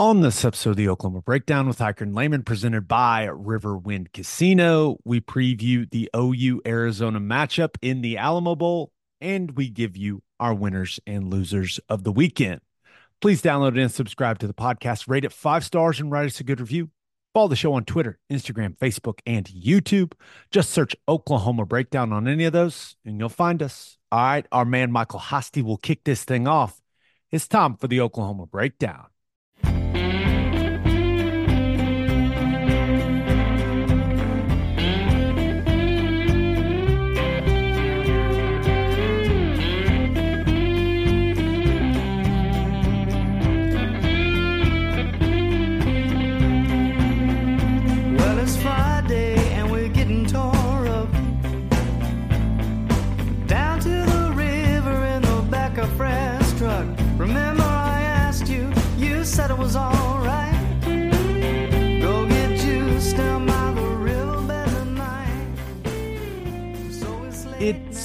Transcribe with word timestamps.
On 0.00 0.22
this 0.22 0.46
episode 0.46 0.70
of 0.70 0.76
the 0.76 0.88
Oklahoma 0.88 1.20
Breakdown 1.20 1.68
with 1.68 1.78
Ikard 1.78 2.00
and 2.00 2.14
Lehman, 2.14 2.42
presented 2.42 2.88
by 2.88 3.26
Riverwind 3.26 4.14
Casino, 4.14 4.96
we 5.04 5.20
preview 5.20 5.90
the 5.90 6.08
OU 6.16 6.62
Arizona 6.64 7.20
matchup 7.20 7.76
in 7.82 8.00
the 8.00 8.16
Alamo 8.16 8.54
Bowl, 8.54 8.92
and 9.20 9.50
we 9.58 9.68
give 9.68 9.98
you 9.98 10.22
our 10.40 10.54
winners 10.54 11.00
and 11.06 11.28
losers 11.28 11.78
of 11.90 12.02
the 12.02 12.12
weekend. 12.12 12.62
Please 13.20 13.42
download 13.42 13.78
and 13.78 13.92
subscribe 13.92 14.38
to 14.38 14.46
the 14.46 14.54
podcast, 14.54 15.06
rate 15.06 15.26
it 15.26 15.34
five 15.34 15.66
stars, 15.66 16.00
and 16.00 16.10
write 16.10 16.24
us 16.24 16.40
a 16.40 16.44
good 16.44 16.60
review. 16.60 16.88
Follow 17.34 17.48
the 17.48 17.54
show 17.54 17.74
on 17.74 17.84
Twitter, 17.84 18.18
Instagram, 18.32 18.78
Facebook, 18.78 19.18
and 19.26 19.44
YouTube. 19.48 20.14
Just 20.50 20.70
search 20.70 20.96
Oklahoma 21.08 21.66
Breakdown 21.66 22.10
on 22.10 22.26
any 22.26 22.46
of 22.46 22.54
those, 22.54 22.96
and 23.04 23.20
you'll 23.20 23.28
find 23.28 23.62
us. 23.62 23.98
All 24.10 24.18
right, 24.18 24.46
our 24.50 24.64
man 24.64 24.92
Michael 24.92 25.20
Hosty 25.20 25.62
will 25.62 25.76
kick 25.76 26.04
this 26.04 26.24
thing 26.24 26.48
off. 26.48 26.80
It's 27.30 27.46
time 27.46 27.76
for 27.76 27.86
the 27.86 28.00
Oklahoma 28.00 28.46
Breakdown. 28.46 29.09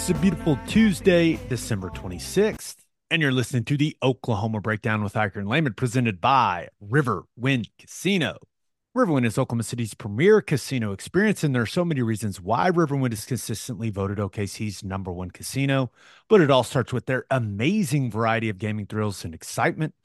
It's 0.06 0.16
a 0.16 0.22
beautiful 0.22 0.60
Tuesday, 0.68 1.40
December 1.50 1.90
26th, 1.90 2.76
and 3.10 3.24
you're 3.24 3.32
listening 3.32 3.64
to 3.64 3.76
the 3.76 3.98
Oklahoma 4.04 4.62
Breakdown 4.62 5.04
with 5.04 5.16
Ikard 5.16 5.38
and 5.38 5.50
Lehman, 5.50 5.74
presented 5.74 6.22
by 6.22 6.68
Riverwind 6.80 7.70
Casino. 7.80 8.38
Riverwind 8.96 9.26
is 9.26 9.40
Oklahoma 9.40 9.64
City's 9.64 9.96
premier 9.96 10.42
casino 10.42 10.92
experience, 10.92 11.44
and 11.44 11.56
there 11.56 11.64
are 11.64 11.66
so 11.66 11.84
many 11.84 12.04
reasons 12.04 12.40
why 12.40 12.70
Riverwind 12.70 13.14
is 13.14 13.26
consistently 13.26 13.90
voted 13.90 14.20
OKC's 14.20 14.84
number 14.84 15.12
one 15.12 15.32
casino. 15.32 15.92
But 16.30 16.40
it 16.40 16.52
all 16.52 16.64
starts 16.64 16.94
with 16.94 17.08
their 17.08 17.26
amazing 17.32 18.12
variety 18.12 18.50
of 18.50 18.60
gaming 18.60 18.86
thrills 18.86 19.26
and 19.26 19.34
excitement. 19.34 19.96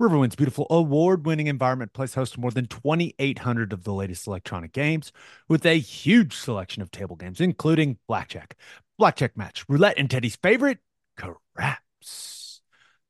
Riverwind's 0.00 0.36
beautiful 0.36 0.66
award 0.70 1.26
winning 1.26 1.48
environment 1.48 1.92
plays 1.92 2.14
host 2.14 2.32
to 2.32 2.40
more 2.40 2.50
than 2.50 2.64
2,800 2.64 3.74
of 3.74 3.84
the 3.84 3.92
latest 3.92 4.26
electronic 4.26 4.72
games 4.72 5.12
with 5.46 5.66
a 5.66 5.78
huge 5.78 6.34
selection 6.34 6.80
of 6.80 6.90
table 6.90 7.16
games, 7.16 7.42
including 7.42 7.98
blackjack, 8.08 8.56
blackjack 9.00 9.36
match, 9.36 9.64
roulette, 9.66 9.98
and 9.98 10.10
Teddy's 10.10 10.36
favorite, 10.36 10.78
craps. 11.16 12.60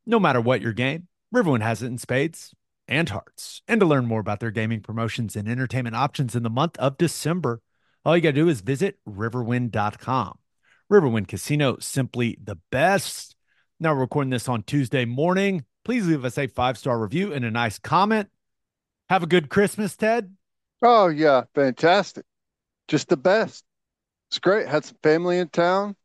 No 0.06 0.20
matter 0.20 0.41
what 0.41 0.62
your 0.62 0.72
game, 0.72 1.08
Riverwind 1.34 1.62
has 1.62 1.82
it 1.82 1.88
in 1.88 1.98
spades 1.98 2.55
and 2.86 3.08
hearts. 3.08 3.60
And 3.66 3.80
to 3.80 3.86
learn 3.86 4.06
more 4.06 4.20
about 4.20 4.38
their 4.38 4.52
gaming 4.52 4.80
promotions 4.80 5.34
and 5.34 5.48
entertainment 5.48 5.97
options 5.97 6.36
in 6.36 6.44
the 6.44 6.48
month 6.48 6.78
of 6.78 6.97
December, 6.97 7.60
all 8.05 8.16
you 8.16 8.22
got 8.22 8.30
to 8.30 8.34
do 8.34 8.48
is 8.48 8.60
visit 8.60 8.98
riverwind.com. 9.06 10.38
Riverwind 10.91 11.27
Casino, 11.27 11.77
simply 11.80 12.38
the 12.42 12.58
best. 12.70 13.34
Now, 13.80 13.92
we're 13.92 14.02
recording 14.02 14.30
this 14.30 14.48
on 14.48 14.62
Tuesday 14.62 15.04
morning. 15.04 15.64
Please 15.84 16.06
leave 16.06 16.25
us 16.25 16.38
a 16.38 16.47
five 16.47 16.78
star 16.78 17.00
review 17.00 17.32
and 17.32 17.44
a 17.44 17.50
nice 17.50 17.80
comment. 17.80 18.28
Have 19.08 19.25
a 19.25 19.27
good 19.28 19.50
Christmas, 19.50 19.97
Ted. 19.97 20.36
Oh 20.82 21.08
yeah, 21.08 21.42
fantastic. 21.54 22.25
Just 22.86 23.08
the 23.08 23.16
best. 23.16 23.64
It's 24.31 24.39
great. 24.39 24.69
Had 24.69 24.84
some 24.84 24.97
family 25.03 25.39
in 25.39 25.48
town. 25.48 25.97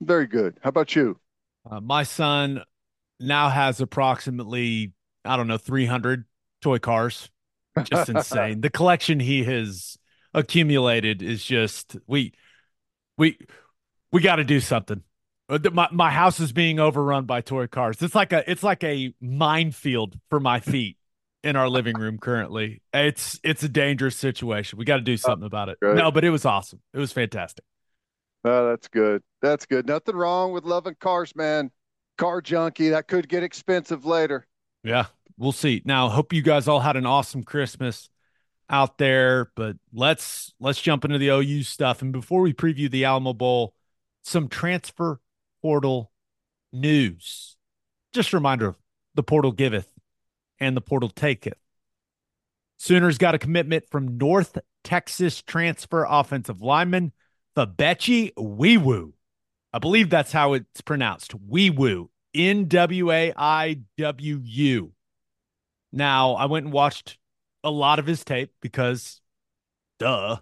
Very 0.00 0.26
good. 0.26 0.58
How 0.62 0.70
about 0.70 0.96
you? 0.96 1.20
Uh, 1.70 1.80
my 1.80 2.02
son 2.02 2.62
now 3.20 3.48
has 3.48 3.80
approximately, 3.80 4.92
I 5.24 5.36
don't 5.36 5.46
know, 5.46 5.58
300 5.58 6.24
toy 6.60 6.80
cars. 6.80 7.30
Just 7.84 8.08
insane. 8.08 8.62
The 8.62 8.70
collection 8.70 9.20
he 9.20 9.44
has 9.44 9.96
accumulated 10.34 11.22
is 11.22 11.44
just 11.44 11.96
we 12.08 12.32
we 13.16 13.38
we 14.12 14.20
got 14.22 14.36
to 14.36 14.44
do 14.44 14.60
something. 14.60 15.02
Uh, 15.48 15.58
My 15.72 15.88
my 15.92 16.10
house 16.10 16.40
is 16.40 16.52
being 16.52 16.80
overrun 16.80 17.26
by 17.26 17.42
toy 17.42 17.68
cars. 17.68 18.02
It's 18.02 18.14
like 18.16 18.32
a 18.32 18.50
it's 18.50 18.64
like 18.64 18.82
a 18.82 19.14
minefield 19.20 20.18
for 20.30 20.40
my 20.40 20.60
feet 20.60 20.96
in 21.42 21.56
our 21.56 21.68
living 21.68 21.96
room 21.96 22.18
currently. 22.18 22.82
It's 22.92 23.40
it's 23.42 23.62
a 23.62 23.68
dangerous 23.68 24.16
situation. 24.16 24.78
We 24.78 24.84
got 24.84 24.96
to 24.96 25.02
do 25.02 25.14
oh, 25.14 25.16
something 25.16 25.46
about 25.46 25.68
it. 25.68 25.78
great. 25.80 25.96
No, 25.96 26.10
but 26.10 26.24
it 26.24 26.30
was 26.30 26.44
awesome. 26.44 26.80
It 26.92 26.98
was 26.98 27.12
fantastic. 27.12 27.64
Oh, 28.44 28.68
that's 28.68 28.88
good. 28.88 29.22
That's 29.42 29.66
good. 29.66 29.86
Nothing 29.86 30.16
wrong 30.16 30.52
with 30.52 30.64
loving 30.64 30.96
cars, 30.98 31.36
man. 31.36 31.70
Car 32.16 32.40
junkie. 32.40 32.90
That 32.90 33.06
could 33.06 33.28
get 33.28 33.42
expensive 33.42 34.06
later. 34.06 34.46
Yeah, 34.82 35.06
we'll 35.36 35.52
see. 35.52 35.82
Now, 35.84 36.08
hope 36.08 36.32
you 36.32 36.42
guys 36.42 36.68
all 36.68 36.80
had 36.80 36.96
an 36.96 37.06
awesome 37.06 37.42
Christmas 37.42 38.08
out 38.70 38.98
there, 38.98 39.50
but 39.56 39.76
let's 39.92 40.54
let's 40.60 40.80
jump 40.80 41.04
into 41.04 41.18
the 41.18 41.28
OU 41.28 41.64
stuff. 41.64 42.02
And 42.02 42.12
before 42.12 42.40
we 42.40 42.52
preview 42.52 42.90
the 42.90 43.04
Alamo 43.04 43.34
Bowl, 43.34 43.74
some 44.22 44.48
transfer 44.48 45.20
portal 45.62 46.10
news. 46.72 47.56
Just 48.12 48.32
a 48.32 48.36
reminder, 48.36 48.68
of 48.68 48.78
the 49.14 49.22
portal 49.22 49.52
giveth 49.52 49.92
and 50.60 50.76
the 50.76 50.80
portal 50.80 51.08
taketh. 51.08 51.58
Sooners 52.78 53.18
got 53.18 53.34
a 53.34 53.38
commitment 53.38 53.84
from 53.90 54.18
North 54.18 54.58
Texas 54.84 55.42
transfer 55.42 56.06
offensive 56.08 56.62
lineman 56.62 57.12
Febechi 57.56 58.32
Nwaiwu. 58.34 59.12
I 59.72 59.78
believe 59.78 60.10
that's 60.10 60.32
how 60.32 60.54
it's 60.54 60.80
pronounced. 60.80 61.34
Weewoo. 61.48 62.08
N 62.34 62.68
W 62.68 63.10
A 63.10 63.32
I 63.36 63.80
W 63.98 64.40
U. 64.44 64.92
Now, 65.92 66.34
I 66.34 66.46
went 66.46 66.66
and 66.66 66.72
watched 66.72 67.18
a 67.64 67.70
lot 67.70 67.98
of 67.98 68.06
his 68.06 68.24
tape 68.24 68.52
because, 68.60 69.20
duh. 69.98 70.36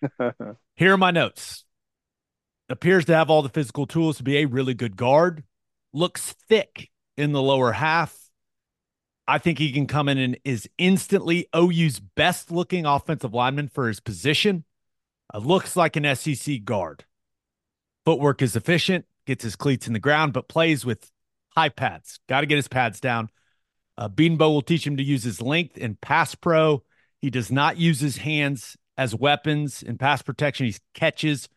Here 0.76 0.92
are 0.92 0.98
my 0.98 1.10
notes. 1.10 1.64
Appears 2.68 3.04
to 3.06 3.14
have 3.14 3.30
all 3.30 3.42
the 3.42 3.48
physical 3.48 3.86
tools 3.86 4.18
to 4.18 4.22
be 4.22 4.38
a 4.38 4.46
really 4.46 4.74
good 4.74 4.96
guard. 4.96 5.44
Looks 5.92 6.34
thick 6.48 6.90
in 7.16 7.32
the 7.32 7.42
lower 7.42 7.72
half. 7.72 8.16
I 9.26 9.38
think 9.38 9.58
he 9.58 9.72
can 9.72 9.86
come 9.86 10.08
in 10.08 10.18
and 10.18 10.38
is 10.44 10.68
instantly 10.76 11.48
OU's 11.56 11.98
best 11.98 12.50
looking 12.50 12.84
offensive 12.84 13.32
lineman 13.32 13.68
for 13.68 13.88
his 13.88 14.00
position. 14.00 14.64
Uh, 15.32 15.38
looks 15.38 15.76
like 15.76 15.96
an 15.96 16.14
SEC 16.14 16.64
guard. 16.64 17.04
Footwork 18.04 18.42
is 18.42 18.54
efficient, 18.54 19.06
gets 19.26 19.42
his 19.42 19.56
cleats 19.56 19.86
in 19.86 19.94
the 19.94 19.98
ground, 19.98 20.34
but 20.34 20.48
plays 20.48 20.84
with 20.84 21.10
high 21.56 21.70
pads. 21.70 22.20
Got 22.28 22.42
to 22.42 22.46
get 22.46 22.56
his 22.56 22.68
pads 22.68 23.00
down. 23.00 23.30
Uh, 23.96 24.08
Bedenbaugh 24.08 24.52
will 24.52 24.62
teach 24.62 24.86
him 24.86 24.98
to 24.98 25.02
use 25.02 25.22
his 25.22 25.40
length 25.40 25.78
in 25.78 25.96
pass 25.96 26.34
pro. 26.34 26.82
He 27.20 27.30
does 27.30 27.50
not 27.50 27.78
use 27.78 28.00
his 28.00 28.18
hands 28.18 28.76
as 28.98 29.14
weapons 29.14 29.82
in 29.82 29.96
pass 29.96 30.20
protection. 30.20 30.66
He 30.66 30.74
catches 30.92 31.48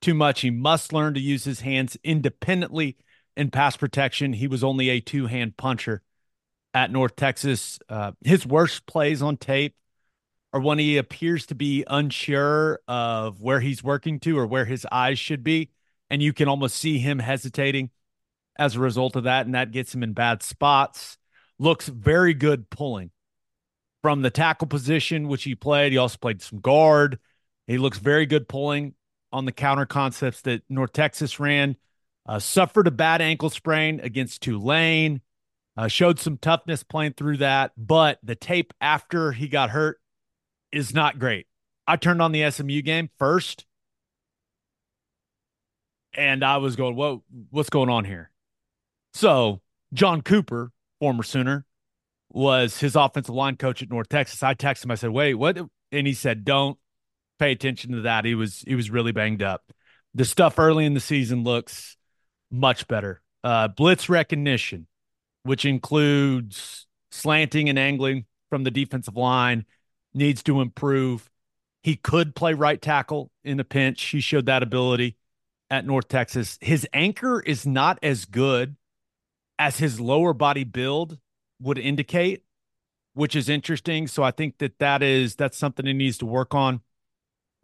too 0.00 0.14
much. 0.14 0.40
He 0.40 0.50
must 0.50 0.92
learn 0.92 1.14
to 1.14 1.20
use 1.20 1.44
his 1.44 1.60
hands 1.60 1.96
independently 2.02 2.96
in 3.36 3.50
pass 3.50 3.76
protection. 3.76 4.32
He 4.32 4.48
was 4.48 4.64
only 4.64 4.88
a 4.88 5.00
two 5.00 5.26
hand 5.26 5.56
puncher 5.56 6.02
at 6.74 6.90
North 6.90 7.16
Texas. 7.16 7.78
Uh, 7.88 8.12
his 8.24 8.46
worst 8.46 8.86
plays 8.86 9.22
on 9.22 9.36
tape 9.36 9.74
are 10.52 10.60
when 10.60 10.78
he 10.78 10.98
appears 10.98 11.46
to 11.46 11.54
be 11.54 11.84
unsure 11.86 12.80
of 12.86 13.40
where 13.40 13.60
he's 13.60 13.82
working 13.82 14.20
to 14.20 14.38
or 14.38 14.46
where 14.46 14.64
his 14.64 14.86
eyes 14.90 15.18
should 15.18 15.42
be. 15.42 15.70
And 16.10 16.22
you 16.22 16.32
can 16.32 16.48
almost 16.48 16.76
see 16.76 16.98
him 16.98 17.18
hesitating 17.18 17.90
as 18.58 18.76
a 18.76 18.80
result 18.80 19.16
of 19.16 19.24
that. 19.24 19.46
And 19.46 19.54
that 19.54 19.70
gets 19.70 19.94
him 19.94 20.02
in 20.02 20.12
bad 20.12 20.42
spots. 20.42 21.16
Looks 21.58 21.88
very 21.88 22.34
good 22.34 22.68
pulling 22.68 23.10
from 24.02 24.20
the 24.20 24.30
tackle 24.30 24.66
position, 24.66 25.28
which 25.28 25.44
he 25.44 25.54
played. 25.54 25.92
He 25.92 25.98
also 25.98 26.18
played 26.20 26.42
some 26.42 26.60
guard. 26.60 27.18
He 27.66 27.78
looks 27.78 27.98
very 27.98 28.26
good 28.26 28.48
pulling 28.48 28.94
on 29.32 29.46
the 29.46 29.52
counter 29.52 29.86
concepts 29.86 30.42
that 30.42 30.62
North 30.68 30.92
Texas 30.92 31.40
ran. 31.40 31.76
Uh, 32.26 32.38
suffered 32.38 32.86
a 32.86 32.92
bad 32.92 33.20
ankle 33.20 33.50
sprain 33.50 34.00
against 34.00 34.42
Tulane. 34.42 35.22
Uh, 35.76 35.88
showed 35.88 36.18
some 36.18 36.36
toughness 36.36 36.82
playing 36.82 37.14
through 37.14 37.38
that, 37.38 37.72
but 37.78 38.18
the 38.22 38.34
tape 38.34 38.74
after 38.80 39.32
he 39.32 39.48
got 39.48 39.70
hurt 39.70 39.98
is 40.70 40.92
not 40.92 41.18
great. 41.18 41.46
I 41.86 41.96
turned 41.96 42.20
on 42.20 42.32
the 42.32 42.50
SMU 42.50 42.82
game 42.82 43.08
first, 43.18 43.64
and 46.14 46.44
I 46.44 46.58
was 46.58 46.76
going, 46.76 46.94
"Whoa, 46.94 47.24
what's 47.50 47.70
going 47.70 47.88
on 47.88 48.04
here?" 48.04 48.30
So 49.14 49.62
John 49.92 50.22
Cooper, 50.22 50.72
former 51.00 51.22
Sooner, 51.22 51.64
was 52.30 52.78
his 52.78 52.96
offensive 52.96 53.34
line 53.34 53.56
coach 53.56 53.82
at 53.82 53.90
North 53.90 54.08
Texas. 54.08 54.42
I 54.42 54.54
texted 54.54 54.84
him. 54.84 54.90
I 54.90 54.96
said, 54.96 55.10
"Wait, 55.10 55.34
what?" 55.34 55.58
And 55.90 56.06
he 56.06 56.14
said, 56.14 56.44
"Don't 56.44 56.78
pay 57.38 57.52
attention 57.52 57.92
to 57.92 58.02
that." 58.02 58.24
He 58.24 58.34
was 58.34 58.60
he 58.66 58.74
was 58.74 58.90
really 58.90 59.12
banged 59.12 59.42
up. 59.42 59.72
The 60.14 60.24
stuff 60.24 60.58
early 60.58 60.84
in 60.84 60.94
the 60.94 61.00
season 61.00 61.44
looks 61.44 61.96
much 62.50 62.86
better. 62.86 63.22
Uh, 63.42 63.68
blitz 63.68 64.08
recognition, 64.08 64.86
which 65.42 65.64
includes 65.64 66.86
slanting 67.10 67.68
and 67.68 67.78
angling, 67.78 68.26
from 68.48 68.64
the 68.64 68.70
defensive 68.70 69.16
line, 69.16 69.64
needs 70.14 70.42
to 70.42 70.60
improve. 70.60 71.30
He 71.82 71.96
could 71.96 72.34
play 72.34 72.52
right 72.52 72.80
tackle 72.80 73.30
in 73.44 73.58
a 73.58 73.64
pinch. 73.64 74.02
He 74.02 74.20
showed 74.20 74.46
that 74.46 74.62
ability 74.62 75.16
at 75.70 75.86
North 75.86 76.08
Texas. 76.08 76.58
His 76.60 76.86
anchor 76.92 77.40
is 77.40 77.66
not 77.66 77.98
as 78.02 78.26
good 78.26 78.76
as 79.58 79.78
his 79.78 79.98
lower 79.98 80.34
body 80.34 80.64
build 80.64 81.18
would 81.60 81.78
indicate, 81.78 82.44
which 83.14 83.34
is 83.34 83.48
interesting. 83.48 84.06
So 84.06 84.22
I 84.22 84.32
think 84.32 84.58
that 84.58 84.78
that 84.78 85.02
is 85.02 85.34
that's 85.34 85.56
something 85.56 85.86
he 85.86 85.94
needs 85.94 86.18
to 86.18 86.26
work 86.26 86.54
on 86.54 86.82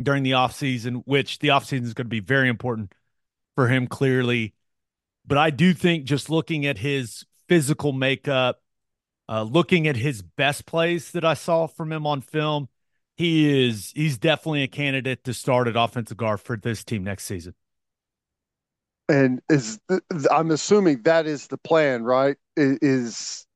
during 0.01 0.23
the 0.23 0.33
offseason, 0.33 1.03
which 1.05 1.39
the 1.41 1.49
offseason 1.49 1.85
is 1.85 1.95
going 1.95 2.07
to 2.07 2.11
be 2.11 2.21
very 2.21 2.49
important 2.49 2.95
for 3.57 3.69
him 3.69 3.87
clearly. 3.87 4.55
But 5.27 5.37
I 5.39 5.51
do 5.51 5.75
think 5.75 6.05
just 6.05 6.31
looking 6.31 6.65
at 6.65 6.79
his 6.79 7.27
physical 7.49 7.93
makeup, 7.93 8.61
uh, 9.29 9.43
looking 9.43 9.87
at 9.89 9.97
his 9.97 10.23
best 10.23 10.67
plays 10.67 11.11
that 11.12 11.25
I 11.25 11.35
saw 11.35 11.67
from 11.67 11.93
him 11.93 12.06
on 12.06 12.21
film, 12.21 12.69
he 13.17 13.67
is 13.67 13.93
he's 13.95 14.17
definitely 14.17 14.62
a 14.62 14.69
candidate 14.69 15.25
to 15.25 15.35
start 15.35 15.67
at 15.67 15.77
offensive 15.77 16.17
guard 16.17 16.41
for 16.41 16.56
this 16.56 16.85
team 16.85 17.05
next 17.05 17.25
season. 17.25 17.55
And 19.09 19.41
is 19.49 19.81
I'm 20.31 20.50
assuming 20.50 21.03
that 21.03 21.27
is 21.27 21.47
the 21.47 21.59
plan, 21.59 22.05
right? 22.05 22.37
Is 22.56 23.47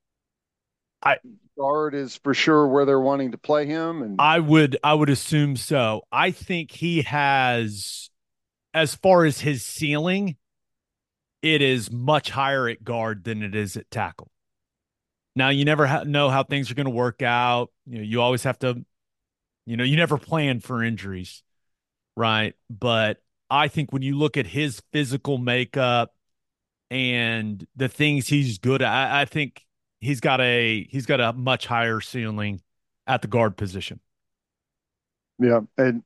I 1.03 1.19
guard 1.59 1.94
is 1.94 2.17
for 2.17 2.35
sure 2.35 2.67
where 2.67 2.85
they're 2.85 3.00
wanting 3.00 3.33
to 3.33 3.39
play 3.39 3.67
him 3.67 4.03
and 4.03 4.19
I 4.19 4.41
would 4.41 4.79
I 4.83 4.94
would 4.94 5.11
assume 5.11 5.56
so. 5.56 6.03
I 6.11 6.31
think 6.31 6.71
he 6.71 7.03
has 7.03 8.11
as 8.75 8.94
far 8.94 9.25
as 9.25 9.41
his 9.41 9.65
ceiling, 9.65 10.37
it 11.43 11.62
is 11.62 11.91
much 11.91 12.31
higher 12.31 12.69
at 12.69 12.85
guard 12.85 13.25
than 13.25 13.43
it 13.43 13.55
is 13.55 13.77
at 13.77 13.91
tackle. 13.91 14.31
Now 15.35 15.49
you 15.49 15.65
never 15.65 15.87
ha- 15.87 16.05
know 16.05 16.31
how 16.31 16.44
things 16.44 16.71
are 16.71 16.75
going 16.75 16.87
to 16.87 16.91
work 16.91 17.23
out. 17.23 17.71
You 17.87 17.99
know, 17.99 18.05
you 18.05 18.21
always 18.21 18.44
have 18.44 18.59
to 18.61 18.85
you 19.67 19.77
know, 19.77 19.85
you 19.85 19.97
never 19.97 20.19
plan 20.19 20.61
for 20.61 20.83
injuries, 20.83 21.43
right? 22.17 22.55
But 22.69 23.19
I 23.49 23.69
think 23.69 23.93
when 23.93 24.03
you 24.03 24.17
look 24.17 24.37
at 24.37 24.47
his 24.47 24.83
physical 24.93 25.39
makeup 25.39 26.12
and 26.91 27.67
the 27.77 27.89
things 27.89 28.29
he's 28.29 28.59
good 28.59 28.83
at, 28.83 28.93
I, 28.93 29.23
I 29.23 29.25
think 29.25 29.65
he's 30.00 30.21
got 30.21 30.41
a 30.41 30.85
he's 30.91 31.06
got 31.06 31.21
a 31.21 31.33
much 31.33 31.67
higher 31.67 32.00
ceiling 32.00 32.61
at 33.06 33.23
the 33.23 33.29
guard 33.29 33.56
position. 33.56 34.00
Yeah, 35.39 35.61
and 35.79 36.03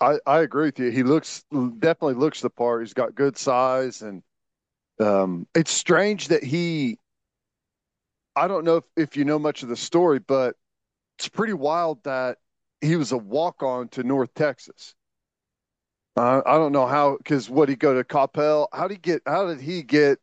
I 0.00 0.18
I 0.26 0.40
agree 0.40 0.66
with 0.66 0.78
you. 0.78 0.90
He 0.90 1.02
looks 1.02 1.44
definitely 1.52 2.14
looks 2.14 2.40
the 2.40 2.50
part. 2.50 2.82
He's 2.82 2.94
got 2.94 3.14
good 3.14 3.36
size, 3.36 4.02
and 4.02 4.22
um, 5.00 5.46
it's 5.54 5.72
strange 5.72 6.28
that 6.28 6.42
he. 6.42 6.98
I 8.36 8.46
don't 8.46 8.64
know 8.64 8.76
if, 8.76 8.84
if 8.96 9.16
you 9.16 9.24
know 9.24 9.38
much 9.38 9.62
of 9.62 9.68
the 9.68 9.76
story, 9.76 10.20
but 10.20 10.54
it's 11.18 11.28
pretty 11.28 11.52
wild 11.52 12.04
that 12.04 12.38
he 12.80 12.96
was 12.96 13.10
a 13.10 13.18
walk 13.18 13.62
on 13.62 13.88
to 13.88 14.04
North 14.04 14.32
Texas. 14.34 14.94
Uh, 16.16 16.42
I 16.46 16.56
don't 16.56 16.72
know 16.72 16.86
how 16.86 17.16
because 17.16 17.48
what 17.48 17.68
he 17.68 17.76
go 17.76 17.94
to 17.94 18.04
Coppell? 18.04 18.68
How 18.72 18.88
did 18.88 18.94
he 18.94 19.00
get? 19.00 19.22
How 19.26 19.46
did 19.46 19.60
he 19.60 19.82
get 19.82 20.18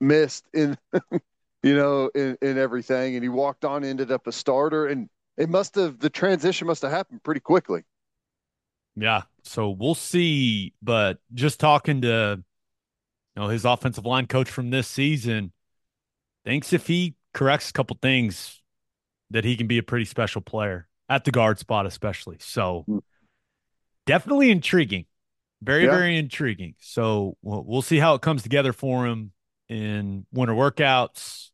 missed 0.00 0.44
in, 0.52 0.76
you 1.62 1.76
know, 1.76 2.10
in, 2.14 2.36
in 2.42 2.58
everything? 2.58 3.14
And 3.14 3.22
he 3.22 3.28
walked 3.28 3.64
on, 3.64 3.84
ended 3.84 4.10
up 4.10 4.26
a 4.26 4.32
starter, 4.32 4.86
and 4.86 5.08
it 5.36 5.48
must 5.48 5.74
have 5.76 5.98
the 5.98 6.10
transition 6.10 6.66
must 6.66 6.82
have 6.82 6.90
happened 6.90 7.22
pretty 7.22 7.40
quickly. 7.40 7.82
Yeah, 8.96 9.22
so 9.44 9.70
we'll 9.70 9.94
see. 9.94 10.74
But 10.82 11.18
just 11.32 11.58
talking 11.60 12.02
to, 12.02 12.42
you 13.40 13.46
know, 13.46 13.50
his 13.50 13.64
offensive 13.64 14.04
line 14.04 14.26
coach 14.26 14.50
from 14.50 14.68
this 14.68 14.86
season, 14.86 15.52
thinks 16.44 16.74
if 16.74 16.86
he 16.86 17.14
corrects 17.32 17.70
a 17.70 17.72
couple 17.72 17.96
things, 18.02 18.60
that 19.30 19.44
he 19.44 19.56
can 19.56 19.66
be 19.66 19.78
a 19.78 19.82
pretty 19.82 20.04
special 20.04 20.42
player 20.42 20.88
at 21.08 21.24
the 21.24 21.30
guard 21.30 21.58
spot, 21.58 21.86
especially. 21.86 22.36
So 22.40 22.84
Hmm. 22.86 22.98
definitely 24.04 24.50
intriguing. 24.50 25.06
Very, 25.62 25.84
Yeah. 25.84 25.90
very 25.90 26.18
intriguing. 26.18 26.74
So 26.80 27.38
we'll, 27.40 27.64
we'll 27.64 27.82
see 27.82 27.98
how 27.98 28.14
it 28.14 28.20
comes 28.20 28.42
together 28.42 28.74
for 28.74 29.06
him 29.06 29.32
in 29.68 30.26
winter 30.32 30.54
workouts, 30.54 31.50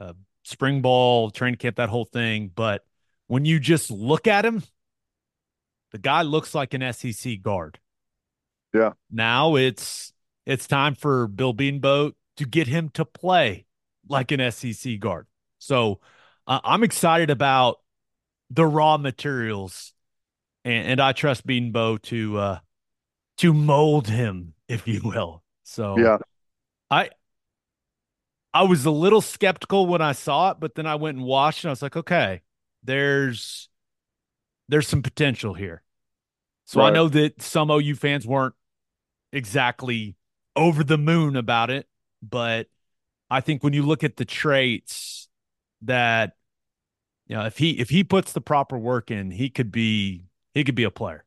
uh, 0.00 0.12
spring 0.42 0.82
ball, 0.82 1.30
training 1.30 1.58
camp, 1.58 1.76
that 1.76 1.88
whole 1.88 2.04
thing. 2.04 2.50
But 2.54 2.84
when 3.26 3.46
you 3.46 3.58
just 3.58 3.90
look 3.90 4.26
at 4.26 4.44
him, 4.44 4.64
the 5.92 5.98
guy 5.98 6.22
looks 6.22 6.54
like 6.54 6.74
an 6.74 6.82
SEC 6.82 7.36
guard. 7.38 7.78
Yeah. 8.74 8.92
Now 9.10 9.56
it's 9.56 10.12
it's 10.50 10.66
time 10.66 10.96
for 10.96 11.28
Bill 11.28 11.54
Bedenbaugh 11.54 12.12
to 12.38 12.44
get 12.44 12.66
him 12.66 12.88
to 12.90 13.04
play 13.04 13.66
like 14.08 14.32
an 14.32 14.50
SEC 14.50 14.98
guard. 14.98 15.26
So 15.58 16.00
uh, 16.46 16.58
I'm 16.64 16.82
excited 16.82 17.30
about 17.30 17.78
the 18.50 18.66
raw 18.66 18.96
materials, 18.96 19.92
and, 20.64 20.88
and 20.88 21.00
I 21.00 21.12
trust 21.12 21.46
Bedenbaugh 21.46 22.02
to 22.02 22.38
uh, 22.38 22.58
to 23.38 23.54
mold 23.54 24.08
him, 24.08 24.54
if 24.68 24.88
you 24.88 25.00
will. 25.04 25.44
So 25.62 25.96
Yeah, 25.98 26.18
I 26.90 27.10
I 28.52 28.64
was 28.64 28.84
a 28.84 28.90
little 28.90 29.20
skeptical 29.20 29.86
when 29.86 30.02
I 30.02 30.12
saw 30.12 30.50
it, 30.50 30.56
but 30.58 30.74
then 30.74 30.86
I 30.86 30.96
went 30.96 31.16
and 31.16 31.26
watched 31.26 31.62
and 31.62 31.68
I 31.68 31.72
was 31.72 31.82
like, 31.82 31.96
okay, 31.96 32.42
there's 32.82 33.68
there's 34.68 34.88
some 34.88 35.02
potential 35.02 35.54
here. 35.54 35.82
So 36.64 36.80
I 36.80 36.90
know 36.90 37.08
that 37.08 37.40
some 37.40 37.70
OU 37.70 37.94
fans 37.96 38.26
weren't 38.26 38.54
exactly 39.32 40.16
over 40.56 40.84
the 40.84 40.98
moon 40.98 41.36
about 41.36 41.70
it, 41.70 41.86
but 42.22 42.68
I 43.30 43.40
think 43.40 43.62
when 43.62 43.72
you 43.72 43.82
look 43.84 44.04
at 44.04 44.16
the 44.16 44.24
traits 44.24 45.28
that 45.82 46.34
you 47.26 47.36
know, 47.36 47.44
if 47.46 47.58
he 47.58 47.78
if 47.78 47.90
he 47.90 48.02
puts 48.02 48.32
the 48.32 48.40
proper 48.40 48.76
work 48.76 49.10
in, 49.10 49.30
he 49.30 49.50
could 49.50 49.70
be 49.70 50.24
he 50.52 50.64
could 50.64 50.74
be 50.74 50.84
a 50.84 50.90
player. 50.90 51.24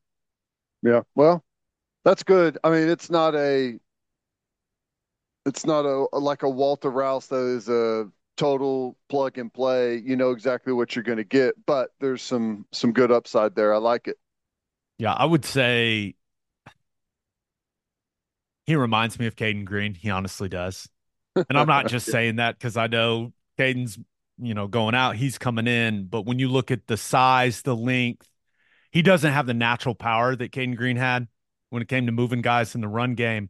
yeah. 0.81 1.01
Well, 1.15 1.43
that's 2.03 2.23
good. 2.23 2.57
I 2.63 2.69
mean, 2.69 2.89
it's 2.89 3.09
not 3.09 3.35
a, 3.35 3.79
it's 5.45 5.65
not 5.65 5.85
a 5.85 6.07
like 6.17 6.43
a 6.43 6.49
Walter 6.49 6.89
Rouse 6.89 7.27
that 7.27 7.37
is 7.37 7.69
a 7.69 8.09
total 8.37 8.97
plug 9.09 9.37
and 9.37 9.53
play. 9.53 9.97
You 9.97 10.15
know 10.15 10.31
exactly 10.31 10.73
what 10.73 10.95
you're 10.95 11.03
going 11.03 11.17
to 11.17 11.23
get, 11.23 11.55
but 11.65 11.91
there's 11.99 12.21
some 12.21 12.65
some 12.71 12.91
good 12.93 13.11
upside 13.11 13.55
there. 13.55 13.73
I 13.73 13.77
like 13.77 14.07
it. 14.07 14.17
Yeah, 14.97 15.13
I 15.13 15.25
would 15.25 15.45
say 15.45 16.15
he 18.65 18.75
reminds 18.75 19.19
me 19.19 19.27
of 19.27 19.35
Cayden 19.35 19.65
Green. 19.65 19.93
He 19.93 20.09
honestly 20.09 20.49
does. 20.49 20.87
And 21.35 21.57
I'm 21.57 21.67
not 21.67 21.87
just 21.87 22.05
saying 22.11 22.37
that 22.37 22.57
because 22.57 22.77
I 22.77 22.87
know 22.87 23.33
Cayden's, 23.57 23.97
you 24.37 24.53
know, 24.53 24.67
going 24.67 24.95
out, 24.95 25.15
he's 25.15 25.37
coming 25.37 25.67
in. 25.67 26.05
But 26.05 26.25
when 26.25 26.39
you 26.39 26.49
look 26.49 26.71
at 26.71 26.87
the 26.87 26.97
size, 26.97 27.61
the 27.61 27.75
length, 27.75 28.27
he 28.91 29.01
doesn't 29.01 29.31
have 29.31 29.47
the 29.47 29.53
natural 29.53 29.95
power 29.95 30.35
that 30.35 30.51
Cayden 30.51 30.75
Green 30.75 30.97
had 30.97 31.27
when 31.69 31.81
it 31.81 31.87
came 31.87 32.05
to 32.05 32.11
moving 32.11 32.41
guys 32.41 32.75
in 32.75 32.81
the 32.81 32.87
run 32.87 33.15
game. 33.15 33.49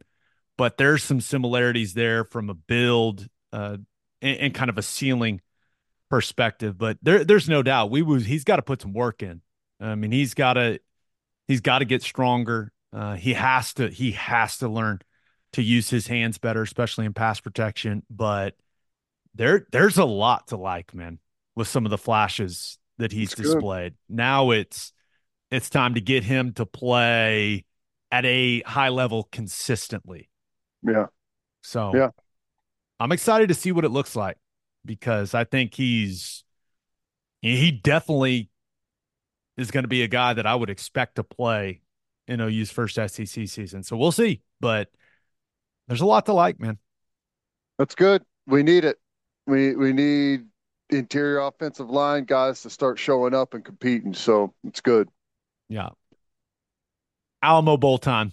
But 0.56 0.78
there's 0.78 1.02
some 1.02 1.20
similarities 1.20 1.94
there 1.94 2.24
from 2.24 2.48
a 2.48 2.54
build 2.54 3.26
uh, 3.52 3.76
and, 4.22 4.38
and 4.38 4.54
kind 4.54 4.70
of 4.70 4.78
a 4.78 4.82
ceiling 4.82 5.40
perspective. 6.10 6.78
But 6.78 6.98
there, 7.02 7.24
there's 7.24 7.48
no 7.48 7.62
doubt 7.62 7.90
we 7.90 8.02
was 8.02 8.24
he's 8.24 8.44
got 8.44 8.56
to 8.56 8.62
put 8.62 8.80
some 8.82 8.92
work 8.92 9.22
in. 9.22 9.42
I 9.80 9.94
mean, 9.94 10.12
he's 10.12 10.34
got 10.34 10.54
to 10.54 10.80
he's 11.48 11.60
got 11.60 11.80
to 11.80 11.84
get 11.84 12.02
stronger. 12.02 12.72
Uh, 12.94 13.14
he 13.14 13.34
has 13.34 13.74
to 13.74 13.88
he 13.88 14.12
has 14.12 14.58
to 14.58 14.68
learn 14.68 15.00
to 15.52 15.62
use 15.62 15.90
his 15.90 16.06
hands 16.06 16.38
better, 16.38 16.62
especially 16.62 17.06
in 17.06 17.12
pass 17.12 17.40
protection. 17.40 18.04
But 18.08 18.54
there 19.34 19.66
there's 19.72 19.98
a 19.98 20.04
lot 20.04 20.48
to 20.48 20.56
like, 20.56 20.94
man, 20.94 21.18
with 21.56 21.68
some 21.68 21.84
of 21.84 21.90
the 21.90 21.98
flashes 21.98 22.78
that 22.98 23.12
he's 23.12 23.30
That's 23.30 23.40
good. 23.40 23.54
displayed. 23.54 23.94
Now 24.08 24.50
it's 24.52 24.92
it's 25.50 25.70
time 25.70 25.94
to 25.94 26.00
get 26.00 26.24
him 26.24 26.52
to 26.54 26.66
play 26.66 27.64
at 28.12 28.24
a 28.24 28.60
high 28.62 28.90
level 28.90 29.28
consistently. 29.32 30.30
Yeah. 30.82 31.06
So 31.62 31.92
Yeah. 31.94 32.10
I'm 33.00 33.12
excited 33.12 33.48
to 33.48 33.54
see 33.54 33.72
what 33.72 33.84
it 33.84 33.90
looks 33.90 34.14
like 34.14 34.38
because 34.84 35.34
I 35.34 35.44
think 35.44 35.74
he's 35.74 36.44
he 37.40 37.70
definitely 37.72 38.50
is 39.56 39.70
going 39.70 39.84
to 39.84 39.88
be 39.88 40.02
a 40.02 40.08
guy 40.08 40.34
that 40.34 40.46
I 40.46 40.54
would 40.54 40.70
expect 40.70 41.16
to 41.16 41.24
play 41.24 41.80
in 42.26 42.40
OU's 42.40 42.70
first 42.70 42.96
SEC 42.96 43.26
season. 43.26 43.82
So 43.82 43.96
we'll 43.96 44.12
see, 44.12 44.42
but 44.60 44.88
there's 45.88 46.00
a 46.00 46.06
lot 46.06 46.26
to 46.26 46.32
like, 46.32 46.60
man. 46.60 46.78
That's 47.78 47.94
good. 47.94 48.22
We 48.46 48.62
need 48.62 48.84
it. 48.84 48.98
We 49.46 49.74
we 49.74 49.92
need 49.92 50.46
interior 50.90 51.40
offensive 51.40 51.90
line 51.90 52.24
guys 52.24 52.62
to 52.62 52.70
start 52.70 52.98
showing 52.98 53.34
up 53.34 53.54
and 53.54 53.64
competing. 53.64 54.14
So 54.14 54.54
it's 54.64 54.80
good. 54.80 55.08
Yeah. 55.68 55.90
Alamo 57.42 57.76
Bowl 57.76 57.98
time. 57.98 58.32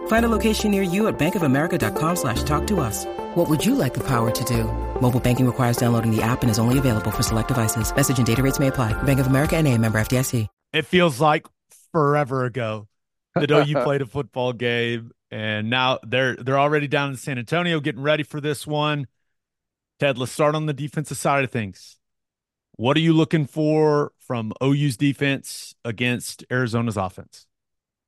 Find 0.11 0.25
a 0.25 0.35
location 0.37 0.71
near 0.71 0.83
you 0.83 1.07
at 1.07 1.17
bankofamerica.com 1.17 2.15
slash 2.17 2.43
talk 2.43 2.67
to 2.67 2.81
us. 2.81 3.05
What 3.35 3.49
would 3.49 3.65
you 3.65 3.75
like 3.75 3.93
the 3.93 4.05
power 4.05 4.29
to 4.29 4.43
do? 4.43 4.65
Mobile 4.99 5.21
banking 5.21 5.45
requires 5.45 5.77
downloading 5.77 6.13
the 6.13 6.21
app 6.21 6.41
and 6.41 6.51
is 6.51 6.59
only 6.59 6.77
available 6.77 7.11
for 7.11 7.23
select 7.23 7.47
devices. 7.47 7.95
Message 7.95 8.17
and 8.17 8.27
data 8.27 8.43
rates 8.43 8.59
may 8.59 8.67
apply. 8.67 8.91
Bank 9.03 9.21
of 9.21 9.27
America 9.27 9.55
and 9.55 9.69
a 9.69 9.77
member 9.77 10.01
FDIC. 10.01 10.47
It 10.73 10.85
feels 10.85 11.21
like 11.21 11.47
forever 11.93 12.43
ago 12.43 12.89
that 13.35 13.49
OU 13.49 13.73
played 13.85 14.01
a 14.01 14.05
football 14.05 14.51
game, 14.51 15.11
and 15.31 15.69
now 15.69 15.99
they're 16.05 16.35
they're 16.35 16.59
already 16.59 16.89
down 16.89 17.11
in 17.11 17.15
San 17.15 17.37
Antonio 17.37 17.79
getting 17.79 18.01
ready 18.01 18.23
for 18.23 18.41
this 18.41 18.67
one. 18.67 19.07
Ted, 20.01 20.17
let's 20.17 20.33
start 20.33 20.55
on 20.55 20.65
the 20.65 20.73
defensive 20.73 21.15
side 21.15 21.45
of 21.45 21.51
things. 21.51 21.99
What 22.73 22.97
are 22.97 23.01
you 23.01 23.13
looking 23.13 23.45
for 23.45 24.11
from 24.19 24.51
OU's 24.61 24.97
defense 24.97 25.73
against 25.85 26.43
Arizona's 26.51 26.97
offense? 26.97 27.47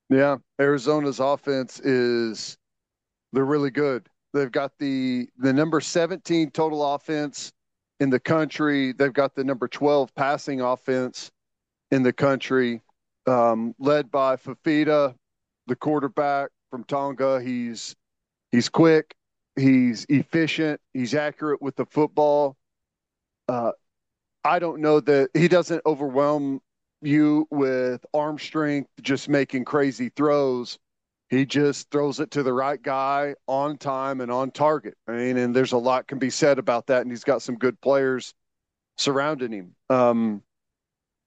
Yeah, 0.10 0.38
Arizona's 0.60 1.20
offense 1.20 1.80
is 1.80 2.58
they're 3.32 3.46
really 3.46 3.72
good. 3.72 4.08
They've 4.34 4.52
got 4.52 4.74
the 4.80 5.28
the 5.38 5.54
number 5.54 5.80
17 5.80 6.52
total 6.52 6.96
offense 6.96 7.52
in 8.00 8.10
the 8.10 8.20
country. 8.20 8.94
They've 8.94 9.14
got 9.14 9.36
the 9.36 9.44
number 9.44 9.68
12 9.68 10.14
passing 10.16 10.62
offense 10.62 11.32
in 11.92 12.04
the 12.04 12.14
country, 12.14 12.82
um, 13.28 13.76
led 13.80 14.12
by 14.12 14.36
Fifita, 14.36 15.16
the 15.68 15.76
quarterback 15.76 16.50
from 16.70 16.84
Tonga. 16.84 17.42
He's 17.42 17.96
he's 18.52 18.70
quick, 18.70 19.16
he's 19.56 20.06
efficient, 20.10 20.82
he's 20.94 21.14
accurate 21.16 21.62
with 21.62 21.76
the 21.76 21.86
football. 21.86 22.58
Uh, 23.48 23.72
I 24.44 24.60
don't 24.60 24.82
know 24.82 25.00
that 25.00 25.30
he 25.34 25.48
doesn't 25.48 25.82
overwhelm 25.86 26.62
you 27.06 27.48
with 27.52 28.06
arm 28.14 28.38
strength, 28.38 28.90
just 29.02 29.30
making 29.30 29.66
crazy 29.66 30.10
throws. 30.10 30.78
He 31.30 31.46
just 31.46 31.90
throws 31.90 32.20
it 32.20 32.32
to 32.32 32.44
the 32.44 32.54
right 32.54 32.82
guy 32.82 33.36
on 33.48 33.78
time 33.78 34.22
and 34.22 34.32
on 34.32 34.52
target. 34.52 34.96
I 35.08 35.14
mean, 35.14 35.38
and 35.38 35.56
there's 35.56 35.72
a 35.72 35.78
lot 35.78 36.08
can 36.08 36.20
be 36.20 36.30
said 36.30 36.60
about 36.60 36.88
that, 36.88 37.02
and 37.02 37.12
he's 37.12 37.24
got 37.24 37.42
some 37.42 37.56
good 37.56 37.80
players 37.82 38.34
surrounding 38.98 39.52
him. 39.52 39.76
Um, 39.90 40.44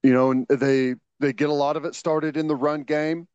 you 0.02 0.12
know, 0.12 0.30
and 0.30 0.46
they 0.48 0.94
they 1.18 1.32
get 1.32 1.48
a 1.48 1.54
lot 1.54 1.76
of 1.76 1.84
it 1.84 1.94
started 1.94 2.36
in 2.36 2.46
the 2.46 2.56
run 2.56 2.82
game. 2.82 3.26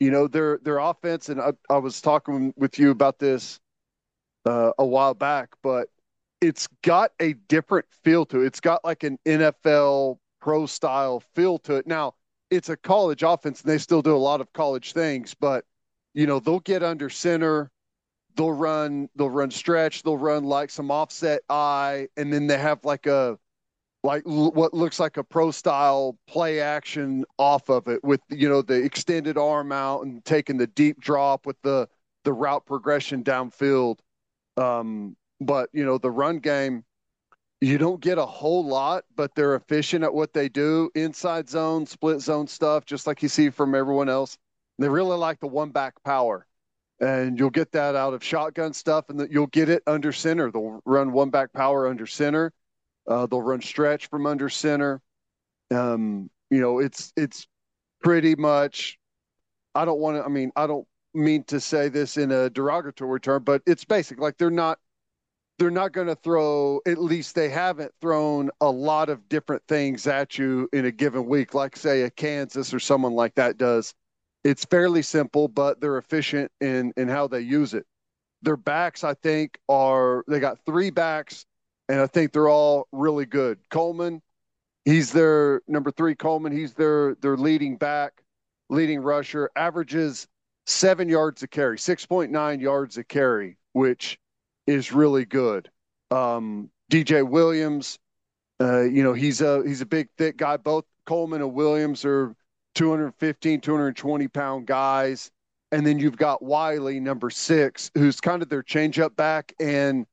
You 0.00 0.10
know, 0.10 0.28
their 0.28 0.58
their 0.62 0.78
offense, 0.78 1.28
and 1.28 1.40
I, 1.40 1.52
I 1.70 1.78
was 1.78 2.00
talking 2.00 2.52
with 2.56 2.78
you 2.78 2.90
about 2.90 3.18
this 3.18 3.58
uh, 4.44 4.72
a 4.78 4.84
while 4.84 5.14
back, 5.14 5.50
but 5.62 5.88
it's 6.40 6.68
got 6.82 7.12
a 7.20 7.32
different 7.32 7.86
feel 8.04 8.26
to 8.26 8.42
it. 8.42 8.46
It's 8.46 8.60
got 8.60 8.84
like 8.84 9.02
an 9.02 9.18
NFL 9.26 10.18
pro 10.40 10.66
style 10.66 11.20
feel 11.34 11.58
to 11.60 11.76
it. 11.76 11.86
Now, 11.86 12.14
it's 12.50 12.68
a 12.68 12.76
college 12.76 13.22
offense, 13.22 13.62
and 13.62 13.70
they 13.70 13.78
still 13.78 14.02
do 14.02 14.16
a 14.16 14.18
lot 14.18 14.40
of 14.40 14.52
college 14.52 14.92
things, 14.92 15.34
but 15.34 15.64
you 16.14 16.26
know, 16.26 16.40
they'll 16.40 16.60
get 16.60 16.82
under 16.82 17.10
center, 17.10 17.70
they'll 18.36 18.52
run, 18.52 19.08
they'll 19.16 19.30
run 19.30 19.50
stretch, 19.50 20.02
they'll 20.02 20.16
run 20.16 20.44
like 20.44 20.70
some 20.70 20.90
offset 20.90 21.42
I, 21.48 22.08
and 22.16 22.32
then 22.32 22.46
they 22.46 22.58
have 22.58 22.84
like 22.84 23.06
a 23.06 23.38
like 24.02 24.22
l- 24.26 24.52
what 24.52 24.74
looks 24.74 25.00
like 25.00 25.16
a 25.16 25.24
pro 25.24 25.50
style 25.50 26.16
play 26.26 26.60
action 26.60 27.24
off 27.38 27.68
of 27.68 27.88
it 27.88 28.02
with 28.04 28.20
you 28.30 28.48
know 28.48 28.62
the 28.62 28.74
extended 28.74 29.36
arm 29.36 29.72
out 29.72 30.02
and 30.02 30.24
taking 30.24 30.56
the 30.56 30.66
deep 30.68 31.00
drop 31.00 31.46
with 31.46 31.56
the 31.62 31.88
the 32.24 32.32
route 32.32 32.64
progression 32.66 33.24
downfield 33.24 33.98
um, 34.56 35.16
but 35.40 35.68
you 35.72 35.84
know 35.84 35.98
the 35.98 36.10
run 36.10 36.38
game 36.38 36.84
you 37.60 37.78
don't 37.78 38.00
get 38.00 38.18
a 38.18 38.26
whole 38.26 38.66
lot 38.66 39.04
but 39.16 39.34
they're 39.34 39.54
efficient 39.54 40.04
at 40.04 40.14
what 40.14 40.32
they 40.32 40.48
do 40.48 40.90
inside 40.94 41.48
zone 41.48 41.86
split 41.86 42.20
zone 42.20 42.46
stuff 42.46 42.84
just 42.84 43.06
like 43.06 43.22
you 43.22 43.28
see 43.28 43.50
from 43.50 43.74
everyone 43.74 44.08
else 44.08 44.38
they 44.78 44.88
really 44.88 45.16
like 45.16 45.40
the 45.40 45.46
one 45.46 45.70
back 45.70 45.94
power 46.04 46.46
and 47.00 47.38
you'll 47.38 47.50
get 47.50 47.72
that 47.72 47.94
out 47.94 48.14
of 48.14 48.22
shotgun 48.22 48.72
stuff 48.72 49.08
and 49.08 49.28
you'll 49.30 49.46
get 49.48 49.68
it 49.68 49.82
under 49.86 50.12
center 50.12 50.50
they'll 50.50 50.80
run 50.84 51.12
one 51.12 51.30
back 51.30 51.52
power 51.52 51.88
under 51.88 52.06
center 52.06 52.52
uh, 53.08 53.26
they'll 53.26 53.42
run 53.42 53.60
stretch 53.60 54.08
from 54.08 54.26
under 54.26 54.48
center. 54.48 55.00
Um, 55.70 56.30
you 56.50 56.60
know, 56.60 56.78
it's 56.78 57.12
it's 57.16 57.46
pretty 58.02 58.36
much. 58.36 58.98
I 59.74 59.84
don't 59.84 59.98
want 59.98 60.18
to. 60.18 60.24
I 60.24 60.28
mean, 60.28 60.52
I 60.56 60.66
don't 60.66 60.86
mean 61.14 61.44
to 61.44 61.58
say 61.58 61.88
this 61.88 62.16
in 62.18 62.30
a 62.30 62.50
derogatory 62.50 63.20
term, 63.20 63.44
but 63.44 63.62
it's 63.66 63.84
basic. 63.84 64.20
Like 64.20 64.36
they're 64.36 64.50
not 64.50 64.78
they're 65.58 65.70
not 65.70 65.92
going 65.92 66.06
to 66.06 66.14
throw. 66.14 66.80
At 66.86 66.98
least 66.98 67.34
they 67.34 67.48
haven't 67.48 67.92
thrown 68.00 68.50
a 68.60 68.70
lot 68.70 69.08
of 69.08 69.28
different 69.28 69.62
things 69.68 70.06
at 70.06 70.38
you 70.38 70.68
in 70.72 70.84
a 70.84 70.92
given 70.92 71.26
week, 71.26 71.54
like 71.54 71.76
say 71.76 72.02
a 72.02 72.10
Kansas 72.10 72.72
or 72.72 72.80
someone 72.80 73.12
like 73.12 73.34
that 73.34 73.58
does. 73.58 73.94
It's 74.44 74.64
fairly 74.64 75.02
simple, 75.02 75.48
but 75.48 75.80
they're 75.80 75.98
efficient 75.98 76.50
in 76.60 76.92
in 76.96 77.08
how 77.08 77.26
they 77.26 77.40
use 77.40 77.74
it. 77.74 77.86
Their 78.42 78.56
backs, 78.56 79.02
I 79.02 79.14
think, 79.14 79.58
are 79.68 80.24
they 80.28 80.40
got 80.40 80.64
three 80.64 80.90
backs 80.90 81.44
and 81.88 82.00
I 82.00 82.06
think 82.06 82.32
they're 82.32 82.48
all 82.48 82.86
really 82.92 83.26
good. 83.26 83.58
Coleman, 83.70 84.22
he's 84.84 85.12
their 85.12 85.62
number 85.66 85.90
three. 85.90 86.14
Coleman, 86.14 86.52
he's 86.52 86.74
their 86.74 87.14
their 87.16 87.36
leading 87.36 87.76
back, 87.76 88.22
leading 88.70 89.00
rusher, 89.00 89.50
averages 89.56 90.28
seven 90.66 91.08
yards 91.08 91.42
a 91.42 91.48
carry, 91.48 91.78
six 91.78 92.06
point 92.06 92.30
nine 92.30 92.60
yards 92.60 92.98
a 92.98 93.04
carry, 93.04 93.58
which 93.72 94.18
is 94.68 94.92
really 94.92 95.24
good. 95.24 95.70
Um, 96.10 96.70
DJ 96.92 97.28
Williams, 97.28 97.98
uh, 98.60 98.82
you 98.82 99.02
know, 99.02 99.14
he's 99.14 99.40
a 99.40 99.62
he's 99.66 99.80
a 99.80 99.86
big 99.86 100.08
thick 100.18 100.36
guy. 100.36 100.56
Both 100.56 100.84
Coleman 101.06 101.40
and 101.40 101.54
Williams 101.54 102.04
are 102.04 102.34
215, 102.74 103.60
220 103.60 104.28
pound 104.28 104.66
guys. 104.66 105.30
And 105.70 105.86
then 105.86 105.98
you've 105.98 106.16
got 106.16 106.42
Wiley, 106.42 106.98
number 106.98 107.28
six, 107.28 107.90
who's 107.94 108.20
kind 108.20 108.42
of 108.42 108.48
their 108.48 108.62
changeup 108.62 109.16
back 109.16 109.52
and 109.60 110.06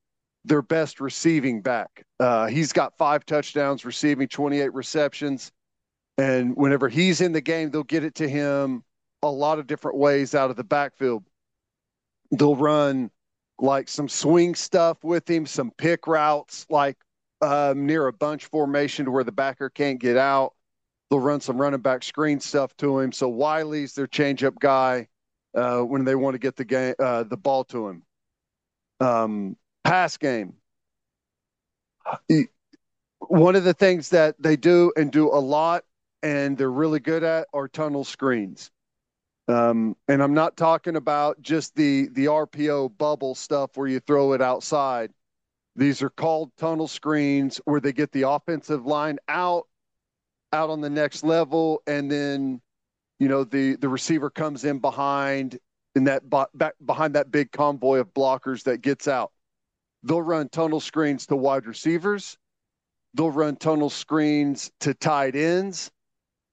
their 0.44 0.62
best 0.62 1.00
receiving 1.00 1.62
back. 1.62 2.06
Uh, 2.20 2.48
he's 2.48 2.74
got 2.74 2.98
five 2.98 3.26
touchdowns 3.26 3.86
receiving, 3.86 4.28
28 4.28 4.74
receptions. 4.74 5.52
And 6.18 6.56
whenever 6.56 6.90
he's 6.90 7.22
in 7.22 7.32
the 7.32 7.42
game, 7.42 7.72
they'll 7.72 7.84
get 7.84 8.04
it 8.04 8.16
to 8.16 8.28
him 8.28 8.84
a 9.24 9.30
lot 9.30 9.60
of 9.60 9.68
different 9.68 9.98
ways 9.98 10.36
out 10.36 10.50
of 10.50 10.56
the 10.56 10.64
backfield. 10.64 11.24
They'll 12.32 12.56
run 12.56 13.12
like 13.60 13.88
some 13.88 14.10
swing 14.10 14.56
stuff 14.56 15.04
with 15.04 15.30
him, 15.30 15.46
some 15.46 15.72
pick 15.78 16.08
routes, 16.08 16.66
like 16.70 16.98
um, 17.42 17.86
near 17.86 18.08
a 18.08 18.14
bunch 18.14 18.46
formation 18.46 19.06
to 19.06 19.12
where 19.12 19.24
the 19.24 19.32
backer 19.32 19.70
can't 19.70 20.00
get 20.00 20.18
out. 20.18 20.54
They'll 21.10 21.20
run 21.20 21.42
some 21.42 21.60
running 21.60 21.82
back 21.82 22.04
screen 22.04 22.40
stuff 22.40 22.76
to 22.78 23.00
him. 23.00 23.12
So 23.12 23.30
Wiley's 23.30 23.94
their 23.94 24.08
changeup 24.08 24.58
guy 24.60 25.08
uh, 25.56 25.82
when 25.82 26.04
they 26.04 26.16
want 26.16 26.34
to 26.34 26.40
get 26.40 26.56
the 26.56 26.66
game, 26.66 26.96
uh, 27.00 27.24
the 27.24 27.38
ball 27.38 27.64
to 27.66 27.88
him. 27.88 28.04
Um, 29.00 29.58
pass 29.84 30.18
game. 30.18 30.54
One 33.20 33.56
of 33.56 33.64
the 33.64 33.74
things 33.74 34.10
that 34.10 34.36
they 34.42 34.56
do 34.56 34.92
and 34.96 35.12
do 35.12 35.28
a 35.28 35.40
lot 35.40 35.84
and 36.26 36.58
they're 36.58 36.72
really 36.72 37.00
good 37.00 37.24
at 37.24 37.48
are 37.54 37.68
tunnel 37.68 38.04
screens. 38.04 38.72
Um, 39.48 39.96
and 40.08 40.24
I'm 40.24 40.34
not 40.34 40.58
talking 40.58 40.96
about 40.96 41.42
just 41.42 41.75
the 41.75 42.10
the 42.14 42.25
RPO 42.25 42.98
bubble 42.98 43.36
stuff 43.36 43.72
where 43.75 43.88
you 43.88 44.00
throw 44.00 44.34
it 44.34 44.42
outside. 44.42 45.12
These 45.75 46.02
are 46.02 46.10
called 46.10 46.52
tunnel 46.58 46.88
screens 46.88 47.62
where 47.66 47.80
they 47.80 47.94
get 47.94 48.12
the 48.12 48.24
offensive 48.24 48.86
line 48.86 49.20
out 49.28 49.68
out 50.54 50.70
on 50.70 50.82
the 50.82 50.90
next 50.90 51.24
level 51.24 51.82
and 51.86 52.10
then 52.10 52.62
you 53.20 53.28
know 53.28 53.44
the 53.44 53.75
the 53.75 53.90
receiver 53.90 54.30
comes 54.30 54.64
in 54.64 54.80
behind 54.80 55.60
in 55.96 56.06
that 56.06 56.24
back 56.30 56.74
behind 56.86 57.16
that 57.16 57.30
big 57.30 57.52
convoy 57.52 58.00
of 58.00 58.14
blockers 58.14 58.64
that 58.64 58.82
gets 58.82 59.08
out 59.08 59.32
They'll 60.06 60.22
run 60.22 60.50
tunnel 60.50 60.80
screens 60.80 61.25
to 61.28 61.36
wide 61.36 61.66
receivers. 61.66 62.38
They'll 63.16 63.32
run 63.32 63.56
tunnel 63.56 63.90
screens 63.90 64.72
to 64.82 64.94
tight 64.94 65.36
ends. 65.36 65.90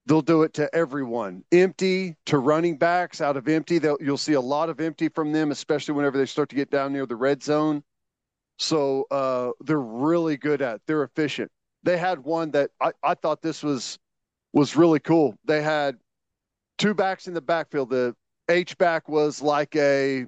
They'll 0.05 0.21
do 0.21 0.43
it 0.43 0.53
to 0.55 0.73
everyone, 0.75 1.45
empty 1.53 2.17
to 2.25 2.37
running 2.37 2.77
backs 2.77 3.21
out 3.21 3.37
of 3.37 3.47
empty. 3.47 3.79
You'll 4.01 4.17
see 4.17 4.33
a 4.33 4.41
lot 4.41 4.69
of 4.69 4.81
empty 4.81 5.07
from 5.07 5.31
them, 5.31 5.51
especially 5.51 5.93
whenever 5.93 6.17
they 6.17 6.25
start 6.25 6.49
to 6.49 6.55
get 6.55 6.69
down 6.69 6.91
near 6.91 7.05
the 7.05 7.15
red 7.15 7.41
zone. 7.41 7.83
So 8.59 9.07
uh, 9.11 9.51
they're 9.61 9.79
really 9.79 10.35
good 10.35 10.61
at. 10.61 10.81
They're 10.87 11.03
efficient. 11.03 11.51
They 11.83 11.97
had 11.97 12.19
one 12.19 12.51
that 12.51 12.71
I, 12.81 12.91
I 13.01 13.13
thought 13.13 13.41
this 13.41 13.63
was 13.63 13.97
was 14.51 14.75
really 14.75 14.99
cool. 14.99 15.35
They 15.45 15.61
had 15.61 15.97
two 16.77 16.93
backs 16.93 17.27
in 17.27 17.33
the 17.33 17.41
backfield. 17.41 17.89
The 17.89 18.15
H 18.49 18.77
back 18.77 19.07
was 19.07 19.41
like 19.41 19.75
a 19.75 20.25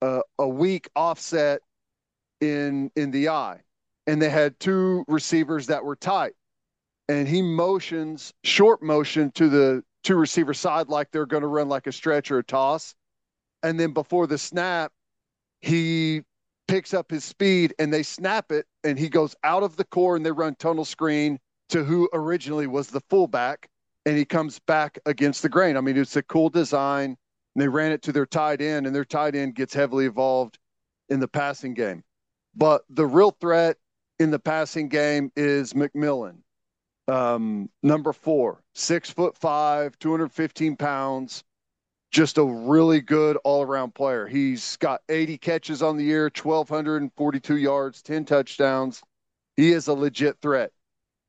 a, 0.00 0.20
a 0.38 0.48
weak 0.48 0.88
offset 0.96 1.60
in 2.40 2.90
in 2.96 3.10
the 3.10 3.28
I, 3.28 3.60
and 4.06 4.20
they 4.22 4.30
had 4.30 4.58
two 4.58 5.04
receivers 5.06 5.66
that 5.66 5.84
were 5.84 5.96
tight 5.96 6.32
and 7.08 7.26
he 7.26 7.42
motions 7.42 8.32
short 8.44 8.82
motion 8.82 9.30
to 9.32 9.48
the 9.48 9.82
two 10.04 10.16
receiver 10.16 10.54
side 10.54 10.88
like 10.88 11.10
they're 11.10 11.26
going 11.26 11.42
to 11.42 11.48
run 11.48 11.68
like 11.68 11.86
a 11.86 11.92
stretch 11.92 12.30
or 12.30 12.38
a 12.38 12.44
toss. 12.44 12.94
And 13.62 13.78
then 13.78 13.92
before 13.92 14.26
the 14.26 14.38
snap, 14.38 14.92
he 15.60 16.22
picks 16.68 16.92
up 16.94 17.10
his 17.10 17.24
speed 17.24 17.74
and 17.78 17.92
they 17.92 18.02
snap 18.02 18.52
it 18.52 18.66
and 18.84 18.98
he 18.98 19.08
goes 19.08 19.34
out 19.42 19.62
of 19.62 19.76
the 19.76 19.84
core 19.84 20.16
and 20.16 20.24
they 20.24 20.30
run 20.30 20.54
tunnel 20.56 20.84
screen 20.84 21.38
to 21.70 21.82
who 21.82 22.08
originally 22.12 22.66
was 22.66 22.88
the 22.88 23.00
fullback 23.08 23.68
and 24.06 24.16
he 24.16 24.24
comes 24.24 24.58
back 24.60 24.98
against 25.06 25.42
the 25.42 25.48
grain. 25.48 25.76
I 25.76 25.80
mean, 25.80 25.96
it's 25.96 26.16
a 26.16 26.22
cool 26.22 26.50
design. 26.50 27.16
And 27.54 27.62
they 27.62 27.68
ran 27.68 27.90
it 27.90 28.02
to 28.02 28.12
their 28.12 28.26
tight 28.26 28.60
end 28.60 28.86
and 28.86 28.94
their 28.94 29.04
tight 29.04 29.34
end 29.34 29.54
gets 29.54 29.74
heavily 29.74 30.04
involved 30.04 30.58
in 31.08 31.18
the 31.18 31.26
passing 31.26 31.74
game. 31.74 32.04
But 32.54 32.82
the 32.88 33.06
real 33.06 33.32
threat 33.40 33.78
in 34.18 34.30
the 34.30 34.38
passing 34.38 34.88
game 34.88 35.32
is 35.34 35.72
McMillan. 35.72 36.38
Um, 37.08 37.70
number 37.82 38.12
four, 38.12 38.62
six 38.74 39.10
foot 39.10 39.36
five, 39.36 39.98
215 39.98 40.76
pounds, 40.76 41.42
just 42.10 42.36
a 42.36 42.44
really 42.44 43.00
good 43.00 43.36
all 43.44 43.62
around 43.62 43.94
player. 43.94 44.26
He's 44.26 44.76
got 44.76 45.00
80 45.08 45.38
catches 45.38 45.82
on 45.82 45.96
the 45.96 46.04
year, 46.04 46.24
1,242 46.24 47.56
yards, 47.56 48.02
10 48.02 48.26
touchdowns. 48.26 49.02
He 49.56 49.72
is 49.72 49.88
a 49.88 49.94
legit 49.94 50.36
threat. 50.42 50.70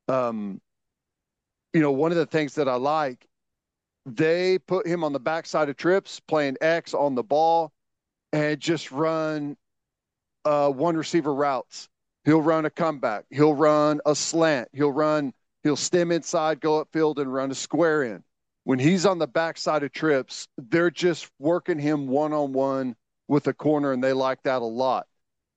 Um, 0.09 0.59
you 1.73 1.81
know, 1.81 1.91
one 1.91 2.11
of 2.11 2.17
the 2.17 2.25
things 2.25 2.55
that 2.55 2.67
I 2.67 2.75
like, 2.75 3.25
they 4.05 4.59
put 4.59 4.85
him 4.85 5.03
on 5.03 5.13
the 5.13 5.19
backside 5.19 5.69
of 5.69 5.77
trips, 5.77 6.19
playing 6.19 6.57
X 6.61 6.93
on 6.93 7.15
the 7.15 7.23
ball, 7.23 7.71
and 8.33 8.59
just 8.59 8.91
run 8.91 9.55
uh, 10.45 10.69
one 10.69 10.97
receiver 10.97 11.33
routes. 11.33 11.87
He'll 12.25 12.41
run 12.41 12.65
a 12.65 12.69
comeback. 12.69 13.25
He'll 13.29 13.53
run 13.53 14.01
a 14.05 14.15
slant. 14.15 14.69
He'll 14.73 14.91
run 14.91 15.33
He'll 15.63 15.75
stem 15.75 16.11
inside, 16.11 16.61
go 16.61 16.83
upfield, 16.83 17.17
and 17.19 17.33
run 17.33 17.51
a 17.51 17.55
square 17.55 18.03
in. 18.03 18.23
When 18.63 18.79
he's 18.79 19.05
on 19.05 19.17
the 19.19 19.27
backside 19.27 19.83
of 19.83 19.91
trips, 19.91 20.47
they're 20.57 20.91
just 20.91 21.29
working 21.39 21.79
him 21.79 22.07
one 22.07 22.33
on 22.33 22.53
one 22.53 22.95
with 23.27 23.47
a 23.47 23.53
corner, 23.53 23.91
and 23.91 24.03
they 24.03 24.13
like 24.13 24.43
that 24.43 24.61
a 24.61 24.65
lot. 24.65 25.07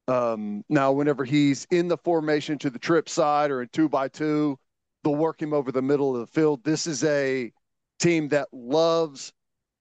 Um, 0.08 0.64
now, 0.68 0.92
whenever 0.92 1.24
he's 1.24 1.66
in 1.70 1.88
the 1.88 1.98
formation 1.98 2.58
to 2.58 2.70
the 2.70 2.78
trip 2.78 3.08
side 3.08 3.50
or 3.50 3.62
in 3.62 3.68
two 3.68 3.88
by 3.88 4.08
two, 4.08 4.58
they'll 5.04 5.14
work 5.14 5.40
him 5.40 5.52
over 5.52 5.70
the 5.70 5.82
middle 5.82 6.14
of 6.14 6.20
the 6.20 6.26
field. 6.26 6.64
This 6.64 6.86
is 6.86 7.04
a 7.04 7.52
team 8.00 8.28
that 8.28 8.48
loves 8.52 9.32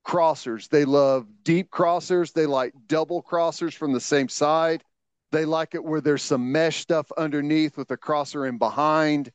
crossers. 0.05 0.67
They 0.69 0.85
love 0.85 1.25
deep 1.43 1.71
crossers. 1.71 2.33
They 2.33 2.45
like 2.45 2.73
double 2.87 3.21
crossers 3.23 3.73
from 3.73 3.93
the 3.93 3.99
same 3.99 4.29
side. 4.29 4.83
They 5.31 5.45
like 5.45 5.75
it 5.75 5.83
where 5.83 6.01
there's 6.01 6.23
some 6.23 6.51
mesh 6.51 6.77
stuff 6.77 7.11
underneath 7.17 7.77
with 7.77 7.89
a 7.91 7.97
crosser 7.97 8.45
in 8.45 8.57
behind. 8.57 9.31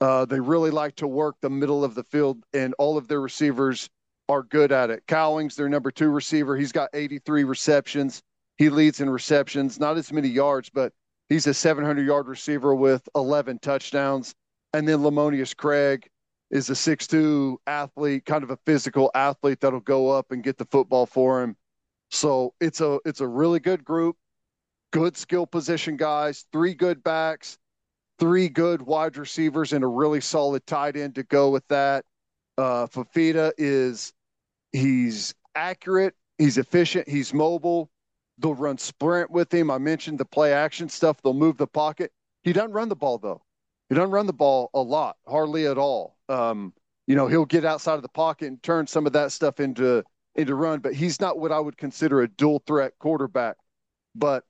Uh, 0.00 0.24
they 0.24 0.40
really 0.40 0.70
like 0.70 0.96
to 0.96 1.06
work 1.06 1.36
the 1.40 1.50
middle 1.50 1.84
of 1.84 1.94
the 1.94 2.04
field, 2.04 2.42
and 2.54 2.74
all 2.78 2.96
of 2.96 3.08
their 3.08 3.20
receivers 3.20 3.88
are 4.28 4.42
good 4.42 4.72
at 4.72 4.90
it. 4.90 5.02
Cowlings, 5.06 5.56
their 5.56 5.68
number 5.68 5.90
two 5.90 6.08
receiver, 6.08 6.56
he's 6.56 6.72
got 6.72 6.88
83 6.94 7.44
receptions. 7.44 8.22
He 8.56 8.70
leads 8.70 9.00
in 9.00 9.10
receptions, 9.10 9.80
not 9.80 9.98
as 9.98 10.12
many 10.12 10.28
yards, 10.28 10.70
but 10.70 10.92
he's 11.28 11.46
a 11.46 11.54
700 11.54 12.06
yard 12.06 12.28
receiver 12.28 12.74
with 12.74 13.06
11 13.14 13.58
touchdowns. 13.58 14.34
And 14.72 14.86
then 14.86 14.98
Lemonious-Craig 14.98 16.08
is 16.50 16.70
a 16.70 16.74
6'2 16.74 17.56
athlete, 17.66 18.24
kind 18.24 18.44
of 18.44 18.50
a 18.50 18.58
physical 18.66 19.10
athlete 19.14 19.60
that'll 19.60 19.80
go 19.80 20.10
up 20.10 20.30
and 20.30 20.42
get 20.42 20.58
the 20.58 20.64
football 20.66 21.06
for 21.06 21.42
him. 21.42 21.56
So 22.10 22.54
it's 22.60 22.80
a 22.80 22.98
it's 23.04 23.20
a 23.20 23.26
really 23.26 23.60
good 23.60 23.84
group, 23.84 24.16
good 24.92 25.16
skill 25.16 25.46
position 25.46 25.96
guys, 25.96 26.44
three 26.52 26.74
good 26.74 27.04
backs, 27.04 27.56
three 28.20 28.48
good 28.50 28.82
wide 28.82 29.16
receivers 29.16 29.72
and 29.72 29.82
a 29.82 29.86
really 29.86 30.20
solid 30.20 30.64
tight 30.66 30.96
end 30.96 31.14
to 31.16 31.22
go 31.24 31.50
with 31.50 31.66
that. 31.68 32.04
Uh, 32.58 32.86
Fifita 32.86 33.52
is 33.56 34.12
he's 34.72 35.34
accurate, 35.54 36.14
he's 36.38 36.58
efficient, 36.58 37.08
he's 37.08 37.32
mobile. 37.32 37.90
They'll 38.38 38.54
run 38.54 38.78
sprint 38.78 39.30
with 39.30 39.52
him. 39.52 39.70
I 39.70 39.78
mentioned 39.78 40.18
the 40.18 40.24
play 40.24 40.52
action 40.52 40.88
stuff. 40.88 41.20
They'll 41.22 41.34
move 41.34 41.56
the 41.56 41.66
pocket. 41.66 42.12
He 42.42 42.52
doesn't 42.52 42.72
run 42.72 42.88
the 42.88 42.96
ball 42.96 43.18
though. 43.18 43.42
He 43.88 43.94
doesn't 43.94 44.12
run 44.12 44.26
the 44.26 44.32
ball 44.32 44.70
a 44.72 44.80
lot, 44.80 45.16
hardly 45.26 45.66
at 45.66 45.76
all. 45.76 46.16
Um, 46.28 46.72
you 47.06 47.16
know, 47.16 47.26
he'll 47.26 47.44
get 47.44 47.64
outside 47.64 47.94
of 47.94 48.02
the 48.02 48.08
pocket 48.08 48.46
and 48.46 48.62
turn 48.62 48.86
some 48.86 49.06
of 49.06 49.12
that 49.14 49.32
stuff 49.32 49.60
into 49.60 50.04
into 50.36 50.54
run, 50.54 50.78
but 50.78 50.94
he's 50.94 51.20
not 51.20 51.38
what 51.38 51.52
I 51.52 51.58
would 51.58 51.76
consider 51.76 52.22
a 52.22 52.28
dual 52.28 52.62
threat 52.66 52.92
quarterback. 52.98 53.56
But 54.14 54.44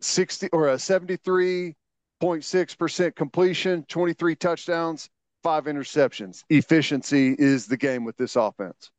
60 0.00 0.48
or 0.52 0.68
a 0.68 0.78
73 0.78 1.74
0.6% 2.20 3.14
completion, 3.14 3.84
23 3.88 4.36
touchdowns, 4.36 5.08
five 5.42 5.64
interceptions. 5.64 6.44
Efficiency 6.48 7.34
is 7.38 7.66
the 7.66 7.76
game 7.76 8.04
with 8.04 8.16
this 8.16 8.36
offense. 8.36 8.90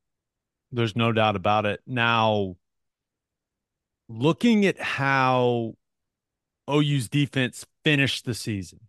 There's 0.71 0.95
no 0.95 1.11
doubt 1.11 1.35
about 1.35 1.65
it. 1.65 1.81
Now, 1.87 2.57
looking 4.09 4.65
at 4.65 4.79
how 4.79 5.75
OU's 6.69 7.07
defense 7.09 7.65
finished 7.83 8.25
the 8.25 8.33
season, 8.33 8.79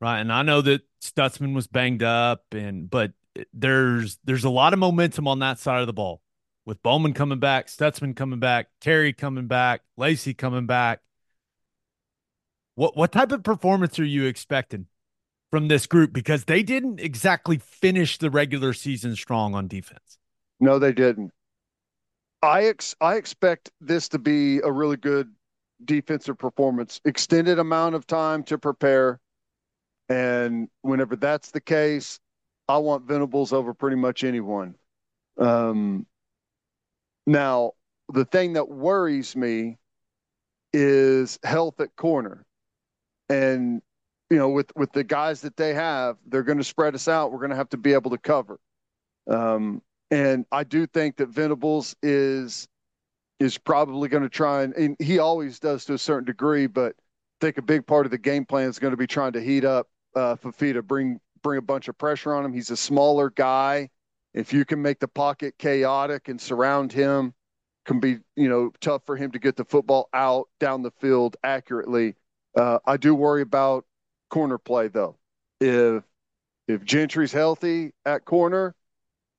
right? 0.00 0.20
And 0.20 0.32
I 0.32 0.42
know 0.42 0.60
that 0.62 0.82
Stutsman 1.00 1.54
was 1.54 1.66
banged 1.66 2.02
up, 2.02 2.44
and 2.52 2.90
but 2.90 3.12
there's 3.52 4.18
there's 4.24 4.44
a 4.44 4.50
lot 4.50 4.72
of 4.72 4.78
momentum 4.78 5.28
on 5.28 5.38
that 5.38 5.58
side 5.58 5.80
of 5.80 5.86
the 5.86 5.92
ball 5.92 6.20
with 6.64 6.82
Bowman 6.82 7.14
coming 7.14 7.38
back, 7.38 7.66
Stutsman 7.66 8.14
coming 8.14 8.40
back, 8.40 8.68
Terry 8.80 9.12
coming 9.12 9.46
back, 9.46 9.82
Lacey 9.96 10.34
coming 10.34 10.66
back. 10.66 11.00
What 12.74 12.96
what 12.96 13.12
type 13.12 13.32
of 13.32 13.42
performance 13.42 13.98
are 13.98 14.04
you 14.04 14.24
expecting 14.24 14.86
from 15.50 15.68
this 15.68 15.86
group? 15.86 16.12
Because 16.12 16.44
they 16.44 16.62
didn't 16.62 17.00
exactly 17.00 17.58
finish 17.58 18.18
the 18.18 18.30
regular 18.30 18.72
season 18.72 19.14
strong 19.14 19.54
on 19.54 19.68
defense. 19.68 20.18
No, 20.58 20.78
they 20.78 20.92
didn't. 20.92 21.32
I 22.42 22.64
ex- 22.64 22.96
I 23.00 23.16
expect 23.16 23.70
this 23.80 24.08
to 24.10 24.18
be 24.18 24.58
a 24.60 24.72
really 24.72 24.96
good 24.96 25.32
defensive 25.84 26.38
performance. 26.38 27.00
Extended 27.04 27.58
amount 27.58 27.94
of 27.94 28.06
time 28.06 28.42
to 28.44 28.58
prepare, 28.58 29.20
and 30.08 30.68
whenever 30.80 31.14
that's 31.14 31.50
the 31.50 31.60
case, 31.60 32.18
I 32.68 32.78
want 32.78 33.06
Venables 33.06 33.52
over 33.52 33.74
pretty 33.74 33.96
much 33.96 34.24
anyone. 34.24 34.76
Um, 35.36 36.06
now, 37.26 37.72
the 38.12 38.24
thing 38.24 38.54
that 38.54 38.68
worries 38.68 39.36
me 39.36 39.78
is 40.72 41.38
health 41.44 41.78
at 41.80 41.94
corner 41.96 42.46
and 43.32 43.82
you 44.30 44.36
know 44.36 44.48
with 44.48 44.70
with 44.76 44.92
the 44.92 45.04
guys 45.04 45.40
that 45.42 45.56
they 45.56 45.74
have 45.74 46.16
they're 46.26 46.42
going 46.42 46.58
to 46.58 46.64
spread 46.64 46.94
us 46.94 47.08
out. 47.08 47.32
We're 47.32 47.38
going 47.38 47.50
to 47.50 47.56
have 47.56 47.70
to 47.70 47.76
be 47.76 47.92
able 47.92 48.10
to 48.10 48.18
cover. 48.18 48.58
Um, 49.28 49.82
and 50.10 50.44
i 50.50 50.64
do 50.64 50.86
think 50.86 51.16
that 51.16 51.28
venables 51.28 51.94
is 52.02 52.68
is 53.40 53.56
probably 53.56 54.08
going 54.08 54.22
to 54.22 54.28
try 54.28 54.62
and, 54.62 54.74
and, 54.74 54.96
he 54.98 55.18
always 55.18 55.58
does 55.58 55.84
to 55.84 55.94
a 55.94 55.98
certain 55.98 56.26
degree 56.26 56.66
but 56.66 56.92
i 56.98 57.46
think 57.46 57.56
a 57.56 57.62
big 57.62 57.86
part 57.86 58.04
of 58.04 58.10
the 58.10 58.18
game 58.18 58.44
plan 58.44 58.68
is 58.68 58.80
going 58.80 58.90
to 58.90 58.96
be 58.96 59.06
trying 59.06 59.32
to 59.32 59.40
heat 59.40 59.64
up 59.64 59.86
uh, 60.14 60.36
Fifita, 60.36 60.82
bring 60.82 61.20
bring 61.42 61.58
a 61.58 61.62
bunch 61.62 61.88
of 61.88 61.98
pressure 61.98 62.34
on 62.34 62.44
him. 62.44 62.52
He's 62.52 62.70
a 62.70 62.76
smaller 62.76 63.30
guy. 63.30 63.90
If 64.34 64.52
you 64.52 64.64
can 64.64 64.80
make 64.80 65.00
the 65.00 65.08
pocket 65.08 65.54
chaotic 65.58 66.28
and 66.28 66.40
surround 66.40 66.92
him 66.92 67.34
can 67.84 67.98
be 67.98 68.18
you 68.36 68.48
know 68.48 68.70
tough 68.80 69.02
for 69.04 69.16
him 69.16 69.32
to 69.32 69.38
get 69.38 69.56
the 69.56 69.64
football 69.64 70.08
out 70.14 70.48
down 70.60 70.82
the 70.82 70.92
field 71.00 71.36
accurately 71.42 72.14
uh, 72.56 72.78
I 72.84 72.96
do 72.96 73.14
worry 73.14 73.42
about 73.42 73.84
corner 74.30 74.58
play 74.58 74.88
though. 74.88 75.16
If 75.60 76.04
if 76.68 76.84
Gentry's 76.84 77.32
healthy 77.32 77.92
at 78.04 78.24
corner, 78.24 78.74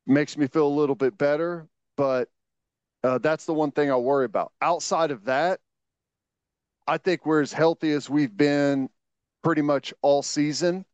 makes 0.05 0.37
me 0.37 0.47
feel 0.47 0.67
a 0.67 0.69
little 0.69 0.95
bit 0.95 1.17
better. 1.17 1.67
But 1.95 2.29
uh, 3.03 3.17
that's 3.19 3.45
the 3.45 3.53
one 3.53 3.71
thing 3.71 3.91
I 3.91 3.95
worry 3.95 4.25
about. 4.25 4.51
Outside 4.61 5.11
of 5.11 5.25
that, 5.25 5.59
I 6.87 6.97
think 6.97 7.25
we're 7.25 7.41
as 7.41 7.53
healthy 7.53 7.91
as 7.91 8.09
we've 8.09 8.35
been 8.35 8.89
pretty 9.43 9.61
much 9.61 9.93
all 10.01 10.21
season. 10.21 10.85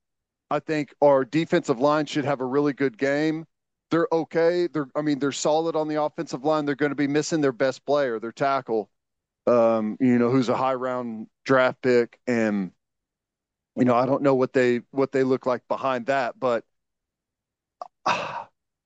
I 0.52 0.60
think 0.60 0.94
our 1.02 1.24
defensive 1.26 1.80
line 1.80 2.06
should 2.06 2.26
have 2.26 2.42
a 2.42 2.46
really 2.46 2.74
good 2.74 2.98
game. 2.98 3.46
They're 3.92 4.08
okay. 4.12 4.68
They're 4.68 4.88
I 4.96 5.02
mean 5.02 5.20
they're 5.20 5.32
solid 5.32 5.76
on 5.76 5.88
the 5.88 6.02
offensive 6.02 6.44
line. 6.44 6.66
They're 6.66 6.76
going 6.76 6.92
to 6.92 6.96
be 6.96 7.08
missing 7.08 7.42
their 7.42 7.52
best 7.52 7.86
player, 7.86 8.20
their 8.20 8.32
tackle 8.32 8.90
um, 9.50 9.98
you 10.00 10.20
know, 10.20 10.30
who's 10.30 10.50
a 10.50 10.56
high 10.56 10.76
round 10.76 11.28
draft 11.44 11.82
pick, 11.82 12.20
and 12.28 12.72
you 13.76 13.86
know, 13.86 13.96
I 13.96 14.06
don't 14.06 14.22
know 14.22 14.36
what 14.36 14.54
they 14.54 14.82
what 14.92 15.12
they 15.12 15.24
look 15.24 15.46
like 15.46 15.68
behind 15.68 16.06
that, 16.08 16.40
but 16.40 16.64
uh, 18.06 18.46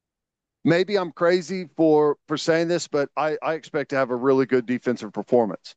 maybe 0.64 0.98
I'm 0.98 1.12
crazy 1.12 1.70
for 1.76 2.18
for 2.28 2.38
saying 2.38 2.70
this, 2.70 2.88
but 2.88 3.10
I, 3.18 3.38
I 3.44 3.54
expect 3.54 3.90
to 3.90 3.98
have 3.98 4.12
a 4.12 4.16
really 4.16 4.46
good 4.46 4.66
defensive 4.66 5.12
performance. 5.12 5.76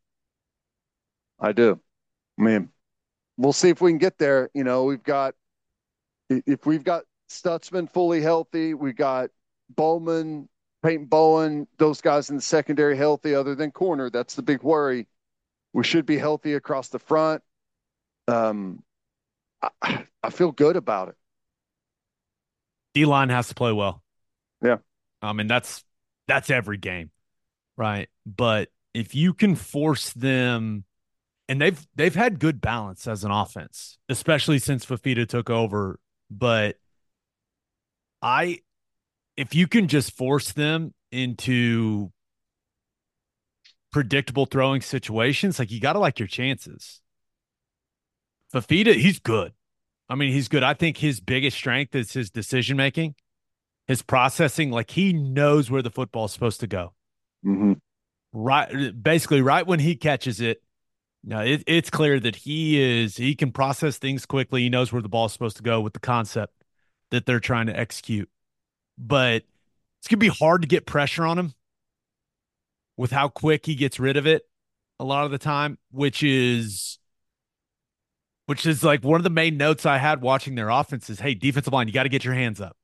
I 1.40 1.52
do. 1.52 1.80
I 2.38 2.42
mean, 2.42 2.70
we'll 3.36 3.52
see 3.52 3.70
if 3.70 3.80
we 3.80 3.90
can 3.90 3.98
get 3.98 4.18
there. 4.18 4.50
You 4.54 4.64
know, 4.64 4.84
we've 4.84 5.02
got 5.02 5.34
if 6.28 6.64
we've 6.64 6.84
got 6.84 7.04
Stutsman 7.28 7.90
fully 7.90 8.20
healthy, 8.20 8.74
we've 8.74 8.96
got 8.96 9.30
Bowman, 9.68 10.48
Peyton 10.86 11.06
Bowen, 11.06 11.66
those 11.78 12.00
guys 12.00 12.30
in 12.30 12.36
the 12.36 12.42
secondary 12.42 12.96
healthy, 12.96 13.34
other 13.34 13.56
than 13.56 13.72
corner. 13.72 14.08
That's 14.08 14.36
the 14.36 14.42
big 14.42 14.62
worry. 14.62 15.08
We 15.72 15.82
should 15.82 16.06
be 16.06 16.16
healthy 16.16 16.54
across 16.54 16.90
the 16.90 17.00
front. 17.00 17.42
Um, 18.28 18.84
I, 19.82 20.04
I 20.22 20.30
feel 20.30 20.52
good 20.52 20.76
about 20.76 21.08
it. 21.08 21.16
D 22.94 23.04
line 23.04 23.30
has 23.30 23.48
to 23.48 23.54
play 23.54 23.72
well. 23.72 24.00
Yeah. 24.62 24.76
I 25.20 25.32
mean, 25.32 25.48
that's 25.48 25.82
that's 26.28 26.50
every 26.50 26.76
game, 26.78 27.10
right? 27.76 28.08
But 28.24 28.68
if 28.94 29.12
you 29.12 29.34
can 29.34 29.56
force 29.56 30.12
them 30.12 30.84
and 31.48 31.60
they've 31.60 31.84
they've 31.96 32.14
had 32.14 32.38
good 32.38 32.60
balance 32.60 33.08
as 33.08 33.24
an 33.24 33.32
offense, 33.32 33.98
especially 34.08 34.60
since 34.60 34.86
Fifita 34.86 35.28
took 35.28 35.50
over. 35.50 35.98
But 36.30 36.76
I 38.22 38.60
if 39.36 39.54
you 39.54 39.66
can 39.66 39.88
just 39.88 40.16
force 40.16 40.52
them 40.52 40.94
into 41.12 42.10
predictable 43.92 44.46
throwing 44.46 44.80
situations, 44.80 45.58
like 45.58 45.70
you 45.70 45.80
gotta 45.80 45.98
like 45.98 46.18
your 46.18 46.28
chances. 46.28 47.00
Fifita, 48.52 48.94
he's 48.94 49.18
good. 49.18 49.52
I 50.08 50.14
mean, 50.14 50.32
he's 50.32 50.48
good. 50.48 50.62
I 50.62 50.74
think 50.74 50.98
his 50.98 51.20
biggest 51.20 51.56
strength 51.56 51.94
is 51.94 52.12
his 52.12 52.30
decision 52.30 52.76
making, 52.76 53.14
his 53.86 54.02
processing. 54.02 54.70
Like 54.70 54.90
he 54.90 55.12
knows 55.12 55.70
where 55.70 55.82
the 55.82 55.90
football 55.90 56.26
is 56.26 56.32
supposed 56.32 56.60
to 56.60 56.66
go. 56.66 56.92
Mm-hmm. 57.44 57.72
Right, 58.32 59.02
basically, 59.02 59.40
right 59.40 59.66
when 59.66 59.80
he 59.80 59.96
catches 59.96 60.40
it, 60.40 60.62
now 61.24 61.40
it, 61.40 61.64
it's 61.66 61.90
clear 61.90 62.20
that 62.20 62.36
he 62.36 62.80
is 62.80 63.16
he 63.16 63.34
can 63.34 63.50
process 63.50 63.98
things 63.98 64.26
quickly. 64.26 64.62
He 64.62 64.68
knows 64.68 64.92
where 64.92 65.02
the 65.02 65.08
ball 65.08 65.26
is 65.26 65.32
supposed 65.32 65.56
to 65.56 65.62
go 65.62 65.80
with 65.80 65.92
the 65.92 66.00
concept 66.00 66.52
that 67.10 67.26
they're 67.26 67.40
trying 67.40 67.66
to 67.66 67.78
execute. 67.78 68.28
But 68.98 69.44
it's 69.98 70.08
gonna 70.08 70.18
be 70.18 70.28
hard 70.28 70.62
to 70.62 70.68
get 70.68 70.86
pressure 70.86 71.24
on 71.24 71.38
him 71.38 71.54
with 72.96 73.10
how 73.10 73.28
quick 73.28 73.66
he 73.66 73.74
gets 73.74 74.00
rid 74.00 74.16
of 74.16 74.26
it 74.26 74.42
a 74.98 75.04
lot 75.04 75.24
of 75.24 75.30
the 75.30 75.38
time, 75.38 75.78
which 75.90 76.22
is 76.22 76.98
which 78.46 78.64
is 78.64 78.82
like 78.84 79.02
one 79.02 79.20
of 79.20 79.24
the 79.24 79.30
main 79.30 79.56
notes 79.56 79.84
I 79.84 79.98
had 79.98 80.22
watching 80.22 80.54
their 80.54 80.68
offense 80.68 81.10
is, 81.10 81.20
hey, 81.20 81.34
defensive 81.34 81.72
line, 81.72 81.88
you 81.88 81.92
got 81.92 82.04
to 82.04 82.08
get 82.08 82.24
your 82.24 82.34
hands 82.34 82.60
up. 82.60 82.76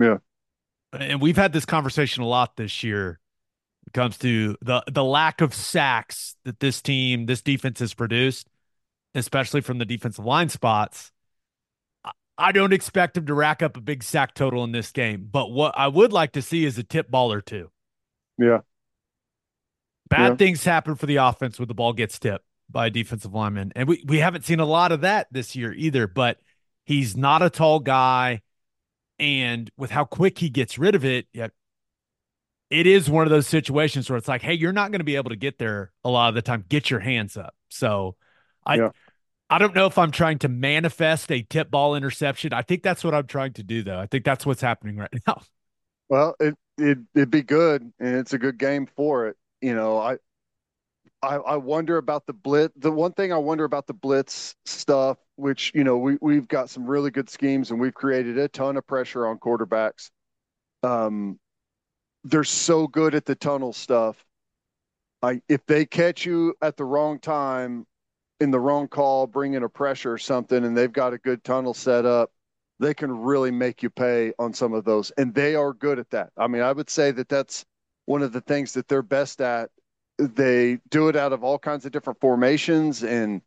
Yeah. 0.00 0.18
And 0.92 1.20
we've 1.20 1.36
had 1.36 1.52
this 1.52 1.66
conversation 1.66 2.22
a 2.22 2.26
lot 2.26 2.56
this 2.56 2.82
year. 2.82 3.20
It 3.86 3.92
comes 3.92 4.16
to 4.18 4.56
the 4.62 4.82
the 4.90 5.04
lack 5.04 5.40
of 5.40 5.52
sacks 5.52 6.36
that 6.44 6.60
this 6.60 6.80
team, 6.80 7.26
this 7.26 7.42
defense 7.42 7.80
has 7.80 7.92
produced, 7.92 8.48
especially 9.14 9.60
from 9.60 9.78
the 9.78 9.84
defensive 9.84 10.24
line 10.24 10.48
spots. 10.48 11.12
I 12.36 12.52
don't 12.52 12.72
expect 12.72 13.16
him 13.16 13.26
to 13.26 13.34
rack 13.34 13.62
up 13.62 13.76
a 13.76 13.80
big 13.80 14.02
sack 14.02 14.34
total 14.34 14.64
in 14.64 14.72
this 14.72 14.90
game, 14.90 15.28
but 15.30 15.50
what 15.50 15.74
I 15.76 15.88
would 15.88 16.12
like 16.12 16.32
to 16.32 16.42
see 16.42 16.64
is 16.64 16.76
a 16.78 16.82
tip 16.82 17.10
ball 17.10 17.32
or 17.32 17.40
two. 17.40 17.70
Yeah. 18.38 18.60
Bad 20.08 20.32
Yeah. 20.32 20.36
things 20.36 20.64
happen 20.64 20.96
for 20.96 21.06
the 21.06 21.16
offense 21.16 21.58
when 21.58 21.68
the 21.68 21.74
ball 21.74 21.92
gets 21.92 22.18
tipped 22.18 22.44
by 22.68 22.86
a 22.86 22.90
defensive 22.90 23.32
lineman. 23.32 23.72
And 23.76 23.88
we, 23.88 24.02
we 24.06 24.18
haven't 24.18 24.44
seen 24.44 24.60
a 24.60 24.64
lot 24.66 24.92
of 24.92 25.02
that 25.02 25.28
this 25.30 25.54
year 25.54 25.72
either, 25.72 26.06
but 26.06 26.38
he's 26.84 27.16
not 27.16 27.42
a 27.42 27.50
tall 27.50 27.80
guy. 27.80 28.42
And 29.18 29.70
with 29.76 29.90
how 29.90 30.04
quick 30.04 30.38
he 30.38 30.50
gets 30.50 30.76
rid 30.78 30.94
of 30.94 31.04
it, 31.04 31.26
yeah, 31.32 31.48
it 32.70 32.86
is 32.86 33.08
one 33.08 33.24
of 33.26 33.30
those 33.30 33.46
situations 33.46 34.10
where 34.10 34.16
it's 34.16 34.28
like, 34.28 34.42
hey, 34.42 34.54
you're 34.54 34.72
not 34.72 34.90
going 34.90 35.00
to 35.00 35.04
be 35.04 35.16
able 35.16 35.30
to 35.30 35.36
get 35.36 35.58
there 35.58 35.92
a 36.02 36.10
lot 36.10 36.28
of 36.28 36.34
the 36.34 36.42
time. 36.42 36.64
Get 36.68 36.90
your 36.90 37.00
hands 37.00 37.36
up. 37.36 37.54
So 37.68 38.16
I 38.66 38.76
Yeah. 38.76 38.90
I 39.50 39.58
don't 39.58 39.74
know 39.74 39.86
if 39.86 39.98
I'm 39.98 40.10
trying 40.10 40.38
to 40.40 40.48
manifest 40.48 41.30
a 41.30 41.42
tip 41.42 41.70
ball 41.70 41.94
interception. 41.94 42.52
I 42.52 42.62
think 42.62 42.82
that's 42.82 43.04
what 43.04 43.14
I'm 43.14 43.26
trying 43.26 43.52
to 43.54 43.62
do 43.62 43.82
though. 43.82 43.98
I 43.98 44.06
think 44.06 44.24
that's 44.24 44.46
what's 44.46 44.60
happening 44.60 44.96
right 44.96 45.12
now. 45.26 45.42
Well, 46.10 46.36
it 46.38 46.54
it 46.76 46.98
it'd 47.14 47.30
be 47.30 47.42
good, 47.42 47.90
and 47.98 48.16
it's 48.16 48.34
a 48.34 48.38
good 48.38 48.58
game 48.58 48.86
for 48.86 49.26
it. 49.28 49.38
You 49.62 49.74
know, 49.74 49.98
I 49.98 50.18
I 51.22 51.36
I 51.36 51.56
wonder 51.56 51.96
about 51.96 52.26
the 52.26 52.34
blitz. 52.34 52.74
The 52.76 52.92
one 52.92 53.12
thing 53.12 53.32
I 53.32 53.38
wonder 53.38 53.64
about 53.64 53.86
the 53.86 53.94
blitz 53.94 54.54
stuff, 54.66 55.18
which 55.36 55.72
you 55.74 55.82
know 55.82 55.96
we 55.96 56.18
we've 56.20 56.46
got 56.46 56.68
some 56.68 56.86
really 56.86 57.10
good 57.10 57.30
schemes, 57.30 57.70
and 57.70 57.80
we've 57.80 57.94
created 57.94 58.36
a 58.38 58.48
ton 58.48 58.76
of 58.76 58.86
pressure 58.86 59.26
on 59.26 59.38
quarterbacks. 59.38 60.10
Um, 60.82 61.38
they're 62.24 62.44
so 62.44 62.86
good 62.86 63.14
at 63.14 63.24
the 63.24 63.34
tunnel 63.34 63.72
stuff. 63.72 64.22
I 65.22 65.40
if 65.48 65.64
they 65.66 65.86
catch 65.86 66.26
you 66.26 66.54
at 66.60 66.76
the 66.76 66.84
wrong 66.84 67.18
time, 67.18 67.86
in 68.40 68.50
the 68.50 68.60
wrong 68.60 68.88
call, 68.88 69.26
bring 69.26 69.54
in 69.54 69.62
a 69.62 69.68
pressure 69.68 70.12
or 70.12 70.18
something, 70.18 70.64
and 70.64 70.76
they've 70.76 70.92
got 70.92 71.12
a 71.12 71.18
good 71.18 71.44
tunnel 71.44 71.74
set 71.74 72.04
up 72.04 72.30
they 72.80 72.94
can 72.94 73.22
really 73.22 73.50
make 73.50 73.82
you 73.82 73.90
pay 73.90 74.32
on 74.38 74.52
some 74.52 74.72
of 74.72 74.84
those. 74.84 75.10
And 75.12 75.34
they 75.34 75.54
are 75.54 75.72
good 75.72 75.98
at 75.98 76.10
that. 76.10 76.30
I 76.36 76.46
mean 76.46 76.62
i 76.62 76.72
would 76.72 76.90
say 76.90 77.10
that 77.12 77.28
that's 77.28 77.64
one 78.06 78.22
of 78.22 78.32
the 78.32 78.40
things 78.40 78.72
that 78.74 78.88
they're 78.88 79.02
best 79.02 79.40
at. 79.40 79.70
They 80.18 80.78
do 80.90 81.08
it 81.08 81.16
out 81.16 81.32
of 81.32 81.42
all 81.42 81.58
kinds 81.58 81.86
of 81.86 81.92
different 81.92 82.20
formations 82.20 83.02
and 83.02 83.40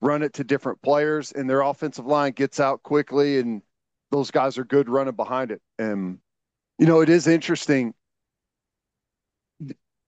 run 0.00 0.22
it 0.22 0.32
to 0.34 0.44
different 0.44 0.82
players 0.82 1.32
and 1.32 1.48
their 1.48 1.60
offensive 1.60 2.06
line 2.06 2.32
gets 2.32 2.58
out 2.58 2.82
quickly 2.82 3.38
and 3.38 3.62
those 4.10 4.30
guys 4.30 4.58
are 4.58 4.64
good 4.64 4.88
running 4.88 5.14
behind 5.14 5.50
it. 5.50 5.62
And 5.78 6.18
you 6.78 6.86
know 6.86 7.00
it 7.00 7.08
is 7.08 7.26
interesting. 7.26 7.94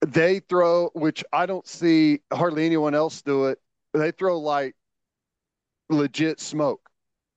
They 0.07 0.41
throw 0.41 0.91
which 0.95 1.25
i 1.33 1.47
don't 1.47 1.67
see 1.67 2.21
hardly 2.33 2.67
anyone 2.67 2.95
else 2.95 3.23
do 3.23 3.47
it 3.47 3.59
they 3.95 4.11
throw 4.11 4.39
like 4.39 4.75
legit 5.91 6.41
smoke 6.41 6.81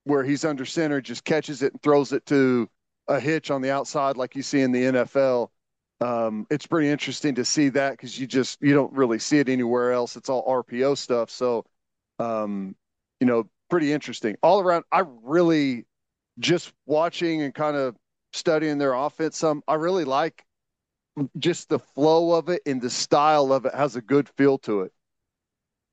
where 0.04 0.24
he's 0.24 0.46
under 0.46 0.66
center, 0.66 1.02
just 1.02 1.26
catches 1.26 1.62
it 1.62 1.74
and 1.74 1.82
throws 1.82 2.14
it 2.14 2.26
to 2.28 2.70
a 3.08 3.20
hitch 3.20 3.52
on 3.52 3.62
the 3.62 3.72
outside 3.72 4.18
like 4.18 4.36
you 4.36 4.42
see 4.42 4.62
in 4.62 4.72
the 4.72 4.86
NFL. 4.86 5.52
Um, 6.00 6.46
it's 6.50 6.68
pretty 6.68 6.90
interesting 6.90 7.36
to 7.36 7.46
see 7.46 7.70
that 7.70 7.92
because 7.92 8.20
you 8.20 8.28
just 8.28 8.62
you 8.62 8.74
don't 8.74 8.94
really 8.94 9.20
see 9.20 9.40
it 9.40 9.50
anywhere 9.50 9.92
else. 9.92 10.16
It's 10.16 10.30
all 10.30 10.46
RPO 10.46 10.98
stuff. 10.98 11.30
So, 11.30 11.66
um, 12.20 12.76
you 13.20 13.28
know, 13.28 13.50
pretty 13.70 13.92
interesting 13.92 14.38
all 14.42 14.60
around. 14.60 14.86
I 14.92 15.04
really 15.24 15.86
just 16.40 16.72
watching 16.86 17.42
and 17.42 17.54
kind 17.54 17.76
of 17.76 17.96
studying 18.34 18.78
their 18.78 18.94
offense. 18.94 19.38
Some 19.38 19.64
I 19.68 19.76
really 19.76 20.06
like 20.06 20.46
just 21.38 21.70
the 21.70 21.80
flow 21.80 22.34
of 22.34 22.50
it 22.50 22.62
and 22.66 22.82
the 22.82 22.90
style 22.90 23.52
of 23.52 23.66
it 23.66 23.74
has 23.74 23.96
a 23.96 24.02
good 24.02 24.30
feel 24.38 24.58
to 24.60 24.82
it. 24.82 24.94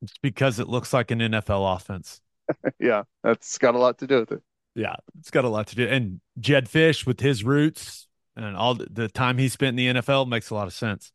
It's 0.04 0.18
because 0.22 0.58
it 0.58 0.68
looks 0.68 0.92
like 0.92 1.10
an 1.10 1.20
NFL 1.20 1.76
offense. 1.76 2.20
yeah, 2.78 3.02
that's 3.22 3.58
got 3.58 3.74
a 3.74 3.78
lot 3.78 3.98
to 3.98 4.06
do 4.06 4.20
with 4.20 4.32
it. 4.32 4.42
Yeah, 4.74 4.96
it's 5.18 5.30
got 5.30 5.44
a 5.44 5.48
lot 5.48 5.68
to 5.68 5.76
do. 5.76 5.86
And 5.86 6.20
Jedd 6.38 6.68
Fisch 6.68 7.06
with 7.06 7.20
his 7.20 7.44
roots 7.44 8.08
and 8.36 8.56
all 8.56 8.74
the, 8.74 8.86
the 8.90 9.08
time 9.08 9.38
he 9.38 9.48
spent 9.48 9.78
in 9.78 9.94
the 9.94 10.00
NFL 10.00 10.28
makes 10.28 10.50
a 10.50 10.54
lot 10.54 10.66
of 10.66 10.72
sense. 10.72 11.12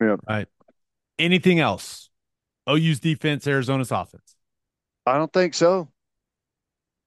Yeah. 0.00 0.16
Right. 0.28 0.46
Anything 1.18 1.58
else? 1.58 2.10
OU's 2.68 3.00
defense, 3.00 3.46
Arizona's 3.46 3.90
offense. 3.90 4.36
I 5.06 5.16
don't 5.16 5.32
think 5.32 5.54
so. 5.54 5.88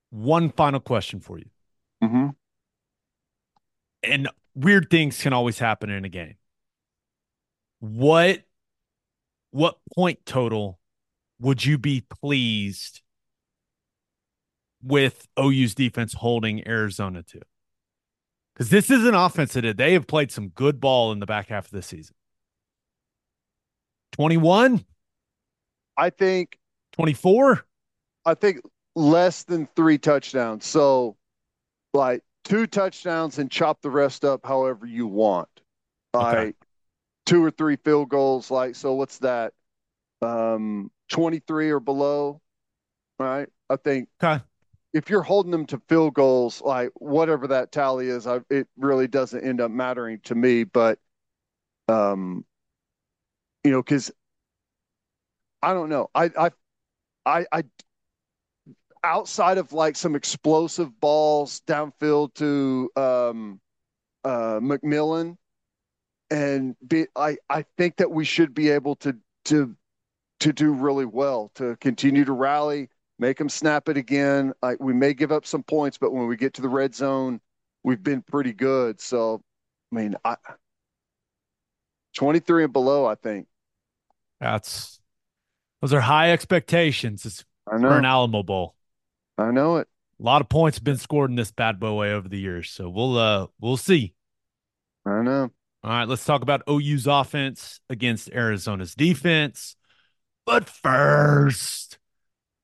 One 0.10 0.52
final 0.52 0.80
question 0.80 1.20
for 1.20 1.38
you. 1.38 1.46
Mm-hmm. 2.04 2.30
And 4.04 4.30
weird 4.56 4.89
things 4.89 5.22
can 5.22 5.34
always 5.34 5.60
happen 5.60 5.89
in 5.89 6.04
a 6.04 6.10
game. 6.10 6.36
What 7.80 8.41
what 9.52 9.78
point 9.96 10.26
total 10.26 10.80
would 11.41 11.65
you 11.65 11.77
be 11.77 12.04
pleased 12.21 13.01
with 14.84 15.27
OU's 15.39 15.75
defense 15.75 16.13
holding 16.13 16.65
Arizona 16.67 17.23
to? 17.23 17.41
Because 18.54 18.69
this 18.69 18.89
is 18.89 19.06
an 19.06 19.15
offense 19.15 19.54
that 19.54 19.77
they 19.77 19.93
have 19.93 20.08
played 20.08 20.32
some 20.32 20.49
good 20.49 20.80
ball 20.80 21.12
in 21.12 21.19
the 21.19 21.25
back 21.25 21.49
half 21.49 21.65
of 21.65 21.71
the 21.71 21.82
season. 21.82 22.15
21, 24.13 24.86
I 25.97 26.10
think 26.10 26.60
24. 26.93 27.65
I 28.25 28.34
think 28.36 28.62
less 28.95 29.43
than 29.43 29.67
three 29.75 29.97
touchdowns. 29.97 30.65
So, 30.65 31.15
like 31.93 32.21
two 32.43 32.67
touchdowns 32.67 33.39
and 33.39 33.49
chop 33.49 33.82
the 33.82 33.89
rest 33.89 34.25
up 34.25 34.45
however 34.45 34.86
you 34.86 35.08
want. 35.08 35.49
Like 36.13 36.38
Okay. 36.38 36.54
two 37.25 37.43
or 37.43 37.51
three 37.51 37.77
field 37.77 38.10
goals. 38.10 38.51
Like 38.51 38.75
so, 38.75 38.93
what's 38.93 39.19
that? 39.19 39.54
Um, 40.21 40.91
twenty 41.12 41.39
three 41.39 41.69
or 41.69 41.80
below, 41.80 42.41
right? 43.19 43.47
I 43.69 43.76
think 43.76 44.10
Okay. 44.24 44.43
if 44.93 45.10
you're 45.10 45.21
holding 45.21 45.52
them 45.52 45.65
to 45.67 45.82
field 45.88 46.13
goals, 46.13 46.62
like 46.62 46.91
whatever 46.95 47.47
that 47.47 47.71
tally 47.71 48.08
is, 48.08 48.28
I, 48.28 48.41
it 48.50 48.67
really 48.78 49.08
doesn't 49.08 49.43
end 49.43 49.62
up 49.62 49.71
mattering 49.71 50.19
to 50.26 50.36
me. 50.36 50.63
But, 50.65 51.00
um, 51.88 52.45
you 53.63 53.71
know, 53.71 53.82
because 53.82 54.12
I 55.62 55.74
don't 55.74 55.89
know, 55.89 56.10
I, 56.15 56.32
I, 56.38 56.52
I, 57.26 57.45
I, 57.52 57.63
outside 59.04 59.58
of 59.58 59.74
like 59.74 59.95
some 59.95 60.15
explosive 60.15 61.00
balls 61.00 61.62
downfield 61.67 62.34
to, 62.36 62.89
um, 62.95 63.60
uh, 64.24 64.60
McMillan, 64.60 65.38
and 66.30 66.76
be, 66.88 67.08
I 67.15 67.38
I 67.50 67.65
think 67.78 67.97
that 67.97 68.12
we 68.12 68.26
should 68.26 68.54
be 68.54 68.69
able 68.69 68.95
to 68.97 69.17
to 69.45 69.76
to 70.41 70.54
do 70.54 70.73
really 70.73 71.06
well 71.06 71.51
to 71.56 71.75
continue 71.77 72.25
to 72.25 72.34
rally, 72.34 72.89
make 73.19 73.38
them 73.38 73.49
snap 73.49 73.89
it 73.89 73.97
again. 73.97 74.54
I, 74.62 74.75
we 74.80 74.93
may 74.93 75.13
give 75.13 75.32
up 75.32 75.45
some 75.45 75.63
points, 75.63 75.97
but 75.97 76.12
when 76.12 76.27
we 76.27 76.36
get 76.36 76.54
to 76.56 76.62
the 76.62 76.69
red 76.69 76.93
zone, 76.93 77.39
we've 77.84 78.04
been 78.04 78.21
pretty 78.21 78.54
good. 78.54 78.99
So, 78.99 79.41
I 79.91 79.95
mean, 79.95 80.15
I 80.25 80.36
23 82.15 82.65
and 82.65 82.73
below, 82.73 83.06
I 83.06 83.15
think. 83.15 83.47
That's 84.39 84.99
those 85.82 85.93
are 85.93 86.01
high 86.01 86.32
expectations 86.32 87.45
I 87.71 87.77
know. 87.77 87.89
for 87.89 87.97
an. 87.97 88.06
Alamo 88.06 88.43
Bowl. 88.43 88.75
I 89.38 89.51
know 89.51 89.77
it. 89.77 89.88
A 90.19 90.23
lot 90.23 90.41
of 90.41 90.49
points 90.49 90.77
have 90.77 90.84
been 90.84 90.97
scored 90.97 91.32
in 91.32 91.36
this 91.36 91.51
bad 91.51 91.80
boy 91.80 92.10
over 92.10 92.27
the 92.27 92.39
years, 92.39 92.69
so 92.69 92.89
we'll 92.89 93.17
uh 93.17 93.47
we'll 93.60 93.77
see. 93.77 94.13
I 95.06 95.21
know. 95.21 95.51
All 95.84 95.91
right, 95.91 96.08
let's 96.08 96.25
talk 96.25 96.43
about 96.43 96.62
OU's 96.69 97.08
offense 97.08 97.80
against 97.89 98.30
Arizona's 98.30 98.93
defense. 98.93 99.75
But 100.45 100.67
first, 100.67 101.99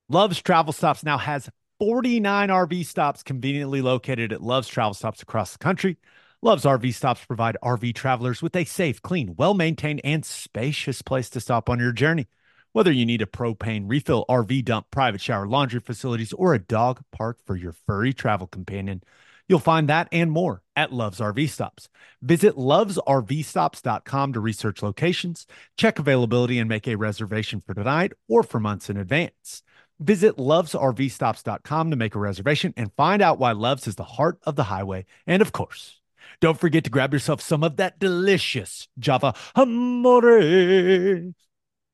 Love's 0.09 0.41
Travel 0.41 0.73
Stops 0.73 1.03
now 1.03 1.17
has 1.17 1.49
49 1.79 2.49
RV 2.49 2.85
stops 2.85 3.23
conveniently 3.23 3.81
located 3.81 4.33
at 4.33 4.41
Love's 4.41 4.67
Travel 4.67 4.93
Stops 4.95 5.21
across 5.21 5.51
the 5.53 5.59
country. 5.59 5.97
Love's 6.41 6.65
RV 6.65 6.93
Stops 6.93 7.25
provide 7.25 7.57
RV 7.63 7.93
travelers 7.93 8.41
with 8.41 8.55
a 8.55 8.65
safe, 8.65 9.01
clean, 9.01 9.35
well 9.37 9.53
maintained, 9.53 10.01
and 10.03 10.25
spacious 10.25 11.01
place 11.01 11.29
to 11.31 11.39
stop 11.39 11.69
on 11.69 11.79
your 11.79 11.91
journey. 11.91 12.27
Whether 12.73 12.91
you 12.91 13.05
need 13.05 13.21
a 13.21 13.27
propane 13.27 13.85
refill, 13.87 14.25
RV 14.29 14.65
dump, 14.65 14.87
private 14.91 15.21
shower, 15.21 15.47
laundry 15.47 15.79
facilities, 15.79 16.33
or 16.33 16.53
a 16.53 16.59
dog 16.59 17.01
park 17.11 17.37
for 17.45 17.55
your 17.55 17.73
furry 17.73 18.13
travel 18.13 18.47
companion, 18.47 19.03
you'll 19.47 19.59
find 19.59 19.89
that 19.89 20.07
and 20.11 20.31
more 20.31 20.61
at 20.75 20.93
Love's 20.93 21.19
RV 21.19 21.49
Stops. 21.49 21.89
Visit 22.21 22.55
lovesrvstops.com 22.55 24.33
to 24.33 24.39
research 24.39 24.81
locations, 24.81 25.47
check 25.77 25.99
availability, 25.99 26.59
and 26.59 26.69
make 26.69 26.87
a 26.87 26.95
reservation 26.95 27.61
for 27.65 27.73
tonight 27.73 28.13
or 28.27 28.43
for 28.43 28.59
months 28.59 28.89
in 28.89 28.97
advance. 28.97 29.63
Visit 29.99 30.37
lovesrvstops.com 30.37 31.89
to 31.89 31.97
make 31.97 32.15
a 32.15 32.19
reservation 32.19 32.73
and 32.77 32.91
find 32.95 33.21
out 33.21 33.39
why 33.39 33.51
Love's 33.51 33.87
is 33.87 33.95
the 33.95 34.03
heart 34.03 34.39
of 34.43 34.55
the 34.55 34.65
highway. 34.65 35.05
And 35.25 35.41
of 35.41 35.51
course, 35.51 35.99
don't 36.39 36.59
forget 36.59 36.83
to 36.83 36.89
grab 36.89 37.13
yourself 37.13 37.41
some 37.41 37.63
of 37.63 37.77
that 37.77 37.99
delicious 37.99 38.87
Java 38.99 39.33
Amore. 39.55 41.33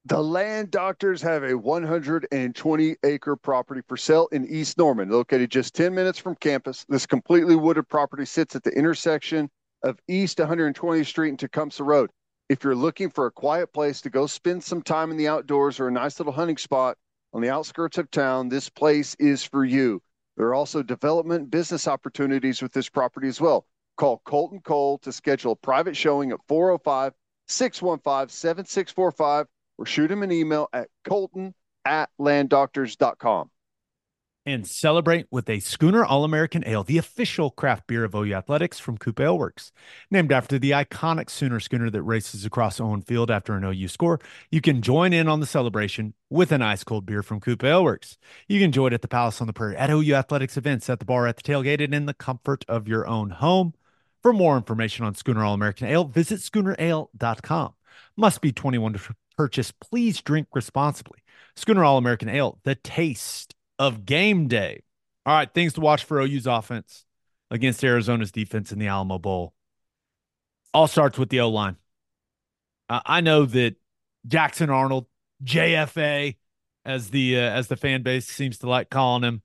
The 0.06 0.22
land 0.22 0.70
doctors 0.70 1.22
have 1.22 1.44
a 1.44 1.58
120 1.58 2.96
acre 3.06 3.36
property 3.38 3.80
for 3.88 3.96
sale 3.96 4.28
in 4.34 4.46
East 4.46 4.78
Norman, 4.78 5.10
located 5.10 5.50
just 5.50 5.74
10 5.76 5.96
minutes 5.96 6.20
from 6.20 6.36
campus. 6.36 6.86
This 6.90 7.06
completely 7.06 7.56
wooded 7.56 7.88
property 7.88 8.26
sits 8.26 8.54
at 8.54 8.64
the 8.64 8.78
intersection 8.78 9.50
of 9.82 9.98
East 10.10 10.40
120th 10.40 11.06
Street 11.06 11.30
and 11.30 11.40
Tecumseh 11.40 11.86
Road. 11.86 12.12
If 12.50 12.66
you're 12.66 12.76
looking 12.76 13.12
for 13.12 13.28
a 13.28 13.32
quiet 13.32 13.72
place 13.72 14.02
to 14.02 14.10
go 14.10 14.28
spend 14.28 14.62
some 14.62 14.82
time 14.82 15.10
in 15.10 15.16
the 15.16 15.30
outdoors 15.30 15.80
or 15.80 15.88
a 15.88 15.92
nice 15.92 16.20
little 16.20 16.34
hunting 16.34 16.58
spot 16.58 16.98
on 17.32 17.42
the 17.42 17.50
outskirts 17.50 17.98
of 17.98 18.12
town, 18.12 18.50
this 18.50 18.68
place 18.68 19.16
is 19.20 19.46
for 19.46 19.64
you. 19.64 20.02
There 20.36 20.48
are 20.48 20.54
also 20.54 20.84
development 20.84 21.50
business 21.50 21.88
opportunities 21.88 22.62
with 22.62 22.74
this 22.74 22.90
property 22.90 23.30
as 23.30 23.40
well. 23.40 23.68
Call 23.96 24.22
Colton 24.26 24.60
Cole 24.60 24.98
to 24.98 25.14
schedule 25.14 25.54
a 25.54 25.56
private 25.56 25.96
showing 25.96 26.34
at 26.34 26.40
405 26.50 27.14
615 27.48 28.28
7645 28.28 29.48
or 29.78 29.86
shoot 29.86 30.12
him 30.12 30.24
an 30.24 30.32
email 30.32 30.70
at 30.74 30.90
colton 31.04 31.54
at 31.86 32.10
landdoctors.com. 32.20 33.50
and 34.46 34.68
celebrate 34.68 35.26
with 35.32 35.50
a 35.50 35.60
Schooner 35.62 36.04
All 36.04 36.26
American 36.26 36.64
Ale, 36.68 36.84
the 36.84 36.98
official 36.98 37.50
craft 37.50 37.88
beer 37.88 38.04
of 38.04 38.14
OU 38.14 38.34
Athletics 38.34 38.78
from 38.78 38.98
Coop 38.98 39.20
Ale 39.22 39.38
Works. 39.38 39.72
Named 40.12 40.34
after 40.34 40.60
the 40.60 40.72
iconic 40.72 41.30
Sooner 41.30 41.62
schooner 41.62 41.90
that 41.90 42.04
races 42.04 42.46
across 42.46 42.80
Owen 42.80 43.02
Field 43.02 43.32
after 43.32 43.54
an 43.54 43.64
OU 43.64 43.88
score, 43.88 44.20
you 44.52 44.60
can 44.60 44.82
join 44.82 45.14
in 45.14 45.30
on 45.30 45.40
the 45.40 45.46
celebration 45.46 46.14
with 46.30 46.52
an 46.52 46.62
ice 46.62 46.84
cold 46.84 47.06
beer 47.06 47.24
from 47.24 47.40
Coop 47.40 47.64
Ale 47.64 47.84
Works. 47.86 48.18
You 48.50 48.60
can 48.60 48.66
enjoy 48.66 48.88
it 48.88 48.94
at 48.94 49.02
the 49.02 49.08
Palace 49.08 49.40
on 49.40 49.48
the 49.48 49.54
Prairie, 49.54 49.78
at 49.78 49.90
OU 49.90 50.14
Athletics 50.14 50.58
events, 50.58 50.90
at 50.90 51.00
the 51.00 51.06
bar, 51.06 51.26
at 51.26 51.38
the 51.38 51.44
tailgate, 51.44 51.82
and 51.82 51.94
in 51.94 52.06
the 52.06 52.14
comfort 52.14 52.66
of 52.68 52.88
your 52.88 53.08
own 53.08 53.30
home. 53.30 53.74
For 54.22 54.34
more 54.34 54.58
information 54.58 55.06
on 55.06 55.16
Schooner 55.16 55.44
All 55.44 55.54
American 55.54 55.88
Ale, 55.88 56.06
visit 56.06 56.40
schoonerale.com. 56.40 57.74
Must 58.18 58.42
be 58.42 58.52
21 58.52 58.94
to 58.94 59.00
purchase. 59.36 59.72
Please 59.72 60.22
drink 60.22 60.48
responsibly. 60.54 61.20
Schooner 61.56 61.84
All 61.84 61.98
American 61.98 62.30
Ale, 62.30 62.60
the 62.64 62.76
taste 62.76 63.56
of 63.80 64.06
game 64.06 64.48
day. 64.48 64.84
All 65.26 65.36
right, 65.36 65.54
things 65.54 65.74
to 65.74 65.82
watch 65.82 66.04
for 66.04 66.20
OU's 66.20 66.48
offense 66.48 67.06
against 67.52 67.84
Arizona's 67.84 68.32
defense 68.32 68.72
in 68.72 68.80
the 68.80 68.88
Alamo 68.88 69.20
Bowl. 69.20 69.54
All 70.74 70.88
starts 70.88 71.18
with 71.18 71.30
the 71.30 71.42
O 71.42 71.50
line. 71.50 71.78
Uh, 72.90 73.02
I 73.06 73.22
know 73.22 73.46
that 73.46 73.76
Jackson 74.28 74.70
Arnold, 74.70 75.06
JFA, 75.44 76.36
as 76.86 77.10
the 77.10 77.38
uh, 77.38 77.42
as 77.42 77.68
the 77.68 77.78
fan 77.78 78.02
base 78.02 78.28
seems 78.28 78.58
to 78.60 78.70
like 78.70 78.90
calling 78.90 79.24
him, 79.24 79.42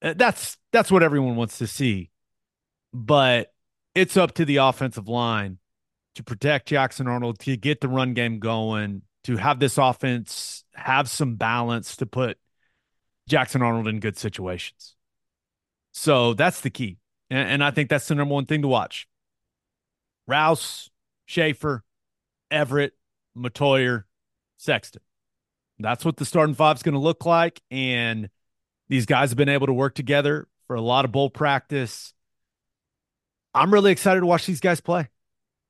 uh, 0.00 0.14
that's 0.16 0.56
that's 0.72 0.90
what 0.90 1.02
everyone 1.02 1.36
wants 1.36 1.58
to 1.58 1.66
see. 1.66 2.10
But 2.92 3.52
it's 3.94 4.16
up 4.16 4.34
to 4.34 4.44
the 4.44 4.56
offensive 4.56 5.08
line 5.08 5.58
to 6.14 6.22
protect 6.22 6.68
Jackson 6.68 7.08
Arnold, 7.08 7.38
to 7.40 7.56
get 7.56 7.80
the 7.80 7.88
run 7.88 8.14
game 8.14 8.38
going, 8.38 9.02
to 9.24 9.36
have 9.36 9.58
this 9.58 9.78
offense 9.78 10.64
have 10.74 11.08
some 11.08 11.36
balance 11.36 11.96
to 11.96 12.06
put 12.06 12.38
Jackson 13.28 13.62
Arnold 13.62 13.88
in 13.88 14.00
good 14.00 14.18
situations. 14.18 14.94
So 15.92 16.34
that's 16.34 16.60
the 16.60 16.70
key. 16.70 16.98
And, 17.30 17.48
and 17.48 17.64
I 17.64 17.70
think 17.70 17.88
that's 17.88 18.08
the 18.08 18.14
number 18.14 18.34
one 18.34 18.46
thing 18.46 18.62
to 18.62 18.68
watch. 18.68 19.08
Rouse, 20.26 20.90
Shaffer, 21.26 21.84
Everett, 22.50 22.92
Matoyer, 23.36 24.04
Sexton. 24.58 25.02
That's 25.78 26.04
what 26.04 26.16
the 26.16 26.24
starting 26.24 26.54
five 26.54 26.76
is 26.76 26.82
going 26.82 26.94
to 26.94 27.00
look 27.00 27.24
like. 27.26 27.60
And 27.70 28.28
these 28.88 29.06
guys 29.06 29.30
have 29.30 29.38
been 29.38 29.48
able 29.48 29.66
to 29.66 29.72
work 29.72 29.94
together 29.94 30.48
for 30.66 30.76
a 30.76 30.80
lot 30.80 31.04
of 31.04 31.12
bowl 31.12 31.30
practice. 31.30 32.12
I'm 33.54 33.72
really 33.72 33.92
excited 33.92 34.20
to 34.20 34.26
watch 34.26 34.46
these 34.46 34.60
guys 34.60 34.80
play. 34.80 35.08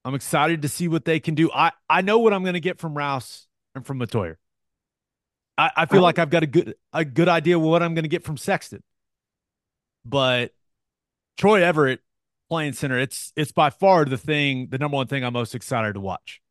I'm 0.05 0.14
excited 0.14 0.62
to 0.62 0.69
see 0.69 0.88
what 0.88 1.05
they 1.05 1.19
can 1.19 1.35
do. 1.35 1.51
I, 1.53 1.73
I 1.88 2.03
know 2.03 2.19
what 2.19 2.33
I'm 2.33 2.43
going 2.43 2.55
to 2.55 2.61
get 2.61 2.79
from 2.79 2.95
Rouse 2.95 3.47
and 3.75 3.87
from 3.87 3.99
Matoyer. 3.99 4.37
I, 5.57 5.71
I 5.77 5.87
feel 5.87 6.03
like 6.03 6.19
I've 6.19 6.31
got 6.31 6.43
a 6.43 6.47
good 6.47 6.75
a 6.93 7.05
good 7.05 7.29
idea 7.29 7.59
what 7.59 7.83
I'm 7.83 7.95
going 7.95 8.05
to 8.05 8.09
get 8.09 8.25
from 8.25 8.37
Sexton. 8.37 8.83
But 10.05 10.53
Troy 11.38 11.62
Everett 11.62 12.01
playing 12.51 12.73
center, 12.75 12.99
it's 12.99 13.33
it's 13.37 13.53
by 13.53 13.71
far 13.71 14.05
the 14.05 14.19
thing, 14.19 14.69
the 14.71 14.79
number 14.79 14.97
one 14.97 15.07
thing 15.07 15.25
I'm 15.25 15.33
most 15.33 15.55
excited 15.55 15.95
to 15.95 16.01
watch. 16.01 16.43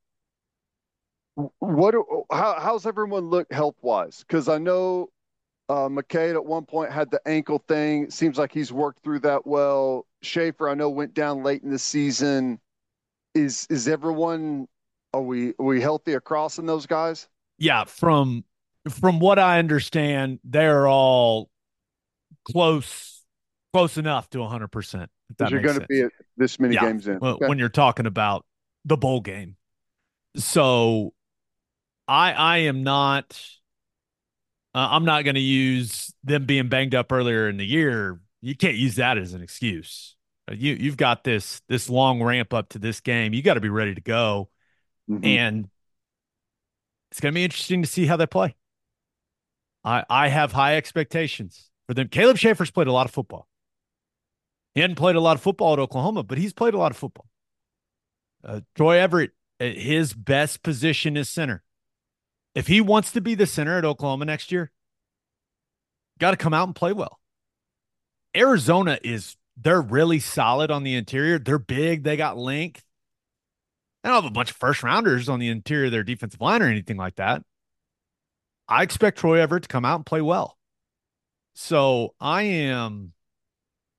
What? 1.36 1.96
How, 2.32 2.60
how's 2.60 2.86
everyone 2.86 3.30
look 3.30 3.52
health 3.52 3.76
wise? 3.82 4.24
Because 4.26 4.48
I 4.48 4.58
know 4.58 5.10
uh, 5.68 5.89
McCade 5.89 6.36
at 6.36 6.46
one 6.46 6.66
point 6.66 6.92
had 6.92 7.12
the 7.12 7.22
ankle 7.28 7.63
thing. 7.68 8.10
Seems 8.10 8.38
like 8.38 8.52
he's 8.52 8.72
worked 8.72 9.04
through 9.04 9.20
that 9.20 9.46
well. 9.46 10.06
Shaffer, 10.22 10.70
I 10.70 10.76
know, 10.76 10.89
went 10.89 11.13
down 11.13 11.44
late 11.44 11.63
in 11.63 11.72
the 11.72 11.80
season. 11.80 12.60
Is 13.36 13.67
is 13.69 13.88
everyone? 13.88 14.67
Are 15.13 15.22
we 15.22 15.50
are 15.60 15.65
we 15.65 15.82
healthy 15.82 16.13
across 16.13 16.60
in 16.60 16.65
those 16.65 16.86
guys? 16.86 17.28
Yeah, 17.58 17.86
from 17.86 18.43
from 18.89 19.19
what 19.19 19.39
I 19.39 19.60
understand, 19.60 20.39
they're 20.43 20.88
all 20.88 21.50
close 22.46 23.24
close 23.74 23.98
enough 23.98 24.30
to 24.32 24.39
100%. 24.39 25.08
That 25.39 25.50
you're 25.52 25.62
going 25.62 25.80
to 25.80 25.88
be 25.88 26.02
at 26.02 26.12
this 26.38 26.60
many 26.60 26.76
Yeah, 26.76 26.86
games 26.86 27.08
in. 27.08 27.17
when, 27.17 27.34
Okay. 27.34 27.48
when 27.48 27.60
you're 27.60 27.69
talking 27.69 28.06
about 28.06 28.46
the 28.86 28.98
bowl 28.98 29.22
game. 29.22 29.56
So 30.36 31.13
I 32.08 32.34
I 32.34 32.58
am 32.58 32.84
not 32.84 33.39
uh, 34.76 34.88
I'm 34.91 35.06
not 35.06 35.24
going 35.24 35.36
to 35.36 35.41
use 35.41 36.13
them 36.24 36.46
being 36.46 36.67
banged 36.69 36.96
up 36.96 37.12
earlier 37.12 37.48
in 37.50 37.58
the 37.58 37.65
year. 37.65 38.19
You 38.41 38.56
can't 38.56 38.76
use 38.76 38.96
that 38.96 39.17
as 39.17 39.34
an 39.34 39.41
excuse. 39.41 40.12
You 40.52 40.74
you've 40.74 40.98
got 40.98 41.24
this 41.24 41.62
this 41.70 41.90
long 41.90 42.22
ramp 42.22 42.54
up 42.54 42.70
to 42.70 42.80
this 42.80 43.00
game. 43.00 43.34
You 43.34 43.42
got 43.42 43.54
to 43.54 43.62
be 43.62 43.70
ready 43.70 43.96
to 43.96 44.02
go 44.02 44.50
Mhm. 45.10 45.26
and 45.26 45.70
it's 47.12 47.20
going 47.20 47.34
to 47.34 47.36
be 47.36 47.44
interesting 47.44 47.82
to 47.82 47.88
see 47.88 48.06
how 48.06 48.18
they 48.18 48.26
play. 48.26 48.56
I 49.84 50.04
I 50.10 50.28
have 50.30 50.52
high 50.52 50.76
expectations 50.76 51.70
for 51.88 51.94
them. 51.94 52.08
Caleb 52.10 52.38
Shaffer's 52.38 52.72
played 52.72 52.88
a 52.88 52.92
lot 52.92 53.06
of 53.06 53.12
football. 53.12 53.48
He 54.74 54.82
hadn't 54.82 54.96
played 54.96 55.16
a 55.16 55.22
lot 55.22 55.36
of 55.36 55.42
football 55.42 55.74
at 55.74 55.80
Oklahoma, 55.80 56.24
but 56.24 56.38
he's 56.38 56.54
played 56.54 56.74
a 56.74 56.78
lot 56.78 56.92
of 56.92 56.98
football. 56.98 57.28
Uh, 58.44 58.62
Troy 58.76 58.98
Everett, 58.98 59.32
uh, 59.62 59.66
his 59.66 60.14
best 60.14 60.64
position 60.64 61.16
is 61.16 61.30
center. 61.30 61.64
If 62.56 62.68
he 62.68 62.82
wants 62.82 63.12
to 63.14 63.22
be 63.22 63.36
the 63.36 63.46
center 63.46 63.78
at 63.78 63.86
Oklahoma 63.86 64.26
next 64.26 64.52
year, 64.52 64.72
got 66.20 66.32
to 66.32 66.38
come 66.38 66.54
out 66.54 66.68
and 66.68 66.76
play 66.76 66.92
well. 66.92 67.20
Arizona 68.36 69.00
is 69.04 69.38
they're 69.58 69.82
really 69.82 70.20
solid 70.20 70.72
on 70.72 70.84
the 70.84 70.96
interior. 70.96 71.39
They're 71.39 71.60
big. 71.60 72.04
They 72.04 72.18
got 72.18 72.38
length. 72.38 72.84
They 74.04 74.10
don't 74.10 74.24
have 74.24 74.32
a 74.32 74.34
bunch 74.34 74.52
of 74.52 74.58
first 74.58 74.84
rounders 74.84 75.30
on 75.30 75.39
the 75.39 75.50
interior 75.50 75.86
of 75.86 75.92
their 75.92 76.04
defensive 76.04 76.42
line 76.42 76.62
or 76.62 76.68
anything 76.68 76.98
like 76.98 77.16
that. 77.16 77.44
I 78.68 78.84
expect 78.84 79.20
Troy 79.20 79.39
Everett 79.39 79.63
to 79.63 79.70
come 79.70 79.86
out 79.86 79.98
and 79.98 80.06
play 80.06 80.22
well. 80.22 80.58
So 81.54 82.16
I 82.20 82.44
am 82.44 83.13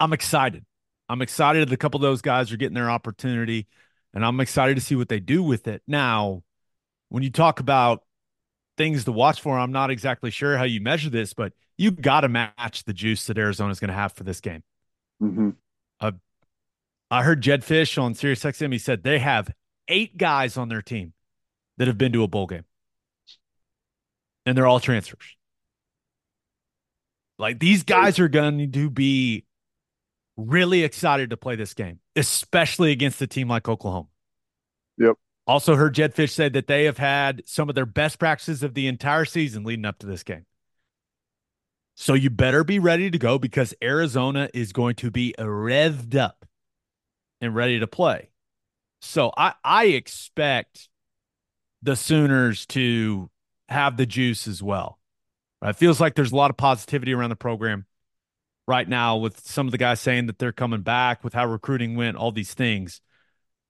I'm 0.00 0.12
excited. 0.12 0.64
I'm 1.08 1.22
excited 1.22 1.68
that 1.68 1.74
a 1.74 1.78
couple 1.78 1.98
of 1.98 2.02
those 2.02 2.22
guys 2.22 2.52
are 2.52 2.56
getting 2.56 2.74
their 2.74 2.90
opportunity, 2.90 3.66
and 4.12 4.24
I'm 4.24 4.40
excited 4.40 4.74
to 4.76 4.80
see 4.80 4.96
what 4.96 5.08
they 5.08 5.20
do 5.20 5.42
with 5.42 5.68
it. 5.68 5.82
Now, 5.86 6.42
when 7.10 7.22
you 7.22 7.30
talk 7.30 7.60
about 7.60 8.02
things 8.76 9.04
to 9.04 9.12
watch 9.12 9.40
for, 9.40 9.58
I'm 9.58 9.72
not 9.72 9.90
exactly 9.90 10.30
sure 10.30 10.56
how 10.56 10.64
you 10.64 10.80
measure 10.80 11.10
this, 11.10 11.34
but 11.34 11.52
you 11.76 11.90
got 11.90 12.22
to 12.22 12.28
match 12.28 12.84
the 12.84 12.92
juice 12.92 13.26
that 13.26 13.38
Arizona 13.38 13.70
is 13.70 13.80
going 13.80 13.88
to 13.88 13.94
have 13.94 14.12
for 14.12 14.24
this 14.24 14.40
game. 14.40 14.62
Mm-hmm. 15.24 15.50
Uh, 16.00 16.12
I 17.10 17.22
heard 17.22 17.40
Jedd 17.40 17.62
Fisch 17.62 18.00
on 18.00 18.14
SiriusXM. 18.14 18.72
He 18.72 18.78
said 18.78 19.02
they 19.02 19.18
have 19.18 19.52
eight 19.88 20.16
guys 20.16 20.56
on 20.56 20.68
their 20.68 20.82
team 20.82 21.12
that 21.78 21.88
have 21.88 21.98
been 21.98 22.12
to 22.12 22.22
a 22.22 22.28
bowl 22.28 22.46
game, 22.46 22.64
and 24.46 24.56
they're 24.56 24.66
all 24.66 24.80
transfers. 24.80 25.36
Like 27.38 27.58
these 27.58 27.82
guys 27.82 28.18
are 28.18 28.28
going 28.28 28.70
to 28.72 28.90
be 28.90 29.44
really 30.36 30.82
excited 30.82 31.30
to 31.30 31.36
play 31.36 31.56
this 31.56 31.74
game, 31.74 32.00
especially 32.16 32.92
against 32.92 33.20
a 33.22 33.26
team 33.26 33.48
like 33.48 33.68
Oklahoma. 33.68 34.08
Yep. 34.98 35.16
Also 35.46 35.76
heard 35.76 35.94
Jedd 35.94 36.14
Fisch 36.14 36.30
say 36.30 36.48
that 36.48 36.66
they 36.66 36.84
have 36.84 36.98
had 36.98 37.42
some 37.44 37.68
of 37.68 37.74
their 37.74 37.86
best 37.86 38.18
practices 38.18 38.62
of 38.62 38.74
the 38.74 38.86
entire 38.86 39.24
season 39.24 39.64
leading 39.64 39.84
up 39.84 39.98
to 39.98 40.06
this 40.06 40.22
game. 40.22 40.46
So 41.96 42.14
you 42.14 42.30
better 42.30 42.64
be 42.64 42.78
ready 42.78 43.10
to 43.10 43.18
go 43.18 43.38
because 43.38 43.74
Arizona 43.82 44.48
is 44.52 44.72
going 44.72 44.96
to 44.96 45.10
be 45.10 45.34
revved 45.38 46.16
up 46.16 46.44
and 47.40 47.54
ready 47.54 47.78
to 47.78 47.86
play. 47.86 48.30
So 49.00 49.32
I 49.36 49.54
I 49.62 49.86
expect 49.86 50.88
the 51.82 51.94
Sooners 51.94 52.66
to 52.66 53.30
have 53.68 53.96
the 53.96 54.06
juice 54.06 54.48
as 54.48 54.62
well. 54.62 54.98
Uh, 55.64 55.68
it 55.68 55.76
feels 55.76 56.00
like 56.00 56.14
there's 56.14 56.32
a 56.32 56.36
lot 56.36 56.50
of 56.50 56.56
positivity 56.56 57.12
around 57.12 57.30
the 57.30 57.36
program 57.36 57.86
right 58.66 58.88
now 58.88 59.16
with 59.16 59.40
some 59.46 59.66
of 59.66 59.72
the 59.72 59.78
guys 59.78 60.00
saying 60.00 60.26
that 60.26 60.38
they're 60.38 60.52
coming 60.52 60.82
back, 60.82 61.22
with 61.22 61.34
how 61.34 61.46
recruiting 61.46 61.96
went, 61.96 62.16
all 62.16 62.32
these 62.32 62.54
things. 62.54 63.00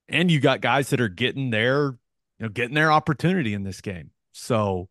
And 0.09 0.31
you 0.31 0.41
got 0.41 0.61
guys 0.61 0.91
that 0.91 1.01
are 1.01 1.09
getting 1.09 1.51
their, 1.51 1.87
you 1.87 1.99
know, 2.41 2.49
getting 2.49 2.75
their 2.75 2.93
opportunity 2.93 3.55
in 3.55 3.65
this 3.65 3.81
game. 3.81 4.11
So 4.33 4.89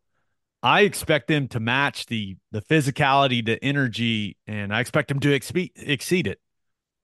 I 0.64 0.80
expect 0.80 1.28
them 1.28 1.46
to 1.48 1.60
match 1.60 2.06
the 2.06 2.38
the 2.50 2.62
physicality, 2.62 3.44
the 3.44 3.62
energy, 3.62 4.38
and 4.46 4.74
I 4.74 4.80
expect 4.80 5.08
them 5.08 5.20
to 5.20 5.30
exceed 5.30 5.72
exceed 5.76 6.26
it, 6.26 6.40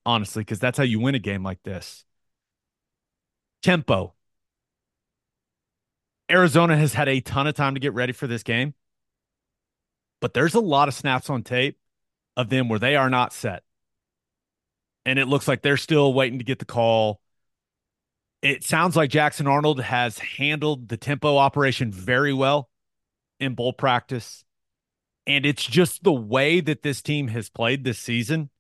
honestly, 0.07 0.41
because 0.41 0.59
that's 0.59 0.79
how 0.79 0.85
you 0.85 0.99
win 0.99 1.15
a 1.15 1.19
game 1.19 1.43
like 1.43 1.63
this. 1.63 2.07
Tempo. 3.63 4.15
Arizona 6.31 6.75
has 6.77 6.95
had 6.95 7.09
a 7.09 7.21
ton 7.21 7.47
of 7.47 7.55
time 7.55 7.75
to 7.75 7.81
get 7.81 7.93
ready 7.93 8.15
for 8.15 8.27
this 8.27 8.43
game, 8.43 8.73
but 10.23 10.33
there's 10.33 10.55
a 10.55 10.61
lot 10.61 10.89
of 10.89 10.95
snaps 10.95 11.29
on 11.29 11.43
tape 11.43 11.77
of 12.39 12.49
them 12.49 12.69
where 12.69 12.79
they 12.79 12.97
are 12.97 13.11
not 13.11 13.35
set. 13.35 13.63
And 15.05 15.19
it 15.19 15.27
looks 15.27 15.47
like 15.47 15.61
they're 15.61 15.77
still 15.77 16.15
waiting 16.15 16.39
to 16.39 16.45
get 16.45 16.61
the 16.61 16.65
call. 16.65 17.21
It 18.41 18.65
sounds 18.65 18.97
like 18.97 19.11
Jackson 19.11 19.47
Arnold 19.47 19.81
has 19.83 20.19
handled 20.19 20.89
the 20.89 20.97
tempo 20.97 21.37
operation 21.37 21.93
very 21.93 22.33
well 22.33 22.70
in 23.41 23.55
bowl 23.55 23.73
practice. 23.73 24.45
And 25.27 25.45
it's 25.45 25.65
just 25.65 26.05
the 26.05 26.13
way 26.13 26.61
that 26.61 26.83
this 26.83 27.03
team 27.03 27.29
has 27.29 27.49
played 27.49 27.85
this 27.85 27.99
season 27.99 28.51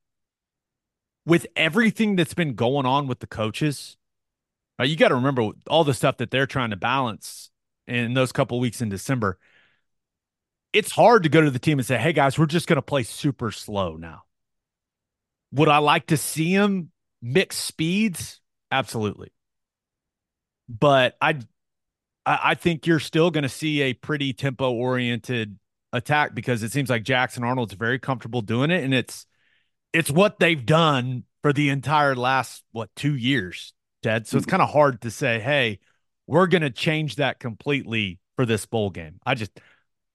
with 1.27 1.47
everything 1.57 2.17
that's 2.17 2.35
been 2.35 2.55
going 2.55 2.87
on 2.87 3.07
with 3.07 3.21
the 3.21 3.27
coaches. 3.27 3.97
Uh, 4.79 4.85
you 4.85 4.97
got 4.97 5.09
to 5.09 5.15
remember 5.15 5.51
all 5.69 5.85
the 5.85 5.95
stuff 5.95 6.17
that 6.19 6.31
they're 6.31 6.47
trying 6.47 6.71
to 6.71 6.77
balance 6.77 7.51
in 7.87 8.15
those 8.15 8.33
couple 8.33 8.59
weeks 8.61 8.81
in 8.81 8.89
December 8.89 9.39
it's 10.73 10.93
hard 10.93 11.25
to 11.25 11.29
go 11.29 11.41
to 11.41 11.51
the 11.51 11.59
team 11.59 11.79
and 11.79 11.87
say, 11.87 11.99
"Hey 11.99 12.13
guys, 12.13 12.39
we're 12.39 12.47
just 12.47 12.67
going 12.67 12.77
to 12.77 12.83
play 12.83 13.03
super 13.03 13.51
slow 13.51 13.97
now." 13.97 14.23
Would 15.53 15.69
I 15.69 15.79
like 15.79 16.07
to 16.07 16.17
see 16.17 16.57
them 16.57 16.93
mix 17.21 17.57
speeds? 17.57 18.41
Absolutely. 18.71 19.33
But 20.69 21.17
I 21.21 21.41
I 22.43 22.55
think 22.55 22.87
you're 22.87 23.01
still 23.01 23.31
going 23.31 23.43
to 23.43 23.49
see 23.49 23.83
a 23.83 23.95
pretty 23.95 24.33
tempo 24.33 24.71
oriented 24.73 25.59
attack 25.93 26.35
because 26.35 26.63
it 26.63 26.73
seems 26.73 26.91
like 26.91 27.03
Jackson 27.03 27.43
Arnold's 27.43 27.75
very 27.75 27.99
comfortable 27.99 28.43
doing 28.43 28.71
it 28.71 28.85
and 28.85 28.95
it's 28.95 29.27
it's 29.93 30.11
what 30.11 30.39
they've 30.39 30.65
done 30.65 31.25
for 31.43 31.53
the 31.53 31.71
entire 31.71 32.15
last 32.15 32.63
what 32.71 32.91
2 32.97 33.17
years, 33.17 33.73
Ted. 34.03 34.27
So 34.27 34.37
it's 34.37 34.45
mm-hmm. 34.45 34.51
kind 34.51 34.63
of 34.63 34.71
hard 34.71 35.01
to 35.03 35.11
say, 35.11 35.41
"Hey, 35.41 35.81
we're 36.27 36.47
going 36.47 36.63
to 36.63 36.71
change 36.71 37.17
that 37.17 37.41
completely 37.41 38.21
for 38.37 38.47
this 38.47 38.67
bowl 38.67 38.91
game." 38.91 39.19
I 39.27 39.35
just 39.35 39.59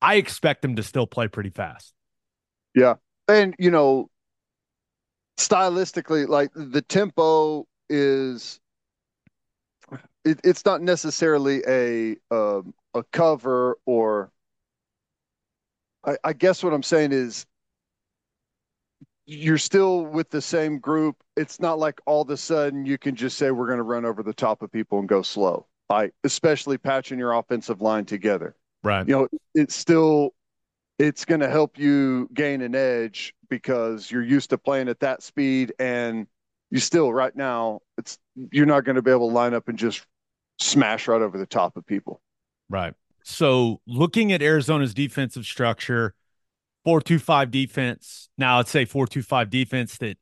I 0.02 0.16
expect 0.16 0.62
them 0.62 0.76
to 0.76 0.84
still 0.84 1.08
play 1.08 1.28
pretty 1.28 1.50
fast. 1.50 1.94
Yeah. 2.76 2.96
And, 3.28 3.56
you 3.58 3.72
know, 3.72 4.10
stylistically, 5.38 6.28
like 6.28 6.52
the 6.54 6.82
tempo 6.82 7.66
is, 7.90 8.60
it, 10.26 10.40
it's 10.44 10.66
not 10.66 10.82
necessarily 10.82 11.62
a, 11.68 12.18
um, 12.32 12.74
a 12.94 13.04
cover 13.12 13.78
or, 13.86 14.32
I, 16.04 16.18
I 16.24 16.34
guess 16.34 16.64
what 16.64 16.74
I'm 16.74 16.84
saying 16.84 17.12
is 17.12 17.46
you're 19.26 19.58
still 19.58 20.06
with 20.06 20.30
the 20.30 20.42
same 20.42 20.80
group. 20.80 21.24
It's 21.36 21.60
not 21.60 21.80
like 21.80 22.00
all 22.06 22.22
of 22.22 22.30
a 22.30 22.38
sudden 22.38 22.86
you 22.86 22.98
can 22.98 23.16
just 23.16 23.38
say 23.38 23.52
we're 23.52 23.68
going 23.68 23.78
to 23.78 23.84
run 23.84 24.06
over 24.06 24.24
the 24.24 24.34
top 24.34 24.62
of 24.62 24.72
people 24.72 25.00
and 25.00 25.08
go 25.08 25.22
slow. 25.22 25.66
Like 25.90 26.14
especially 26.24 26.78
patching 26.78 27.20
your 27.20 27.34
offensive 27.34 27.82
line 27.82 28.06
together. 28.06 28.56
Right. 28.84 29.08
You 29.08 29.16
know, 29.16 29.28
it's 29.54 29.76
still 29.76 30.34
it's 30.98 31.26
going 31.26 31.42
to 31.42 31.50
help 31.50 31.78
you 31.78 32.30
gain 32.34 32.62
an 32.62 32.76
edge 32.76 33.34
because 33.50 34.10
you're 34.10 34.24
used 34.24 34.50
to 34.52 34.58
playing 34.58 34.90
at 34.90 35.00
that 35.02 35.22
speed 35.22 35.74
and 35.80 36.28
you 36.72 36.80
still 36.80 37.14
right 37.14 37.36
now 37.36 37.82
it's 37.98 38.18
you're 38.52 38.66
not 38.66 38.84
going 38.84 38.96
to 38.96 39.02
be 39.02 39.12
able 39.12 39.30
to 39.30 39.34
line 39.34 39.54
up 39.54 39.68
and 39.68 39.78
just 39.78 40.06
smash 40.60 41.08
right 41.08 41.22
over 41.22 41.38
the 41.38 41.46
top 41.46 41.78
of 41.78 41.86
people. 41.86 42.22
Right. 42.70 42.94
So 43.24 43.82
looking 43.88 44.32
at 44.32 44.42
Arizona's 44.42 44.94
defensive 44.94 45.46
structure, 45.46 46.14
4-2-5 46.86 47.52
defense. 47.52 48.30
Now 48.38 48.58
let's 48.58 48.72
say 48.72 48.86
4-2-5 48.86 49.50
defense 49.50 49.98
that 49.98 50.18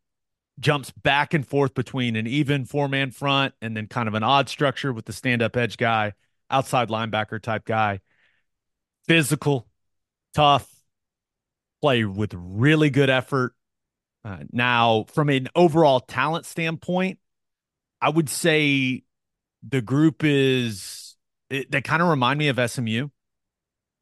jumps 0.60 0.92
back 0.92 1.34
and 1.34 1.46
forth 1.46 1.74
between 1.74 2.16
an 2.16 2.28
even 2.28 2.66
four-man 2.66 3.12
front 3.12 3.54
and 3.62 3.76
then 3.76 3.88
kind 3.88 4.08
of 4.08 4.14
an 4.14 4.24
odd 4.24 4.48
structure 4.50 4.94
with 4.94 5.06
the 5.06 5.14
stand-up 5.14 5.58
edge 5.58 5.78
guy, 5.78 6.14
outside 6.50 6.90
linebacker 6.90 7.42
type 7.42 7.66
guy 7.66 8.00
physical, 9.08 9.68
tough, 10.34 10.70
play 11.82 12.06
with 12.06 12.34
really 12.34 12.90
good 12.90 13.10
effort. 13.10 13.54
Uh, 14.26 14.38
now, 14.52 15.06
from 15.10 15.30
an 15.30 15.50
overall 15.56 16.00
talent 16.00 16.46
standpoint, 16.46 17.20
I 18.02 18.10
would 18.10 18.30
say 18.30 19.04
the 19.68 19.82
group 19.82 20.24
is 20.24 21.16
it, 21.50 21.72
they 21.72 21.82
kind 21.82 22.02
of 22.02 22.10
remind 22.10 22.40
me 22.40 22.48
of 22.50 22.60
SMU, 22.70 23.10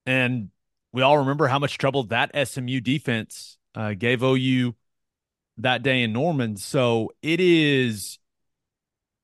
and 0.06 0.50
we 0.94 1.02
all 1.02 1.20
remember 1.20 1.48
how 1.48 1.60
much 1.60 1.78
trouble 1.78 2.04
that 2.06 2.32
SMU 2.48 2.82
defense 2.82 3.58
uh, 3.76 3.94
gave 3.94 4.24
OU 4.24 4.76
that 5.58 5.84
day 5.84 6.02
in 6.02 6.14
Norman. 6.14 6.58
So 6.58 7.12
it 7.22 7.40
is. 7.40 8.18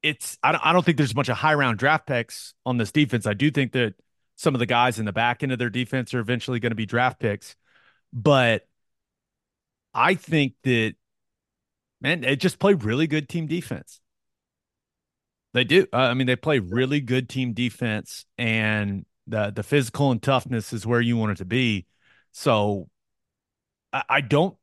It's 0.04 0.38
I 0.43 0.52
don't, 0.52 0.65
I 0.65 0.73
don't 0.73 0.86
think 0.86 0.97
there's 0.97 1.12
a 1.12 1.15
bunch 1.15 1.30
of 1.30 1.38
high 1.38 1.56
round 1.56 1.80
draft 1.80 2.06
picks 2.06 2.54
on 2.65 2.78
this 2.78 2.91
defense. 2.91 3.26
I 3.26 3.34
do 3.34 3.50
think 3.52 3.71
that 3.73 3.95
some 4.36 4.54
of 4.54 4.60
the 4.60 4.65
guys 4.65 5.00
in 5.00 5.06
the 5.06 5.12
back 5.12 5.41
end 5.41 5.52
of 5.52 5.60
their 5.60 5.71
defense 5.71 6.13
are 6.13 6.19
eventually 6.19 6.60
going 6.60 6.71
to 6.71 6.76
be 6.76 6.86
draft 6.86 7.19
picks. 7.19 7.56
But 8.13 8.67
I 9.93 10.13
think 10.13 10.54
that, 10.63 10.93
man, 12.00 12.21
they 12.21 12.36
just 12.36 12.60
played 12.60 12.84
really 12.84 13.08
good 13.08 13.28
team 13.28 13.47
defense. 13.47 14.00
They 15.53 15.63
do. 15.63 15.88
Uh, 15.91 15.97
I 15.97 16.13
mean, 16.13 16.27
they 16.27 16.36
play 16.36 16.60
really 16.60 16.99
good 16.99 17.29
team 17.29 17.53
defense, 17.53 18.25
and 18.38 19.05
the 19.27 19.51
the 19.51 19.63
physical 19.63 20.12
and 20.12 20.21
toughness 20.21 20.73
is 20.73 20.86
where 20.86 21.01
you 21.01 21.17
want 21.17 21.33
it 21.33 21.38
to 21.38 21.45
be. 21.45 21.86
So, 22.31 22.89
I, 23.93 24.03
I 24.10 24.21
don't, 24.21 24.55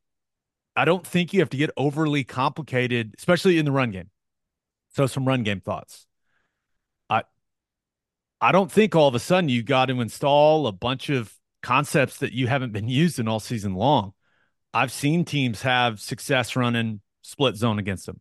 I 0.77 0.85
don't 0.85 1.07
think 1.07 1.33
you 1.33 1.41
have 1.41 1.51
to 1.51 1.57
get 1.57 1.71
overly 1.77 2.25
complicated, 2.25 3.15
especially 3.19 3.59
in 3.59 3.65
the 3.65 3.73
run 3.73 3.91
game. 3.91 4.11
So, 4.95 5.07
some 5.07 5.27
run 5.27 5.43
game 5.43 5.61
thoughts. 5.61 6.07
I 7.11 7.25
I 8.41 8.53
don't 8.53 8.71
think 8.71 8.95
all 8.95 9.09
of 9.09 9.15
a 9.15 9.21
sudden 9.21 9.49
you 9.49 9.63
got 9.63 9.87
to 9.87 10.01
install 10.01 10.67
a 10.67 10.73
bunch 10.73 11.09
of 11.11 11.35
concepts 11.63 12.19
that 12.19 12.33
you 12.33 12.47
haven't 12.47 12.73
been 12.73 12.89
using 12.89 13.27
all 13.29 13.41
season 13.41 13.75
long. 13.75 14.13
I've 14.73 14.93
seen 14.93 15.25
teams 15.25 15.63
have 15.63 16.01
success 16.01 16.57
running 16.57 17.01
split 17.23 17.57
zone 17.57 17.79
against 17.79 18.07
them. 18.07 18.21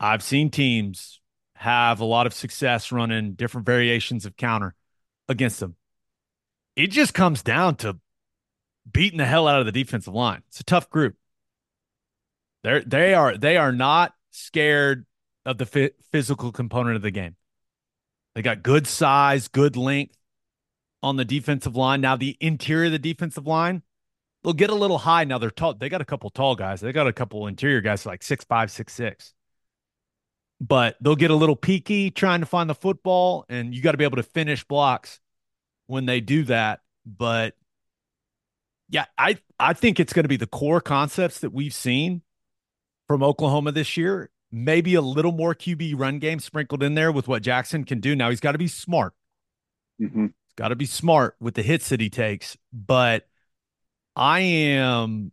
I've 0.00 0.22
seen 0.22 0.50
teams 0.50 1.20
have 1.58 2.00
a 2.00 2.04
lot 2.04 2.26
of 2.26 2.32
success 2.32 2.92
running 2.92 3.32
different 3.32 3.66
variations 3.66 4.24
of 4.24 4.36
counter 4.36 4.74
against 5.28 5.60
them. 5.60 5.76
It 6.76 6.88
just 6.88 7.14
comes 7.14 7.42
down 7.42 7.76
to 7.76 7.98
beating 8.90 9.18
the 9.18 9.26
hell 9.26 9.48
out 9.48 9.60
of 9.60 9.66
the 9.66 9.72
defensive 9.72 10.14
line. 10.14 10.42
It's 10.48 10.60
a 10.60 10.64
tough 10.64 10.88
group. 10.88 11.16
They're 12.62 12.80
they 12.80 13.14
are 13.14 13.36
they 13.36 13.56
are 13.56 13.72
not 13.72 14.14
scared 14.30 15.04
of 15.44 15.58
the 15.58 15.92
physical 16.12 16.52
component 16.52 16.96
of 16.96 17.02
the 17.02 17.10
game. 17.10 17.36
They 18.34 18.42
got 18.42 18.62
good 18.62 18.86
size, 18.86 19.48
good 19.48 19.76
length 19.76 20.16
on 21.02 21.16
the 21.16 21.24
defensive 21.24 21.74
line. 21.74 22.00
Now, 22.00 22.16
the 22.16 22.36
interior 22.40 22.86
of 22.86 22.92
the 22.92 22.98
defensive 22.98 23.46
line, 23.46 23.82
they'll 24.42 24.52
get 24.52 24.70
a 24.70 24.74
little 24.74 24.98
high. 24.98 25.24
Now 25.24 25.38
they're 25.38 25.50
tall. 25.50 25.74
They 25.74 25.88
got 25.88 26.00
a 26.00 26.04
couple 26.04 26.30
tall 26.30 26.54
guys. 26.54 26.80
They 26.80 26.92
got 26.92 27.08
a 27.08 27.12
couple 27.12 27.46
interior 27.46 27.80
guys 27.80 28.06
like 28.06 28.22
six 28.22 28.44
five, 28.44 28.70
six 28.70 28.92
six. 28.92 29.34
But 30.60 30.96
they'll 31.00 31.16
get 31.16 31.30
a 31.30 31.36
little 31.36 31.56
peaky 31.56 32.10
trying 32.10 32.40
to 32.40 32.46
find 32.46 32.68
the 32.68 32.74
football, 32.74 33.44
and 33.48 33.74
you 33.74 33.82
got 33.82 33.92
to 33.92 33.98
be 33.98 34.04
able 34.04 34.16
to 34.16 34.22
finish 34.22 34.64
blocks 34.64 35.20
when 35.86 36.06
they 36.06 36.20
do 36.20 36.44
that. 36.44 36.80
But 37.06 37.54
yeah, 38.88 39.06
I 39.16 39.38
I 39.58 39.72
think 39.72 40.00
it's 40.00 40.12
going 40.12 40.24
to 40.24 40.28
be 40.28 40.36
the 40.36 40.46
core 40.46 40.80
concepts 40.80 41.40
that 41.40 41.52
we've 41.52 41.74
seen 41.74 42.22
from 43.06 43.22
Oklahoma 43.22 43.72
this 43.72 43.96
year. 43.96 44.30
Maybe 44.50 44.94
a 44.94 45.02
little 45.02 45.32
more 45.32 45.54
QB 45.54 45.98
run 45.98 46.18
game 46.18 46.40
sprinkled 46.40 46.82
in 46.82 46.94
there 46.94 47.12
with 47.12 47.28
what 47.28 47.42
Jackson 47.42 47.84
can 47.84 48.00
do. 48.00 48.16
Now 48.16 48.30
he's 48.30 48.40
got 48.40 48.52
to 48.52 48.58
be 48.58 48.68
smart. 48.68 49.12
Mm-hmm. 50.00 50.26
He's 50.26 50.54
got 50.56 50.68
to 50.68 50.76
be 50.76 50.86
smart 50.86 51.36
with 51.38 51.54
the 51.54 51.62
hits 51.62 51.90
that 51.90 52.00
he 52.00 52.08
takes. 52.08 52.56
But 52.72 53.28
I 54.16 54.40
am 54.40 55.32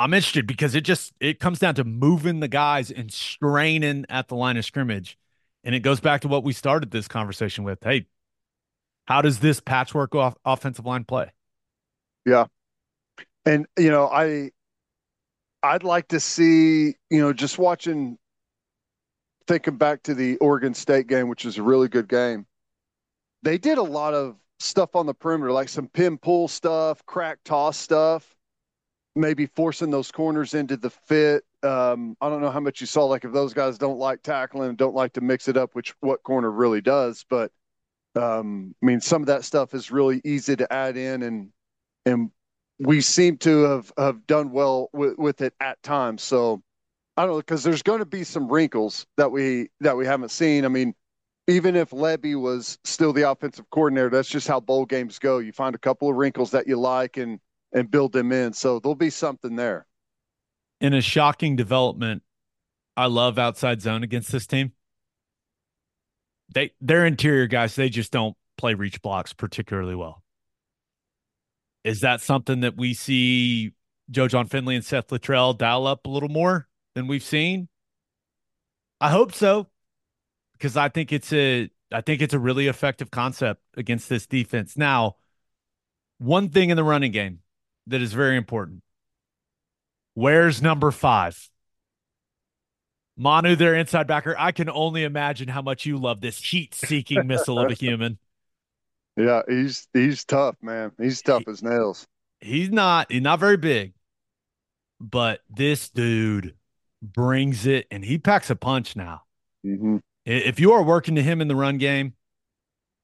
I'm 0.00 0.14
interested 0.14 0.46
because 0.46 0.74
it 0.74 0.80
just 0.80 1.12
it 1.20 1.40
comes 1.40 1.58
down 1.58 1.74
to 1.74 1.84
moving 1.84 2.40
the 2.40 2.48
guys 2.48 2.90
and 2.90 3.12
straining 3.12 4.06
at 4.08 4.28
the 4.28 4.34
line 4.34 4.56
of 4.56 4.64
scrimmage. 4.64 5.18
And 5.62 5.74
it 5.74 5.80
goes 5.80 6.00
back 6.00 6.22
to 6.22 6.28
what 6.28 6.42
we 6.42 6.54
started 6.54 6.90
this 6.90 7.06
conversation 7.06 7.64
with. 7.64 7.80
Hey, 7.82 8.06
how 9.04 9.20
does 9.20 9.40
this 9.40 9.60
patchwork 9.60 10.14
off 10.14 10.36
offensive 10.42 10.86
line 10.86 11.04
play? 11.04 11.30
Yeah. 12.24 12.46
And 13.44 13.66
you 13.78 13.90
know, 13.90 14.08
I 14.08 14.52
I'd 15.62 15.84
like 15.84 16.08
to 16.08 16.20
see, 16.20 16.94
you 17.10 17.20
know, 17.20 17.34
just 17.34 17.58
watching 17.58 18.16
thinking 19.46 19.76
back 19.76 20.02
to 20.04 20.14
the 20.14 20.38
Oregon 20.38 20.72
State 20.72 21.08
game, 21.08 21.28
which 21.28 21.44
is 21.44 21.58
a 21.58 21.62
really 21.62 21.88
good 21.88 22.08
game. 22.08 22.46
They 23.42 23.58
did 23.58 23.76
a 23.76 23.82
lot 23.82 24.14
of 24.14 24.36
stuff 24.60 24.96
on 24.96 25.04
the 25.04 25.14
perimeter, 25.14 25.52
like 25.52 25.68
some 25.68 25.88
pin 25.88 26.16
pull 26.16 26.48
stuff, 26.48 27.04
crack 27.04 27.40
toss 27.44 27.76
stuff, 27.76 28.34
maybe 29.16 29.46
forcing 29.46 29.90
those 29.90 30.10
corners 30.10 30.54
into 30.54 30.76
the 30.76 30.90
fit. 30.90 31.44
Um, 31.62 32.16
I 32.20 32.28
don't 32.28 32.40
know 32.40 32.50
how 32.50 32.60
much 32.60 32.80
you 32.80 32.86
saw, 32.86 33.04
like 33.04 33.24
if 33.24 33.32
those 33.32 33.52
guys 33.52 33.78
don't 33.78 33.98
like 33.98 34.22
tackling, 34.22 34.76
don't 34.76 34.94
like 34.94 35.12
to 35.14 35.20
mix 35.20 35.48
it 35.48 35.56
up, 35.56 35.74
which 35.74 35.94
what 36.00 36.22
corner 36.22 36.50
really 36.50 36.80
does, 36.80 37.24
but 37.28 37.52
um, 38.16 38.74
I 38.82 38.86
mean, 38.86 39.00
some 39.00 39.22
of 39.22 39.26
that 39.26 39.44
stuff 39.44 39.74
is 39.74 39.90
really 39.90 40.20
easy 40.24 40.56
to 40.56 40.72
add 40.72 40.96
in, 40.96 41.22
and 41.22 41.50
and 42.06 42.30
we 42.78 43.00
seem 43.00 43.36
to 43.38 43.62
have 43.62 43.92
have 43.96 44.26
done 44.26 44.50
well 44.50 44.88
with, 44.92 45.16
with 45.18 45.40
it 45.42 45.54
at 45.60 45.82
times. 45.82 46.22
So 46.22 46.62
I 47.16 47.22
don't 47.22 47.32
know 47.32 47.38
because 47.38 47.62
there's 47.62 47.82
going 47.82 48.00
to 48.00 48.06
be 48.06 48.24
some 48.24 48.48
wrinkles 48.48 49.06
that 49.16 49.30
we 49.30 49.68
that 49.80 49.96
we 49.96 50.06
haven't 50.06 50.30
seen. 50.30 50.64
I 50.64 50.68
mean, 50.68 50.94
even 51.46 51.76
if 51.76 51.90
Lebby 51.90 52.40
was 52.40 52.78
still 52.84 53.12
the 53.12 53.30
offensive 53.30 53.68
coordinator, 53.70 54.10
that's 54.10 54.28
just 54.28 54.48
how 54.48 54.60
bowl 54.60 54.86
games 54.86 55.18
go. 55.18 55.38
You 55.38 55.52
find 55.52 55.74
a 55.74 55.78
couple 55.78 56.08
of 56.08 56.16
wrinkles 56.16 56.50
that 56.52 56.66
you 56.66 56.78
like 56.78 57.16
and 57.16 57.38
and 57.72 57.90
build 57.90 58.12
them 58.12 58.32
in. 58.32 58.52
So 58.52 58.80
there'll 58.80 58.94
be 58.94 59.10
something 59.10 59.56
there. 59.56 59.86
In 60.80 60.94
a 60.94 61.00
shocking 61.00 61.56
development, 61.56 62.22
I 62.96 63.06
love 63.06 63.38
outside 63.38 63.82
zone 63.82 64.02
against 64.02 64.32
this 64.32 64.46
team 64.46 64.72
they 66.54 66.72
their 66.80 67.06
interior 67.06 67.46
guys 67.46 67.74
they 67.74 67.88
just 67.88 68.12
don't 68.12 68.36
play 68.56 68.74
reach 68.74 69.00
blocks 69.02 69.32
particularly 69.32 69.94
well. 69.94 70.22
Is 71.84 72.00
that 72.00 72.20
something 72.20 72.60
that 72.60 72.76
we 72.76 72.94
see 72.94 73.72
Joe 74.10 74.28
Jon 74.28 74.46
Finley 74.46 74.76
and 74.76 74.84
Seth 74.84 75.08
Littrell 75.08 75.56
dial 75.56 75.86
up 75.86 76.06
a 76.06 76.10
little 76.10 76.28
more 76.28 76.68
than 76.94 77.06
we've 77.06 77.22
seen? 77.22 77.68
I 79.00 79.10
hope 79.10 79.32
so, 79.32 79.68
because 80.52 80.76
I 80.76 80.88
think 80.88 81.12
it's 81.12 81.32
a 81.32 81.70
I 81.92 82.00
think 82.02 82.22
it's 82.22 82.34
a 82.34 82.38
really 82.38 82.66
effective 82.66 83.10
concept 83.10 83.62
against 83.76 84.08
this 84.08 84.26
defense. 84.26 84.76
Now, 84.76 85.16
one 86.18 86.50
thing 86.50 86.70
in 86.70 86.76
the 86.76 86.84
running 86.84 87.12
game 87.12 87.40
that 87.86 88.00
is 88.00 88.12
very 88.12 88.36
important. 88.36 88.82
Where's 90.14 90.60
number 90.60 90.90
five? 90.90 91.48
Manu, 93.16 93.54
their 93.54 93.74
inside 93.74 94.06
backer. 94.06 94.34
I 94.38 94.52
can 94.52 94.70
only 94.70 95.04
imagine 95.04 95.48
how 95.48 95.62
much 95.62 95.84
you 95.84 95.98
love 95.98 96.20
this 96.20 96.38
heat-seeking 96.38 97.26
missile 97.26 97.58
of 97.58 97.70
a 97.70 97.74
human. 97.74 98.18
Yeah, 99.16 99.42
he's 99.46 99.88
he's 99.92 100.24
tough, 100.24 100.56
man. 100.62 100.92
He's 100.98 101.20
tough 101.20 101.42
he, 101.44 101.50
as 101.50 101.62
nails. 101.62 102.06
He's 102.40 102.70
not 102.70 103.12
he's 103.12 103.20
not 103.20 103.38
very 103.38 103.58
big, 103.58 103.92
but 104.98 105.40
this 105.50 105.90
dude 105.90 106.54
brings 107.02 107.66
it, 107.66 107.86
and 107.90 108.04
he 108.04 108.18
packs 108.18 108.48
a 108.50 108.56
punch 108.56 108.96
now. 108.96 109.22
Mm-hmm. 109.66 109.98
If 110.24 110.60
you 110.60 110.72
are 110.72 110.82
working 110.82 111.14
to 111.16 111.22
him 111.22 111.40
in 111.40 111.48
the 111.48 111.56
run 111.56 111.76
game, 111.76 112.14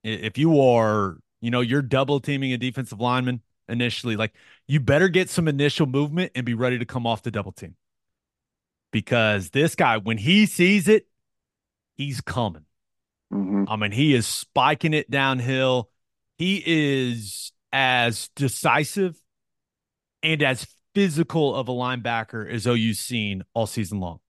if 0.02 0.38
you 0.38 0.60
are, 0.60 1.18
you 1.40 1.50
know, 1.50 1.60
you're 1.60 1.82
double 1.82 2.20
teaming 2.20 2.52
a 2.52 2.58
defensive 2.58 3.00
lineman 3.00 3.42
initially, 3.68 4.16
like 4.16 4.32
you 4.66 4.80
better 4.80 5.08
get 5.08 5.30
some 5.30 5.48
initial 5.48 5.86
movement 5.86 6.32
and 6.34 6.44
be 6.46 6.54
ready 6.54 6.78
to 6.78 6.84
come 6.84 7.06
off 7.06 7.22
the 7.22 7.30
double 7.30 7.52
team 7.52 7.76
because 8.92 9.50
this 9.50 9.74
guy, 9.74 9.98
when 9.98 10.18
he 10.18 10.46
sees 10.46 10.88
it, 10.88 11.06
he's 11.96 12.20
coming. 12.20 12.64
Mm-hmm. 13.32 13.64
I 13.68 13.76
mean, 13.76 13.92
he 13.92 14.14
is 14.14 14.26
spiking 14.26 14.94
it 14.94 15.10
downhill. 15.10 15.90
He 16.38 16.62
is 16.64 17.52
as 17.72 18.28
decisive 18.36 19.20
and 20.22 20.42
as 20.42 20.66
physical 20.94 21.54
of 21.54 21.68
a 21.68 21.72
linebacker 21.72 22.50
as 22.50 22.66
OU's 22.66 22.98
seen 22.98 23.42
all 23.54 23.66
season 23.66 24.00
long. 24.00 24.20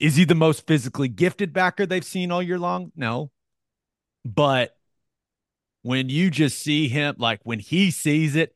Is 0.00 0.16
he 0.16 0.24
the 0.24 0.34
most 0.34 0.66
physically 0.66 1.08
gifted 1.08 1.52
backer 1.52 1.84
they've 1.84 2.04
seen 2.04 2.30
all 2.30 2.42
year 2.42 2.58
long? 2.58 2.92
No. 2.94 3.30
But 4.24 4.76
when 5.82 6.08
you 6.08 6.30
just 6.30 6.58
see 6.60 6.88
him, 6.88 7.16
like 7.18 7.40
when 7.42 7.58
he 7.58 7.90
sees 7.90 8.36
it, 8.36 8.54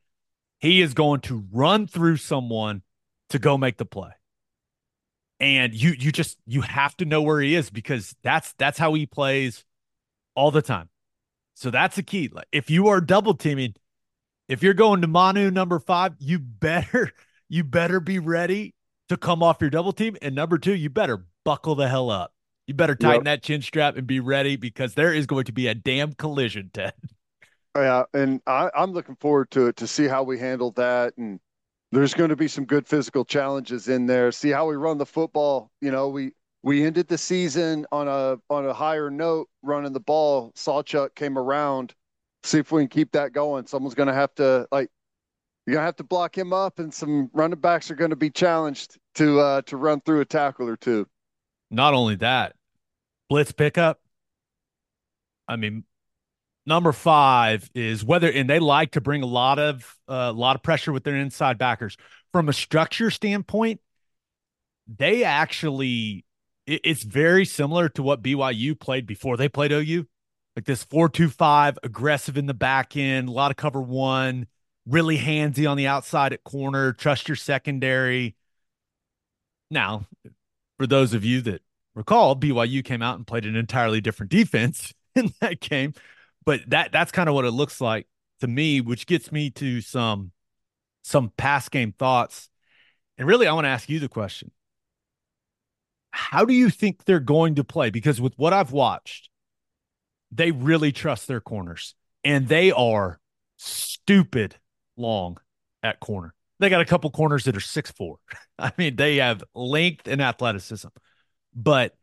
he 0.63 0.81
is 0.81 0.95
going 0.95 1.21
to 1.21 1.45
run 1.53 1.87
through 1.87 2.17
someone 2.17 2.81
to 3.29 3.39
go 3.39 3.59
make 3.59 3.77
the 3.77 3.85
play 3.85 4.13
and 5.43 5.75
you 5.75 5.95
you 5.99 6.13
just 6.13 6.39
you 6.47 6.61
have 6.61 6.97
to 6.97 7.05
know 7.05 7.21
where 7.21 7.41
he 7.41 7.57
is 7.57 7.69
because 7.69 8.15
that's 8.23 8.55
that's 8.55 8.79
how 8.79 8.95
he 8.95 9.05
plays 9.05 9.65
all 10.35 10.53
the 10.53 10.63
time. 10.63 10.89
So 11.55 11.71
that's 11.71 11.97
the 11.97 12.03
key. 12.05 12.31
Like 12.33 12.47
if 12.53 12.71
you 12.71 12.89
are 12.89 13.01
double 13.01 13.35
teaming, 13.35 13.75
if 14.49 14.63
you're 14.63 14.73
going 14.73 15.03
to 15.03 15.09
Manu 15.09 15.51
number 15.51 15.81
five, 15.81 16.15
you 16.19 16.39
better 16.39 17.11
you 17.49 17.65
better 17.65 17.99
be 17.99 18.21
ready 18.21 18.75
to 19.09 19.17
come 19.17 19.43
off 19.43 19.61
your 19.61 19.69
double 19.69 19.93
team. 19.93 20.17
And 20.23 20.35
number 20.35 20.59
two, 20.59 20.75
you 20.75 20.89
better 20.89 21.27
buckle 21.45 21.75
the 21.75 21.89
hell 21.89 22.09
up. 22.09 22.33
You 22.69 22.75
better 22.75 22.95
tighten 22.95 23.27
yep. 23.27 23.41
that 23.41 23.43
chin 23.43 23.61
strap 23.63 23.97
and 23.97 24.07
be 24.07 24.21
ready 24.21 24.55
because 24.55 24.95
there 24.95 25.13
is 25.13 25.27
going 25.27 25.45
to 25.47 25.53
be 25.53 25.67
a 25.67 25.75
damn 25.75 26.13
collision, 26.13 26.71
Ted. 26.73 26.95
Yeah, 27.75 28.05
and 28.13 28.41
I, 28.47 28.71
I'm 28.75 28.93
looking 28.93 29.17
forward 29.17 29.51
to 29.53 29.69
it 29.69 29.77
to 29.77 29.87
see 29.87 30.07
how 30.07 30.23
we 30.23 30.39
handle 30.39 30.73
that 30.73 31.17
and 31.17 31.41
there's 31.93 32.15
going 32.15 32.31
to 32.31 32.37
be 32.37 32.49
some 32.49 32.65
good 32.65 32.89
physical 32.89 33.25
challenges 33.25 33.87
in 33.87 34.07
there. 34.07 34.33
See 34.33 34.51
how 34.51 34.67
we 34.67 34.77
run 34.77 34.97
the 34.99 35.07
football. 35.07 35.71
You 35.81 35.91
know, 35.91 36.09
we 36.09 36.33
we 36.63 36.85
ended 36.85 37.07
the 37.07 37.19
season 37.19 37.87
on 37.93 38.09
a 38.09 38.39
on 38.49 38.67
a 38.67 38.73
higher 38.73 39.11
note 39.11 39.49
running 39.63 39.93
the 39.93 40.01
ball. 40.01 40.53
Sawchuk 40.57 41.15
came 41.15 41.39
around. 41.39 41.95
See 42.45 42.59
if 42.59 42.73
we 42.73 42.83
can 42.83 42.89
keep 42.89 43.13
that 43.13 43.33
going. 43.33 43.67
Someone's 43.67 43.95
going 43.95 44.09
to 44.09 44.15
have 44.15 44.35
to 44.37 44.67
like 44.73 44.89
you're 45.67 45.75
gonna 45.75 45.85
have 45.85 45.97
to 45.97 46.05
block 46.05 46.37
him 46.37 46.53
up, 46.53 46.81
and 46.81 46.93
some 46.93 47.31
running 47.33 47.61
backs 47.61 47.91
are 47.91 47.95
going 47.95 48.11
to 48.11 48.17
be 48.17 48.31
challenged 48.31 48.99
to 49.17 49.39
uh, 49.39 49.63
to 49.63 49.77
run 49.77 50.01
through 50.01 50.21
a 50.21 50.25
tackle 50.25 50.69
or 50.69 50.77
two. 50.77 51.07
Not 51.71 51.95
only 51.95 52.17
that, 52.17 52.57
blitz 53.29 53.53
pickup. 53.53 54.01
I 55.47 55.57
mean, 55.57 55.85
Number 56.65 56.93
five 56.93 57.69
is 57.75 58.05
whether, 58.05 58.31
and 58.31 58.49
they 58.49 58.61
like 58.61 58.93
to 58.93 59.01
bring 59.01 59.23
a 59.23 59.27
lot 59.27 59.59
of 59.59 59.97
a 60.09 60.13
uh, 60.13 60.33
lot 60.33 60.55
of 60.55 60.63
pressure 60.63 60.93
with 60.93 61.03
their 61.03 61.17
inside 61.17 61.59
backers. 61.59 61.97
From 62.33 62.49
a 62.49 62.53
structure 62.53 63.11
standpoint, 63.11 63.81
they 64.87 65.25
actually 65.25 66.25
it, 66.67 66.81
it's 66.85 67.03
very 67.03 67.45
similar 67.45 67.89
to 67.91 68.03
what 68.03 68.23
BYU 68.23 68.79
played 68.79 69.07
before 69.07 69.37
they 69.37 69.49
played 69.49 69.73
OU, 69.73 70.07
like 70.55 70.65
this 70.65 70.85
four-two-five, 70.85 71.79
aggressive 71.83 72.37
in 72.37 72.47
the 72.47 72.55
back 72.55 72.97
end, 72.97 73.29
a 73.29 73.33
lot 73.33 73.51
of 73.51 73.57
cover 73.57 73.81
one, 73.81 74.47
really 74.87 75.19
handsy 75.19 75.69
on 75.69 75.77
the 75.77 75.89
outside 75.89 76.33
at 76.33 76.45
corner, 76.45 76.93
trust 76.93 77.29
your 77.29 77.37
secondary. 77.37 78.37
Now, 79.69 80.07
for 80.79 80.87
those 80.87 81.13
of 81.13 81.25
you 81.25 81.41
that 81.43 81.63
recall, 81.97 82.37
BYU 82.37 82.85
came 82.85 83.03
out 83.03 83.17
and 83.17 83.27
played 83.27 83.47
an 83.47 83.57
entirely 83.57 84.01
different 84.01 84.31
defense 84.31 84.95
in 85.17 85.33
that 85.41 85.59
game 85.59 85.95
but 86.45 86.61
that 86.69 86.93
that's 86.93 87.13
kind 87.13 87.29
of 87.29 87.35
what 87.35 87.45
it 87.45 87.51
looks 87.51 87.81
like 87.81 88.07
to 88.41 88.49
me, 88.49 88.81
which 88.81 89.07
gets 89.07 89.31
me 89.31 89.51
to 89.51 89.81
some 89.81 90.33
some 91.03 91.33
past 91.37 91.71
game 91.71 91.93
thoughts. 91.93 92.49
And 93.19 93.29
really, 93.29 93.47
I 93.47 93.53
want 93.53 93.65
to 93.65 93.71
ask 93.71 93.89
you 93.89 94.01
the 94.01 94.09
question: 94.09 94.51
How 96.11 96.45
do 96.45 96.53
you 96.53 96.71
think 96.71 97.05
they're 97.05 97.21
going 97.21 97.57
to 97.57 97.65
play? 97.65 97.91
Because 97.91 98.21
with 98.21 98.35
what 98.37 98.53
I've 98.53 98.73
watched, 98.73 99.31
they 100.31 100.51
really 100.51 100.93
trust 100.93 101.29
their 101.29 101.41
corners, 101.41 101.95
and 102.25 102.49
they 102.49 102.73
are 102.73 103.21
stupid 103.57 104.57
long 104.97 105.39
at 105.83 106.01
corner. 106.01 106.35
They 106.59 106.69
got 106.69 106.81
a 106.81 106.87
couple 106.87 107.11
corners 107.11 107.45
that 107.45 107.57
are 107.57 107.61
six 107.61 107.91
four. 107.91 108.17
I 108.59 108.73
mean, 108.77 108.97
they 108.97 109.17
have 109.17 109.45
length 109.55 110.09
and 110.09 110.21
athleticism, 110.21 110.89
but 111.55 111.95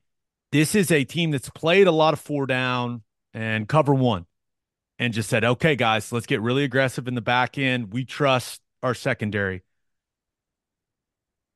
this 0.52 0.74
is 0.74 0.92
a 0.92 1.04
team 1.04 1.32
that's 1.32 1.50
played 1.50 1.88
a 1.88 1.92
lot 1.92 2.14
of 2.14 2.20
four 2.20 2.46
down 2.46 3.04
and 3.34 3.68
cover 3.68 3.94
one 3.94 4.26
and 5.00 5.14
just 5.14 5.30
said, 5.30 5.44
okay, 5.44 5.76
guys, 5.76 6.12
let's 6.12 6.26
get 6.28 6.42
really 6.42 6.64
aggressive 6.64 7.08
in 7.08 7.16
the 7.16 7.22
back 7.22 7.58
end. 7.58 7.92
We 7.94 8.06
trust 8.06 8.62
our 8.84 8.94
secondary. 8.94 9.64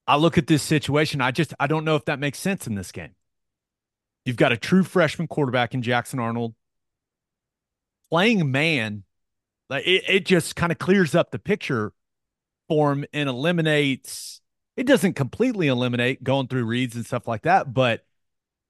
I 0.07 0.15
look 0.15 0.37
at 0.37 0.47
this 0.47 0.63
situation. 0.63 1.21
I 1.21 1.31
just 1.31 1.53
I 1.59 1.67
don't 1.67 1.85
know 1.85 1.95
if 1.95 2.05
that 2.05 2.19
makes 2.19 2.39
sense 2.39 2.65
in 2.65 2.75
this 2.75 2.91
game. 2.91 3.15
You've 4.25 4.37
got 4.37 4.51
a 4.51 4.57
true 4.57 4.83
freshman 4.83 5.27
quarterback 5.27 5.73
in 5.73 5.81
Jackson 5.81 6.19
Arnold 6.19 6.55
playing 8.09 8.51
man. 8.51 9.03
Like 9.69 9.85
it, 9.87 10.03
it 10.07 10.25
just 10.25 10.55
kind 10.55 10.71
of 10.71 10.77
clears 10.77 11.15
up 11.15 11.31
the 11.31 11.39
picture 11.39 11.93
for 12.67 12.91
him 12.91 13.05
and 13.13 13.27
eliminates. 13.27 14.41
It 14.77 14.87
doesn't 14.87 15.13
completely 15.13 15.67
eliminate 15.67 16.23
going 16.23 16.47
through 16.47 16.65
reads 16.65 16.95
and 16.95 17.05
stuff 17.05 17.27
like 17.27 17.43
that, 17.43 17.73
but 17.73 18.05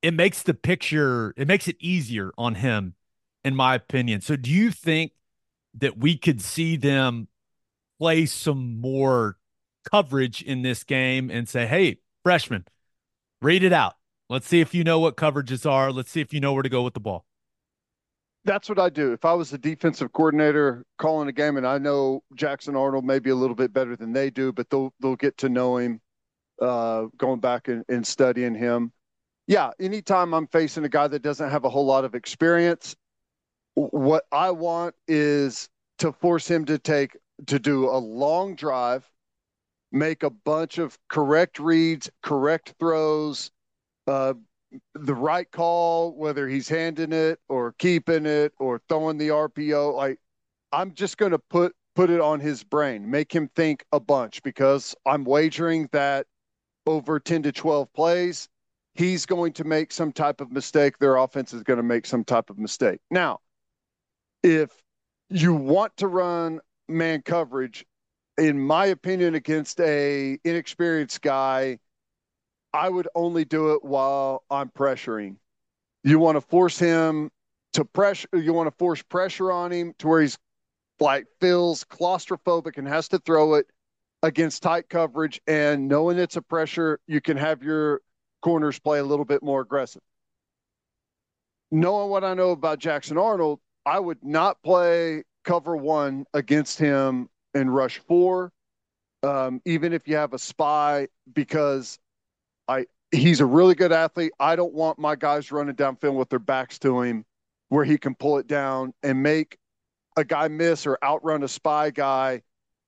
it 0.02 0.14
makes 0.14 0.44
the 0.44 0.54
picture. 0.54 1.34
It 1.38 1.48
makes 1.48 1.68
it 1.68 1.78
easier 1.80 2.32
on 2.38 2.56
him, 2.56 2.96
in 3.44 3.56
my 3.56 3.76
opinion. 3.76 4.22
So, 4.22 4.36
do 4.36 4.50
you 4.50 4.72
think 4.72 5.14
that 5.76 5.98
we 5.98 6.18
could 6.18 6.42
see 6.42 6.78
them 6.78 7.28
play 8.00 8.26
some 8.26 8.80
more 8.80 9.38
coverage 9.90 10.42
in 10.42 10.62
this 10.62 10.84
game 10.84 11.30
and 11.30 11.48
say, 11.48 11.66
hey, 11.66 12.00
freshman, 12.24 12.66
read 13.42 13.64
it 13.64 13.74
out. 13.74 13.96
Let's 14.30 14.48
see 14.48 14.62
if 14.62 14.74
you 14.74 14.84
know 14.84 15.00
what 15.00 15.18
coverages 15.18 15.70
are. 15.70 15.92
Let's 15.92 16.12
see 16.12 16.22
if 16.22 16.34
you 16.34 16.40
know 16.40 16.54
where 16.54 16.64
to 16.64 16.70
go 16.70 16.82
with 16.82 16.94
the 16.94 17.00
ball. 17.00 17.26
That's 18.46 18.68
what 18.68 18.80
I 18.80 18.90
do. 18.90 19.14
If 19.14 19.24
I 19.24 19.34
was 19.34 19.52
the 19.52 19.58
defensive 19.58 20.12
coordinator 20.12 20.84
calling 20.98 21.30
a 21.30 21.32
game, 21.32 21.56
and 21.56 21.66
I 21.66 21.78
know 21.78 22.24
Jackson 22.36 22.76
Arnold 22.76 23.06
may 23.06 23.20
be 23.20 23.30
a 23.30 23.36
little 23.36 23.56
bit 23.56 23.72
better 23.72 23.96
than 23.96 24.12
they 24.12 24.30
do, 24.30 24.52
but 24.52 24.70
they'll 24.70 24.94
they'll 25.00 25.16
get 25.16 25.38
to 25.38 25.50
know 25.50 25.78
him, 25.78 26.02
uh, 26.62 27.06
going 27.18 27.40
back 27.40 27.70
and, 27.70 27.86
and 27.88 28.06
studying 28.06 28.54
him. 28.54 28.92
Yeah, 29.48 29.72
anytime 29.80 30.34
I'm 30.34 30.48
facing 30.48 30.84
a 30.84 30.90
guy 30.90 31.08
that 31.08 31.22
doesn't 31.22 31.50
have 31.50 31.64
a 31.64 31.70
whole 31.70 31.86
lot 31.86 32.04
of 32.04 32.16
experience, 32.16 32.98
what 33.76 34.26
I 34.32 34.52
want 34.52 34.96
is 35.08 35.70
to 36.00 36.12
force 36.12 36.50
him 36.50 36.66
to 36.66 36.78
take 36.78 37.18
to 37.48 37.60
do 37.60 37.90
a 37.90 37.98
long 37.98 38.56
drive, 38.56 39.10
make 39.92 40.24
a 40.24 40.30
bunch 40.30 40.78
of 40.78 40.98
correct 41.10 41.60
reads, 41.60 42.10
correct 42.22 42.76
throws, 42.80 43.52
uh, 44.08 44.34
the 44.96 45.16
right 45.16 45.50
call, 45.52 46.16
whether 46.16 46.48
he's 46.48 46.68
handing 46.68 47.14
it 47.14 47.40
or 47.48 47.74
keeping 47.78 48.26
it 48.26 48.54
or 48.60 48.82
throwing 48.90 49.18
the 49.18 49.30
RPO. 49.30 49.94
Like 49.96 50.20
I'm 50.72 50.94
just 50.94 51.18
going 51.18 51.32
to 51.32 51.40
put 51.40 51.76
put 51.96 52.10
it 52.10 52.20
on 52.20 52.40
his 52.40 52.64
brain, 52.64 53.10
make 53.10 53.34
him 53.34 53.48
think 53.56 53.86
a 53.92 54.00
bunch 54.00 54.42
because 54.42 54.96
I'm 55.06 55.24
wagering 55.24 55.90
that 55.92 56.26
over 56.88 57.20
10 57.20 57.44
to 57.44 57.52
12 57.52 57.94
plays, 57.94 58.50
he's 58.96 59.26
going 59.26 59.54
to 59.54 59.64
make 59.64 59.92
some 59.92 60.12
type 60.12 60.42
of 60.42 60.52
mistake. 60.52 60.98
Their 60.98 61.18
offense 61.18 61.54
is 61.54 61.62
going 61.62 61.78
to 61.78 61.84
make 61.84 62.06
some 62.08 62.24
type 62.24 62.50
of 62.50 62.58
mistake. 62.58 63.00
Now, 63.12 63.40
if 64.44 64.70
you 65.30 65.54
want 65.54 65.96
to 65.98 66.08
run 66.08 66.60
man 66.88 67.22
coverage, 67.24 67.86
in 68.38 68.60
my 68.60 68.88
opinion, 68.88 69.36
against 69.36 69.80
a 69.80 70.38
inexperienced 70.44 71.22
guy, 71.22 71.80
I 72.74 72.90
would 72.90 73.08
only 73.16 73.46
do 73.46 73.74
it 73.74 73.84
while 73.84 74.44
I'm 74.50 74.70
pressuring. 74.70 75.38
You 76.04 76.20
want 76.20 76.36
to 76.36 76.42
force 76.42 76.78
him 76.78 77.32
to 77.74 77.86
pressure. 77.86 78.28
You 78.34 78.54
want 78.54 78.68
to 78.68 78.76
force 78.78 79.02
pressure 79.04 79.52
on 79.52 79.72
him 79.72 79.94
to 80.00 80.08
where 80.08 80.22
he's 80.22 80.38
like 81.00 81.28
feels 81.40 81.84
claustrophobic 81.84 82.78
and 82.78 82.88
has 82.88 83.08
to 83.10 83.20
throw 83.20 83.56
it 83.56 83.68
against 84.22 84.64
tight 84.64 84.90
coverage. 84.90 85.40
And 85.48 85.88
knowing 85.88 86.18
it's 86.18 86.36
a 86.36 86.42
pressure, 86.42 87.00
you 87.08 87.22
can 87.22 87.38
have 87.38 87.64
your 87.64 88.02
corners 88.42 88.80
play 88.80 89.00
a 89.00 89.04
little 89.04 89.26
bit 89.26 89.44
more 89.44 89.62
aggressive. 89.62 90.02
Knowing 91.72 92.10
what 92.10 92.24
I 92.24 92.34
know 92.34 92.52
about 92.52 92.80
Jackson 92.80 93.18
Arnold, 93.18 93.60
I 93.86 94.00
would 94.00 94.24
not 94.24 94.62
play 94.64 95.24
cover 95.44 95.76
one 95.76 96.26
against 96.34 96.80
him 96.80 97.30
and 97.54 97.74
rush 97.74 98.00
four, 98.00 98.52
um, 99.24 99.62
even 99.66 99.94
if 99.94 100.08
you 100.08 100.16
have 100.16 100.34
a 100.34 100.40
spy, 100.40 101.08
because 101.34 102.00
I 102.68 102.86
he's 103.12 103.42
a 103.42 103.46
really 103.46 103.76
good 103.76 103.92
athlete. 103.92 104.32
I 104.40 104.56
don't 104.56 104.74
want 104.74 105.00
my 105.00 105.16
guys 105.16 105.52
running 105.52 105.76
downfield 105.76 106.16
with 106.16 106.30
their 106.30 106.40
backs 106.40 106.80
to 106.80 107.02
him 107.02 107.26
where 107.70 107.86
he 107.86 107.98
can 107.98 108.16
pull 108.16 108.38
it 108.38 108.48
down 108.48 108.94
and 109.04 109.22
make 109.22 109.58
a 110.18 110.24
guy 110.24 110.48
miss 110.48 110.86
or 110.86 110.98
outrun 111.04 111.44
a 111.44 111.48
spy 111.48 111.90
guy 111.90 112.42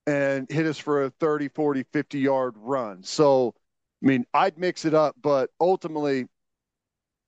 and 0.08 0.50
hit 0.50 0.66
us 0.66 0.78
for 0.78 1.06
a 1.06 1.10
30, 1.10 1.50
40, 1.50 1.84
50 1.92 2.20
yard 2.20 2.54
run. 2.58 3.04
So, 3.04 3.54
I 4.04 4.08
mean, 4.08 4.26
I'd 4.34 4.58
mix 4.58 4.86
it 4.86 4.94
up, 4.94 5.16
but 5.22 5.50
ultimately, 5.60 6.28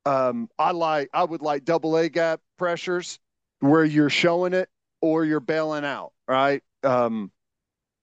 um, 0.05 0.49
I 0.57 0.72
like 0.72 1.09
I 1.13 1.24
would 1.24 1.41
like 1.41 1.65
double 1.65 1.97
A 1.97 2.09
gap 2.09 2.39
pressures 2.57 3.20
where 3.60 3.86
you're 3.86 4.10
showing 4.10 4.53
it 4.53 4.70
or 5.01 5.26
you're 5.26 5.39
bailing 5.39 5.86
out, 5.86 6.14
right? 6.28 6.64
Um, 6.84 7.32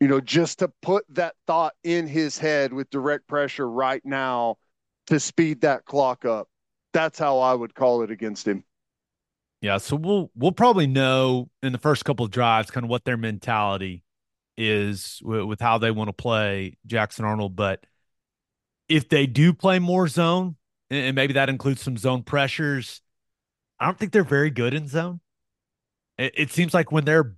you 0.00 0.08
know, 0.08 0.20
just 0.20 0.58
to 0.60 0.68
put 0.82 1.04
that 1.10 1.34
thought 1.46 1.74
in 1.82 2.06
his 2.06 2.38
head 2.38 2.72
with 2.72 2.90
direct 2.90 3.26
pressure 3.26 3.68
right 3.68 4.04
now 4.04 4.56
to 5.06 5.20
speed 5.20 5.62
that 5.62 5.84
clock 5.84 6.24
up. 6.24 6.48
That's 6.92 7.18
how 7.18 7.38
I 7.38 7.54
would 7.54 7.74
call 7.74 8.02
it 8.02 8.10
against 8.10 8.46
him. 8.46 8.64
Yeah, 9.60 9.78
so 9.78 9.96
we'll 9.96 10.30
we'll 10.34 10.52
probably 10.52 10.86
know 10.86 11.48
in 11.62 11.72
the 11.72 11.78
first 11.78 12.04
couple 12.04 12.24
of 12.24 12.30
drives 12.30 12.70
kind 12.70 12.84
of 12.84 12.90
what 12.90 13.04
their 13.04 13.16
mentality 13.16 14.04
is 14.58 15.20
with, 15.24 15.44
with 15.44 15.60
how 15.60 15.78
they 15.78 15.90
want 15.90 16.08
to 16.08 16.12
play 16.12 16.76
Jackson 16.86 17.24
Arnold. 17.24 17.56
But 17.56 17.84
if 18.88 19.08
they 19.08 19.26
do 19.26 19.54
play 19.54 19.78
more 19.78 20.06
zone, 20.06 20.56
and 20.90 21.16
maybe 21.16 21.32
that 21.34 21.48
includes 21.48 21.80
some 21.80 21.96
zone 21.96 22.22
pressures, 22.22 23.00
I 23.80 23.86
don't 23.86 23.98
think 23.98 24.12
they're 24.12 24.22
very 24.22 24.50
good 24.50 24.74
in 24.74 24.86
zone. 24.86 25.20
It, 26.18 26.32
it 26.36 26.50
seems 26.50 26.74
like 26.74 26.92
when 26.92 27.04
their 27.04 27.34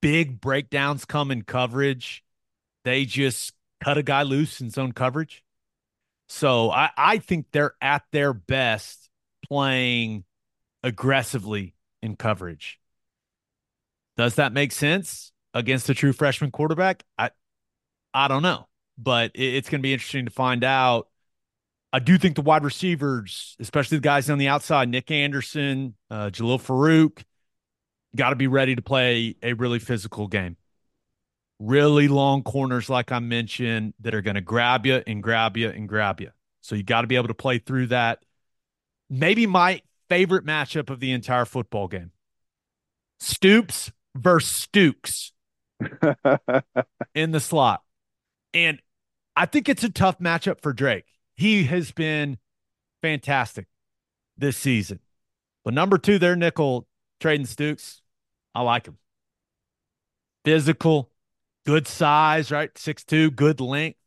big 0.00 0.40
breakdowns 0.40 1.04
come 1.04 1.30
in 1.30 1.42
coverage, 1.42 2.24
they 2.84 3.04
just 3.04 3.52
cut 3.82 3.98
a 3.98 4.02
guy 4.02 4.22
loose 4.22 4.60
in 4.60 4.70
zone 4.70 4.92
coverage. 4.92 5.44
So 6.28 6.70
I, 6.70 6.90
I 6.96 7.18
think 7.18 7.46
they're 7.52 7.74
at 7.80 8.02
their 8.12 8.32
best 8.32 9.08
playing 9.46 10.24
aggressively 10.82 11.74
in 12.02 12.16
coverage. 12.16 12.78
Does 14.16 14.34
that 14.34 14.52
make 14.52 14.72
sense 14.72 15.32
against 15.54 15.88
a 15.88 15.94
true 15.94 16.12
freshman 16.12 16.50
quarterback? 16.50 17.04
I 17.16 17.30
I 18.12 18.28
don't 18.28 18.42
know, 18.42 18.68
but 18.96 19.32
it, 19.34 19.54
it's 19.54 19.70
going 19.70 19.80
to 19.80 19.82
be 19.82 19.92
interesting 19.92 20.24
to 20.24 20.30
find 20.30 20.64
out. 20.64 21.08
I 21.92 22.00
do 22.00 22.18
think 22.18 22.34
the 22.34 22.42
wide 22.42 22.64
receivers, 22.64 23.56
especially 23.60 23.98
the 23.98 24.02
guys 24.02 24.28
on 24.28 24.38
the 24.38 24.48
outside, 24.48 24.90
Nic 24.90 25.10
Anderson, 25.10 25.94
uh, 26.10 26.26
Jalil 26.30 26.60
Farooq, 26.60 27.24
got 28.16 28.30
to 28.30 28.36
be 28.36 28.46
ready 28.46 28.74
to 28.74 28.82
play 28.82 29.36
a 29.42 29.52
really 29.52 29.78
physical 29.78 30.26
game. 30.26 30.56
Really 31.58 32.08
long 32.08 32.42
corners, 32.42 32.88
like 32.88 33.10
I 33.10 33.18
mentioned, 33.18 33.94
that 34.00 34.14
are 34.14 34.22
going 34.22 34.36
to 34.36 34.40
grab 34.40 34.86
you 34.86 35.02
and 35.06 35.22
grab 35.22 35.56
you 35.56 35.68
and 35.68 35.88
grab 35.88 36.20
you. 36.20 36.30
So 36.60 36.74
you 36.74 36.82
got 36.82 37.02
to 37.02 37.06
be 37.06 37.16
able 37.16 37.28
to 37.28 37.34
play 37.34 37.58
through 37.58 37.88
that. 37.88 38.24
Maybe 39.10 39.46
my 39.46 39.82
favorite 40.08 40.44
matchup 40.44 40.90
of 40.90 41.00
the 41.00 41.12
entire 41.12 41.44
football 41.44 41.88
game 41.88 42.12
Stoops 43.20 43.90
versus 44.16 44.66
Stukes 44.66 45.32
in 47.14 47.32
the 47.32 47.40
slot. 47.40 47.82
And 48.54 48.80
I 49.36 49.46
think 49.46 49.68
it's 49.68 49.84
a 49.84 49.90
tough 49.90 50.18
matchup 50.18 50.62
for 50.62 50.72
Drake. 50.72 51.06
He 51.36 51.64
has 51.64 51.92
been 51.92 52.38
fantastic 53.02 53.66
this 54.36 54.56
season. 54.56 55.00
But 55.64 55.74
number 55.74 55.98
two, 55.98 56.18
their 56.18 56.36
nickel 56.36 56.86
Treydan 57.20 57.46
Stukes, 57.46 58.00
I 58.54 58.62
like 58.62 58.86
him. 58.86 58.98
Physical, 60.44 61.10
good 61.66 61.86
size, 61.86 62.50
right? 62.50 62.76
Six 62.76 63.04
two, 63.04 63.30
good 63.30 63.60
length. 63.60 63.98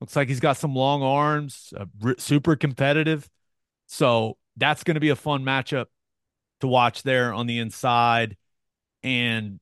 Looks 0.00 0.16
like 0.16 0.28
he's 0.28 0.40
got 0.40 0.56
some 0.56 0.74
long 0.74 1.02
arms, 1.02 1.72
uh, 1.76 1.86
super 2.18 2.56
competitive. 2.56 3.28
So 3.86 4.36
that's 4.56 4.84
going 4.84 4.94
to 4.94 5.00
be 5.00 5.10
a 5.10 5.16
fun 5.16 5.44
matchup 5.44 5.86
to 6.60 6.66
watch 6.66 7.02
there 7.02 7.32
on 7.32 7.46
the 7.46 7.58
inside. 7.58 8.36
And 9.02 9.60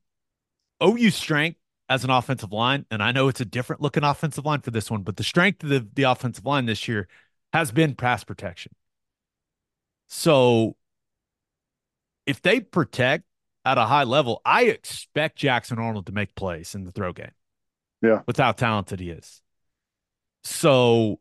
OU 0.83 1.11
strength 1.11 1.59
as 1.89 2.05
an 2.05 2.11
offensive 2.11 2.53
line, 2.53 2.87
and 2.91 3.03
I 3.03 3.13
know 3.13 3.29
it's 3.29 3.41
a 3.41 3.45
different 3.45 3.83
looking 3.83 4.05
offensive 4.05 4.47
line 4.47 4.61
for 4.61 4.71
this 4.71 4.91
one, 4.91 5.03
but 5.03 5.17
the 5.17 5.25
strength 5.25 5.63
of 5.63 5.69
the, 5.69 5.87
the 5.95 6.05
offensive 6.05 6.47
line 6.47 6.67
this 6.67 6.89
year 6.89 7.09
has 7.53 7.71
been 7.71 7.95
pass 7.95 8.25
protection. 8.25 8.73
So 10.09 10.77
if 12.27 12.43
they 12.43 12.61
protect 12.61 13.25
at 13.65 13.79
a 13.79 13.85
high 13.85 14.05
level, 14.05 14.41
I 14.45 14.65
expect 14.65 15.37
Jackson 15.37 15.79
Arnold 15.79 16.07
to 16.07 16.13
make 16.13 16.35
plays 16.35 16.75
in 16.75 16.85
the 16.85 16.91
throw 16.91 17.13
game. 17.13 17.33
Yeah. 18.01 18.23
With 18.27 18.37
how 18.37 18.53
talented 18.53 19.01
he 19.01 19.11
is. 19.11 19.41
So 20.43 21.21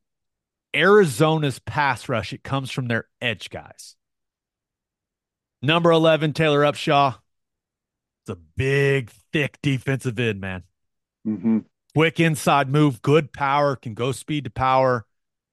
Arizona's 0.73 1.59
pass 1.59 2.09
rush, 2.09 2.33
it 2.33 2.43
comes 2.43 2.71
from 2.71 2.87
their 2.87 3.07
edge 3.21 3.49
guys. 3.49 3.95
Number 5.61 5.91
11, 5.91 6.33
Taylor 6.33 6.61
Upshaw. 6.61 7.17
It's 8.23 8.31
a 8.31 8.35
big, 8.35 9.11
thick 9.31 9.59
defensive 9.61 10.19
end, 10.19 10.41
man. 10.41 10.63
Mm-hmm. 11.27 11.59
Quick 11.93 12.19
inside 12.19 12.69
move, 12.69 13.01
good 13.01 13.31
power, 13.31 13.75
can 13.75 13.93
go 13.93 14.11
speed 14.11 14.45
to 14.45 14.49
power, 14.49 15.05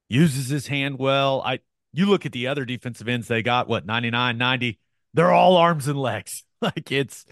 uses 0.09 0.49
his 0.49 0.68
hand 0.68 0.99
well. 0.99 1.42
I 1.44 1.61
you 1.92 2.07
look 2.07 2.26
at 2.26 2.32
the 2.32 2.46
other 2.46 2.64
defensive 2.64 3.09
ends 3.09 3.28
they 3.28 3.42
got, 3.42 3.68
what, 3.68 3.84
99, 3.86 4.38
90 4.38 4.78
they're 5.19 5.33
all 5.33 5.57
arms 5.57 5.89
and 5.89 5.99
legs. 5.99 6.45
like 6.61 6.93
it's 6.93 7.27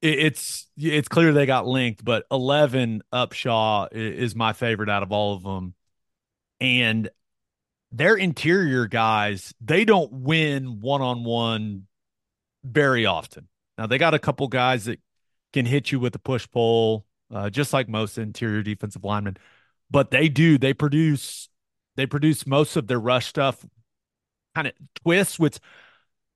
it's 0.00 0.68
it's 0.76 1.08
clear 1.08 1.32
they 1.32 1.44
got 1.46 1.66
linked, 1.66 2.04
but 2.04 2.24
11 2.30 3.02
Upshaw 3.12 3.88
is 3.90 4.36
my 4.36 4.52
favorite 4.52 4.88
out 4.88 5.02
of 5.02 5.10
all 5.10 5.34
of 5.34 5.42
them. 5.42 5.74
And 6.60 7.10
their 7.90 8.14
interior 8.14 8.86
guys, 8.86 9.52
they 9.60 9.84
don't 9.84 10.12
win 10.12 10.80
one 10.80 11.02
on 11.02 11.24
one 11.24 11.86
very 12.62 13.06
often. 13.06 13.48
Now, 13.76 13.86
they 13.86 13.98
got 13.98 14.14
a 14.14 14.18
couple 14.20 14.46
guys 14.46 14.84
that 14.84 15.00
can 15.52 15.66
hit 15.66 15.90
you 15.90 15.98
with 15.98 16.14
a 16.14 16.20
push 16.20 16.46
pull, 16.48 17.06
uh, 17.32 17.50
just 17.50 17.72
like 17.72 17.88
most 17.88 18.18
interior 18.18 18.62
defensive 18.62 19.04
linemen. 19.04 19.36
But 19.90 20.12
they 20.12 20.28
do, 20.28 20.58
they 20.58 20.74
produce, 20.74 21.48
they 21.96 22.06
produce 22.06 22.46
most 22.46 22.76
of 22.76 22.86
their 22.86 23.00
rush 23.00 23.26
stuff 23.26 23.64
kind 24.54 24.68
of 24.68 24.74
twists, 25.02 25.38
which 25.38 25.58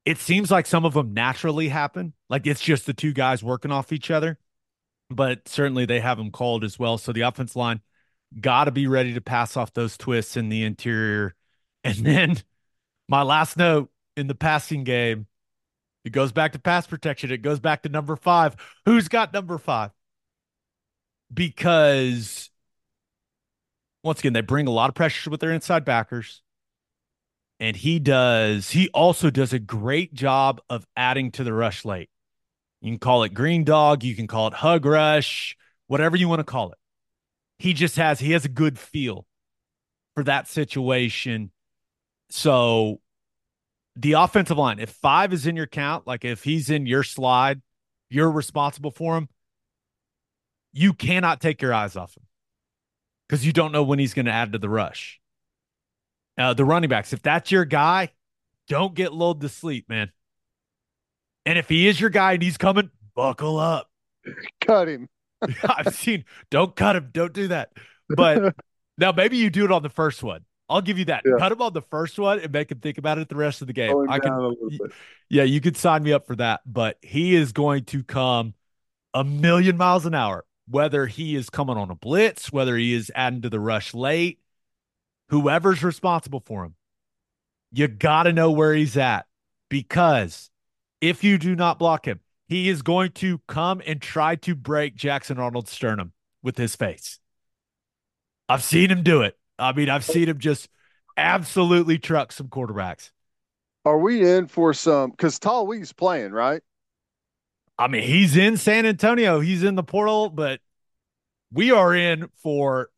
it 0.09 0.17
seems 0.17 0.51
like 0.51 0.65
some 0.65 0.87
of 0.87 0.95
them 0.95 1.13
naturally 1.13 1.69
happen. 1.69 2.15
Like 2.31 2.47
it's 2.47 2.63
just 2.63 2.87
the 2.87 2.95
two 2.95 3.13
guys 3.13 3.43
working 3.43 3.71
off 3.71 3.93
each 3.93 4.11
other, 4.11 4.39
but 5.11 5.47
certainly 5.47 5.85
they 5.85 6.01
have 6.01 6.17
them 6.17 6.31
called 6.31 6.65
as 6.65 6.79
well. 6.79 6.97
So 6.97 7.13
the 7.13 7.21
offense 7.21 7.55
line 7.55 7.83
got 8.41 8.65
to 8.65 8.71
be 8.71 8.87
ready 8.87 9.13
to 9.13 9.21
pass 9.21 9.55
off 9.55 9.75
those 9.75 9.99
twists 9.99 10.39
in 10.39 10.49
the 10.49 10.65
interior. 10.65 11.35
And 11.85 11.97
then 11.99 12.37
my 13.09 13.23
last 13.23 13.57
note 13.57 13.89
in 14.17 14.27
the 14.27 14.35
passing 14.35 14.83
game, 14.83 15.27
it 16.05 16.11
goes 16.11 16.33
back 16.33 16.53
to 16.53 16.59
pass 16.59 16.87
protection. 16.89 17.31
It 17.31 17.41
goes 17.41 17.61
back 17.61 17.83
to 17.83 17.89
number 17.89 18.17
five. 18.17 18.57
Who's 18.85 19.07
got 19.07 19.33
number 19.33 19.59
five? 19.59 19.93
Because 21.33 22.51
once 24.03 24.19
again, 24.19 24.33
they 24.33 24.41
bring 24.41 24.67
a 24.67 24.73
lot 24.73 24.89
of 24.89 24.97
pressure 24.97 25.31
with 25.31 25.41
their 25.41 25.53
inside 25.53 25.85
backers 25.85 26.43
and 27.61 27.77
he 27.77 27.99
does 27.99 28.71
he 28.71 28.89
also 28.91 29.31
does 29.31 29.53
a 29.53 29.59
great 29.59 30.15
job 30.15 30.61
of 30.69 30.87
adding 30.97 31.31
to 31.31 31.45
the 31.45 31.53
rush 31.53 31.85
late 31.85 32.11
you 32.81 32.91
can 32.91 32.99
call 32.99 33.23
it 33.23 33.35
green 33.35 33.65
dog 33.65 34.05
you 34.05 34.15
can 34.15 34.27
call 34.27 34.47
it 34.47 34.55
hug 34.55 34.85
rush 34.85 35.57
whatever 35.89 36.17
you 36.17 36.29
want 36.29 36.39
to 36.39 36.45
call 36.45 36.71
it. 36.71 36.79
He 37.59 37.73
just 37.73 37.97
has 37.97 38.21
he 38.21 38.33
has 38.33 38.45
a 38.45 38.49
good 38.51 38.79
feel 38.79 39.27
for 40.15 40.23
that 40.23 40.47
situation. 40.47 41.51
So 42.31 43.01
the 43.97 44.13
offensive 44.13 44.57
line 44.57 44.79
if 44.79 44.91
five 44.91 45.33
is 45.33 45.45
in 45.45 45.57
your 45.57 45.67
count 45.67 46.07
like 46.07 46.25
if 46.25 46.45
he's 46.45 46.71
in 46.71 46.87
your 46.87 47.03
slide 47.03 47.61
you're 48.09 48.31
responsible 48.31 48.93
for 48.93 49.17
him 49.17 49.29
you 50.73 50.93
cannot 50.93 51.41
take 51.41 51.61
your 51.61 51.75
eyes 51.75 51.97
off 51.97 52.17
him 52.17 52.23
because 53.27 53.45
you 53.45 53.53
don't 53.53 53.73
know 53.73 53.83
when 53.83 53.99
he's 53.99 54.15
going 54.15 54.27
to 54.27 54.31
add 54.31 54.53
to 54.53 54.59
the 54.59 54.69
rush 54.69 55.19
uh, 56.39 56.55
the 56.55 56.65
running 56.65 56.89
backs. 56.89 57.13
If 57.13 57.23
that's 57.23 57.51
your 57.51 57.65
guy, 57.65 58.13
don't 58.69 58.95
get 58.95 59.13
lulled 59.13 59.41
to 59.41 59.49
sleep, 59.49 59.89
man. 59.89 60.13
And 61.45 61.59
if 61.59 61.69
he 61.69 61.89
is 61.89 62.01
your 62.01 62.11
guy 62.11 62.35
and 62.35 62.43
he's 62.43 62.59
coming, 62.59 62.91
buckle 63.15 63.59
up. 63.59 63.91
Cut 64.61 64.89
him. 64.89 65.09
I've 65.65 65.95
seen, 65.95 66.25
don't 66.51 66.75
cut 66.75 66.97
him. 66.97 67.11
Don't 67.13 67.33
do 67.33 67.49
that. 67.49 67.71
But 68.09 68.57
now 68.99 69.13
maybe 69.13 69.37
you 69.37 69.51
do 69.51 69.65
it 69.65 69.73
on 69.73 69.83
the 69.83 69.89
first 69.89 70.23
one. 70.23 70.45
I'll 70.69 70.83
give 70.83 70.99
you 70.99 71.07
that. 71.07 71.23
Yeah. 71.25 71.35
Cut 71.39 71.53
him 71.53 71.63
on 71.63 71.73
the 71.73 71.83
first 71.83 72.19
one 72.19 72.41
and 72.41 72.53
make 72.53 72.71
him 72.71 72.81
think 72.81 72.99
about 72.99 73.19
it 73.19 73.29
the 73.29 73.37
rest 73.37 73.61
of 73.61 73.69
the 73.69 73.73
game. 73.73 73.95
I 74.11 74.19
can, 74.19 74.53
yeah, 75.31 75.45
you 75.45 75.61
could 75.61 75.77
sign 75.77 76.03
me 76.03 76.13
up 76.13 76.27
for 76.27 76.37
that. 76.37 76.61
But 76.67 76.99
he 77.01 77.35
is 77.35 77.53
going 77.53 77.85
to 77.87 78.03
come 78.03 78.55
a 79.15 79.25
million 79.25 79.77
miles 79.77 80.05
an 80.05 80.15
hour, 80.15 80.45
whether 80.69 81.07
he 81.07 81.37
is 81.37 81.49
coming 81.49 81.77
on 81.79 81.91
a 81.91 81.95
blitz, 81.95 82.53
whether 82.53 82.77
he 82.77 82.93
is 82.93 83.11
adding 83.15 83.43
to 83.43 83.49
the 83.49 83.61
rush 83.61 83.95
late 83.95 84.41
whoever's 85.29 85.83
responsible 85.83 86.41
for 86.45 86.65
him, 86.65 86.75
you 87.73 87.89
got 87.89 88.25
to 88.25 88.33
know 88.33 88.51
where 88.51 88.75
he's 88.75 88.97
at 88.97 89.27
because 89.69 90.51
if 91.01 91.23
you 91.23 91.39
do 91.39 91.55
not 91.55 91.79
block 91.79 92.07
him, 92.07 92.21
he 92.49 92.69
is 92.69 92.83
going 92.83 93.13
to 93.13 93.41
come 93.47 93.83
and 93.87 94.01
try 94.01 94.37
to 94.37 94.55
break 94.55 94.97
Jackson 94.97 95.39
Arnold's 95.39 95.71
sternum 95.71 96.13
with 96.43 96.57
his 96.57 96.75
face. 96.75 97.19
I've 98.49 98.63
seen 98.63 98.91
him 98.91 99.03
do 99.03 99.23
it. 99.23 99.37
I 99.59 99.73
mean, 99.73 99.91
I've 99.91 100.05
seen 100.05 100.29
him 100.29 100.39
just 100.39 100.69
absolutely 101.17 101.99
truck 101.99 102.33
some 102.33 102.49
quarterbacks. 102.49 103.11
Are 103.85 103.99
we 103.99 104.29
in 104.29 104.47
for 104.47 104.73
some? 104.73 105.11
Because 105.11 105.39
Taui's 105.39 105.93
playing, 105.93 106.33
right? 106.33 106.63
I 107.79 107.89
mean, 107.89 108.03
he's 108.03 108.37
in 108.37 108.57
San 108.57 108.87
Antonio. 108.87 109.41
He's 109.41 109.63
in 109.63 109.75
the 109.75 109.83
portal, 109.83 110.31
but 110.31 110.61
we 111.53 111.71
are 111.71 111.95
in 111.95 112.29
for 112.43 112.91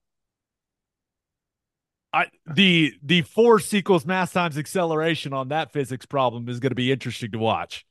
I, 2.13 2.27
the 2.55 2.93
the 3.03 3.23
force 3.23 3.73
equals 3.73 4.05
mass 4.05 4.33
times 4.33 4.59
acceleration 4.59 5.33
on 5.33 5.49
that 5.49 5.73
physics 5.73 6.07
problem 6.07 6.49
is 6.49 6.59
going 6.59 6.71
to 6.71 6.77
be 6.77 6.91
interesting 6.91 7.31
to 7.33 7.39
watch. 7.39 7.87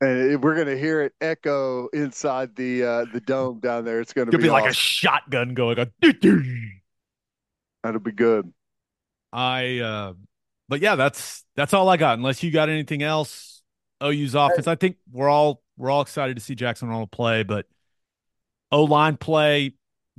And 0.00 0.42
we're 0.42 0.54
going 0.54 0.66
to 0.66 0.78
hear 0.78 1.02
it 1.02 1.12
echo 1.20 1.88
inside 1.88 2.56
the 2.56 2.82
uh, 2.82 3.04
the 3.12 3.20
dome 3.20 3.60
down 3.60 3.84
there. 3.84 4.00
It's 4.00 4.12
going 4.12 4.30
to 4.30 4.36
be, 4.36 4.44
be 4.44 4.50
like 4.50 4.68
a 4.68 4.72
shotgun 4.72 5.54
going 5.54 5.78
on. 5.78 5.92
That'll 7.82 8.00
be 8.00 8.12
good. 8.12 8.52
I 9.32 9.78
uh 9.78 10.12
but 10.68 10.80
yeah, 10.80 10.94
that's 10.94 11.44
that's 11.54 11.74
all 11.74 11.88
I 11.88 11.96
got. 11.98 12.18
Unless 12.18 12.42
you 12.42 12.50
got 12.50 12.68
anything 12.68 13.02
else, 13.02 13.62
OU's 14.02 14.34
offense. 14.34 14.66
I 14.66 14.74
think 14.74 14.96
we're 15.10 15.28
all 15.28 15.62
we're 15.76 15.90
all 15.90 16.00
excited 16.00 16.36
to 16.36 16.42
see 16.42 16.54
Jackson 16.54 16.88
Arnold 16.88 17.10
play, 17.10 17.42
but 17.42 17.66
O 18.70 18.84
line 18.84 19.16
play, 19.16 19.74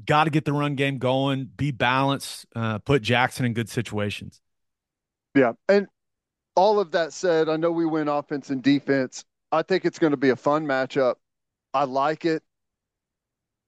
got 0.06 0.26
to 0.26 0.30
get 0.30 0.46
the 0.46 0.54
run 0.54 0.76
game 0.76 0.98
going, 0.98 1.46
be 1.46 1.72
balanced, 1.72 2.46
uh, 2.56 2.80
put 2.80 3.02
Jackson 3.02 3.46
in 3.46 3.54
good 3.54 3.70
situations. 3.70 4.41
Yeah. 5.36 5.54
And 5.68 5.88
all 6.56 6.80
of 6.80 6.91
that 6.91 7.14
said, 7.14 7.50
I 7.50 7.58
know 7.58 7.72
we 7.72 7.86
win 7.86 8.08
offense 8.08 8.50
and 8.50 8.62
defense. 8.62 9.26
I 9.52 9.62
think 9.62 9.86
it's 9.86 10.00
going 10.00 10.12
to 10.12 10.18
be 10.18 10.30
a 10.30 10.36
fun 10.36 10.66
matchup. 10.66 11.16
I 11.74 11.86
like 11.86 12.26
it. 12.26 12.44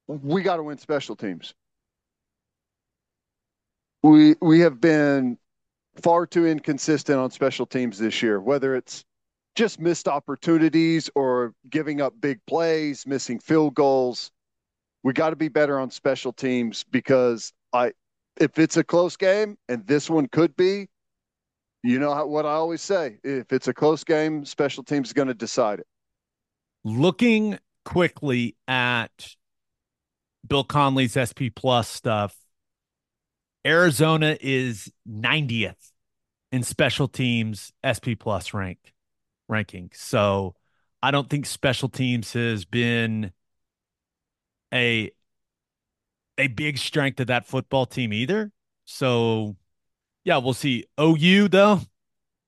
We 0.08 0.42
got 0.44 0.58
to 0.58 0.64
win 0.64 0.78
special 0.78 1.16
teams. 1.16 1.54
We 4.04 4.36
we 4.40 4.60
have 4.60 4.80
been 4.80 5.40
far 6.04 6.28
too 6.28 6.46
inconsistent 6.46 7.18
on 7.18 7.32
special 7.32 7.66
teams 7.66 7.98
this 7.98 8.22
year, 8.22 8.40
whether 8.40 8.76
it's 8.76 9.04
just 9.56 9.80
missed 9.80 10.08
opportunities 10.08 11.10
or 11.16 11.54
giving 11.70 12.02
up 12.02 12.14
big 12.20 12.40
plays, 12.46 13.08
missing 13.08 13.40
field 13.40 13.74
goals 13.74 14.32
we 15.06 15.14
got 15.14 15.30
to 15.30 15.36
be 15.36 15.50
better 15.50 15.80
on 15.80 15.92
special 15.92 16.34
teams 16.34 16.84
because 16.84 17.54
I, 17.72 17.92
if 18.42 18.58
it's 18.58 18.76
a 18.76 18.84
close 18.84 19.16
game, 19.16 19.56
and 19.70 19.86
this 19.86 20.10
one 20.10 20.28
could 20.28 20.58
be, 20.58 20.90
you 21.84 22.00
know 22.00 22.12
how, 22.12 22.26
what 22.26 22.48
I 22.48 22.54
always 22.54 22.82
say: 22.82 23.20
if 23.24 23.54
it's 23.54 23.68
a 23.68 23.74
close 23.74 24.04
game, 24.04 24.44
special 24.46 24.84
teams 24.84 25.10
is 25.10 25.14
going 25.14 25.28
to 25.28 25.36
decide 25.36 25.80
it. 25.80 25.88
Looking 26.84 27.60
quickly 27.86 28.56
at 28.68 29.36
Bill 30.46 30.64
Connelly's 30.64 31.14
SP 31.14 31.54
Plus 31.56 31.88
stuff, 31.88 32.36
Arizona 33.66 34.36
is 34.42 34.92
90th 35.08 35.92
in 36.52 36.64
special 36.64 37.08
teams 37.08 37.72
SP 37.86 38.18
Plus 38.20 38.56
rank 38.56 38.96
ranking. 39.48 39.92
So 39.94 40.56
I 41.04 41.12
don't 41.12 41.30
think 41.30 41.46
special 41.46 41.90
teams 41.90 42.34
has 42.34 42.66
been 42.66 43.32
a 44.76 45.12
a 46.38 46.48
big 46.48 46.78
strength 46.78 47.20
of 47.22 47.28
that 47.28 47.48
football 47.48 47.86
team 47.86 48.12
either. 48.14 48.52
So 48.84 49.56
yeah, 50.24 50.38
we'll 50.38 50.54
see. 50.54 50.86
OU 51.00 51.48
though, 51.48 51.82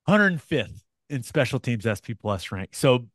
105th 0.07 0.83
in 1.09 1.23
special 1.23 1.59
teams 1.59 1.87
SP 1.87 2.11
plus 2.19 2.51
rank. 2.51 2.75
So 2.75 3.07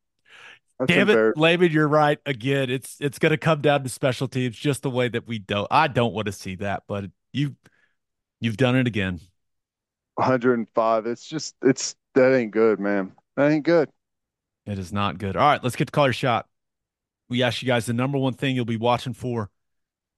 That's 0.79 0.89
damn 0.89 1.11
it, 1.11 1.37
Laban, 1.37 1.71
you're 1.71 1.89
right. 1.89 2.19
Again, 2.25 2.71
it's 2.71 2.97
it's 3.01 3.19
gonna 3.19 3.37
come 3.37 3.61
down 3.61 3.83
to 3.83 3.89
special 3.89 4.29
teams, 4.29 4.57
just 4.57 4.83
the 4.83 4.91
way 4.91 5.09
that 5.09 5.27
we 5.27 5.39
don't 5.39 5.69
I 5.71 5.89
don't 5.89 6.15
want 6.15 6.27
to 6.27 6.33
see 6.33 6.57
that, 6.57 6.85
but 6.89 7.05
you 7.33 7.55
you've 8.41 8.57
done 8.57 8.77
it 8.77 8.87
again. 8.87 9.21
105. 10.15 11.07
It's 11.07 11.27
just 11.27 11.55
it's 11.63 11.95
that 12.15 12.35
ain't 12.35 12.51
good, 12.51 12.81
man. 12.81 13.13
That 13.37 13.51
ain't 13.51 13.65
good. 13.65 13.91
It 14.65 14.79
is 14.79 14.93
not 14.93 15.19
good. 15.19 15.37
All 15.37 15.49
right, 15.49 15.63
let's 15.63 15.77
get 15.77 15.87
the 15.87 15.93
color 15.93 16.13
shot 16.13 16.47
we 17.33 17.43
asked 17.43 17.63
you 17.63 17.67
guys 17.67 17.87
the 17.87 17.95
number 17.95 18.19
one 18.19 18.35
thing 18.35 18.55
you'll 18.55 18.67
be 18.67 18.77
watching 18.77 19.15
for 19.15 19.49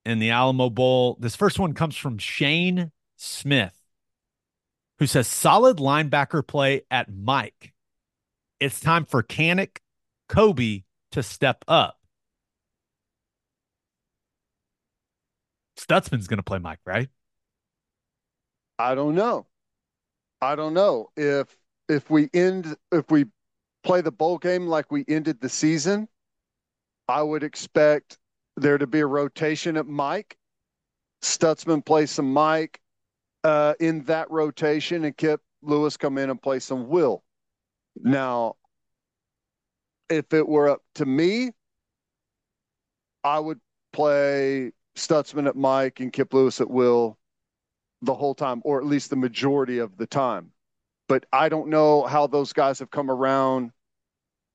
in 0.04 0.18
the 0.18 0.30
Alamo 0.30 0.68
Bowl. 0.68 1.16
This 1.20 1.36
first 1.36 1.60
one 1.60 1.72
comes 1.72 1.96
from 1.96 2.18
Shane 2.18 2.90
Smith, 3.16 3.78
who 4.98 5.06
says 5.06 5.28
solid 5.28 5.76
linebacker 5.76 6.44
play 6.44 6.82
at 6.90 7.06
Mike. 7.14 7.72
It's 8.58 8.80
time 8.80 9.04
for 9.04 9.22
Kanak, 9.22 9.78
Kobie 10.28 10.82
to 11.12 11.22
step 11.22 11.64
up. 11.68 12.00
Stutsman's 15.78 16.26
going 16.26 16.38
to 16.38 16.42
play 16.42 16.58
Mike, 16.58 16.80
right? 16.84 17.08
I 18.76 18.96
don't 18.96 19.14
know. 19.14 19.46
I 20.40 20.56
don't 20.56 20.74
know 20.74 21.10
if 21.16 21.56
if 21.88 22.10
we 22.10 22.28
end 22.34 22.74
if 22.90 23.08
we 23.08 23.26
play 23.84 24.00
the 24.00 24.10
bowl 24.10 24.36
game 24.36 24.66
like 24.66 24.90
we 24.90 25.04
ended 25.06 25.40
the 25.40 25.48
season 25.48 26.08
I 27.09 27.22
would 27.22 27.42
expect 27.42 28.18
there 28.57 28.78
to 28.78 28.86
be 28.86 29.00
a 29.00 29.07
rotation 29.07 29.76
at 29.76 29.86
Mike. 29.86 30.36
Stutsman 31.22 31.84
play 31.84 32.07
some 32.07 32.32
Mike 32.32 32.80
uh, 33.44 33.74
in 33.80 34.05
that 34.05 34.30
rotation, 34.30 35.05
and 35.05 35.16
Kip 35.16 35.40
Lewis 35.62 35.96
come 35.96 36.18
in 36.18 36.30
and 36.30 36.40
play 36.40 36.61
some 36.61 36.88
Will. 36.88 37.22
Now, 37.96 38.57
if 40.09 40.32
it 40.32 40.48
were 40.48 40.68
up 40.68 40.82
to 40.96 41.07
me, 41.07 41.52
I 43.22 43.38
would 43.38 43.61
play 43.92 44.72
Stutsman 44.96 45.46
at 45.48 45.57
Mike 45.57 46.00
and 46.00 46.12
Kip 46.12 46.34
Lewis 46.34 46.61
at 46.61 46.70
Will. 46.70 47.18
the 48.02 48.14
whole 48.14 48.34
time, 48.34 48.61
or 48.64 48.78
at 48.78 48.86
least 48.86 49.11
the 49.11 49.16
majority 49.16 49.78
of 49.78 49.96
the 49.96 50.07
time. 50.07 50.52
But 51.09 51.26
I 51.32 51.48
don't 51.48 51.68
know 51.68 52.02
how 52.05 52.26
those 52.26 52.52
guys 52.52 52.78
have 52.78 52.90
come 52.90 53.11
around 53.11 53.72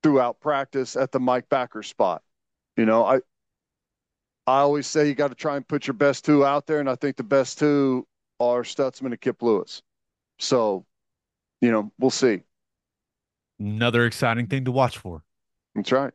throughout 0.04 0.40
practice 0.40 0.96
at 0.96 1.12
the 1.12 1.20
Mike 1.20 1.50
Backer 1.50 1.84
spot. 1.84 2.22
You 2.80 2.86
know, 2.86 3.04
I 3.04 3.16
I 4.48 4.60
always 4.60 4.88
say 4.88 5.10
you 5.10 5.14
got 5.14 5.28
to 5.28 5.36
try 5.36 5.58
and 5.58 5.68
put 5.68 5.86
your 5.86 5.96
best 5.96 6.24
two 6.24 6.46
out 6.46 6.66
there, 6.66 6.80
and 6.80 6.90
I 6.90 6.96
think 6.96 7.18
the 7.18 7.24
best 7.24 7.60
two 7.60 8.08
are 8.40 8.64
Stutsman 8.64 9.08
and 9.08 9.20
Kip 9.20 9.42
Lewis. 9.42 9.82
So, 10.38 10.86
you 11.60 11.74
know, 11.74 11.92
we'll 12.00 12.10
see. 12.10 12.44
Another 13.60 14.06
exciting 14.06 14.48
thing 14.48 14.64
to 14.64 14.72
watch 14.72 14.98
for. 14.98 15.24
That's 15.76 15.92
right. 15.92 16.14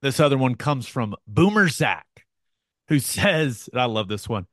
This 0.00 0.18
other 0.18 0.38
one 0.38 0.54
comes 0.54 0.88
from 0.88 1.14
Boomer 1.28 1.68
Zach, 1.68 2.06
who 2.88 2.98
says, 2.98 3.68
and 3.70 3.82
I 3.82 3.84
love 3.84 4.08
this 4.08 4.30
one. 4.30 4.46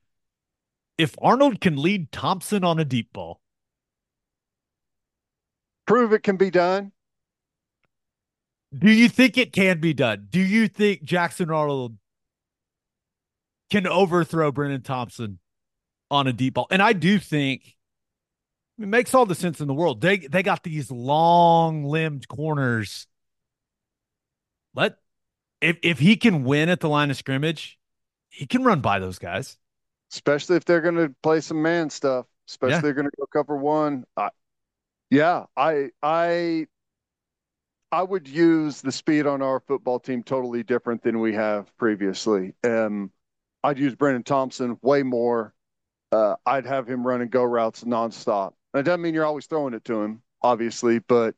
If 0.97 1.15
Arnold 1.21 1.61
can 1.61 1.77
lead 1.77 2.11
Thompson 2.11 2.65
on 2.65 2.79
a 2.79 2.85
deep 2.85 3.13
ball, 3.13 3.39
Prove 5.85 6.11
it 6.11 6.23
can 6.23 6.35
be 6.35 6.51
done. 6.51 6.91
Do 8.77 8.91
you 8.91 9.09
think 9.09 9.37
it 9.37 9.53
can 9.53 9.79
be 9.79 9.93
done? 9.93 10.27
Do 10.29 10.39
you 10.39 10.67
think 10.67 11.03
Jackson 11.03 11.49
Arnold 11.51 11.97
can 13.69 13.87
overthrow 13.87 14.51
Brenen 14.51 14.83
Thompson 14.83 15.39
on 16.11 16.27
a 16.27 16.33
deep 16.33 16.55
ball? 16.55 16.67
And 16.71 16.81
I 16.81 16.93
do 16.93 17.19
think 17.19 17.75
it 18.79 18.87
makes 18.87 19.13
all 19.13 19.25
the 19.25 19.35
sense 19.35 19.59
in 19.59 19.67
the 19.67 19.73
world. 19.73 20.01
They 20.01 20.17
they 20.17 20.43
got 20.43 20.63
these 20.63 20.91
long 20.91 21.83
limbed 21.83 22.27
corners. 22.27 23.07
Let 24.73 24.97
if 25.61 25.77
if 25.83 25.99
he 25.99 26.17
can 26.17 26.43
win 26.43 26.69
at 26.69 26.79
the 26.81 26.89
line 26.89 27.11
of 27.11 27.17
scrimmage, 27.17 27.79
he 28.29 28.45
can 28.47 28.63
run 28.63 28.81
by 28.81 28.99
those 28.99 29.19
guys. 29.19 29.57
especially 30.11 30.55
if 30.55 30.65
they're 30.65 30.81
going 30.81 30.95
to 30.95 31.13
play 31.23 31.41
some 31.41 31.61
man 31.61 31.89
stuff. 31.89 32.25
Especially 32.47 32.73
Yeah. 32.73 32.77
if 32.77 32.83
they're 32.83 32.93
going 32.93 33.05
to 33.09 33.11
go 33.17 33.25
cover 33.27 33.57
one. 33.57 34.05
I, 34.15 34.29
yeah, 35.11 35.45
I 35.57 35.91
I 36.03 36.67
I 37.91 38.03
would 38.03 38.27
use 38.27 38.81
the 38.81 38.91
speed 38.91 39.25
on 39.27 39.41
our 39.41 39.61
football 39.61 39.99
team 39.99 40.23
totally 40.23 40.63
different 40.63 41.03
than 41.03 41.19
we 41.19 41.33
have 41.33 41.75
previously. 41.77 42.53
Um, 42.63 43.11
I'd 43.63 43.79
use 43.79 43.95
Brenen 43.95 44.25
Thompson 44.25 44.77
way 44.81 45.03
more. 45.03 45.53
Uh, 46.11 46.35
I'd 46.45 46.65
have 46.65 46.87
him 46.87 47.05
running 47.05 47.29
go 47.29 47.43
routes 47.43 47.83
nonstop. 47.83 48.53
That 48.73 48.83
doesn't 48.83 49.01
mean 49.01 49.13
you're 49.13 49.25
always 49.25 49.45
throwing 49.45 49.73
it 49.73 49.85
to 49.85 50.01
him, 50.01 50.21
obviously, 50.41 50.99
but 50.99 51.35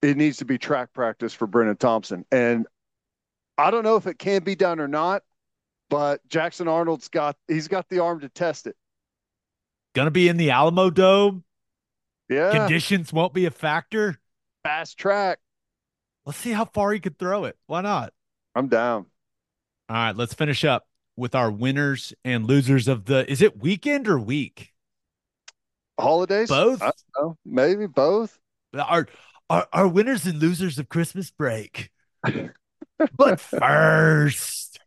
it 0.00 0.16
needs 0.16 0.38
to 0.38 0.44
be 0.44 0.58
track 0.58 0.92
practice 0.92 1.32
for 1.32 1.46
Brenen 1.46 1.78
Thompson. 1.78 2.24
And 2.32 2.66
I 3.58 3.70
don't 3.70 3.84
know 3.84 3.96
if 3.96 4.06
it 4.06 4.18
can 4.18 4.42
be 4.42 4.54
done 4.54 4.80
or 4.80 4.88
not, 4.88 5.22
but 5.90 6.26
Jackson 6.28 6.68
Arnold's 6.68 7.08
got 7.08 7.36
he's 7.48 7.68
got 7.68 7.88
the 7.88 8.00
arm 8.00 8.20
to 8.20 8.28
test 8.28 8.66
it. 8.66 8.76
Gonna 9.94 10.10
be 10.10 10.28
in 10.28 10.38
the 10.38 10.50
Alamo 10.50 10.90
Dome. 10.90 11.44
Yeah, 12.28 12.50
Conditions 12.50 13.12
won't 13.12 13.34
be 13.34 13.44
a 13.44 13.50
factor. 13.50 14.18
fast 14.64 14.98
track. 14.98 15.38
Let's 16.24 16.38
see 16.38 16.52
how 16.52 16.64
far 16.64 16.92
he 16.92 17.00
could 17.00 17.18
throw 17.18 17.44
it. 17.44 17.56
Why 17.66 17.80
not? 17.80 18.12
I'm 18.54 18.68
down. 18.68 19.06
All 19.88 19.96
right, 19.96 20.16
let's 20.16 20.34
finish 20.34 20.64
up 20.64 20.86
with 21.16 21.34
our 21.34 21.50
winners 21.50 22.12
and 22.24 22.46
losers 22.46 22.88
of 22.88 23.04
the 23.04 23.30
is 23.30 23.42
it 23.42 23.58
weekend 23.58 24.08
or 24.08 24.18
week? 24.18 24.72
Holidays? 25.98 26.48
Both? 26.48 26.82
I 26.82 26.86
don't 26.86 26.96
know. 27.18 27.36
Maybe 27.44 27.86
both. 27.86 28.38
Our 28.74 29.06
our, 29.50 29.68
our 29.72 29.88
winners 29.88 30.24
and 30.26 30.38
losers 30.38 30.78
of 30.78 30.88
Christmas 30.88 31.30
break. 31.30 31.90
but 33.16 33.40
first, 33.40 34.80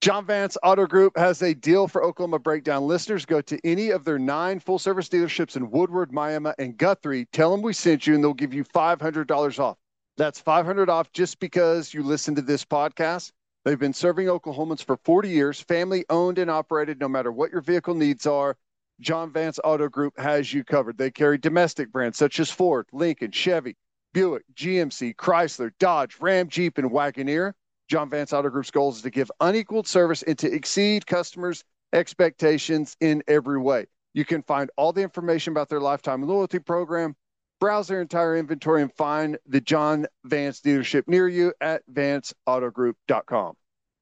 John 0.00 0.24
Vance 0.26 0.56
Auto 0.62 0.86
Group 0.86 1.16
has 1.18 1.42
a 1.42 1.54
deal 1.54 1.88
for 1.88 2.04
Oklahoma 2.04 2.38
Breakdown 2.38 2.86
listeners. 2.86 3.26
Go 3.26 3.40
to 3.42 3.58
any 3.64 3.90
of 3.90 4.04
their 4.04 4.18
nine 4.18 4.60
full 4.60 4.78
service 4.78 5.08
dealerships 5.08 5.56
in 5.56 5.70
Woodward, 5.70 6.12
Miami, 6.12 6.52
and 6.58 6.76
Guthrie. 6.76 7.26
Tell 7.32 7.50
them 7.50 7.62
we 7.62 7.72
sent 7.72 8.06
you, 8.06 8.14
and 8.14 8.22
they'll 8.22 8.32
give 8.32 8.54
you 8.54 8.64
$500 8.64 9.58
off. 9.58 9.76
That's 10.16 10.40
500 10.40 10.90
off 10.90 11.12
just 11.12 11.40
because 11.40 11.94
you 11.94 12.02
listen 12.02 12.34
to 12.34 12.42
this 12.42 12.64
podcast. 12.64 13.32
They've 13.64 13.78
been 13.78 13.92
serving 13.92 14.26
Oklahomans 14.26 14.82
for 14.82 14.96
40 15.04 15.28
years, 15.28 15.60
family 15.60 16.04
owned 16.08 16.38
and 16.38 16.50
operated, 16.50 16.98
no 16.98 17.08
matter 17.08 17.30
what 17.30 17.52
your 17.52 17.60
vehicle 17.60 17.94
needs 17.94 18.26
are. 18.26 18.56
John 19.00 19.32
Vance 19.32 19.58
Auto 19.64 19.88
Group 19.88 20.18
has 20.18 20.52
you 20.52 20.64
covered. 20.64 20.98
They 20.98 21.10
carry 21.10 21.38
domestic 21.38 21.90
brands 21.90 22.18
such 22.18 22.38
as 22.40 22.50
Ford, 22.50 22.86
Lincoln, 22.92 23.30
Chevy, 23.30 23.76
Buick, 24.12 24.44
GMC, 24.54 25.14
Chrysler, 25.16 25.72
Dodge, 25.78 26.16
Ram, 26.20 26.48
Jeep, 26.48 26.78
and 26.78 26.90
Wagoneer. 26.90 27.52
John 27.88 28.08
Vance 28.08 28.32
Auto 28.32 28.50
Group's 28.50 28.70
goal 28.70 28.92
is 28.92 29.02
to 29.02 29.10
give 29.10 29.30
unequaled 29.40 29.88
service 29.88 30.22
and 30.22 30.38
to 30.38 30.52
exceed 30.52 31.06
customers' 31.06 31.64
expectations 31.92 32.96
in 33.00 33.22
every 33.26 33.58
way. 33.58 33.86
You 34.14 34.24
can 34.24 34.42
find 34.42 34.70
all 34.76 34.92
the 34.92 35.02
information 35.02 35.52
about 35.52 35.68
their 35.68 35.80
lifetime 35.80 36.26
loyalty 36.26 36.58
program, 36.58 37.16
browse 37.60 37.88
their 37.88 38.00
entire 38.00 38.36
inventory, 38.36 38.82
and 38.82 38.92
find 38.94 39.38
the 39.46 39.60
John 39.60 40.06
Vance 40.24 40.60
dealership 40.60 41.06
near 41.06 41.28
you 41.28 41.52
at 41.60 41.82
vanceautogroup.com. 41.92 43.54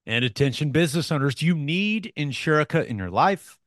and 0.07 0.25
attention 0.25 0.71
business 0.71 1.13
owners, 1.13 1.35
do 1.35 1.45
you 1.45 1.55
need 1.55 2.13
Insurica 2.17 2.87
in 2.87 2.97
your 2.97 3.11
life. 3.11 3.59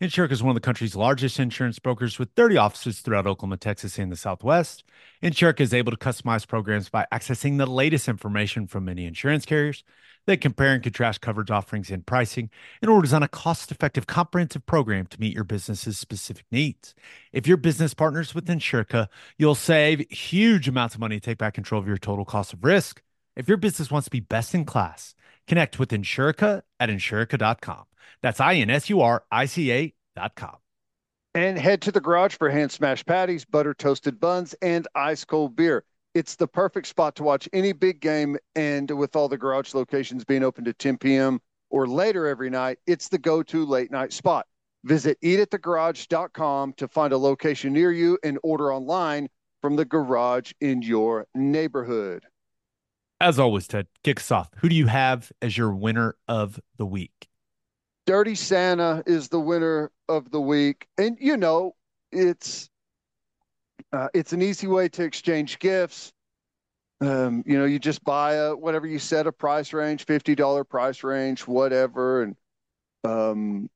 Insurica 0.00 0.30
is 0.30 0.44
one 0.44 0.50
of 0.50 0.54
the 0.54 0.64
country's 0.64 0.94
largest 0.94 1.40
insurance 1.40 1.80
brokers 1.80 2.20
with 2.20 2.30
30 2.36 2.56
offices 2.56 3.00
throughout 3.00 3.26
Oklahoma, 3.26 3.56
Texas, 3.56 3.98
and 3.98 4.12
the 4.12 4.16
Southwest. 4.16 4.84
Insurica 5.24 5.60
is 5.60 5.74
able 5.74 5.90
to 5.90 5.98
customize 5.98 6.46
programs 6.46 6.88
by 6.88 7.04
accessing 7.12 7.58
the 7.58 7.66
latest 7.66 8.06
information 8.06 8.68
from 8.68 8.84
many 8.84 9.06
insurance 9.06 9.44
carriers. 9.44 9.82
They 10.28 10.36
compare 10.36 10.74
and 10.74 10.82
contrast 10.82 11.22
coverage 11.22 11.50
offerings 11.50 11.90
and 11.90 12.04
pricing 12.04 12.50
in 12.82 12.90
order 12.90 13.00
to 13.00 13.06
design 13.06 13.22
a 13.22 13.28
cost 13.28 13.70
effective, 13.70 14.06
comprehensive 14.06 14.66
program 14.66 15.06
to 15.06 15.18
meet 15.18 15.34
your 15.34 15.42
business's 15.42 15.98
specific 15.98 16.44
needs. 16.52 16.94
If 17.32 17.46
your 17.46 17.56
business 17.56 17.94
partners 17.94 18.34
with 18.34 18.44
Insurica, 18.44 19.08
you'll 19.38 19.54
save 19.54 20.00
huge 20.10 20.68
amounts 20.68 20.94
of 20.94 21.00
money 21.00 21.18
to 21.18 21.24
take 21.24 21.38
back 21.38 21.54
control 21.54 21.80
of 21.80 21.88
your 21.88 21.96
total 21.96 22.26
cost 22.26 22.52
of 22.52 22.62
risk. 22.62 23.00
If 23.36 23.48
your 23.48 23.56
business 23.56 23.90
wants 23.90 24.04
to 24.04 24.10
be 24.10 24.20
best 24.20 24.54
in 24.54 24.66
class, 24.66 25.14
connect 25.46 25.78
with 25.78 25.88
Insurica 25.88 26.60
at 26.78 26.90
insurica.com. 26.90 27.84
That's 28.20 28.38
I 28.38 28.56
N 28.56 28.68
S 28.68 28.90
U 28.90 29.00
R 29.00 29.24
I 29.32 29.46
C 29.46 29.72
A.com. 29.72 30.56
And 31.34 31.58
head 31.58 31.80
to 31.82 31.90
the 31.90 32.02
garage 32.02 32.36
for 32.36 32.50
hand 32.50 32.70
smashed 32.70 33.06
patties, 33.06 33.46
butter 33.46 33.72
toasted 33.72 34.20
buns, 34.20 34.54
and 34.60 34.86
ice 34.94 35.24
cold 35.24 35.56
beer. 35.56 35.84
It's 36.18 36.34
the 36.34 36.48
perfect 36.48 36.88
spot 36.88 37.14
to 37.14 37.22
watch 37.22 37.48
any 37.52 37.72
big 37.72 38.00
game. 38.00 38.36
And 38.56 38.90
with 38.90 39.14
all 39.14 39.28
the 39.28 39.38
garage 39.38 39.72
locations 39.72 40.24
being 40.24 40.42
open 40.42 40.64
to 40.64 40.72
10 40.72 40.98
p.m. 40.98 41.40
or 41.70 41.86
later 41.86 42.26
every 42.26 42.50
night, 42.50 42.78
it's 42.88 43.06
the 43.06 43.18
go 43.18 43.40
to 43.44 43.64
late 43.64 43.92
night 43.92 44.12
spot. 44.12 44.44
Visit 44.82 45.16
eatatthegarage.com 45.22 46.72
to 46.72 46.88
find 46.88 47.12
a 47.12 47.16
location 47.16 47.72
near 47.72 47.92
you 47.92 48.18
and 48.24 48.36
order 48.42 48.74
online 48.74 49.28
from 49.62 49.76
the 49.76 49.84
garage 49.84 50.50
in 50.60 50.82
your 50.82 51.28
neighborhood. 51.36 52.24
As 53.20 53.38
always, 53.38 53.68
Ted, 53.68 53.86
kick 54.02 54.18
us 54.18 54.32
off. 54.32 54.50
Who 54.56 54.68
do 54.68 54.74
you 54.74 54.88
have 54.88 55.30
as 55.40 55.56
your 55.56 55.72
winner 55.72 56.16
of 56.26 56.58
the 56.78 56.86
week? 56.86 57.28
Dirty 58.06 58.34
Santa 58.34 59.04
is 59.06 59.28
the 59.28 59.38
winner 59.38 59.92
of 60.08 60.32
the 60.32 60.40
week, 60.40 60.88
and 60.98 61.16
you 61.20 61.36
know 61.36 61.76
it's 62.10 62.70
uh, 63.92 64.08
it's 64.14 64.32
an 64.32 64.42
easy 64.42 64.66
way 64.66 64.88
to 64.90 65.02
exchange 65.02 65.58
gifts. 65.58 66.12
Um, 67.00 67.44
you 67.46 67.58
know, 67.58 67.64
you 67.64 67.78
just 67.78 68.02
buy 68.02 68.34
a 68.34 68.56
whatever 68.56 68.86
you 68.86 68.98
set 68.98 69.26
a 69.26 69.32
price 69.32 69.72
range, 69.72 70.04
fifty 70.04 70.34
dollar 70.34 70.64
price 70.64 71.04
range, 71.04 71.46
whatever, 71.46 72.22
and 72.22 72.36
um, 73.04 73.70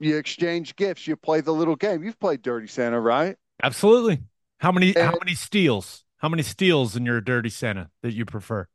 you 0.00 0.16
exchange 0.16 0.74
gifts. 0.76 1.06
You 1.06 1.16
play 1.16 1.40
the 1.40 1.52
little 1.52 1.76
game. 1.76 2.02
You've 2.02 2.18
played 2.18 2.42
Dirty 2.42 2.66
Santa, 2.66 3.00
right? 3.00 3.36
Absolutely. 3.62 4.22
How 4.58 4.72
many 4.72 4.92
how 4.92 5.14
many 5.22 5.34
steals? 5.34 6.04
How 6.18 6.28
many 6.28 6.42
steals 6.42 6.96
in 6.96 7.06
your 7.06 7.20
dirty 7.20 7.48
Santa 7.48 7.90
that 8.02 8.12
you 8.12 8.24
prefer? 8.24 8.66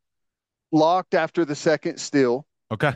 Locked 0.72 1.14
after 1.14 1.44
the 1.44 1.56
second 1.56 1.98
steal. 2.00 2.46
Okay. 2.72 2.94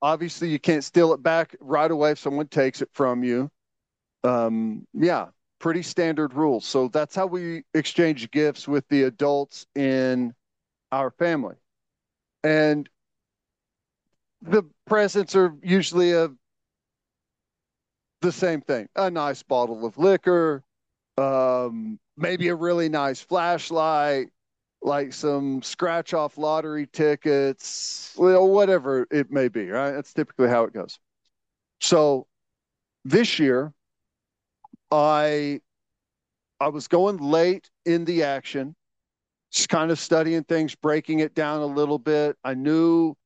Obviously, 0.00 0.48
you 0.48 0.58
can't 0.58 0.82
steal 0.82 1.12
it 1.12 1.22
back 1.22 1.54
right 1.60 1.90
away 1.90 2.12
if 2.12 2.18
someone 2.18 2.48
takes 2.48 2.82
it 2.82 2.88
from 2.92 3.22
you. 3.22 3.50
Um, 4.24 4.86
yeah, 4.94 5.26
pretty 5.62 5.82
standard 5.82 6.34
rules. 6.34 6.66
So 6.66 6.88
that's 6.88 7.14
how 7.14 7.26
we 7.26 7.62
exchange 7.72 8.30
gifts 8.32 8.68
with 8.68 8.86
the 8.88 9.04
adults 9.04 9.64
in 9.74 10.34
our 10.90 11.10
family. 11.12 11.54
And 12.44 12.88
the 14.42 14.64
presents 14.86 15.36
are 15.36 15.54
usually 15.62 16.12
a 16.12 16.30
the 18.20 18.32
same 18.32 18.60
thing. 18.60 18.88
A 18.96 19.10
nice 19.10 19.42
bottle 19.42 19.86
of 19.86 19.98
liquor, 19.98 20.62
um, 21.16 21.98
maybe 22.16 22.48
a 22.48 22.54
really 22.54 22.88
nice 22.88 23.20
flashlight, 23.20 24.28
like 24.82 25.12
some 25.12 25.62
scratch 25.62 26.12
off 26.12 26.38
lottery 26.38 26.88
tickets, 26.92 28.12
well, 28.16 28.48
whatever 28.48 29.06
it 29.10 29.30
may 29.30 29.48
be, 29.48 29.68
right? 29.70 29.92
That's 29.92 30.12
typically 30.12 30.48
how 30.48 30.64
it 30.64 30.72
goes. 30.72 30.98
So 31.80 32.26
this 33.04 33.38
year, 33.38 33.72
I 34.92 35.60
I 36.60 36.68
was 36.68 36.86
going 36.86 37.16
late 37.16 37.70
in 37.86 38.04
the 38.04 38.22
action, 38.22 38.76
just 39.50 39.68
kind 39.68 39.90
of 39.90 39.98
studying 39.98 40.44
things, 40.44 40.74
breaking 40.76 41.20
it 41.20 41.34
down 41.34 41.62
a 41.62 41.66
little 41.66 41.98
bit. 41.98 42.36
I 42.44 42.54
knew 42.54 43.16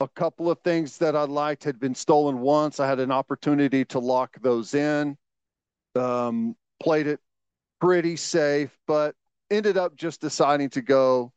a 0.00 0.08
couple 0.08 0.50
of 0.50 0.60
things 0.60 0.98
that 0.98 1.16
I 1.16 1.24
liked 1.24 1.64
had 1.64 1.80
been 1.80 1.94
stolen 1.94 2.40
once. 2.40 2.78
I 2.78 2.86
had 2.86 3.00
an 3.00 3.10
opportunity 3.10 3.84
to 3.86 3.98
lock 3.98 4.36
those 4.42 4.74
in. 4.74 5.16
Um, 5.96 6.54
played 6.78 7.06
it 7.06 7.20
pretty 7.80 8.16
safe, 8.16 8.78
but 8.86 9.14
ended 9.50 9.78
up 9.78 9.96
just 9.96 10.20
deciding 10.20 10.70
to 10.70 10.82
go 10.82 11.32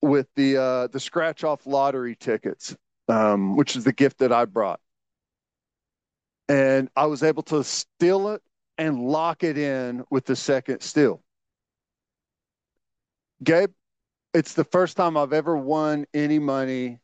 with 0.00 0.26
the 0.34 0.56
uh, 0.56 0.86
the 0.88 0.98
scratch 1.00 1.44
off 1.44 1.66
lottery 1.66 2.16
tickets, 2.16 2.76
um, 3.08 3.56
which 3.56 3.76
is 3.76 3.84
the 3.84 3.92
gift 3.92 4.18
that 4.18 4.32
I 4.32 4.44
brought, 4.44 4.80
and 6.48 6.90
I 6.96 7.06
was 7.06 7.22
able 7.22 7.44
to 7.44 7.62
steal 7.62 8.30
it 8.30 8.42
and 8.78 9.00
lock 9.00 9.44
it 9.44 9.58
in 9.58 10.04
with 10.10 10.24
the 10.24 10.36
second 10.36 10.80
steal. 10.80 11.22
Gabe, 13.42 13.72
it's 14.34 14.54
the 14.54 14.64
first 14.64 14.96
time 14.96 15.16
I've 15.16 15.32
ever 15.32 15.56
won 15.56 16.06
any 16.14 16.38
money 16.38 17.00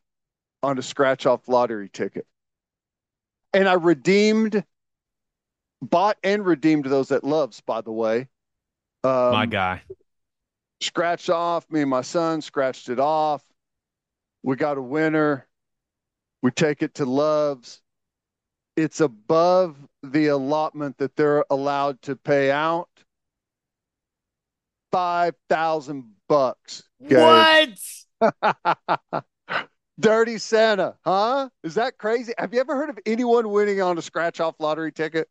on 0.63 0.77
a 0.77 0.81
scratch 0.81 1.25
off 1.25 1.47
lottery 1.47 1.89
ticket. 1.89 2.25
And 3.53 3.67
I 3.67 3.73
redeemed, 3.73 4.63
bought 5.81 6.17
and 6.23 6.45
redeemed 6.45 6.85
those 6.85 7.11
at 7.11 7.23
Love's, 7.23 7.61
by 7.61 7.81
the 7.81 7.91
way. 7.91 8.27
Um, 9.03 9.31
My 9.31 9.45
guy. 9.45 9.81
Scratched 10.81 11.29
off. 11.29 11.69
Me 11.69 11.81
and 11.81 11.89
my 11.89 12.01
son 12.01 12.41
scratched 12.41 12.89
it 12.89 12.99
off. 12.99 13.43
We 14.43 14.55
got 14.55 14.77
a 14.77 14.81
winner. 14.81 15.45
We 16.41 16.51
take 16.51 16.81
it 16.81 16.95
to 16.95 17.05
Love's. 17.05 17.81
It's 18.77 19.01
above 19.01 19.75
the 20.03 20.27
allotment 20.27 20.97
that 20.97 21.15
they're 21.15 21.45
allowed 21.49 22.01
to 22.03 22.15
pay 22.15 22.51
out. 22.51 22.89
Five 24.91 25.35
thousand 25.49 26.11
bucks. 26.27 26.83
What? 26.99 27.77
Dirty 29.99 30.37
Santa, 30.37 30.95
huh? 31.03 31.49
Is 31.63 31.75
that 31.75 31.97
crazy? 31.97 32.33
Have 32.37 32.53
you 32.53 32.59
ever 32.61 32.75
heard 32.75 32.89
of 32.89 32.99
anyone 33.05 33.49
winning 33.49 33.81
on 33.81 33.97
a 33.97 34.01
scratch 34.01 34.39
off 34.39 34.55
lottery 34.59 34.91
ticket? 34.91 35.27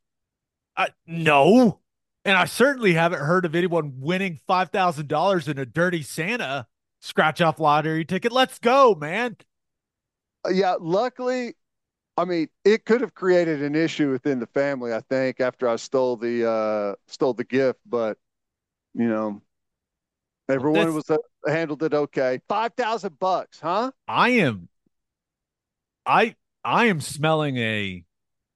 Uh, 0.77 0.89
no. 1.07 1.81
And 2.25 2.37
I 2.37 2.45
certainly 2.45 2.93
haven't 2.93 3.21
heard 3.21 3.47
of 3.47 3.55
anyone 3.55 3.95
winning 4.01 4.39
$5,000 4.49 5.49
in 5.49 5.59
a 5.59 5.65
dirty 5.65 6.03
Santa 6.03 6.67
scratch 7.01 7.41
off 7.41 7.59
lottery 7.59 8.05
ticket. 8.05 8.33
Let's 8.33 8.59
go, 8.59 8.95
man. 8.95 9.37
Uh, 10.45 10.51
yeah, 10.51 10.77
luckily, 10.79 11.55
I 12.19 12.25
mean, 12.25 12.49
it 12.65 12.85
could 12.85 13.01
have 13.01 13.15
created 13.15 13.63
an 13.63 13.77
issue 13.77 14.11
within 14.11 14.41
the 14.41 14.47
family, 14.49 14.93
I 14.93 15.01
think, 15.03 15.41
after 15.41 15.69
I 15.69 15.77
stole 15.77 16.17
the 16.17 16.49
uh 16.51 16.95
stole 17.07 17.35
the 17.35 17.45
gift, 17.45 17.81
but 17.87 18.19
you 18.95 19.09
know, 19.09 19.43
everyone 20.49 20.95
was 20.95 21.09
uh, 21.11 21.17
handled 21.47 21.83
it 21.83 21.95
okay. 21.95 22.41
5,000 22.49 23.19
bucks, 23.19 23.61
huh? 23.61 23.93
I 24.09 24.31
am 24.31 24.69
I 26.07 26.35
I 26.65 26.87
am 26.87 27.01
smelling 27.01 27.57
a 27.59 28.05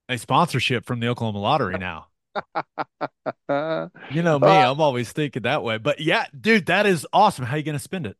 a 0.08 0.18
sponsorship 0.18 0.84
from 0.84 1.00
the 1.00 1.08
Oklahoma 1.08 1.38
Lottery 1.38 1.78
now. 1.78 2.08
You 4.08 4.22
know 4.22 4.38
me, 4.38 4.46
Uh, 4.46 4.70
I'm 4.70 4.80
always 4.80 5.12
thinking 5.12 5.42
that 5.42 5.62
way. 5.62 5.78
But 5.78 6.00
yeah, 6.00 6.26
dude, 6.38 6.66
that 6.66 6.86
is 6.86 7.06
awesome. 7.12 7.44
How 7.46 7.56
you 7.56 7.62
going 7.62 7.74
to 7.74 7.78
spend 7.78 8.06
it? 8.06 8.16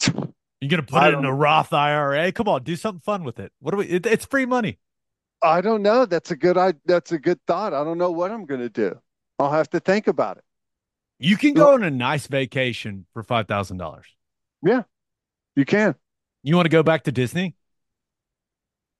You 0.70 0.76
to 0.78 0.82
put 0.82 1.02
I 1.02 1.08
it 1.08 1.14
in 1.14 1.24
a 1.24 1.32
Roth 1.32 1.72
IRA? 1.72 2.32
Come 2.32 2.48
on, 2.48 2.62
do 2.64 2.76
something 2.76 3.00
fun 3.00 3.24
with 3.24 3.38
it. 3.38 3.52
What 3.60 3.72
do 3.72 3.78
we 3.78 3.86
it, 3.86 4.06
it's 4.06 4.26
free 4.26 4.46
money. 4.46 4.78
I 5.42 5.60
don't 5.60 5.82
know. 5.82 6.06
That's 6.06 6.30
a 6.30 6.36
good 6.36 6.56
I 6.58 6.74
that's 6.84 7.12
a 7.12 7.18
good 7.18 7.40
thought. 7.46 7.72
I 7.74 7.84
don't 7.84 7.98
know 7.98 8.10
what 8.10 8.30
I'm 8.30 8.46
going 8.46 8.60
to 8.60 8.68
do. 8.68 9.00
I'll 9.38 9.52
have 9.52 9.70
to 9.70 9.80
think 9.80 10.06
about 10.08 10.38
it. 10.38 10.44
You 11.18 11.36
can 11.36 11.54
go 11.54 11.74
on 11.74 11.82
a 11.82 11.90
nice 11.90 12.26
vacation 12.26 13.06
for 13.12 13.22
$5,000. 13.22 14.02
Yeah, 14.62 14.82
you 15.54 15.64
can. 15.64 15.94
You 16.42 16.56
want 16.56 16.66
to 16.66 16.70
go 16.70 16.82
back 16.82 17.04
to 17.04 17.12
Disney? 17.12 17.54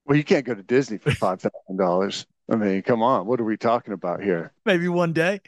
Well, 0.04 0.16
you 0.16 0.24
can't 0.24 0.44
go 0.44 0.54
to 0.54 0.62
Disney 0.62 0.98
for 0.98 1.12
$5,000. 1.12 2.26
I 2.50 2.56
mean, 2.56 2.82
come 2.82 3.02
on. 3.02 3.26
What 3.26 3.40
are 3.40 3.44
we 3.44 3.56
talking 3.56 3.92
about 3.92 4.22
here? 4.22 4.52
Maybe 4.64 4.88
one 4.88 5.12
day. 5.12 5.40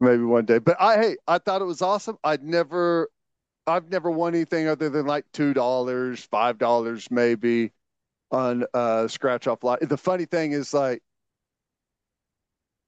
maybe 0.00 0.22
one 0.22 0.44
day. 0.44 0.58
But 0.58 0.76
I, 0.80 0.96
hey, 0.96 1.16
I 1.26 1.38
thought 1.38 1.62
it 1.62 1.66
was 1.66 1.82
awesome. 1.82 2.18
I'd 2.24 2.42
never, 2.42 3.08
I've 3.68 3.90
never 3.90 4.10
won 4.10 4.34
anything 4.34 4.66
other 4.68 4.88
than 4.88 5.06
like 5.06 5.24
two 5.32 5.54
dollars, 5.54 6.24
five 6.24 6.58
dollars, 6.58 7.10
maybe 7.10 7.72
on 8.30 8.64
uh 8.74 9.08
scratch 9.08 9.46
off 9.46 9.62
lot. 9.64 9.80
The 9.80 9.96
funny 9.96 10.24
thing 10.24 10.52
is, 10.52 10.74
like, 10.74 11.02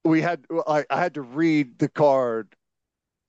we 0.04 0.20
had, 0.20 0.44
I, 0.66 0.84
I 0.90 0.98
had 1.00 1.14
to 1.14 1.22
read 1.22 1.78
the 1.78 1.88
card 1.88 2.54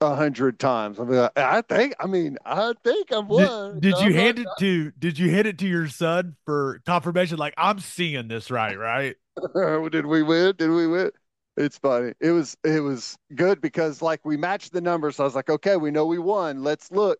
a 0.00 0.14
hundred 0.14 0.58
times. 0.58 0.98
I 0.98 1.04
mean, 1.04 1.28
I 1.36 1.62
think, 1.62 1.94
I 2.00 2.06
mean, 2.06 2.38
I 2.44 2.74
think 2.82 3.12
I've 3.12 3.26
won. 3.26 3.80
Did, 3.80 3.92
did 3.92 4.00
you 4.00 4.06
I'm 4.06 4.12
hand 4.12 4.38
not- 4.38 4.46
it 4.46 4.60
to 4.60 4.90
did 4.98 5.18
you 5.18 5.30
hand 5.30 5.46
it 5.46 5.58
to 5.58 5.66
your 5.68 5.88
son 5.88 6.36
for 6.44 6.80
confirmation? 6.86 7.38
Like, 7.38 7.54
I'm 7.56 7.78
seeing 7.78 8.28
this 8.28 8.50
right, 8.50 8.78
right? 8.78 9.16
Did 9.90 10.04
we 10.04 10.22
win? 10.22 10.54
Did 10.58 10.70
we 10.70 10.86
win? 10.86 11.10
It's 11.56 11.78
funny. 11.78 12.12
It 12.20 12.32
was 12.32 12.56
it 12.64 12.80
was 12.80 13.16
good 13.34 13.60
because 13.60 14.02
like 14.02 14.20
we 14.24 14.36
matched 14.36 14.72
the 14.72 14.80
numbers. 14.80 15.20
I 15.20 15.24
was 15.24 15.34
like, 15.34 15.48
okay, 15.48 15.76
we 15.76 15.90
know 15.90 16.04
we 16.06 16.18
won. 16.18 16.62
Let's 16.62 16.90
look. 16.90 17.18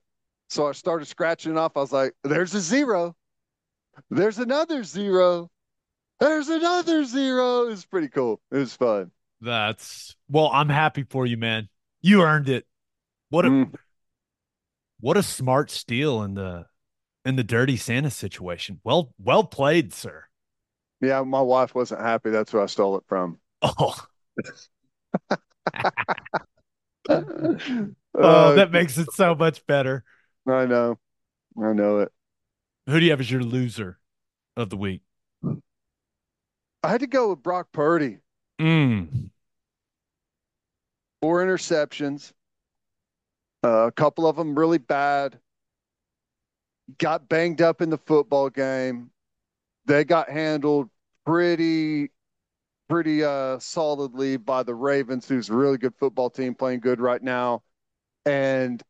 So 0.52 0.68
I 0.68 0.72
started 0.72 1.06
scratching 1.06 1.52
it 1.52 1.56
off. 1.58 1.78
I 1.78 1.80
was 1.80 1.92
like, 1.92 2.12
there's 2.24 2.54
a 2.54 2.60
zero. 2.60 3.16
There's 4.10 4.38
another 4.38 4.84
zero. 4.84 5.50
There's 6.20 6.50
another 6.50 7.04
zero. 7.04 7.62
It 7.62 7.70
was 7.70 7.86
pretty 7.86 8.08
cool. 8.08 8.38
It 8.50 8.58
was 8.58 8.76
fun. 8.76 9.10
That's 9.40 10.14
well, 10.28 10.50
I'm 10.52 10.68
happy 10.68 11.04
for 11.08 11.24
you, 11.24 11.38
man. 11.38 11.70
You 12.02 12.20
earned 12.20 12.50
it. 12.50 12.66
What 13.30 13.46
a 13.46 13.48
Mm. 13.48 13.72
what 15.00 15.16
a 15.16 15.22
smart 15.22 15.70
steal 15.70 16.22
in 16.22 16.34
the 16.34 16.66
in 17.24 17.36
the 17.36 17.44
dirty 17.44 17.78
Santa 17.78 18.10
situation. 18.10 18.78
Well, 18.84 19.14
well 19.18 19.44
played, 19.44 19.94
sir. 19.94 20.24
Yeah, 21.00 21.22
my 21.22 21.40
wife 21.40 21.74
wasn't 21.74 22.02
happy. 22.02 22.28
That's 22.28 22.52
who 22.52 22.60
I 22.60 22.66
stole 22.66 22.98
it 22.98 23.04
from. 23.08 23.38
Oh, 23.62 23.94
oh, 27.08 28.54
that 28.54 28.70
makes 28.72 28.98
it 28.98 29.12
so 29.12 29.34
much 29.34 29.66
better. 29.66 30.04
I 30.46 30.66
know. 30.66 30.98
I 31.62 31.72
know 31.72 32.00
it. 32.00 32.12
Who 32.86 32.98
do 32.98 33.04
you 33.04 33.12
have 33.12 33.20
as 33.20 33.30
your 33.30 33.42
loser 33.42 33.98
of 34.56 34.70
the 34.70 34.76
week? 34.76 35.02
I 36.82 36.88
had 36.88 37.00
to 37.00 37.06
go 37.06 37.30
with 37.30 37.42
Brock 37.42 37.68
Purdy. 37.72 38.18
Mm. 38.60 39.30
four 41.20 41.44
interceptions, 41.44 42.32
uh, 43.64 43.86
a 43.86 43.92
couple 43.92 44.26
of 44.26 44.36
them 44.36 44.56
really 44.58 44.78
bad. 44.78 45.38
Got 46.98 47.28
banged 47.28 47.62
up 47.62 47.80
in 47.80 47.90
the 47.90 47.98
football 47.98 48.50
game. 48.50 49.10
They 49.86 50.04
got 50.04 50.28
handled 50.28 50.90
pretty, 51.24 52.10
pretty 52.88 53.24
uh, 53.24 53.58
solidly 53.58 54.36
by 54.36 54.62
the 54.62 54.74
Ravens, 54.74 55.28
who's 55.28 55.48
a 55.48 55.54
really 55.54 55.78
good 55.78 55.94
football 55.96 56.30
team, 56.30 56.54
playing 56.54 56.80
good 56.80 57.00
right 57.00 57.22
now. 57.22 57.62
And 58.26 58.82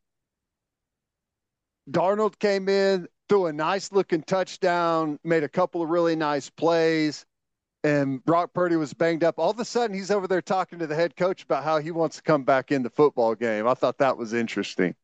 Darnold 1.89 2.39
came 2.39 2.69
in, 2.69 3.07
threw 3.29 3.47
a 3.47 3.53
nice 3.53 3.91
looking 3.91 4.23
touchdown, 4.23 5.19
made 5.23 5.43
a 5.43 5.49
couple 5.49 5.81
of 5.81 5.89
really 5.89 6.15
nice 6.15 6.49
plays 6.49 7.25
and 7.83 8.23
Brock 8.23 8.53
Purdy 8.53 8.75
was 8.77 8.93
banged 8.93 9.23
up. 9.23 9.37
All 9.37 9.51
of 9.51 9.59
a 9.59 9.65
sudden, 9.65 9.95
he's 9.95 10.11
over 10.11 10.27
there 10.27 10.41
talking 10.41 10.79
to 10.79 10.87
the 10.87 10.95
head 10.95 11.15
coach 11.15 11.43
about 11.43 11.63
how 11.63 11.79
he 11.79 11.91
wants 11.91 12.15
to 12.15 12.21
come 12.21 12.43
back 12.43 12.71
in 12.71 12.81
the 12.81 12.89
football 12.89 13.35
game. 13.35 13.67
I 13.67 13.73
thought 13.73 13.97
that 13.97 14.17
was 14.17 14.33
interesting. 14.33 14.95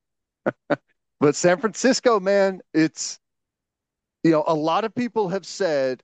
but 1.19 1.35
San 1.35 1.59
Francisco, 1.59 2.19
man, 2.19 2.61
it's, 2.73 3.19
you 4.23 4.31
know, 4.31 4.43
a 4.47 4.53
lot 4.53 4.85
of 4.85 4.95
people 4.95 5.29
have 5.29 5.45
said 5.45 6.01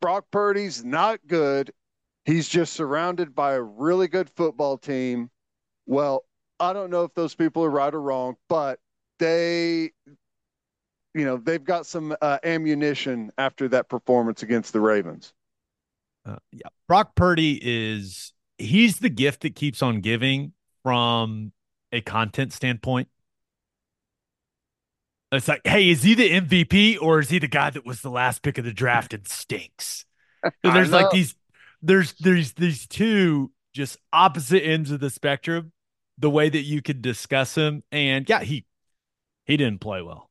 Brock 0.00 0.24
Purdy's 0.30 0.84
not 0.84 1.20
good. 1.26 1.70
He's 2.24 2.48
just 2.48 2.72
surrounded 2.72 3.34
by 3.34 3.54
a 3.54 3.62
really 3.62 4.08
good 4.08 4.30
football 4.30 4.78
team. 4.78 5.30
Well, 5.86 6.24
I 6.58 6.72
don't 6.72 6.90
know 6.90 7.04
if 7.04 7.14
those 7.14 7.34
people 7.34 7.62
are 7.64 7.70
right 7.70 7.94
or 7.94 8.00
wrong, 8.00 8.36
but 8.48 8.78
they 9.20 9.92
you 11.14 11.24
know 11.24 11.36
they've 11.36 11.62
got 11.62 11.86
some 11.86 12.16
uh, 12.20 12.38
ammunition 12.42 13.30
after 13.38 13.68
that 13.68 13.88
performance 13.88 14.42
against 14.42 14.72
the 14.72 14.80
Ravens. 14.80 15.32
Uh, 16.26 16.36
yeah, 16.50 16.68
Brock 16.88 17.14
Purdy 17.14 17.60
is 17.62 18.32
he's 18.58 18.98
the 18.98 19.08
gift 19.08 19.42
that 19.42 19.54
keeps 19.54 19.82
on 19.82 20.00
giving 20.00 20.52
from 20.82 21.52
a 21.92 22.00
content 22.00 22.52
standpoint. 22.52 23.08
It's 25.32 25.46
like, 25.46 25.60
hey, 25.64 25.90
is 25.90 26.02
he 26.02 26.14
the 26.14 26.28
MVP 26.28 27.00
or 27.00 27.20
is 27.20 27.30
he 27.30 27.38
the 27.38 27.46
guy 27.46 27.70
that 27.70 27.86
was 27.86 28.00
the 28.02 28.10
last 28.10 28.42
pick 28.42 28.58
of 28.58 28.64
the 28.64 28.72
draft 28.72 29.14
and 29.14 29.26
stinks? 29.26 30.04
So 30.64 30.72
there's 30.72 30.90
like 30.90 31.10
these 31.10 31.34
there's 31.82 32.14
there's 32.14 32.54
these 32.54 32.86
two 32.86 33.52
just 33.74 33.98
opposite 34.10 34.64
ends 34.64 34.90
of 34.90 34.98
the 34.98 35.10
spectrum, 35.10 35.72
the 36.16 36.30
way 36.30 36.48
that 36.48 36.62
you 36.62 36.80
could 36.80 37.02
discuss 37.02 37.54
him. 37.54 37.82
And 37.92 38.26
yeah, 38.26 38.40
he 38.40 38.64
he 39.50 39.56
didn't 39.56 39.80
play 39.80 40.00
well. 40.02 40.30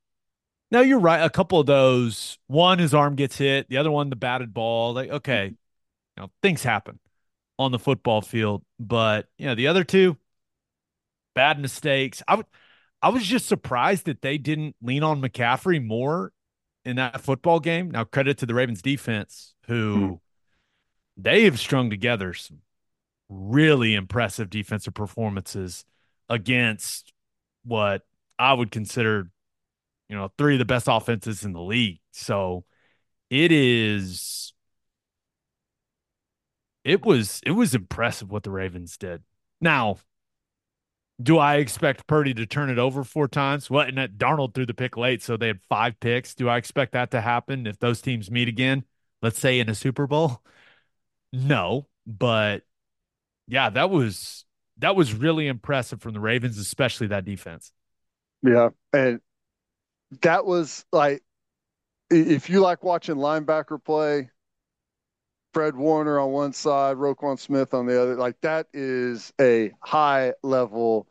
Now 0.72 0.82
you're 0.82 0.99
right. 0.99 1.24
A 1.24 1.30
couple 1.30 1.59
of 1.59 1.65
those, 1.65 2.38
one 2.47 2.80
his 2.80 2.93
arm 2.93 3.15
gets 3.15 3.38
hit, 3.38 3.67
the 3.70 3.78
other 3.78 3.91
one 3.91 4.09
the 4.09 4.15
batted 4.15 4.53
ball. 4.53 4.93
Like, 4.93 5.09
okay, 5.09 5.45
mm-hmm. 5.47 5.53
you 6.17 6.24
know, 6.24 6.32
things 6.41 6.63
happen 6.63 6.99
on 7.57 7.72
the 7.72 7.80
football 7.80 8.22
field, 8.22 8.63
but 8.80 9.28
you 9.38 9.45
know, 9.47 9.55
the 9.55 9.67
other 9.67 9.84
two, 9.84 10.17
bad 11.36 11.59
mistakes. 11.59 12.24
I 12.28 12.36
would 12.36 12.45
I 13.01 13.09
was 13.09 13.26
just 13.26 13.47
surprised 13.47 14.05
that 14.05 14.22
they 14.22 14.38
didn't 14.38 14.76
lean 14.82 15.03
on 15.03 15.22
McCaffrey 15.22 15.86
more 15.86 16.32
in 16.86 16.97
that 16.97 17.22
football 17.22 17.59
game. 17.59 17.91
Now, 17.91 18.03
credit 18.03 18.38
to 18.39 18.45
the 18.45 18.53
Ravens 18.53 18.82
defense, 18.82 19.53
who 19.67 19.95
mm-hmm. 19.95 20.13
they 21.17 21.43
have 21.43 21.59
strung 21.59 21.89
together 21.89 22.34
some 22.34 22.59
really 23.30 23.95
impressive 23.95 24.49
defensive 24.49 24.93
performances 24.93 25.86
against 26.30 27.13
what 27.63 28.03
I 28.39 28.53
would 28.53 28.71
consider, 28.71 29.29
you 30.09 30.17
know, 30.17 30.31
three 30.37 30.55
of 30.55 30.59
the 30.59 30.65
best 30.65 30.87
offenses 30.89 31.45
in 31.45 31.53
the 31.53 31.61
league. 31.61 31.99
So 32.11 32.65
it 33.29 33.51
is 33.51 34.53
it 36.83 37.05
was 37.05 37.41
it 37.45 37.51
was 37.51 37.75
impressive 37.75 38.31
what 38.31 38.43
the 38.43 38.51
Ravens 38.51 38.97
did. 38.97 39.23
Now, 39.61 39.97
do 41.21 41.37
I 41.37 41.55
expect 41.57 42.07
Purdy 42.07 42.33
to 42.35 42.45
turn 42.45 42.69
it 42.69 42.79
over 42.79 43.03
four 43.03 43.27
times? 43.27 43.69
Well, 43.69 43.85
and 43.87 43.97
that 43.97 44.17
Darnold 44.17 44.53
threw 44.53 44.65
the 44.65 44.73
pick 44.73 44.95
late, 44.95 45.21
so 45.21 45.35
they 45.35 45.47
had 45.47 45.59
five 45.67 45.99
picks. 45.99 46.33
Do 46.33 46.47
I 46.47 46.57
expect 46.57 46.93
that 46.93 47.11
to 47.11 47.21
happen 47.21 47.67
if 47.67 47.77
those 47.79 48.01
teams 48.01 48.31
meet 48.31 48.47
again? 48.47 48.85
Let's 49.21 49.39
say 49.39 49.59
in 49.59 49.69
a 49.69 49.75
Super 49.75 50.07
Bowl? 50.07 50.41
No, 51.33 51.87
but 52.07 52.63
yeah, 53.47 53.69
that 53.69 53.89
was 53.89 54.45
that 54.77 54.95
was 54.95 55.13
really 55.13 55.47
impressive 55.47 56.01
from 56.01 56.13
the 56.13 56.19
Ravens, 56.19 56.57
especially 56.57 57.07
that 57.07 57.25
defense. 57.25 57.71
Yeah, 58.43 58.69
and 58.93 59.19
that 60.21 60.45
was 60.45 60.85
like 60.91 61.21
if 62.09 62.49
you 62.49 62.61
like 62.61 62.83
watching 62.83 63.15
linebacker 63.15 63.83
play, 63.83 64.29
Fred 65.53 65.75
Warner 65.75 66.19
on 66.19 66.31
one 66.31 66.53
side, 66.53 66.97
Roquan 66.97 67.39
Smith 67.39 67.73
on 67.73 67.85
the 67.85 68.01
other. 68.01 68.15
Like 68.15 68.39
that 68.41 68.67
is 68.73 69.33
a 69.39 69.71
high 69.81 70.33
level 70.43 71.07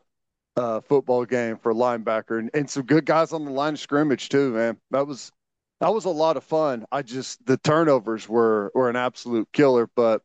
uh, 0.55 0.81
football 0.81 1.25
game 1.25 1.57
for 1.57 1.73
linebacker, 1.73 2.39
and, 2.39 2.49
and 2.53 2.69
some 2.69 2.83
good 2.83 3.05
guys 3.05 3.31
on 3.33 3.45
the 3.45 3.51
line 3.51 3.73
of 3.73 3.79
scrimmage 3.79 4.29
too, 4.29 4.51
man. 4.51 4.77
That 4.91 5.07
was 5.07 5.31
that 5.79 5.93
was 5.93 6.05
a 6.05 6.09
lot 6.09 6.37
of 6.37 6.43
fun. 6.43 6.85
I 6.91 7.01
just 7.01 7.45
the 7.45 7.57
turnovers 7.57 8.27
were 8.27 8.71
were 8.73 8.89
an 8.89 8.95
absolute 8.95 9.49
killer, 9.53 9.89
but 9.95 10.21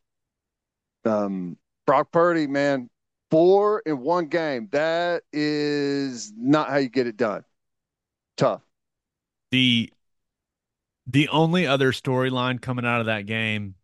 um, 1.05 1.57
Brock 1.87 2.11
Purdy, 2.11 2.47
man, 2.47 2.89
four 3.35 3.83
in 3.85 3.99
one 3.99 4.27
game. 4.27 4.69
That 4.71 5.25
is 5.33 6.33
not 6.37 6.69
how 6.69 6.77
you 6.77 6.89
get 6.89 7.09
it 7.09 7.17
done. 7.17 7.43
Tough. 8.37 8.63
The 9.51 9.93
the 11.07 11.29
only 11.29 11.67
other 11.67 11.91
storyline 11.91 12.63
coming 12.63 12.87
out 12.87 13.01
of 13.01 13.07
that 13.07 13.27
game 13.27 13.75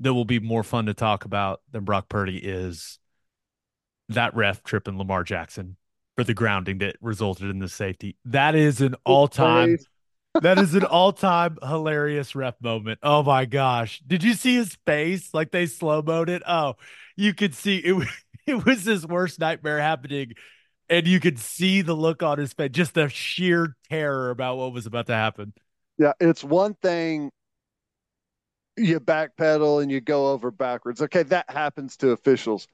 that 0.00 0.14
will 0.14 0.24
be 0.24 0.40
more 0.40 0.62
fun 0.62 0.86
to 0.86 0.94
talk 0.94 1.26
about 1.26 1.60
than 1.70 1.84
Brock 1.84 2.08
Purdy 2.08 2.38
is 2.38 2.98
that 4.08 4.34
ref 4.34 4.62
tripping 4.62 4.96
Lamar 4.96 5.24
Jackson 5.24 5.76
for 6.16 6.24
the 6.24 6.34
grounding 6.34 6.78
that 6.78 6.96
resulted 7.02 7.50
in 7.50 7.58
the 7.58 7.68
safety. 7.68 8.16
That 8.24 8.54
is 8.54 8.80
an 8.80 8.94
all 9.04 9.28
time. 9.28 9.76
that 10.40 10.58
is 10.58 10.74
an 10.74 10.84
all 10.84 11.12
time 11.12 11.58
hilarious 11.62 12.34
ref 12.34 12.54
moment. 12.62 12.98
Oh 13.02 13.22
my 13.22 13.44
gosh. 13.44 14.00
Did 14.06 14.22
you 14.22 14.32
see 14.32 14.54
his 14.54 14.76
face? 14.86 15.34
Like 15.34 15.50
they 15.50 15.66
slow 15.66 16.00
mode 16.00 16.30
it. 16.30 16.42
Oh, 16.46 16.76
you 17.14 17.34
could 17.34 17.54
see 17.54 17.78
it, 17.78 18.08
it 18.58 18.64
was 18.64 18.84
his 18.84 19.06
worst 19.06 19.38
nightmare 19.38 19.78
happening. 19.78 20.32
And 20.88 21.06
you 21.06 21.20
could 21.20 21.38
see 21.38 21.82
the 21.82 21.94
look 21.94 22.22
on 22.22 22.38
his 22.38 22.54
face, 22.54 22.70
just 22.72 22.94
the 22.94 23.10
sheer 23.10 23.76
terror 23.90 24.30
about 24.30 24.56
what 24.56 24.72
was 24.72 24.86
about 24.86 25.06
to 25.08 25.14
happen. 25.14 25.52
Yeah, 25.98 26.12
it's 26.18 26.42
one 26.42 26.74
thing 26.80 27.30
you 28.78 28.98
backpedal 29.00 29.82
and 29.82 29.90
you 29.90 30.00
go 30.00 30.30
over 30.30 30.50
backwards. 30.50 31.02
Okay, 31.02 31.24
that 31.24 31.50
happens 31.50 31.96
to 31.98 32.12
officials. 32.12 32.66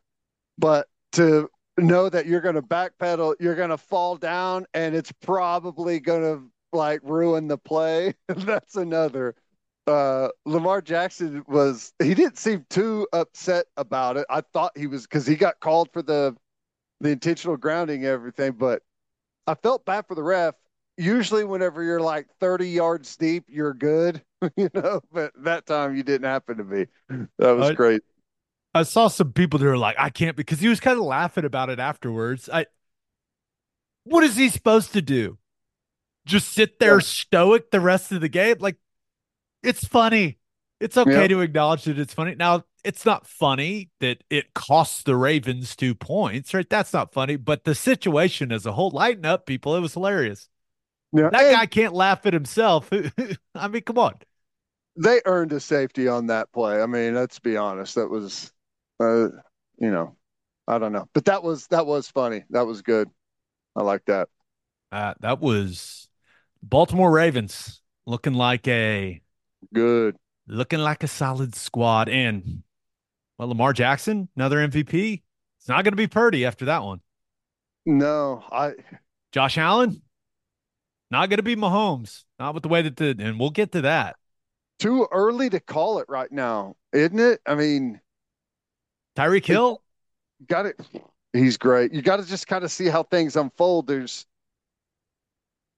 But 0.58 0.86
to 1.12 1.50
know 1.76 2.08
that 2.08 2.26
you're 2.26 2.40
going 2.40 2.54
to 2.54 2.62
backpedal, 2.62 3.34
you're 3.40 3.56
going 3.56 3.70
to 3.70 3.78
fall 3.78 4.16
down 4.16 4.66
and 4.74 4.94
it's 4.94 5.10
probably 5.10 5.98
going 5.98 6.22
to 6.22 6.76
like 6.76 7.00
ruin 7.02 7.48
the 7.48 7.58
play. 7.58 8.14
That's 8.28 8.76
another. 8.76 9.34
Uh, 9.86 10.28
Lamar 10.46 10.80
Jackson 10.80 11.44
was 11.46 11.92
he 11.98 12.14
didn't 12.14 12.38
seem 12.38 12.64
too 12.70 13.06
upset 13.12 13.66
about 13.76 14.16
it. 14.16 14.26
I 14.30 14.40
thought 14.40 14.76
he 14.76 14.86
was 14.86 15.02
because 15.02 15.26
he 15.26 15.36
got 15.36 15.60
called 15.60 15.90
for 15.92 16.02
the 16.02 16.34
the 17.00 17.10
intentional 17.10 17.56
grounding 17.56 18.04
everything, 18.04 18.52
but 18.52 18.82
I 19.46 19.54
felt 19.54 19.84
bad 19.84 20.06
for 20.06 20.14
the 20.14 20.22
ref 20.22 20.54
usually 20.96 21.44
whenever 21.44 21.82
you're 21.82 22.00
like 22.00 22.28
30 22.40 22.68
yards 22.68 23.16
deep, 23.16 23.44
you're 23.48 23.74
good, 23.74 24.22
you 24.56 24.70
know, 24.74 25.00
but 25.12 25.32
that 25.42 25.66
time 25.66 25.96
you 25.96 26.02
didn't 26.02 26.26
happen 26.26 26.58
to 26.58 26.64
be. 26.64 26.86
That 27.38 27.56
was 27.56 27.70
I, 27.70 27.74
great. 27.74 28.02
I 28.74 28.82
saw 28.82 29.08
some 29.08 29.32
people 29.32 29.58
that 29.58 29.66
are 29.66 29.78
like, 29.78 29.96
I 29.98 30.10
can't 30.10 30.36
because 30.36 30.60
he 30.60 30.68
was 30.68 30.80
kind 30.80 30.98
of 30.98 31.04
laughing 31.04 31.44
about 31.44 31.70
it 31.70 31.78
afterwards. 31.78 32.48
I 32.52 32.66
what 34.04 34.24
is 34.24 34.36
he 34.36 34.48
supposed 34.48 34.92
to 34.92 35.02
do? 35.02 35.38
Just 36.26 36.52
sit 36.52 36.78
there 36.78 36.96
yeah. 36.96 37.00
stoic 37.00 37.70
the 37.70 37.80
rest 37.80 38.12
of 38.12 38.20
the 38.20 38.28
game? 38.28 38.56
Like 38.58 38.76
it's 39.64 39.84
funny. 39.84 40.38
It's 40.80 40.96
okay 40.96 41.22
yeah. 41.22 41.28
to 41.28 41.40
acknowledge 41.40 41.84
that 41.84 41.98
it's 41.98 42.14
funny. 42.14 42.34
Now, 42.34 42.64
it's 42.84 43.06
not 43.06 43.26
funny 43.26 43.90
that 44.00 44.22
it 44.28 44.52
costs 44.54 45.02
the 45.02 45.16
Ravens 45.16 45.74
two 45.74 45.94
points, 45.94 46.52
right? 46.52 46.68
That's 46.68 46.92
not 46.92 47.12
funny. 47.12 47.36
But 47.36 47.64
the 47.64 47.74
situation 47.74 48.52
as 48.52 48.66
a 48.66 48.72
whole, 48.72 48.90
lighten 48.90 49.24
up, 49.24 49.46
people. 49.46 49.74
It 49.76 49.80
was 49.80 49.94
hilarious. 49.94 50.48
Yeah. 51.12 51.30
That 51.30 51.52
guy 51.52 51.66
can't 51.66 51.94
laugh 51.94 52.26
at 52.26 52.34
himself. 52.34 52.90
I 53.54 53.68
mean, 53.68 53.82
come 53.82 53.98
on. 53.98 54.14
They 54.96 55.20
earned 55.24 55.52
a 55.52 55.60
safety 55.60 56.08
on 56.08 56.26
that 56.26 56.52
play. 56.52 56.82
I 56.82 56.86
mean, 56.86 57.14
let's 57.14 57.38
be 57.38 57.56
honest. 57.56 57.94
That 57.94 58.08
was, 58.08 58.52
uh, 59.00 59.28
you 59.78 59.90
know, 59.90 60.16
I 60.68 60.78
don't 60.78 60.92
know, 60.92 61.08
but 61.14 61.24
that 61.26 61.42
was 61.42 61.66
that 61.68 61.86
was 61.86 62.08
funny. 62.08 62.44
That 62.50 62.66
was 62.66 62.82
good. 62.82 63.08
I 63.76 63.82
like 63.82 64.04
that. 64.06 64.28
Uh, 64.92 65.14
that 65.20 65.40
was 65.40 66.08
Baltimore 66.62 67.10
Ravens 67.10 67.80
looking 68.06 68.34
like 68.34 68.68
a 68.68 69.20
good, 69.72 70.16
looking 70.46 70.80
like 70.80 71.02
a 71.02 71.08
solid 71.08 71.54
squad. 71.54 72.08
And 72.08 72.62
well, 73.38 73.48
Lamar 73.48 73.72
Jackson, 73.72 74.28
another 74.36 74.58
MVP. 74.58 75.22
It's 75.58 75.68
not 75.68 75.84
going 75.84 75.92
to 75.92 75.96
be 75.96 76.06
Purdy 76.06 76.44
after 76.44 76.66
that 76.66 76.82
one. 76.82 77.00
No, 77.86 78.42
I. 78.50 78.72
Josh 79.32 79.58
Allen, 79.58 80.00
not 81.10 81.28
going 81.28 81.38
to 81.38 81.42
be 81.42 81.56
Mahomes. 81.56 82.24
Not 82.38 82.54
with 82.54 82.62
the 82.62 82.68
way 82.68 82.82
that 82.82 82.96
the, 82.96 83.16
and 83.18 83.38
we'll 83.38 83.50
get 83.50 83.72
to 83.72 83.82
that. 83.82 84.16
Too 84.78 85.06
early 85.12 85.50
to 85.50 85.60
call 85.60 85.98
it 85.98 86.06
right 86.08 86.30
now, 86.30 86.76
isn't 86.92 87.18
it? 87.18 87.40
I 87.46 87.54
mean, 87.54 88.00
Tyreek 89.16 89.46
Hill 89.46 89.82
got 90.46 90.66
it. 90.66 90.80
He's 91.32 91.56
great. 91.56 91.92
You 91.92 92.02
got 92.02 92.16
to 92.16 92.26
just 92.26 92.46
kind 92.46 92.64
of 92.64 92.70
see 92.70 92.86
how 92.86 93.02
things 93.02 93.36
unfold. 93.36 93.86
There's, 93.86 94.26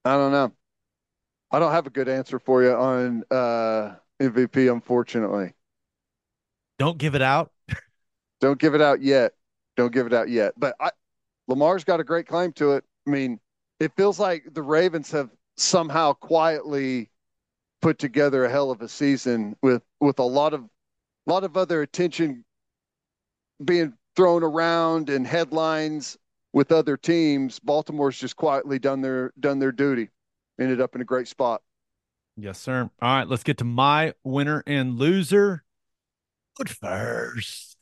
I 0.05 0.13
don't 0.13 0.31
know. 0.31 0.51
I 1.51 1.59
don't 1.59 1.71
have 1.71 1.87
a 1.87 1.91
good 1.91 2.09
answer 2.09 2.39
for 2.39 2.63
you 2.63 2.73
on 2.73 3.23
uh, 3.31 3.95
MVP, 4.21 4.71
unfortunately. 4.71 5.53
Don't 6.77 6.97
give 6.97 7.15
it 7.15 7.21
out. 7.21 7.51
don't 8.41 8.59
give 8.59 8.75
it 8.75 8.81
out 8.81 9.01
yet. 9.01 9.33
Don't 9.75 9.93
give 9.93 10.07
it 10.07 10.13
out 10.13 10.29
yet. 10.29 10.53
But 10.57 10.75
I, 10.79 10.91
Lamar's 11.47 11.83
got 11.83 11.99
a 11.99 12.03
great 12.03 12.27
claim 12.27 12.51
to 12.53 12.73
it. 12.73 12.83
I 13.07 13.09
mean, 13.09 13.39
it 13.79 13.93
feels 13.95 14.19
like 14.19 14.43
the 14.53 14.61
Ravens 14.61 15.11
have 15.11 15.29
somehow 15.55 16.13
quietly 16.13 17.09
put 17.81 17.99
together 17.99 18.45
a 18.45 18.49
hell 18.49 18.71
of 18.71 18.81
a 18.81 18.87
season 18.87 19.55
with 19.61 19.83
with 19.99 20.19
a 20.19 20.23
lot 20.23 20.53
of 20.53 20.61
a 20.61 21.31
lot 21.31 21.43
of 21.43 21.57
other 21.57 21.81
attention 21.81 22.43
being 23.63 23.93
thrown 24.15 24.43
around 24.43 25.09
and 25.09 25.25
headlines 25.25 26.17
with 26.53 26.71
other 26.71 26.97
teams. 26.97 27.59
Baltimore's 27.59 28.17
just 28.17 28.35
quietly 28.35 28.79
done 28.79 29.01
their 29.01 29.31
done 29.39 29.59
their 29.59 29.71
duty. 29.71 30.09
Ended 30.59 30.81
up 30.81 30.95
in 30.95 31.01
a 31.01 31.05
great 31.05 31.27
spot. 31.27 31.61
Yes, 32.35 32.59
sir. 32.59 32.89
All 33.01 33.15
right, 33.17 33.27
let's 33.27 33.43
get 33.43 33.57
to 33.59 33.65
my 33.65 34.13
winner 34.23 34.63
and 34.67 34.97
loser. 34.97 35.63
Good 36.55 36.69
first. 36.69 37.77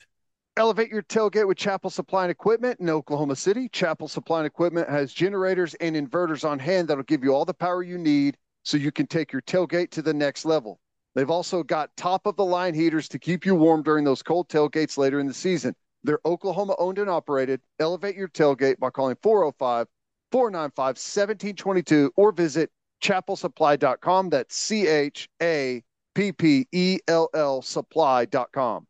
Elevate 0.58 0.90
your 0.90 1.04
tailgate 1.04 1.48
with 1.48 1.58
Chappell 1.58 1.90
Supply 1.90 2.24
and 2.24 2.32
Equipment 2.32 2.80
in 2.80 2.90
Oklahoma 2.90 3.36
City. 3.36 3.68
Chappell 3.68 4.08
Supply 4.08 4.40
and 4.40 4.48
Equipment 4.48 4.90
has 4.90 5.12
generators 5.12 5.74
and 5.76 5.98
inverters 5.98 6.50
on 6.50 6.60
hand 6.60 6.88
that'll 6.88 7.04
give 7.04 7.26
you 7.26 7.34
all 7.34 7.44
the 7.44 7.54
power 7.54 7.84
you 7.84 7.98
need 7.98 8.38
so 8.64 8.78
you 8.78 8.92
can 8.92 9.08
take 9.08 9.34
your 9.34 9.42
tailgate 9.42 9.92
to 9.92 10.02
the 10.02 10.14
next 10.14 10.46
level. 10.46 10.80
They've 11.14 11.30
also 11.30 11.62
got 11.62 11.96
top 11.98 12.26
of 12.26 12.38
the 12.38 12.46
line 12.46 12.74
heaters 12.74 13.10
to 13.10 13.20
keep 13.20 13.46
you 13.46 13.56
warm 13.56 13.84
during 13.84 14.06
those 14.06 14.24
cold 14.24 14.48
tailgates 14.48 14.98
later 14.98 15.20
in 15.20 15.28
the 15.28 15.34
season. 15.34 15.76
They're 16.04 16.20
Oklahoma 16.26 16.76
owned 16.78 17.00
and 17.00 17.10
operated. 17.10 17.60
Elevate 17.80 18.16
your 18.16 18.28
tailgate 18.30 18.80
by 18.80 18.90
calling 18.92 19.18
405 19.22 19.88
495 20.36 20.98
1722 20.98 22.12
or 22.18 22.34
visit 22.34 22.70
chappellsupply.com. 23.02 24.30
That's 24.32 24.54
C 24.54 24.86
H 24.86 25.30
A 25.42 25.82
P 26.14 26.34
P 26.34 26.68
E 26.74 27.00
L 27.08 27.30
L 27.34 27.62
supply.com. 27.62 28.86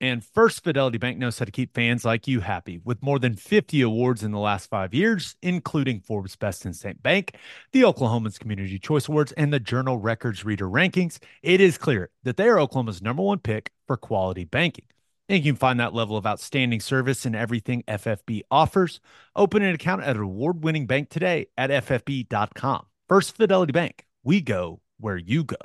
And 0.00 0.24
First 0.24 0.64
Fidelity 0.64 0.96
Bank 0.96 1.18
knows 1.18 1.38
how 1.38 1.44
to 1.44 1.50
keep 1.50 1.74
fans 1.74 2.06
like 2.06 2.26
you 2.26 2.40
happy 2.40 2.78
with 2.82 3.02
more 3.02 3.18
than 3.18 3.36
50 3.36 3.82
awards 3.82 4.22
in 4.22 4.30
the 4.30 4.38
last 4.38 4.70
five 4.70 4.94
years, 4.94 5.36
including 5.42 6.00
Forbes 6.00 6.36
Best 6.36 6.64
in 6.64 6.72
State 6.72 7.02
Bank, 7.02 7.36
the 7.72 7.82
Oklahoman's 7.82 8.38
Community 8.38 8.78
Choice 8.78 9.08
Awards, 9.08 9.32
and 9.32 9.52
the 9.52 9.60
Journal 9.60 9.98
Records 9.98 10.42
Reader 10.42 10.70
Rankings. 10.70 11.18
It 11.42 11.60
is 11.60 11.76
clear 11.76 12.08
that 12.22 12.38
they 12.38 12.48
are 12.48 12.58
Oklahoma's 12.58 13.02
number 13.02 13.22
one 13.22 13.40
pick 13.40 13.72
for 13.86 13.98
quality 13.98 14.44
banking. 14.44 14.86
And 15.28 15.44
you 15.44 15.52
can 15.52 15.58
find 15.58 15.78
that 15.78 15.92
level 15.92 16.16
of 16.16 16.26
outstanding 16.26 16.80
service 16.80 17.26
in 17.26 17.34
everything 17.34 17.82
FFB 17.86 18.42
offers. 18.50 19.00
Open 19.36 19.62
an 19.62 19.74
account 19.74 20.02
at 20.02 20.16
an 20.16 20.22
award 20.22 20.64
winning 20.64 20.86
bank 20.86 21.10
today 21.10 21.48
at 21.58 21.70
ffb.com. 21.70 22.86
First 23.08 23.36
Fidelity 23.36 23.72
Bank, 23.72 24.06
we 24.24 24.40
go 24.40 24.80
where 24.98 25.16
you 25.16 25.44
go. 25.44 25.56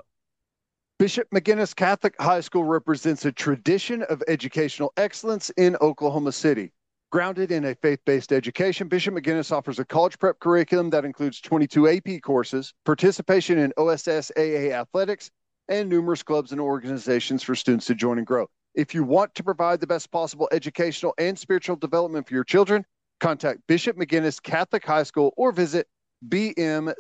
Bishop 1.00 1.30
McGuinness 1.32 1.76
Catholic 1.76 2.14
High 2.22 2.42
School 2.42 2.66
represents 2.66 3.26
a 3.26 3.32
tradition 3.32 4.04
of 4.04 4.22
educational 4.28 4.94
excellence 4.96 5.50
in 5.58 5.76
Oklahoma 5.82 6.32
City. 6.32 6.72
Grounded 7.12 7.52
in 7.52 7.66
a 7.66 7.76
faith 7.76 8.00
based 8.06 8.32
education, 8.32 8.88
Bishop 8.88 9.14
McGuinness 9.14 9.52
offers 9.52 9.80
a 9.80 9.86
college 9.86 10.18
prep 10.20 10.40
curriculum 10.40 10.90
that 10.92 11.06
includes 11.06 11.42
22 11.42 11.90
AP 11.90 12.22
courses, 12.22 12.74
participation 12.86 13.58
in 13.58 13.74
OSSAA 13.78 14.72
athletics, 14.72 15.32
and 15.68 15.90
numerous 15.90 16.24
clubs 16.24 16.52
and 16.52 16.62
organizations 16.62 17.44
for 17.44 17.56
students 17.56 17.86
to 17.88 17.96
join 17.96 18.18
and 18.18 18.28
grow. 18.28 18.48
If 18.76 18.94
you 18.96 19.04
want 19.04 19.36
to 19.36 19.44
provide 19.44 19.80
the 19.80 19.88
best 19.88 20.12
possible 20.12 20.50
educational 20.52 21.14
and 21.18 21.38
spiritual 21.38 21.76
development 21.76 22.28
for 22.28 22.34
your 22.34 22.44
children, 22.44 22.86
contact 23.20 23.62
Bishop 23.68 23.98
McGuinness 23.98 24.42
Catholic 24.42 24.86
High 24.86 25.04
School 25.04 25.34
or 25.38 25.52
visit 25.52 25.88
bmchs.org. 26.28 26.98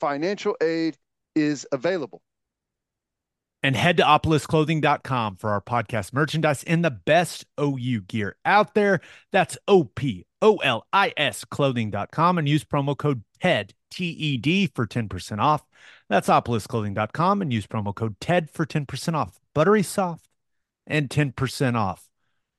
Financial 0.00 0.56
aid 0.60 0.96
is 1.34 1.66
available. 1.72 2.22
And 3.64 3.76
head 3.76 3.96
to 3.98 4.02
opolisclothing.com 4.02 5.36
for 5.36 5.50
our 5.50 5.60
podcast 5.60 6.12
merchandise 6.12 6.64
and 6.64 6.84
the 6.84 6.90
best 6.90 7.46
OU 7.60 8.00
gear 8.02 8.34
out 8.44 8.74
there. 8.74 9.00
That's 9.30 9.56
O 9.68 9.84
P 9.84 10.26
O 10.40 10.56
L 10.56 10.84
I 10.92 11.12
S 11.16 11.44
clothing.com 11.44 12.38
and 12.38 12.48
use 12.48 12.64
promo 12.64 12.98
code 12.98 13.22
TED, 13.40 13.74
T 13.88 14.06
E 14.06 14.36
D, 14.36 14.66
for 14.66 14.84
10% 14.84 15.38
off. 15.38 15.62
That's 16.08 16.28
opolisclothing.com 16.28 17.40
and 17.40 17.52
use 17.52 17.68
promo 17.68 17.94
code 17.94 18.18
TED 18.20 18.50
for 18.50 18.66
10% 18.66 19.14
off. 19.14 19.38
Buttery 19.54 19.82
soft 19.82 20.26
and 20.86 21.08
10% 21.08 21.76
off. 21.76 22.08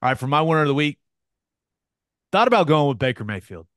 All 0.02 0.10
right, 0.10 0.18
for 0.18 0.28
my 0.28 0.42
winner 0.42 0.62
of 0.62 0.68
the 0.68 0.74
week, 0.74 1.00
thought 2.32 2.48
about 2.48 2.68
going 2.68 2.90
with 2.90 3.00
Baker 3.00 3.24
Mayfield. 3.24 3.68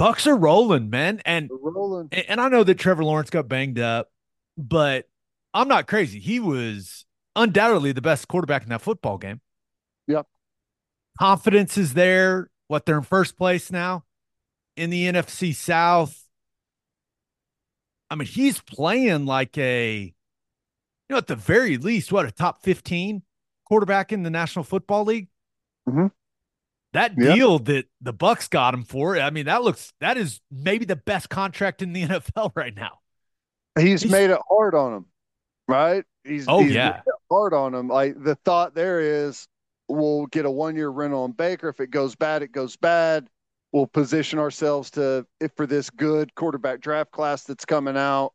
Bucs 0.00 0.26
are 0.26 0.36
rolling, 0.36 0.90
man. 0.90 1.20
And 1.24 1.50
rolling. 1.52 2.08
and 2.10 2.40
I 2.40 2.48
know 2.48 2.64
that 2.64 2.74
Trevor 2.74 3.04
Lawrence 3.04 3.30
got 3.30 3.48
banged 3.48 3.78
up, 3.78 4.10
but 4.56 5.06
I'm 5.54 5.68
not 5.68 5.86
crazy. 5.86 6.18
He 6.18 6.40
was 6.40 7.04
undoubtedly 7.36 7.92
the 7.92 8.02
best 8.02 8.28
quarterback 8.28 8.62
in 8.62 8.70
that 8.70 8.82
football 8.82 9.18
game. 9.18 9.40
Yep. 10.08 10.26
Confidence 11.18 11.78
is 11.78 11.94
there. 11.94 12.50
What 12.68 12.86
they're 12.86 12.96
in 12.96 13.02
first 13.02 13.36
place 13.36 13.70
now 13.70 14.04
in 14.76 14.90
the 14.90 15.06
NFC 15.06 15.54
South. 15.54 16.18
I 18.10 18.14
mean, 18.14 18.26
he's 18.26 18.60
playing 18.60 19.26
like 19.26 19.56
a, 19.58 20.14
know, 21.12 21.18
at 21.18 21.26
the 21.28 21.36
very 21.36 21.76
least, 21.78 22.12
what 22.12 22.26
a 22.26 22.30
top 22.32 22.62
15 22.62 23.22
quarterback 23.66 24.12
in 24.12 24.22
the 24.22 24.30
National 24.30 24.64
Football 24.64 25.04
League. 25.04 25.28
Mhm. 25.88 26.10
That 26.92 27.12
Yep. 27.16 27.34
deal 27.34 27.58
that 27.60 27.86
the 28.00 28.12
Bucs 28.12 28.50
got 28.50 28.74
him 28.74 28.84
for, 28.84 29.18
I 29.18 29.30
mean, 29.30 29.46
that 29.46 29.62
looks 29.62 29.92
that 30.00 30.16
is 30.18 30.40
maybe 30.50 30.84
the 30.84 30.96
best 30.96 31.30
contract 31.30 31.80
in 31.82 31.92
the 31.92 32.02
NFL 32.08 32.52
right 32.54 32.74
now. 32.74 32.98
He's, 33.78 34.02
He's- 34.02 34.12
made 34.12 34.30
it 34.30 34.40
hard 34.48 34.74
on 34.74 34.92
him, 34.94 35.06
right? 35.68 36.04
He's 36.24 36.46
Oh, 36.48 36.62
he's 36.62 36.74
yeah. 36.74 37.00
hard 37.30 37.54
on 37.54 37.74
him. 37.74 37.88
Like 37.88 38.22
the 38.22 38.34
thought 38.44 38.74
there 38.74 39.00
is, 39.00 39.48
we'll 39.88 40.26
get 40.26 40.44
a 40.44 40.50
one 40.50 40.76
year 40.76 40.90
rental 40.90 41.22
on 41.22 41.32
Baker. 41.32 41.68
If 41.70 41.80
it 41.80 41.90
goes 41.90 42.14
bad, 42.14 42.42
it 42.42 42.52
goes 42.52 42.76
bad. 42.76 43.28
We'll 43.72 43.86
position 43.86 44.38
ourselves 44.38 44.90
to 44.92 45.26
if 45.40 45.52
for 45.56 45.66
this 45.66 45.88
good 45.88 46.34
quarterback 46.34 46.80
draft 46.80 47.10
class 47.10 47.44
that's 47.44 47.64
coming 47.64 47.96
out, 47.96 48.34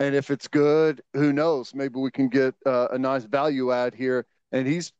and 0.00 0.14
if 0.14 0.30
it's 0.30 0.48
good, 0.48 1.02
who 1.14 1.32
knows? 1.32 1.74
Maybe 1.74 1.98
we 1.98 2.10
can 2.10 2.28
get 2.28 2.54
uh, 2.64 2.88
a 2.90 2.98
nice 2.98 3.24
value 3.24 3.72
add 3.72 3.94
here. 3.94 4.26
And 4.52 4.66
he's 4.66 4.92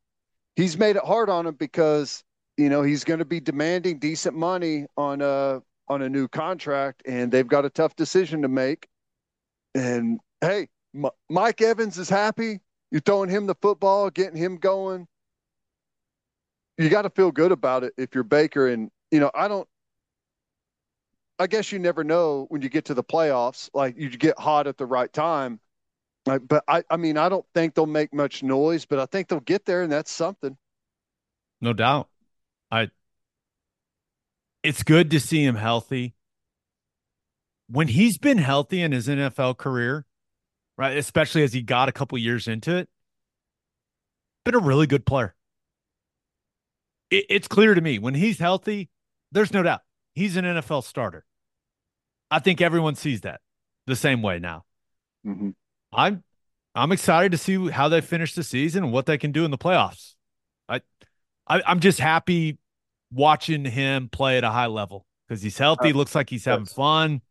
he's 0.56 0.76
made 0.76 0.96
it 0.96 1.04
hard 1.04 1.30
on 1.30 1.46
him 1.46 1.54
because 1.54 2.24
you 2.56 2.68
know 2.68 2.82
he's 2.82 3.04
going 3.04 3.20
to 3.20 3.24
be 3.24 3.40
demanding 3.40 3.98
decent 3.98 4.36
money 4.36 4.86
on 4.96 5.20
a 5.22 5.62
on 5.88 6.02
a 6.02 6.08
new 6.08 6.28
contract, 6.28 7.02
and 7.06 7.32
they've 7.32 7.48
got 7.48 7.64
a 7.64 7.70
tough 7.70 7.96
decision 7.96 8.42
to 8.42 8.48
make. 8.48 8.88
And 9.74 10.20
hey, 10.40 10.68
M- 10.94 11.10
Mike 11.28 11.60
Evans 11.60 11.98
is 11.98 12.08
happy. 12.08 12.60
You're 12.90 13.00
throwing 13.00 13.30
him 13.30 13.46
the 13.46 13.54
football, 13.60 14.10
getting 14.10 14.36
him 14.36 14.56
going. 14.56 15.06
You 16.76 16.88
got 16.88 17.02
to 17.02 17.10
feel 17.10 17.30
good 17.30 17.52
about 17.52 17.84
it 17.84 17.92
if 17.96 18.14
you're 18.14 18.24
Baker. 18.24 18.68
And, 18.68 18.90
you 19.10 19.20
know, 19.20 19.30
I 19.34 19.48
don't, 19.48 19.68
I 21.38 21.46
guess 21.46 21.70
you 21.70 21.78
never 21.78 22.02
know 22.04 22.46
when 22.48 22.62
you 22.62 22.68
get 22.68 22.86
to 22.86 22.94
the 22.94 23.04
playoffs. 23.04 23.70
Like 23.72 23.96
you 23.96 24.10
get 24.10 24.38
hot 24.38 24.66
at 24.66 24.76
the 24.76 24.86
right 24.86 25.12
time. 25.12 25.60
Like, 26.26 26.46
but 26.46 26.64
I, 26.68 26.82
I 26.90 26.96
mean, 26.96 27.16
I 27.16 27.28
don't 27.28 27.46
think 27.54 27.74
they'll 27.74 27.86
make 27.86 28.12
much 28.12 28.42
noise, 28.42 28.84
but 28.84 28.98
I 28.98 29.06
think 29.06 29.28
they'll 29.28 29.40
get 29.40 29.64
there, 29.64 29.82
and 29.82 29.90
that's 29.90 30.10
something. 30.10 30.56
No 31.60 31.72
doubt. 31.72 32.08
I 32.70 32.90
it's 34.62 34.82
good 34.82 35.10
to 35.12 35.20
see 35.20 35.44
him 35.44 35.54
healthy. 35.54 36.14
When 37.68 37.88
he's 37.88 38.18
been 38.18 38.38
healthy 38.38 38.82
in 38.82 38.92
his 38.92 39.08
NFL 39.08 39.58
career, 39.58 40.06
right, 40.76 40.96
especially 40.96 41.42
as 41.42 41.52
he 41.52 41.62
got 41.62 41.88
a 41.88 41.92
couple 41.92 42.18
years 42.18 42.48
into 42.48 42.76
it, 42.76 42.88
been 44.44 44.54
a 44.54 44.58
really 44.58 44.86
good 44.86 45.06
player. 45.06 45.34
It, 47.10 47.26
it's 47.28 47.48
clear 47.48 47.74
to 47.74 47.80
me 47.80 47.98
when 47.98 48.14
he's 48.14 48.38
healthy, 48.38 48.90
there's 49.32 49.52
no 49.52 49.62
doubt 49.62 49.80
he's 50.14 50.36
an 50.36 50.44
NFL 50.44 50.84
starter. 50.84 51.24
I 52.30 52.38
think 52.38 52.60
everyone 52.60 52.94
sees 52.94 53.22
that 53.22 53.40
the 53.86 53.96
same 53.96 54.22
way 54.22 54.38
now. 54.38 54.64
Mhm. 55.26 55.54
I'm 55.92 56.22
I'm 56.74 56.92
excited 56.92 57.32
to 57.32 57.38
see 57.38 57.70
how 57.70 57.88
they 57.88 58.00
finish 58.00 58.34
the 58.34 58.42
season 58.44 58.84
and 58.84 58.92
what 58.92 59.06
they 59.06 59.18
can 59.18 59.32
do 59.32 59.44
in 59.44 59.50
the 59.50 59.58
playoffs. 59.58 60.14
I, 60.68 60.82
I 61.46 61.62
I'm 61.66 61.80
just 61.80 61.98
happy 61.98 62.58
watching 63.10 63.64
him 63.64 64.08
play 64.08 64.38
at 64.38 64.44
a 64.44 64.50
high 64.50 64.66
level 64.66 65.06
because 65.26 65.42
he's 65.42 65.58
healthy. 65.58 65.92
Looks 65.92 66.14
like 66.14 66.30
he's 66.30 66.44
having 66.44 66.66
Yes. 66.66 66.74
fun. 66.74 67.22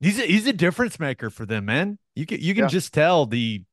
He's 0.00 0.18
a, 0.18 0.22
he's 0.22 0.46
a 0.46 0.52
difference 0.52 1.00
maker 1.00 1.28
for 1.28 1.44
them, 1.44 1.64
man. 1.64 1.98
You 2.14 2.24
can 2.24 2.40
you 2.40 2.54
can 2.54 2.64
Yeah. 2.64 2.68
just 2.68 2.94
tell 2.94 3.26
the 3.26 3.64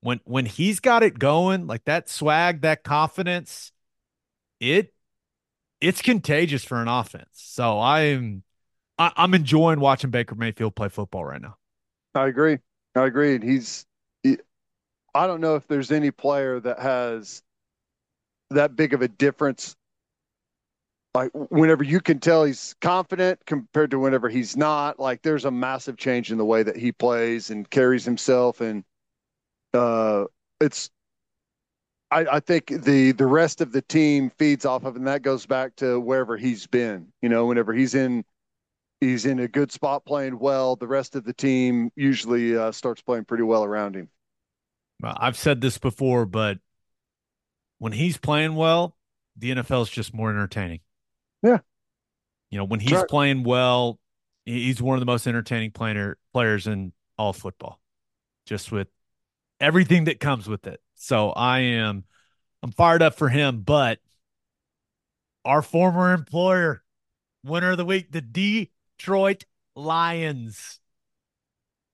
when 0.00 0.20
when 0.24 0.46
he's 0.46 0.80
got 0.80 1.02
it 1.02 1.18
going, 1.18 1.66
like 1.66 1.84
that 1.84 2.08
swag, 2.08 2.60
that 2.62 2.84
confidence, 2.84 3.72
it 4.60 4.92
it's 5.80 6.02
contagious 6.02 6.62
for 6.64 6.80
an 6.82 6.88
offense. 6.88 7.28
So 7.32 7.80
I'm 7.80 8.42
I, 9.00 9.12
I'm 9.16 9.32
enjoying 9.32 9.80
watching 9.80 10.10
Baker 10.10 10.34
Mayfield 10.34 10.76
play 10.76 10.90
football 10.90 11.24
right 11.24 11.40
now. 11.40 11.56
I 12.14 12.26
agree. 12.26 12.58
I 12.94 13.06
agree. 13.06 13.34
And 13.34 13.42
he's, 13.42 13.86
he, 14.22 14.36
I 15.14 15.26
don't 15.26 15.40
know 15.40 15.56
if 15.56 15.66
there's 15.66 15.90
any 15.90 16.10
player 16.10 16.60
that 16.60 16.78
has 16.78 17.42
that 18.50 18.76
big 18.76 18.92
of 18.92 19.00
a 19.00 19.08
difference. 19.08 19.74
Like 21.14 21.30
whenever 21.32 21.82
you 21.82 22.00
can 22.00 22.20
tell 22.20 22.44
he's 22.44 22.76
confident 22.82 23.40
compared 23.46 23.90
to 23.92 23.98
whenever 23.98 24.28
he's 24.28 24.54
not, 24.54 25.00
like 25.00 25.22
there's 25.22 25.46
a 25.46 25.50
massive 25.50 25.96
change 25.96 26.30
in 26.30 26.36
the 26.36 26.44
way 26.44 26.62
that 26.62 26.76
he 26.76 26.92
plays 26.92 27.50
and 27.50 27.68
carries 27.70 28.04
himself. 28.04 28.60
And 28.60 28.84
uh, 29.72 30.26
it's, 30.60 30.90
I, 32.10 32.26
I 32.32 32.40
think 32.40 32.66
the 32.66 33.12
the 33.12 33.26
rest 33.26 33.60
of 33.60 33.72
the 33.72 33.82
team 33.82 34.30
feeds 34.36 34.64
off 34.64 34.84
of, 34.84 34.96
and 34.96 35.06
that 35.06 35.22
goes 35.22 35.46
back 35.46 35.76
to 35.76 35.98
wherever 35.98 36.36
he's 36.36 36.66
been. 36.66 37.06
You 37.22 37.28
know, 37.28 37.46
whenever 37.46 37.72
he's 37.72 37.94
in 37.94 38.24
he's 39.00 39.26
in 39.26 39.40
a 39.40 39.48
good 39.48 39.72
spot 39.72 40.04
playing 40.04 40.38
well. 40.38 40.76
The 40.76 40.86
rest 40.86 41.16
of 41.16 41.24
the 41.24 41.32
team 41.32 41.90
usually 41.96 42.56
uh, 42.56 42.72
starts 42.72 43.02
playing 43.02 43.24
pretty 43.24 43.44
well 43.44 43.64
around 43.64 43.96
him. 43.96 44.08
Well, 45.00 45.16
I've 45.18 45.36
said 45.36 45.60
this 45.60 45.78
before, 45.78 46.26
but 46.26 46.58
when 47.78 47.92
he's 47.92 48.18
playing 48.18 48.54
well, 48.54 48.96
the 49.36 49.50
NFL 49.50 49.82
is 49.82 49.90
just 49.90 50.12
more 50.12 50.30
entertaining. 50.30 50.80
Yeah. 51.42 51.58
You 52.50 52.58
know, 52.58 52.64
when 52.64 52.80
he's 52.80 52.92
Right. 52.92 53.08
playing 53.08 53.44
well, 53.44 53.98
he's 54.44 54.82
one 54.82 54.96
of 54.96 55.00
the 55.00 55.06
most 55.06 55.26
entertaining 55.26 55.70
player 55.70 56.18
players 56.32 56.66
in 56.66 56.92
all 57.16 57.32
football. 57.32 57.80
Just 58.46 58.72
with 58.72 58.88
everything 59.60 60.04
that 60.04 60.20
comes 60.20 60.48
with 60.48 60.66
it. 60.66 60.80
So 60.96 61.30
I 61.30 61.60
am 61.60 62.04
I'm 62.62 62.72
fired 62.72 63.02
up 63.02 63.14
for 63.14 63.28
him, 63.28 63.62
but 63.62 64.00
our 65.44 65.62
former 65.62 66.12
employer, 66.12 66.82
winner 67.44 67.70
of 67.72 67.78
the 67.78 67.84
week, 67.84 68.12
the 68.12 68.20
Detroit 69.00 69.44
Lions 69.74 70.78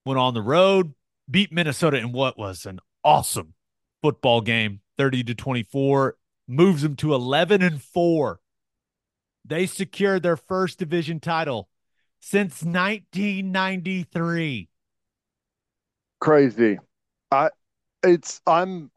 went 0.05 0.19
on 0.19 0.35
the 0.35 0.43
road, 0.43 0.93
beat 1.31 1.53
Minnesota 1.53 1.99
in 1.99 2.11
what 2.11 2.37
was 2.37 2.67
an 2.67 2.81
awesome 3.05 3.55
football 4.03 4.41
game, 4.41 4.81
30 4.99 5.23
to 5.23 5.37
24, 5.37 6.17
moves 6.49 6.83
them 6.83 6.97
to 6.97 7.15
11 7.15 7.63
and 7.63 7.81
4. 7.81 8.41
They 9.45 9.67
secured 9.67 10.25
their 10.25 10.37
first 10.37 10.81
division 10.81 11.21
title 11.21 11.69
since 12.19 12.65
1993. 12.65 14.69
Crazy. 16.21 16.81
I 17.31 17.51
it's 18.03 18.41
I'm 18.49 18.91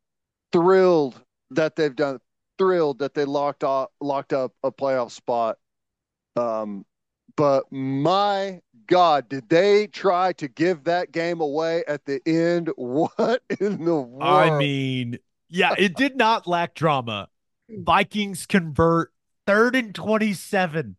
thrilled 0.52 1.22
that 1.52 1.76
they've 1.76 1.95
done 1.95 2.18
thrilled 2.57 2.98
that 2.99 3.14
they 3.14 3.26
locked 3.26 3.64
up 3.64 3.91
locked 4.02 4.34
up 4.34 4.53
a 4.64 4.72
playoff 4.72 5.11
spot. 5.11 5.60
Um 6.36 6.86
but 7.40 7.72
my 7.72 8.60
God, 8.88 9.30
did 9.30 9.48
they 9.48 9.88
try 9.88 10.34
to 10.34 10.49
give 10.49 10.84
that 10.84 11.14
game 11.14 11.40
away 11.40 11.86
at 11.88 12.03
the 12.03 12.20
end? 12.26 12.70
What 12.76 13.41
in 13.61 13.86
the 13.86 13.95
world? 13.95 14.22
I 14.22 14.57
mean, 14.57 15.20
yeah, 15.48 15.74
it 15.78 15.95
did 15.95 16.18
not 16.18 16.48
lack 16.48 16.76
drama. 16.76 17.30
Vikings 17.70 18.45
convert 18.45 19.14
third 19.48 19.78
and 19.78 19.95
27 19.95 20.98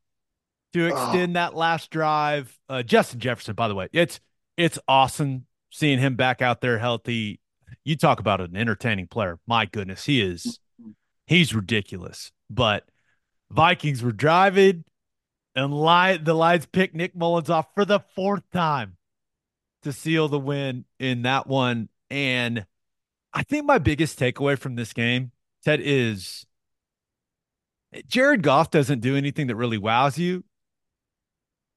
to 0.73 0.87
extend 0.87 1.37
that 1.37 1.55
last 1.55 1.91
drive. 1.91 2.59
Uh, 2.71 2.83
Justin 2.83 3.21
Jefferson, 3.21 3.55
by 3.55 3.69
the 3.69 3.75
way, 3.75 3.89
it's 3.93 4.19
it's 4.57 4.79
awesome 4.89 5.45
seeing 5.71 5.99
him 5.99 6.17
back 6.17 6.41
out 6.41 6.62
there 6.62 6.79
healthy. 6.79 7.39
You 7.85 7.97
talk 7.97 8.19
about 8.19 8.41
an 8.41 8.57
entertaining 8.57 9.09
player. 9.09 9.39
My 9.47 9.67
goodness, 9.67 10.07
he 10.07 10.23
is 10.23 10.59
he's 11.27 11.55
ridiculous. 11.55 12.33
But 12.49 12.89
Vikings 13.51 14.03
were 14.03 14.12
driving 14.12 14.85
and 15.55 15.72
Ly- 15.74 16.16
the 16.16 16.35
Lions 16.35 16.66
pick 16.66 16.94
Nick 16.94 17.14
Mullens 17.14 17.51
off 17.51 17.66
for 17.74 17.85
the 17.85 18.01
fourth 18.14 18.48
time 18.52 18.97
to 19.82 19.93
seal 19.93 20.28
the 20.28 20.39
win 20.39 20.85
in 20.98 21.22
that 21.22 21.47
one. 21.47 21.89
And 22.10 22.66
I 23.32 23.43
think 23.43 23.66
my 23.66 23.78
biggest 23.78 24.18
takeaway 24.18 24.59
from 24.59 24.77
this 24.77 24.93
game, 24.93 25.32
Ted, 25.64 25.81
is 25.82 26.47
Jared 28.06 28.43
Goff 28.43 28.70
doesn't 28.70 29.01
do 29.01 29.16
anything 29.16 29.48
that 29.48 29.56
really 29.56 29.78
wows 29.78 30.18
you. 30.18 30.44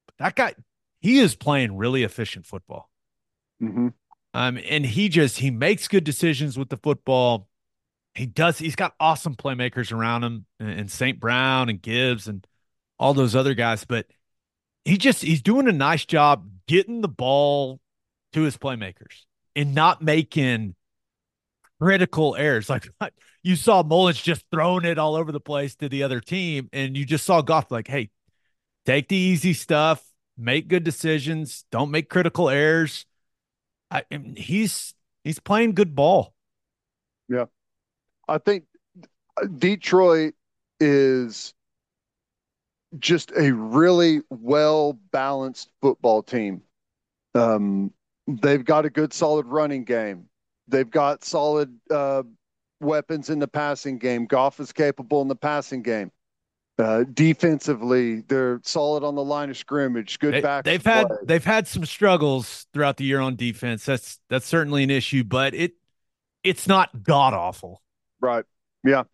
But 0.06 0.14
that 0.18 0.36
guy, 0.36 0.54
he 1.00 1.18
is 1.18 1.34
playing 1.34 1.76
really 1.76 2.02
efficient 2.02 2.46
football. 2.46 2.90
Mm-hmm. 3.62 3.88
Um, 4.34 4.58
and 4.68 4.84
he 4.84 5.08
just 5.08 5.38
he 5.38 5.50
makes 5.50 5.86
good 5.86 6.04
decisions 6.04 6.58
with 6.58 6.68
the 6.68 6.76
football. 6.76 7.48
He 8.14 8.26
does. 8.26 8.58
He's 8.58 8.76
got 8.76 8.94
awesome 8.98 9.36
playmakers 9.36 9.92
around 9.92 10.24
him, 10.24 10.46
and 10.58 10.90
St. 10.90 11.18
Brown 11.20 11.68
and 11.68 11.80
Gibbs 11.80 12.26
and 12.26 12.44
all 12.98 13.14
those 13.14 13.34
other 13.34 13.54
guys. 13.54 13.84
But 13.84 14.06
he 14.84 14.96
just 14.96 15.22
he's 15.22 15.42
doing 15.42 15.68
a 15.68 15.72
nice 15.72 16.04
job 16.04 16.48
getting 16.66 17.00
the 17.00 17.08
ball 17.08 17.80
to 18.32 18.42
his 18.42 18.56
playmakers 18.56 19.24
and 19.56 19.74
not 19.74 20.02
making 20.02 20.74
critical 21.80 22.36
errors. 22.36 22.70
Like 23.00 23.14
you 23.42 23.56
saw 23.56 23.82
Mullens 23.82 24.22
just 24.22 24.44
throwing 24.50 24.86
it 24.86 24.98
all 24.98 25.14
over 25.14 25.30
the 25.30 25.40
place 25.40 25.76
to 25.76 25.88
the 25.88 26.02
other 26.02 26.18
team, 26.18 26.70
and 26.72 26.96
you 26.96 27.04
just 27.04 27.26
saw 27.26 27.42
Goff 27.42 27.70
like, 27.70 27.86
hey, 27.86 28.08
take 28.86 29.08
the 29.08 29.16
easy 29.16 29.52
stuff, 29.52 30.02
make 30.38 30.66
good 30.66 30.82
decisions, 30.82 31.64
don't 31.70 31.90
make 31.90 32.08
critical 32.08 32.48
errors. 32.48 33.04
I, 33.90 34.04
he's 34.36 34.94
he's 35.24 35.38
playing 35.38 35.74
good 35.74 35.94
ball. 35.94 36.34
Yeah, 37.28 37.44
I 38.26 38.38
think 38.38 38.64
Detroit 39.58 40.34
is 40.80 41.52
just 42.98 43.32
a 43.36 43.52
really 43.52 44.22
well 44.30 44.98
balanced 45.12 45.70
football 45.80 46.22
team. 46.22 46.62
Um, 47.34 47.92
they've 48.26 48.64
got 48.64 48.84
a 48.84 48.90
good, 48.90 49.12
solid 49.12 49.46
running 49.46 49.84
game. 49.84 50.28
They've 50.68 50.90
got 50.90 51.24
solid 51.24 51.78
uh, 51.90 52.22
weapons 52.80 53.30
in 53.30 53.38
the 53.38 53.48
passing 53.48 53.98
game. 53.98 54.26
Goff 54.26 54.60
is 54.60 54.72
capable 54.72 55.22
in 55.22 55.28
the 55.28 55.36
passing 55.36 55.82
game. 55.82 56.10
Uh, 56.76 57.04
defensively, 57.14 58.22
they're 58.22 58.60
solid 58.64 59.04
on 59.04 59.14
the 59.14 59.22
line 59.22 59.48
of 59.48 59.56
scrimmage. 59.56 60.18
Good 60.18 60.34
they, 60.34 60.40
back. 60.40 60.64
They've 60.64 60.84
had 60.84 61.06
they've 61.22 61.44
had 61.44 61.68
some 61.68 61.84
struggles 61.84 62.66
throughout 62.72 62.96
the 62.96 63.04
year 63.04 63.20
on 63.20 63.36
defense. 63.36 63.84
That's 63.84 64.18
that's 64.28 64.46
certainly 64.46 64.82
an 64.82 64.90
issue, 64.90 65.22
but 65.22 65.54
it 65.54 65.74
it's 66.42 66.66
not 66.66 67.04
god 67.04 67.32
awful. 67.32 67.80
Right. 68.20 68.44
Yeah. 68.84 69.04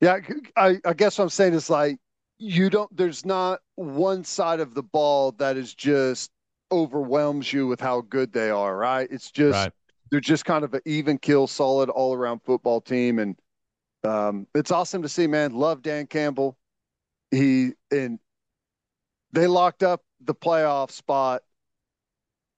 Yeah. 0.00 0.20
I, 0.56 0.78
I 0.84 0.94
guess 0.94 1.18
what 1.18 1.24
I'm 1.24 1.30
saying 1.30 1.52
is 1.52 1.68
like 1.68 1.98
you 2.38 2.70
don't. 2.70 2.94
There's 2.96 3.24
not 3.24 3.60
one 3.74 4.24
side 4.24 4.60
of 4.60 4.74
the 4.74 4.82
ball 4.82 5.32
that 5.32 5.56
is 5.56 5.74
just 5.74 6.30
overwhelms 6.72 7.52
you 7.52 7.66
with 7.66 7.80
how 7.80 8.02
good 8.02 8.32
they 8.32 8.50
are. 8.50 8.76
Right. 8.76 9.08
It's 9.10 9.30
just 9.30 9.56
right. 9.56 9.72
they're 10.10 10.20
just 10.20 10.44
kind 10.44 10.64
of 10.64 10.74
an 10.74 10.80
even 10.84 11.18
kill, 11.18 11.46
solid 11.46 11.90
all 11.90 12.14
around 12.14 12.40
football 12.42 12.80
team, 12.80 13.18
and 13.18 13.36
um, 14.04 14.46
it's 14.54 14.70
awesome 14.70 15.02
to 15.02 15.08
see. 15.08 15.26
Man, 15.26 15.54
love 15.54 15.82
Dan 15.82 16.06
Campbell 16.06 16.56
he 17.30 17.72
and 17.90 18.18
they 19.32 19.46
locked 19.46 19.82
up 19.82 20.02
the 20.20 20.34
playoff 20.34 20.90
spot 20.90 21.42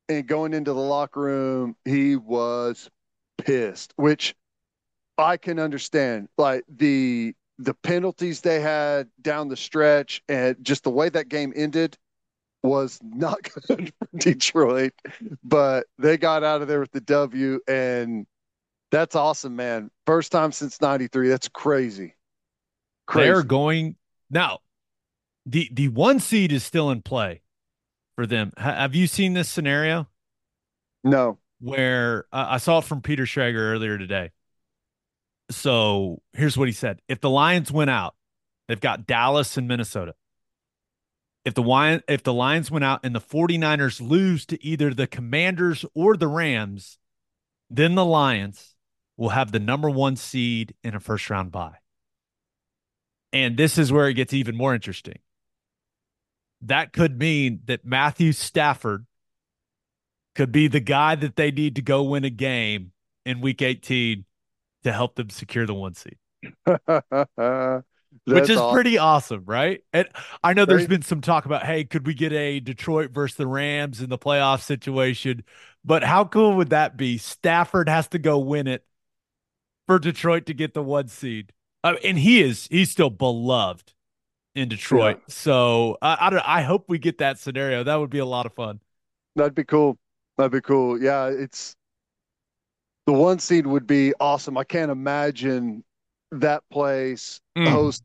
and 0.08 0.26
going 0.26 0.52
into 0.52 0.72
the 0.72 0.80
locker 0.80 1.20
room 1.20 1.76
he 1.84 2.16
was 2.16 2.90
pissed 3.38 3.92
which 3.96 4.34
i 5.16 5.36
can 5.36 5.58
understand 5.58 6.28
like 6.36 6.64
the 6.68 7.34
the 7.58 7.74
penalties 7.74 8.40
they 8.40 8.60
had 8.60 9.08
down 9.20 9.48
the 9.48 9.56
stretch 9.56 10.22
and 10.28 10.56
just 10.62 10.84
the 10.84 10.90
way 10.90 11.08
that 11.08 11.28
game 11.28 11.52
ended 11.56 11.96
was 12.62 12.98
not 13.02 13.38
good 13.68 13.92
for 13.98 14.08
detroit 14.18 14.92
but 15.44 15.86
they 15.98 16.16
got 16.16 16.44
out 16.44 16.62
of 16.62 16.68
there 16.68 16.80
with 16.80 16.92
the 16.92 17.00
w 17.00 17.60
and 17.68 18.26
that's 18.90 19.14
awesome 19.14 19.54
man 19.56 19.90
first 20.06 20.32
time 20.32 20.52
since 20.52 20.80
93 20.80 21.28
that's 21.28 21.48
crazy, 21.48 22.14
crazy. 23.06 23.28
they're 23.28 23.42
going 23.42 23.96
now, 24.30 24.58
the 25.46 25.68
the 25.72 25.88
one 25.88 26.20
seed 26.20 26.52
is 26.52 26.64
still 26.64 26.90
in 26.90 27.02
play 27.02 27.42
for 28.16 28.26
them. 28.26 28.52
H- 28.58 28.64
have 28.64 28.94
you 28.94 29.06
seen 29.06 29.34
this 29.34 29.48
scenario? 29.48 30.08
No. 31.04 31.38
Where 31.60 32.26
uh, 32.32 32.46
I 32.50 32.58
saw 32.58 32.78
it 32.78 32.84
from 32.84 33.00
Peter 33.00 33.24
Schrager 33.24 33.72
earlier 33.72 33.98
today. 33.98 34.30
So 35.50 36.22
here's 36.32 36.56
what 36.56 36.68
he 36.68 36.72
said: 36.72 37.00
If 37.08 37.20
the 37.20 37.30
Lions 37.30 37.72
went 37.72 37.90
out, 37.90 38.14
they've 38.66 38.80
got 38.80 39.06
Dallas 39.06 39.56
and 39.56 39.66
Minnesota. 39.66 40.14
If 41.44 41.54
the 41.54 42.02
if 42.08 42.22
the 42.22 42.34
Lions 42.34 42.70
went 42.70 42.84
out 42.84 43.00
and 43.02 43.14
the 43.14 43.20
49ers 43.20 44.06
lose 44.06 44.44
to 44.46 44.62
either 44.62 44.92
the 44.92 45.06
Commanders 45.06 45.84
or 45.94 46.16
the 46.16 46.28
Rams, 46.28 46.98
then 47.70 47.94
the 47.94 48.04
Lions 48.04 48.74
will 49.16 49.30
have 49.30 49.52
the 49.52 49.58
number 49.58 49.88
one 49.88 50.16
seed 50.16 50.74
in 50.84 50.94
a 50.94 51.00
first 51.00 51.28
round 51.30 51.50
bye. 51.50 51.78
And 53.32 53.56
this 53.56 53.78
is 53.78 53.92
where 53.92 54.08
it 54.08 54.14
gets 54.14 54.32
even 54.32 54.56
more 54.56 54.74
interesting. 54.74 55.18
That 56.62 56.92
could 56.92 57.18
mean 57.18 57.60
that 57.66 57.84
Matthew 57.84 58.32
Stafford 58.32 59.06
could 60.34 60.52
be 60.52 60.68
the 60.68 60.80
guy 60.80 61.14
that 61.14 61.36
they 61.36 61.50
need 61.50 61.76
to 61.76 61.82
go 61.82 62.02
win 62.02 62.24
a 62.24 62.30
game 62.30 62.92
in 63.24 63.40
week 63.40 63.60
18 63.62 64.24
to 64.84 64.92
help 64.92 65.16
them 65.16 65.30
secure 65.30 65.66
the 65.66 65.74
one 65.74 65.94
seed. 65.94 66.16
Which 68.24 68.50
is 68.50 68.58
awesome. 68.58 68.74
pretty 68.74 68.98
awesome, 68.98 69.44
right? 69.46 69.82
And 69.92 70.08
I 70.42 70.52
know 70.52 70.64
there's 70.64 70.86
been 70.86 71.02
some 71.02 71.20
talk 71.20 71.46
about, 71.46 71.64
hey, 71.64 71.84
could 71.84 72.06
we 72.06 72.14
get 72.14 72.32
a 72.32 72.60
Detroit 72.60 73.10
versus 73.10 73.36
the 73.36 73.46
Rams 73.46 74.00
in 74.00 74.10
the 74.10 74.18
playoff 74.18 74.60
situation? 74.60 75.44
But 75.84 76.04
how 76.04 76.24
cool 76.24 76.56
would 76.56 76.70
that 76.70 76.96
be? 76.96 77.18
Stafford 77.18 77.88
has 77.88 78.08
to 78.08 78.18
go 78.18 78.38
win 78.38 78.66
it 78.66 78.84
for 79.86 79.98
Detroit 79.98 80.46
to 80.46 80.54
get 80.54 80.74
the 80.74 80.82
one 80.82 81.08
seed. 81.08 81.52
Uh, 81.84 81.94
and 82.04 82.18
he 82.18 82.42
is 82.42 82.66
he's 82.70 82.90
still 82.90 83.10
beloved 83.10 83.94
in 84.54 84.68
Detroit. 84.68 85.18
Yeah. 85.20 85.34
So 85.34 85.98
uh, 86.02 86.16
I 86.20 86.30
don't. 86.30 86.48
I 86.48 86.62
hope 86.62 86.86
we 86.88 86.98
get 86.98 87.18
that 87.18 87.38
scenario. 87.38 87.84
That 87.84 87.96
would 87.96 88.10
be 88.10 88.18
a 88.18 88.26
lot 88.26 88.46
of 88.46 88.52
fun. 88.54 88.80
That'd 89.36 89.54
be 89.54 89.64
cool. 89.64 89.96
That'd 90.36 90.52
be 90.52 90.60
cool. 90.60 91.00
Yeah, 91.00 91.26
it's 91.26 91.76
the 93.08 93.14
one 93.14 93.38
seed 93.38 93.66
would 93.66 93.86
be 93.86 94.12
awesome. 94.20 94.58
I 94.58 94.64
can't 94.64 94.90
imagine 94.90 95.82
that 96.30 96.62
place 96.70 97.40
mm. 97.56 97.66
hosting 97.66 98.04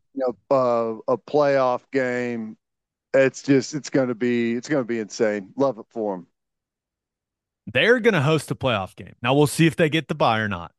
a, 0.50 0.54
uh, 0.54 0.96
a 1.10 1.18
playoff 1.18 1.82
game. 1.92 2.56
It's 3.14 3.44
just 3.44 3.74
it's 3.74 3.90
going 3.90 4.08
to 4.08 4.16
be 4.16 4.54
it's 4.54 4.70
going 4.70 4.82
to 4.82 4.88
be 4.88 5.00
insane. 5.00 5.52
Love 5.58 5.78
it 5.78 5.88
for 5.90 6.16
them. 6.16 6.28
They're 7.68 8.00
going 8.00 8.14
to 8.14 8.22
host 8.22 8.50
a 8.52 8.56
playoff 8.56 8.96
game. 8.96 9.14
Now 9.22 9.34
we'll 9.34 9.46
see 9.46 9.68
if 9.68 9.76
they 9.76 9.90
get 9.90 10.08
the 10.08 10.16
bye 10.16 10.40
or 10.40 10.48
not. 10.48 10.72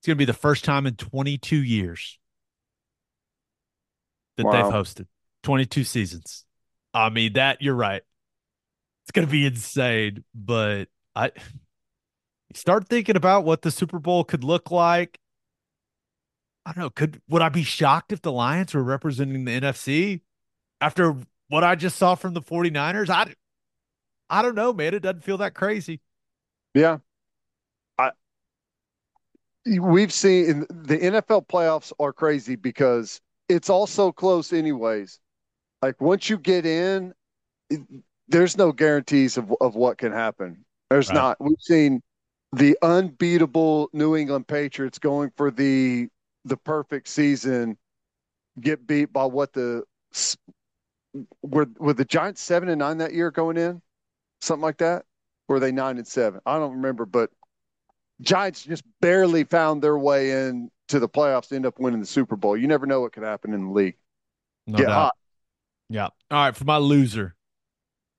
It's 0.00 0.08
going 0.08 0.16
to 0.16 0.18
be 0.18 0.24
the 0.24 0.32
first 0.32 0.64
time 0.64 0.84
in 0.84 0.96
22 0.96 1.54
years 1.54 2.18
that 4.38 4.46
wow. 4.46 4.50
they've 4.50 4.72
hosted 4.72 5.06
22 5.44 5.84
seasons. 5.84 6.44
I 6.92 7.10
mean, 7.10 7.34
that 7.34 7.62
you're 7.62 7.76
right. 7.76 8.02
It's 9.04 9.12
going 9.12 9.28
to 9.28 9.30
be 9.30 9.46
insane, 9.46 10.24
but 10.34 10.86
I 11.14 11.30
start 12.54 12.88
thinking 12.88 13.16
about 13.16 13.44
what 13.44 13.62
the 13.62 13.70
Super 13.70 13.98
Bowl 13.98 14.24
could 14.24 14.44
look 14.44 14.70
like. 14.70 15.18
I 16.64 16.72
don't 16.72 16.84
know. 16.84 16.90
Could 16.90 17.20
would 17.28 17.42
I 17.42 17.48
be 17.48 17.64
shocked 17.64 18.12
if 18.12 18.22
the 18.22 18.32
Lions 18.32 18.74
were 18.74 18.82
representing 18.82 19.44
the 19.44 19.60
NFC 19.60 20.20
after 20.80 21.16
what 21.48 21.64
I 21.64 21.74
just 21.74 21.96
saw 21.96 22.14
from 22.14 22.34
the 22.34 22.42
49ers? 22.42 23.10
I 23.10 23.34
I 24.30 24.42
don't 24.42 24.54
know, 24.54 24.72
man. 24.72 24.94
It 24.94 25.00
doesn't 25.00 25.24
feel 25.24 25.38
that 25.38 25.54
crazy. 25.54 26.00
Yeah. 26.74 26.98
I 27.98 28.12
we've 29.66 30.12
seen 30.12 30.60
the 30.70 30.98
NFL 30.98 31.46
playoffs 31.46 31.92
are 31.98 32.12
crazy 32.12 32.56
because 32.56 33.20
it's 33.48 33.68
all 33.68 33.86
so 33.86 34.12
close 34.12 34.52
anyways. 34.52 35.18
Like 35.82 36.00
once 36.00 36.30
you 36.30 36.38
get 36.38 36.64
in, 36.64 37.12
it, 37.70 37.80
there's 38.28 38.56
no 38.56 38.72
guarantees 38.72 39.36
of 39.36 39.52
of 39.60 39.74
what 39.74 39.98
can 39.98 40.12
happen. 40.12 40.64
There's 40.90 41.08
right. 41.08 41.14
not. 41.14 41.36
We've 41.40 41.60
seen 41.60 42.02
the 42.52 42.76
unbeatable 42.82 43.88
New 43.92 44.16
England 44.16 44.46
Patriots 44.46 44.98
going 44.98 45.30
for 45.36 45.50
the 45.50 46.08
the 46.44 46.56
perfect 46.56 47.08
season 47.08 47.78
get 48.60 48.86
beat 48.86 49.12
by 49.12 49.24
what 49.24 49.52
the 49.52 49.84
were 51.42 51.66
were 51.78 51.94
the 51.94 52.04
Giants 52.04 52.40
seven 52.42 52.68
and 52.68 52.78
nine 52.78 52.98
that 52.98 53.14
year 53.14 53.30
going 53.30 53.56
in, 53.56 53.80
something 54.40 54.62
like 54.62 54.78
that. 54.78 55.04
Or 55.48 55.56
were 55.56 55.60
they 55.60 55.72
nine 55.72 55.98
and 55.98 56.06
seven? 56.06 56.40
I 56.46 56.58
don't 56.58 56.72
remember, 56.72 57.06
but 57.06 57.30
Giants 58.20 58.64
just 58.64 58.84
barely 59.00 59.44
found 59.44 59.82
their 59.82 59.98
way 59.98 60.46
in 60.46 60.70
to 60.88 60.98
the 60.98 61.08
playoffs 61.08 61.48
to 61.48 61.56
end 61.56 61.66
up 61.66 61.78
winning 61.78 62.00
the 62.00 62.06
Super 62.06 62.36
Bowl. 62.36 62.56
You 62.56 62.66
never 62.66 62.86
know 62.86 63.00
what 63.00 63.12
could 63.12 63.22
happen 63.22 63.54
in 63.54 63.66
the 63.66 63.72
league. 63.72 63.96
No 64.66 64.78
Get 64.78 64.86
doubt. 64.86 64.94
hot. 64.94 65.16
Yeah. 65.88 66.04
All 66.30 66.44
right. 66.44 66.56
For 66.56 66.64
my 66.64 66.76
loser 66.76 67.34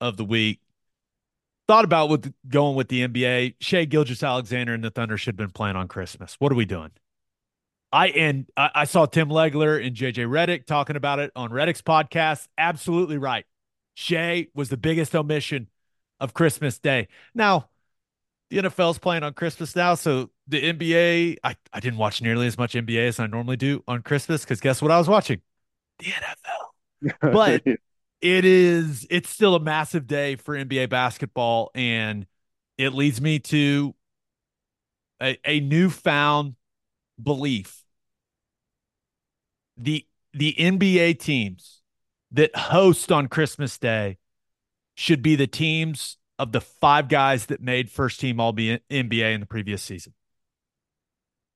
of 0.02 0.18
the 0.18 0.26
week, 0.26 0.60
thought 1.68 1.86
about 1.86 2.10
with 2.10 2.34
going 2.48 2.76
with 2.76 2.90
the 2.90 3.08
NBA. 3.08 3.56
Shai 3.60 3.86
Gilgeous-Alexander 3.86 4.74
and 4.74 4.84
the 4.84 4.90
Thunder 4.90 5.18
should 5.18 5.34
have 5.34 5.38
been 5.38 5.52
playing 5.52 5.76
on 5.76 5.88
Christmas. 5.88 6.36
What 6.40 6.52
are 6.52 6.56
we 6.56 6.66
doing? 6.66 6.92
I 7.92 8.08
and 8.08 8.48
I, 8.58 8.70
I 8.74 8.84
saw 8.86 9.06
Tim 9.06 9.30
Legler 9.30 9.86
and 9.86 9.96
JJ 9.96 10.28
Redick 10.28 10.66
talking 10.66 10.96
about 10.96 11.20
it 11.20 11.32
on 11.36 11.52
Redick's 11.52 11.82
podcast. 11.82 12.48
Absolutely 12.58 13.18
right. 13.18 13.46
Shai 13.94 14.48
was 14.56 14.70
the 14.70 14.78
biggest 14.78 15.16
omission 15.16 15.68
of 16.20 16.34
Christmas 16.34 16.80
Day. 16.80 17.08
Now, 17.36 17.70
the 18.50 18.58
NFL's 18.58 18.98
playing 18.98 19.24
on 19.24 19.34
Christmas 19.34 19.76
now, 19.76 19.96
so 19.96 20.32
the 20.48 20.74
NBA, 20.74 21.38
I, 21.44 21.56
I 21.72 21.80
didn't 21.80 21.98
watch 22.00 22.22
nearly 22.22 22.48
as 22.48 22.58
much 22.58 22.74
NBA 22.74 23.08
as 23.08 23.20
I 23.20 23.28
normally 23.28 23.58
do 23.58 23.84
on 23.88 24.02
Christmas 24.02 24.44
because 24.44 24.60
guess 24.60 24.82
what 24.82 24.92
I 24.92 24.98
was 24.98 25.08
watching? 25.08 25.42
The 26.00 26.06
NFL. 26.06 27.14
But 27.34 27.64
it 28.24 28.46
is 28.46 29.06
it's 29.10 29.30
still 29.30 29.54
a 29.54 29.60
massive 29.60 30.08
day 30.08 30.38
for 30.38 30.56
NBA 30.56 30.90
basketball, 30.90 31.72
and 31.76 32.26
it 32.78 32.94
leads 32.94 33.20
me 33.20 33.40
to 33.40 33.94
a, 35.22 35.38
a 35.46 35.60
newfound 35.60 36.56
belief. 37.22 37.84
The 39.76 40.06
the 40.34 40.56
NBA 40.58 41.20
teams 41.20 41.82
that 42.32 42.56
host 42.56 43.12
on 43.12 43.28
Christmas 43.28 43.78
Day 43.78 44.20
should 44.96 45.22
be 45.22 45.36
the 45.36 45.46
teams 45.46 46.16
of 46.40 46.54
the 46.54 46.62
five 46.62 47.10
guys 47.10 47.48
that 47.48 47.60
made 47.60 47.92
first 47.92 48.22
team 48.22 48.40
All 48.40 48.54
NBA 48.54 49.34
in 49.34 49.42
the 49.42 49.46
previous 49.46 49.84
season. 49.84 50.14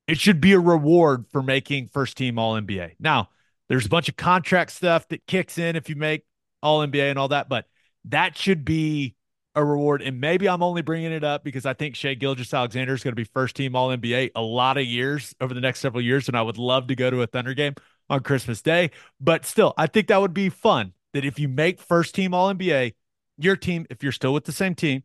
It 0.06 0.18
should 0.20 0.40
be 0.42 0.52
a 0.52 0.60
reward 0.60 1.24
for 1.32 1.42
making 1.42 1.88
first 1.88 2.18
team 2.18 2.38
All 2.38 2.60
NBA. 2.60 2.96
Now, 3.00 3.30
there's 3.70 3.86
a 3.86 3.90
bunch 3.90 4.10
of 4.10 4.16
contract 4.16 4.72
stuff 4.72 5.08
that 5.08 5.26
kicks 5.26 5.56
in 5.56 5.74
if 5.74 5.88
you 5.88 5.96
make 5.96 6.24
All 6.62 6.86
NBA 6.86 7.10
and 7.10 7.18
all 7.18 7.28
that, 7.28 7.48
but 7.48 7.66
that 8.06 8.36
should 8.36 8.64
be 8.64 9.14
a 9.54 9.64
reward. 9.64 10.02
And 10.02 10.20
maybe 10.20 10.48
I'm 10.48 10.62
only 10.62 10.82
bringing 10.82 11.12
it 11.12 11.24
up 11.24 11.44
because 11.44 11.66
I 11.66 11.74
think 11.74 11.96
Shai 11.96 12.14
Gilgeous-Alexander 12.14 12.94
is 12.94 13.02
going 13.02 13.12
to 13.12 13.16
be 13.16 13.24
first 13.24 13.56
team 13.56 13.74
All 13.74 13.88
NBA 13.88 14.30
a 14.34 14.42
lot 14.42 14.78
of 14.78 14.84
years 14.84 15.34
over 15.40 15.52
the 15.54 15.60
next 15.60 15.80
several 15.80 16.02
years. 16.02 16.28
And 16.28 16.36
I 16.36 16.42
would 16.42 16.58
love 16.58 16.86
to 16.88 16.94
go 16.94 17.10
to 17.10 17.22
a 17.22 17.26
Thunder 17.26 17.54
game 17.54 17.74
on 18.08 18.20
Christmas 18.20 18.62
Day. 18.62 18.90
But 19.20 19.44
still, 19.44 19.74
I 19.76 19.86
think 19.86 20.08
that 20.08 20.20
would 20.20 20.34
be 20.34 20.48
fun 20.48 20.92
that 21.12 21.24
if 21.24 21.38
you 21.38 21.48
make 21.48 21.80
first 21.80 22.14
team 22.14 22.34
All 22.34 22.52
NBA, 22.52 22.94
your 23.36 23.56
team, 23.56 23.86
if 23.90 24.02
you're 24.02 24.12
still 24.12 24.32
with 24.32 24.44
the 24.44 24.52
same 24.52 24.74
team, 24.74 25.02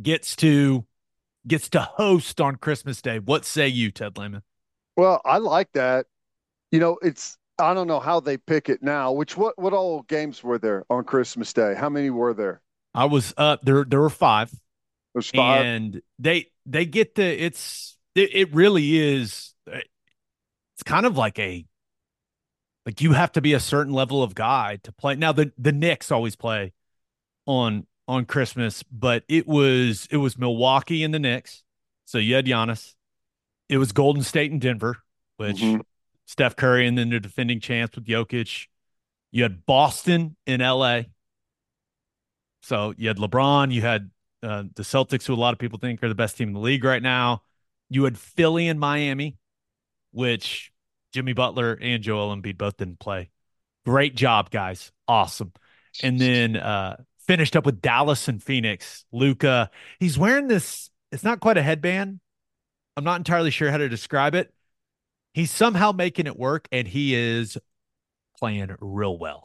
gets 0.00 0.36
to 0.36 0.86
gets 1.46 1.68
to 1.70 1.80
host 1.80 2.40
on 2.40 2.56
Christmas 2.56 3.00
Day. 3.00 3.18
What 3.18 3.44
say 3.44 3.68
you, 3.68 3.90
Ted 3.90 4.18
Lehman? 4.18 4.42
Well, 4.96 5.20
I 5.24 5.38
like 5.38 5.72
that. 5.72 6.06
You 6.72 6.80
know, 6.80 6.98
it's 7.02 7.38
I 7.58 7.74
don't 7.74 7.86
know 7.86 8.00
how 8.00 8.20
they 8.20 8.36
pick 8.36 8.68
it 8.68 8.82
now. 8.82 9.12
Which 9.12 9.36
what 9.36 9.58
what 9.58 9.72
all 9.72 10.02
games 10.02 10.42
were 10.42 10.58
there 10.58 10.84
on 10.90 11.04
Christmas 11.04 11.52
Day? 11.52 11.74
How 11.74 11.88
many 11.88 12.10
were 12.10 12.34
there? 12.34 12.60
I 12.94 13.06
was 13.06 13.34
up 13.36 13.62
there 13.62 13.84
there 13.84 14.00
were 14.00 14.10
five. 14.10 14.52
There's 15.14 15.30
five. 15.30 15.64
And 15.64 16.02
they 16.18 16.46
they 16.66 16.84
get 16.84 17.14
the 17.14 17.24
it's 17.24 17.96
it, 18.14 18.34
it 18.34 18.54
really 18.54 18.98
is 18.98 19.54
it's 19.66 20.82
kind 20.84 21.06
of 21.06 21.16
like 21.16 21.38
a 21.38 21.64
like 22.84 23.00
you 23.00 23.12
have 23.12 23.32
to 23.32 23.40
be 23.40 23.54
a 23.54 23.60
certain 23.60 23.92
level 23.92 24.22
of 24.22 24.34
guy 24.34 24.78
to 24.82 24.92
play. 24.92 25.14
Now 25.16 25.32
the 25.32 25.52
the 25.58 25.72
Knicks 25.72 26.12
always 26.12 26.36
play 26.36 26.72
on 27.46 27.86
on 28.06 28.24
Christmas, 28.26 28.82
but 28.84 29.24
it 29.28 29.46
was 29.46 30.06
it 30.10 30.18
was 30.18 30.38
Milwaukee 30.38 31.02
and 31.02 31.14
the 31.14 31.18
Knicks. 31.18 31.62
So 32.04 32.18
you 32.18 32.34
had 32.34 32.46
Giannis. 32.46 32.94
It 33.68 33.78
was 33.78 33.92
Golden 33.92 34.22
State 34.22 34.52
and 34.52 34.60
Denver, 34.60 34.98
which 35.38 35.56
mm-hmm. 35.56 35.80
Steph 36.26 36.56
Curry 36.56 36.86
and 36.86 36.98
then 36.98 37.10
the 37.10 37.20
defending 37.20 37.60
champs 37.60 37.96
with 37.96 38.04
Jokic. 38.04 38.66
You 39.30 39.42
had 39.42 39.64
Boston 39.64 40.36
in 40.46 40.60
LA. 40.60 41.02
So 42.62 42.94
you 42.96 43.08
had 43.08 43.18
LeBron, 43.18 43.72
you 43.72 43.80
had 43.80 44.10
uh, 44.42 44.64
the 44.74 44.82
Celtics, 44.82 45.24
who 45.26 45.34
a 45.34 45.36
lot 45.36 45.52
of 45.52 45.58
people 45.58 45.78
think 45.78 46.02
are 46.02 46.08
the 46.08 46.14
best 46.14 46.36
team 46.36 46.48
in 46.48 46.54
the 46.54 46.60
league 46.60 46.84
right 46.84 47.02
now. 47.02 47.42
You 47.88 48.04
had 48.04 48.18
Philly 48.18 48.68
and 48.68 48.80
Miami, 48.80 49.36
which 50.12 50.72
Jimmy 51.12 51.32
Butler 51.32 51.78
and 51.80 52.02
Joel 52.02 52.34
Embiid 52.34 52.58
both 52.58 52.76
didn't 52.76 52.98
play. 52.98 53.30
Great 53.84 54.16
job, 54.16 54.50
guys. 54.50 54.90
Awesome. 55.06 55.52
And 56.02 56.20
then 56.20 56.56
uh, 56.56 56.96
finished 57.20 57.54
up 57.54 57.64
with 57.64 57.80
Dallas 57.80 58.26
and 58.28 58.42
Phoenix. 58.42 59.04
Luka, 59.12 59.70
he's 60.00 60.18
wearing 60.18 60.48
this. 60.48 60.90
It's 61.12 61.22
not 61.24 61.40
quite 61.40 61.56
a 61.56 61.62
headband. 61.62 62.20
I'm 62.96 63.04
not 63.04 63.18
entirely 63.18 63.50
sure 63.50 63.70
how 63.70 63.76
to 63.76 63.88
describe 63.88 64.34
it. 64.34 64.52
He's 65.36 65.50
somehow 65.50 65.92
making 65.92 66.26
it 66.26 66.38
work, 66.38 66.66
and 66.72 66.88
he 66.88 67.14
is 67.14 67.58
playing 68.38 68.74
real 68.80 69.18
well. 69.18 69.44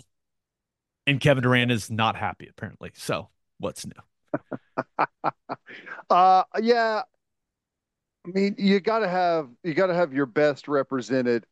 And 1.05 1.19
Kevin 1.19 1.43
Durant 1.43 1.69
is 1.69 1.91
not 1.91 2.15
happy, 2.15 2.47
apparently. 2.49 2.91
So, 2.95 3.27
what's 3.57 3.85
new? 3.85 4.39
uh, 6.09 6.43
yeah. 6.61 7.01
I 8.26 8.30
mean, 8.30 8.55
you 8.57 8.80
got 8.80 8.99
to 8.99 9.09
have 9.09 9.49
you 9.65 9.73
got 9.73 9.88
to 9.88 9.93
have 9.93 10.13
your 10.13 10.27
best 10.27 10.69
represented 10.69 11.45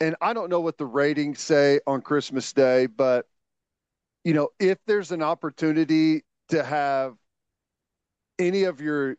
and 0.00 0.16
I 0.20 0.32
don't 0.32 0.50
know 0.50 0.60
what 0.60 0.76
the 0.76 0.86
ratings 0.86 1.38
say 1.40 1.78
on 1.86 2.02
Christmas 2.02 2.52
Day, 2.52 2.86
but 2.86 3.28
you 4.24 4.34
know, 4.34 4.48
if 4.58 4.76
there's 4.88 5.12
an 5.12 5.22
opportunity 5.22 6.24
to 6.48 6.64
have 6.64 7.14
any 8.40 8.64
of 8.64 8.80
your 8.80 9.18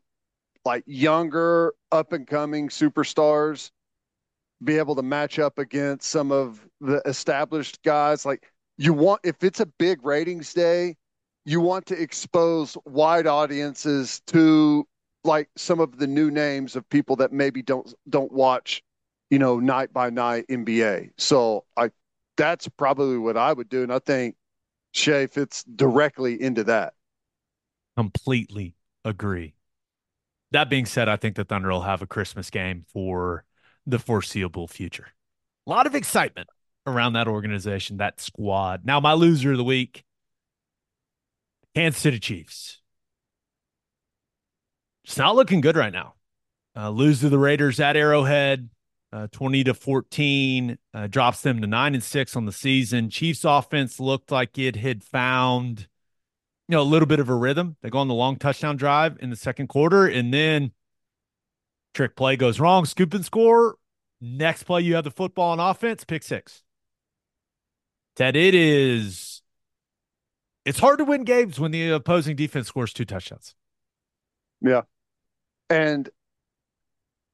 like 0.66 0.84
younger 0.86 1.74
up 1.94 2.12
and 2.12 2.28
coming 2.28 2.68
superstars 2.68 3.72
be 4.64 4.78
able 4.78 4.96
to 4.96 5.04
match 5.04 5.40
up 5.40 5.58
against 5.60 6.10
some 6.10 6.32
of 6.32 6.66
the 6.82 7.02
established 7.06 7.82
guys 7.84 8.26
like 8.26 8.52
you 8.78 8.94
want 8.94 9.20
if 9.24 9.44
it's 9.44 9.60
a 9.60 9.66
big 9.66 10.04
ratings 10.06 10.54
day 10.54 10.96
you 11.46 11.62
want 11.62 11.86
to 11.86 12.02
expose 12.02 12.78
wide 12.86 13.28
audiences 13.28 14.22
to 14.28 14.88
like 15.24 15.50
some 15.56 15.80
of 15.80 15.98
the 15.98 16.08
new 16.08 16.32
names 16.32 16.76
of 16.76 16.88
people 16.90 17.16
that 17.16 17.32
maybe 17.32 17.62
don't 17.62 17.94
don't 18.10 18.32
watch 18.32 18.82
you 19.30 19.40
know, 19.40 19.60
night 19.60 19.92
by 19.92 20.10
night 20.10 20.46
NBA. 20.50 21.12
So 21.18 21.66
I 21.76 21.90
that's 22.38 22.68
probably 22.68 23.18
what 23.18 23.38
I 23.38 23.54
would 23.54 23.70
do. 23.70 23.84
And 23.84 23.94
I 23.94 24.00
think 24.00 24.36
Shai 24.92 25.28
fits 25.28 25.64
directly 25.64 26.42
into 26.42 26.64
that. 26.66 26.94
Completely 27.98 28.76
agree. 29.04 29.56
That 30.52 30.70
being 30.70 30.86
said, 30.86 31.10
I 31.10 31.16
think 31.16 31.36
the 31.36 31.44
Thunder 31.44 31.70
will 31.70 31.82
have 31.82 32.02
a 32.02 32.08
Christmas 32.08 32.50
game 32.50 32.86
for 32.92 33.46
the 33.86 34.00
foreseeable 34.00 34.68
future. 34.68 35.08
A 35.68 35.70
lot 35.70 35.88
of 35.88 35.96
excitement 35.96 36.48
around 36.88 37.14
that 37.14 37.28
organization, 37.28 37.98
that 37.98 38.22
squad. 38.22 38.86
Now, 38.86 39.00
my 39.00 39.14
loser 39.14 39.52
of 39.52 39.58
the 39.58 39.64
week 39.64 40.04
Kansas 41.76 42.02
City 42.02 42.20
Chiefs. 42.20 42.82
It's 45.04 45.18
not 45.18 45.36
looking 45.36 45.62
good 45.62 45.76
right 45.76 45.94
now. 45.94 46.16
Uh, 46.76 46.90
lose 46.90 47.20
to 47.22 47.30
the 47.30 47.38
Raiders 47.38 47.80
at 47.80 47.96
Arrowhead 47.96 48.70
uh, 49.16 49.28
20 49.32 49.64
to 49.64 49.74
14, 49.74 50.78
uh, 50.94 51.08
drops 51.08 51.42
them 51.42 51.62
to 51.62 51.68
nine 51.68 51.94
and 51.94 52.04
six 52.04 52.36
on 52.36 52.46
the 52.46 52.52
season. 52.52 53.10
Chiefs 53.10 53.46
offense 53.46 53.98
looked 53.98 54.30
like 54.30 54.58
it 54.58 54.76
had 54.76 55.06
found, 55.06 55.88
you 56.68 56.76
know, 56.76 56.82
a 56.82 56.84
little 56.84 57.06
bit 57.06 57.22
of 57.22 57.30
a 57.30 57.34
rhythm. 57.34 57.78
They 57.82 57.90
go 57.90 58.00
on 58.00 58.10
the 58.10 58.14
long 58.14 58.36
touchdown 58.36 58.76
drive 58.76 59.18
in 59.22 59.30
the 59.30 59.38
second 59.38 59.68
quarter, 59.68 60.06
and 60.06 60.34
then 60.34 60.72
trick 61.96 62.16
play 62.16 62.36
goes 62.36 62.60
wrong, 62.60 62.86
scoop 62.86 63.14
and 63.14 63.26
score. 63.26 63.78
Next 64.22 64.64
play, 64.64 64.82
you 64.82 64.96
have 64.96 65.04
the 65.04 65.12
football 65.12 65.52
on 65.52 65.60
offense, 65.60 66.04
pick 66.04 66.24
six. 66.24 66.64
Ted, 68.16 68.36
it 68.36 68.54
is. 68.54 69.42
It's 70.64 70.80
hard 70.80 71.00
to 71.00 71.06
win 71.06 71.24
games 71.24 71.60
when 71.60 71.72
the 71.72 71.90
opposing 71.90 72.36
defense 72.36 72.68
scores 72.68 72.94
two 72.94 73.06
touchdowns. 73.06 73.56
Yeah, 74.62 74.82
and 75.70 76.10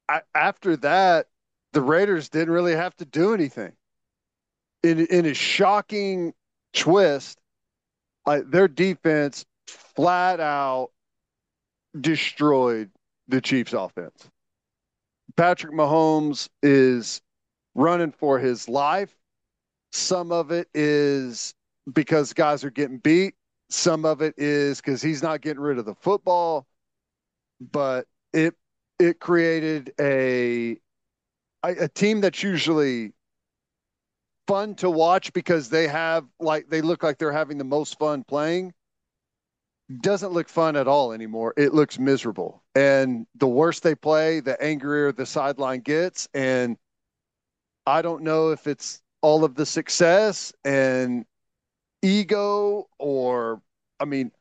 I, 0.09 0.21
after 0.35 0.75
that, 0.77 1.27
the 1.73 1.81
Raiders 1.81 2.29
didn't 2.29 2.53
really 2.53 2.75
have 2.75 2.95
to 2.97 3.05
do 3.05 3.33
anything. 3.33 3.73
In 4.83 5.05
in 5.05 5.25
a 5.25 5.33
shocking 5.33 6.33
twist, 6.73 7.39
their 8.25 8.67
defense 8.67 9.45
flat 9.67 10.39
out 10.39 10.89
destroyed 11.99 12.89
the 13.27 13.39
Chiefs' 13.39 13.73
offense. 13.73 14.29
Patrick 15.35 15.73
Mahomes 15.73 16.49
is 16.61 17.21
running 17.75 18.11
for 18.11 18.39
his 18.39 18.67
life. 18.67 19.15
Some 19.91 20.31
of 20.31 20.51
it 20.51 20.67
is 20.73 21.53
because 21.91 22.33
guys 22.33 22.63
are 22.63 22.71
getting 22.71 22.97
beat. 22.97 23.35
Some 23.69 24.05
of 24.05 24.21
it 24.21 24.35
is 24.37 24.79
because 24.81 25.01
he's 25.01 25.23
not 25.23 25.41
getting 25.41 25.61
rid 25.61 25.77
of 25.77 25.85
the 25.85 25.95
football. 25.95 26.67
But 27.59 28.07
it 28.33 28.55
it 28.99 29.19
created 29.19 29.93
a 29.99 30.77
a 31.63 31.87
team 31.87 32.21
that's 32.21 32.41
usually 32.41 33.13
fun 34.47 34.75
to 34.75 34.89
watch 34.89 35.31
because 35.33 35.69
they 35.69 35.87
have 35.87 36.25
like 36.39 36.69
they 36.69 36.81
look 36.81 37.03
like 37.03 37.17
they're 37.17 37.31
having 37.31 37.57
the 37.57 37.63
most 37.63 37.99
fun 37.99 38.23
playing 38.23 38.73
doesn't 39.99 40.31
look 40.31 40.47
fun 40.47 40.75
at 40.75 40.87
all 40.87 41.11
anymore. 41.11 41.53
It 41.57 41.73
looks 41.73 41.99
miserable. 41.99 42.63
And 42.75 43.25
the 43.35 43.47
worse 43.47 43.79
they 43.79 43.95
play, 43.95 44.39
the 44.39 44.61
angrier 44.61 45.11
the 45.11 45.25
sideline 45.25 45.81
gets. 45.81 46.27
And 46.33 46.77
I 47.85 48.01
don't 48.01 48.23
know 48.23 48.51
if 48.51 48.67
it's 48.67 49.01
all 49.21 49.43
of 49.43 49.55
the 49.55 49.65
success 49.65 50.53
and 50.63 51.25
ego 52.01 52.87
or, 52.99 53.61
I 53.99 54.05
mean, 54.05 54.31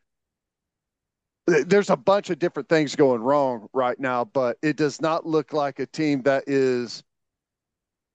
there's 1.46 1.90
a 1.90 1.96
bunch 1.96 2.30
of 2.30 2.38
different 2.38 2.68
things 2.68 2.94
going 2.94 3.22
wrong 3.22 3.68
right 3.72 3.98
now, 3.98 4.24
but 4.24 4.56
it 4.62 4.76
does 4.76 5.00
not 5.00 5.26
look 5.26 5.52
like 5.52 5.78
a 5.78 5.86
team 5.86 6.22
that 6.22 6.44
is 6.46 7.02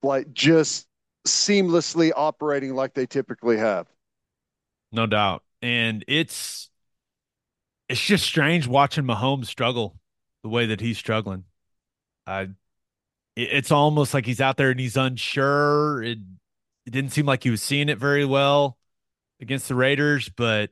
like 0.04 0.32
just 0.32 0.88
seamlessly 1.28 2.12
operating 2.16 2.76
like 2.76 2.94
they 2.94 3.06
typically 3.06 3.58
have. 3.58 3.88
No 4.92 5.06
doubt. 5.08 5.44
And 5.62 6.06
it's 6.08 6.70
it's 7.90 8.02
just 8.02 8.26
strange 8.26 8.68
watching 8.68 9.06
Mahomes 9.06 9.48
struggle 9.48 10.00
the 10.44 10.50
way 10.50 10.68
that 10.68 10.82
he's 10.82 10.98
struggling. 10.98 11.44
I 12.26 12.50
it's 13.36 13.72
almost 13.72 14.14
like 14.14 14.26
he's 14.26 14.42
out 14.42 14.58
there 14.58 14.72
and 14.72 14.80
he's 14.80 14.96
unsure. 14.98 16.02
It, 16.02 16.20
it 16.86 16.92
didn't 16.92 17.12
seem 17.12 17.26
like 17.26 17.44
he 17.44 17.50
was 17.50 17.62
seeing 17.62 17.90
it 17.90 17.98
very 17.98 18.26
well 18.26 18.78
against 19.42 19.68
the 19.68 19.76
Raiders, 19.76 20.30
but 20.30 20.72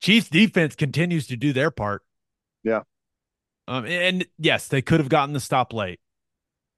Chiefs 0.00 0.28
defense 0.28 0.74
continues 0.74 1.26
to 1.28 1.36
do 1.36 1.52
their 1.52 1.70
part. 1.70 2.02
Yeah. 2.64 2.82
Um, 3.68 3.84
and 3.86 4.26
yes, 4.38 4.68
they 4.68 4.82
could 4.82 5.00
have 5.00 5.08
gotten 5.08 5.32
the 5.32 5.40
stop 5.40 5.72
late, 5.72 6.00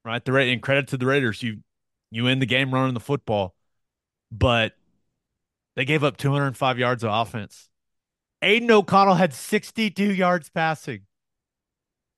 right? 0.04 0.24
The 0.24 0.34
and 0.36 0.62
credit 0.62 0.88
to 0.88 0.96
the 0.96 1.06
Raiders, 1.06 1.42
you 1.42 1.58
you 2.10 2.26
end 2.26 2.42
the 2.42 2.46
game 2.46 2.74
running 2.74 2.94
the 2.94 3.00
football, 3.00 3.54
but 4.30 4.72
they 5.76 5.84
gave 5.84 6.02
up 6.04 6.16
205 6.16 6.78
yards 6.78 7.04
of 7.04 7.10
offense. 7.12 7.69
Aidan 8.42 8.70
O'Connell 8.70 9.14
had 9.14 9.34
62 9.34 10.14
yards 10.14 10.48
passing. 10.48 11.02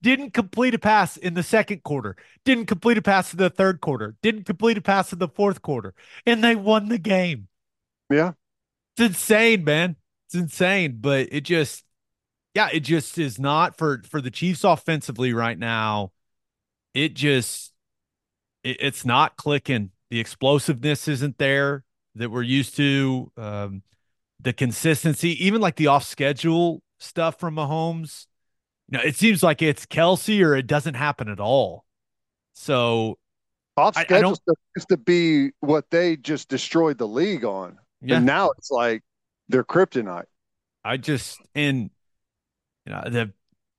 Didn't 0.02 0.32
complete 0.32 0.74
a 0.74 0.78
pass 0.78 1.16
in 1.16 1.34
the 1.34 1.44
second 1.44 1.84
quarter. 1.84 2.16
Didn't 2.44 2.66
complete 2.66 2.98
a 2.98 3.02
pass 3.02 3.32
in 3.32 3.38
the 3.38 3.50
third 3.50 3.80
quarter. 3.80 4.16
Didn't 4.20 4.44
complete 4.44 4.76
a 4.76 4.80
pass 4.80 5.12
in 5.12 5.20
the 5.20 5.28
fourth 5.28 5.62
quarter. 5.62 5.94
And 6.26 6.42
they 6.42 6.56
won 6.56 6.88
the 6.88 6.98
game. 6.98 7.46
Yeah. 8.10 8.32
It's 8.96 9.06
insane, 9.06 9.62
man. 9.62 9.96
It's 10.26 10.34
insane. 10.34 10.98
But 11.00 11.28
it 11.30 11.42
just, 11.42 11.84
yeah, 12.54 12.68
it 12.72 12.80
just 12.80 13.16
is 13.16 13.38
not 13.38 13.78
for 13.78 14.02
for 14.08 14.20
the 14.20 14.30
Chiefs 14.30 14.64
offensively 14.64 15.32
right 15.32 15.58
now. 15.58 16.10
It 16.94 17.14
just 17.14 17.72
it, 18.64 18.78
it's 18.80 19.04
not 19.04 19.36
clicking. 19.36 19.90
The 20.10 20.18
explosiveness 20.18 21.06
isn't 21.06 21.38
there 21.38 21.84
that 22.16 22.30
we're 22.30 22.42
used 22.42 22.76
to. 22.76 23.30
Um, 23.36 23.82
the 24.42 24.52
consistency, 24.52 25.44
even 25.44 25.60
like 25.60 25.76
the 25.76 25.86
off 25.86 26.04
schedule 26.04 26.82
stuff 26.98 27.38
from 27.38 27.56
Mahomes. 27.56 28.26
You 28.88 28.98
know, 28.98 29.04
it 29.04 29.16
seems 29.16 29.42
like 29.42 29.62
it's 29.62 29.86
Kelce 29.86 30.44
or 30.44 30.54
it 30.54 30.66
doesn't 30.66 30.94
happen 30.94 31.28
at 31.28 31.40
all. 31.40 31.84
So 32.54 33.18
off 33.76 33.96
schedule 33.96 34.36
used 34.76 34.88
to 34.88 34.96
be 34.96 35.52
what 35.60 35.90
they 35.90 36.16
just 36.16 36.48
destroyed 36.48 36.98
the 36.98 37.08
league 37.08 37.44
on. 37.44 37.78
Yeah. 38.00 38.16
And 38.16 38.26
now 38.26 38.50
it's 38.58 38.70
like 38.70 39.02
they're 39.48 39.64
kryptonite. 39.64 40.26
I 40.84 40.96
just 40.96 41.40
and 41.54 41.90
you 42.84 42.92
know 42.92 43.02
the 43.08 43.32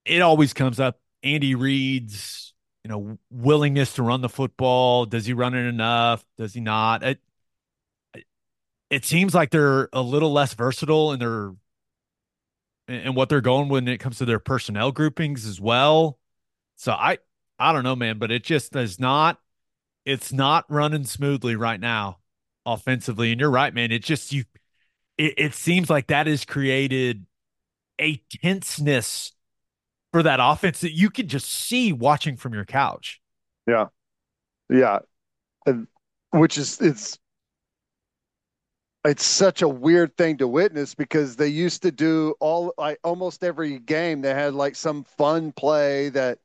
it 0.06 0.22
always 0.22 0.54
comes 0.54 0.80
up 0.80 1.00
Andy 1.22 1.56
Reid's 1.56 2.54
you 2.84 2.90
know 2.90 3.18
willingness 3.30 3.94
to 3.96 4.04
run 4.04 4.22
the 4.22 4.30
football. 4.30 5.06
Does 5.06 5.26
he 5.26 5.34
run 5.34 5.54
it 5.54 5.68
enough? 5.68 6.24
Does 6.38 6.54
he 6.54 6.62
not? 6.62 7.04
It 7.04 7.20
it 8.94 9.06
seems 9.06 9.34
like 9.34 9.50
they're 9.50 9.90
a 9.92 10.02
little 10.02 10.32
less 10.32 10.54
versatile 10.54 11.14
in 11.14 11.20
their 11.20 11.54
and 12.88 13.16
what 13.16 13.28
they're 13.28 13.42
going 13.42 13.70
when 13.70 13.88
it 13.88 13.98
comes 13.98 14.20
to 14.20 14.26
their 14.26 14.40
personnel 14.40 14.92
groupings 14.92 15.48
as 15.48 15.60
well. 15.60 16.20
So 16.76 16.92
I 16.92 17.18
I 17.58 17.74
don't 17.74 17.84
know, 17.84 17.96
man, 17.96 18.20
but 18.20 18.32
it 18.32 18.44
just 18.44 18.72
does 18.72 19.00
not 19.00 19.40
it's 20.06 20.32
not 20.32 20.66
running 20.70 21.06
smoothly 21.06 21.56
right 21.56 21.80
now 21.80 22.20
offensively. 22.66 23.32
And 23.32 23.40
you're 23.42 23.50
right, 23.50 23.74
man. 23.74 23.92
It 23.92 24.04
just 24.04 24.32
you 24.32 24.44
it, 25.18 25.34
it 25.38 25.54
seems 25.56 25.90
like 25.90 26.08
that 26.08 26.28
has 26.28 26.46
created 26.46 27.26
a 28.00 28.22
tenseness 28.30 29.32
for 30.12 30.22
that 30.22 30.40
offense 30.40 30.82
that 30.82 30.94
you 30.94 31.10
can 31.10 31.28
just 31.28 31.50
see 31.50 31.94
watching 31.94 32.38
from 32.38 32.54
your 32.54 32.66
couch. 32.66 33.22
Yeah. 33.66 33.88
Yeah. 34.70 35.00
And 35.66 35.88
which 36.32 36.60
is 36.60 36.80
it's 36.80 37.18
it's 39.06 39.26
such 39.26 39.62
a 39.62 39.68
weird 39.68 40.16
thing 40.18 40.38
to 40.38 40.48
witness 40.48 40.96
because 40.96 41.36
they 41.36 41.48
used 41.48 41.82
to 41.82 41.92
do 41.92 42.34
all 42.40 42.74
like 42.78 43.00
almost 43.04 43.44
every 43.44 43.80
game 43.80 44.22
they 44.22 44.34
had 44.34 44.54
like 44.54 44.76
some 44.76 45.04
fun 45.04 45.52
play 45.52 46.10
that 46.10 46.40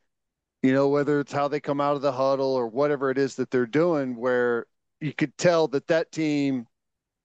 you 0.63 0.73
know 0.73 0.89
whether 0.89 1.21
it's 1.21 1.33
how 1.33 1.47
they 1.49 1.61
come 1.61 1.81
out 1.81 1.97
of 1.97 2.03
the 2.03 2.13
huddle 2.13 2.55
or 2.55 2.67
whatever 2.67 3.11
it 3.11 3.19
is 3.19 3.37
that 3.37 3.51
they're 3.51 3.67
doing 3.67 4.17
where 4.17 4.67
you 5.01 5.13
could 5.13 5.37
tell 5.39 5.69
that 5.69 5.87
that 5.87 6.11
team 6.11 6.67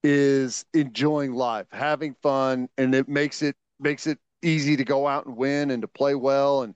is 0.04 0.66
enjoying 0.74 1.34
life 1.34 1.66
having 1.72 2.16
fun 2.22 2.70
and 2.78 2.94
it 2.94 3.08
makes 3.08 3.42
it 3.42 3.56
makes 3.80 4.06
it 4.06 4.20
easy 4.44 4.76
to 4.76 4.84
go 4.84 5.08
out 5.08 5.26
and 5.26 5.36
win 5.36 5.72
and 5.72 5.82
to 5.82 5.88
play 5.88 6.14
well 6.14 6.64
and 6.64 6.76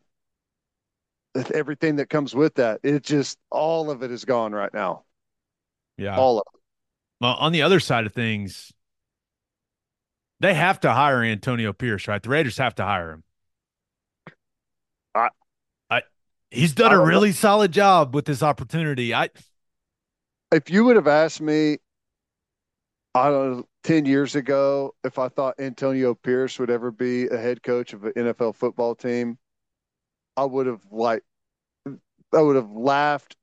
everything 1.53 1.97
that 1.97 2.09
comes 2.09 2.33
with 2.33 2.55
that. 2.55 2.79
It 2.83 3.03
just 3.03 3.37
all 3.51 3.91
of 3.91 4.03
it 4.03 4.11
is 4.11 4.25
gone 4.25 4.53
right 4.53 4.73
now. 4.73 5.03
Yeah. 5.97 6.17
All 6.17 6.39
of 6.39 6.45
it 6.53 6.56
well, 7.19 7.35
on 7.35 7.51
the 7.51 7.61
other 7.61 7.79
side 7.79 8.05
of 8.05 8.13
things, 8.13 8.73
they 10.39 10.53
have 10.53 10.79
to 10.81 10.93
hire 10.93 11.23
Antonio 11.23 11.73
Pierce, 11.73 12.07
right? 12.07 12.21
The 12.21 12.29
Raiders 12.29 12.57
have 12.57 12.75
to 12.75 12.83
hire 12.83 13.11
him. 13.11 13.23
I, 15.15 15.29
I 15.89 16.01
he's 16.51 16.73
done 16.73 16.91
a 16.93 16.99
really 16.99 17.29
know. 17.29 17.33
solid 17.33 17.71
job 17.71 18.13
with 18.13 18.25
this 18.25 18.43
opportunity. 18.43 19.13
I 19.13 19.29
if 20.51 20.69
you 20.69 20.83
would 20.85 20.95
have 20.95 21.07
asked 21.07 21.41
me, 21.41 21.77
I 23.15 23.29
don't 23.29 23.57
know, 23.57 23.67
10 23.83 24.05
years 24.05 24.35
ago, 24.35 24.93
if 25.03 25.17
I 25.17 25.29
thought 25.29 25.55
Antonio 25.59 26.13
Pierce 26.13 26.59
would 26.59 26.69
ever 26.69 26.91
be 26.91 27.27
a 27.27 27.37
head 27.37 27.63
coach 27.63 27.93
of 27.93 28.03
an 28.05 28.13
NFL 28.13 28.55
football 28.55 28.95
team, 28.95 29.37
I 30.35 30.45
would 30.45 30.67
have 30.67 30.81
like 30.91 31.23
I 32.33 32.41
would 32.41 32.55
have 32.55 32.71
laughed 32.71 33.35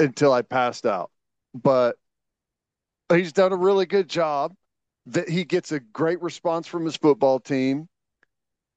until 0.00 0.32
I 0.32 0.42
passed 0.42 0.86
out. 0.86 1.10
But 1.54 1.96
he's 3.12 3.32
done 3.32 3.52
a 3.52 3.56
really 3.56 3.86
good 3.86 4.08
job. 4.08 4.54
That 5.06 5.28
he 5.28 5.44
gets 5.44 5.70
a 5.70 5.80
great 5.80 6.22
response 6.22 6.66
from 6.66 6.86
his 6.86 6.96
football 6.96 7.38
team. 7.38 7.88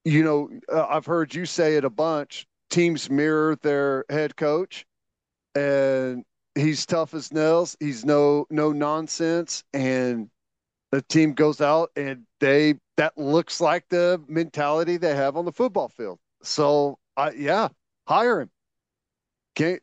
You 0.03 0.23
know, 0.23 0.49
uh, 0.71 0.85
I've 0.89 1.05
heard 1.05 1.33
you 1.33 1.45
say 1.45 1.77
it 1.77 1.85
a 1.85 1.89
bunch. 1.89 2.45
Teams 2.69 3.09
mirror 3.09 3.55
their 3.61 4.03
head 4.09 4.35
coach, 4.35 4.85
and 5.55 6.25
he's 6.53 6.85
tough 6.85 7.13
as 7.13 7.31
nails. 7.31 7.77
He's 7.79 8.03
no 8.03 8.45
no 8.49 8.73
nonsense, 8.73 9.63
and 9.73 10.29
the 10.91 11.01
team 11.01 11.33
goes 11.33 11.61
out 11.61 11.91
and 11.95 12.25
they 12.39 12.75
that 12.97 13.17
looks 13.17 13.61
like 13.61 13.87
the 13.89 14.21
mentality 14.27 14.97
they 14.97 15.15
have 15.15 15.37
on 15.37 15.45
the 15.45 15.51
football 15.51 15.89
field. 15.89 16.19
So, 16.41 16.97
I 17.15 17.31
yeah, 17.31 17.69
hire 18.07 18.41
him. 18.41 18.49
Can't 19.55 19.81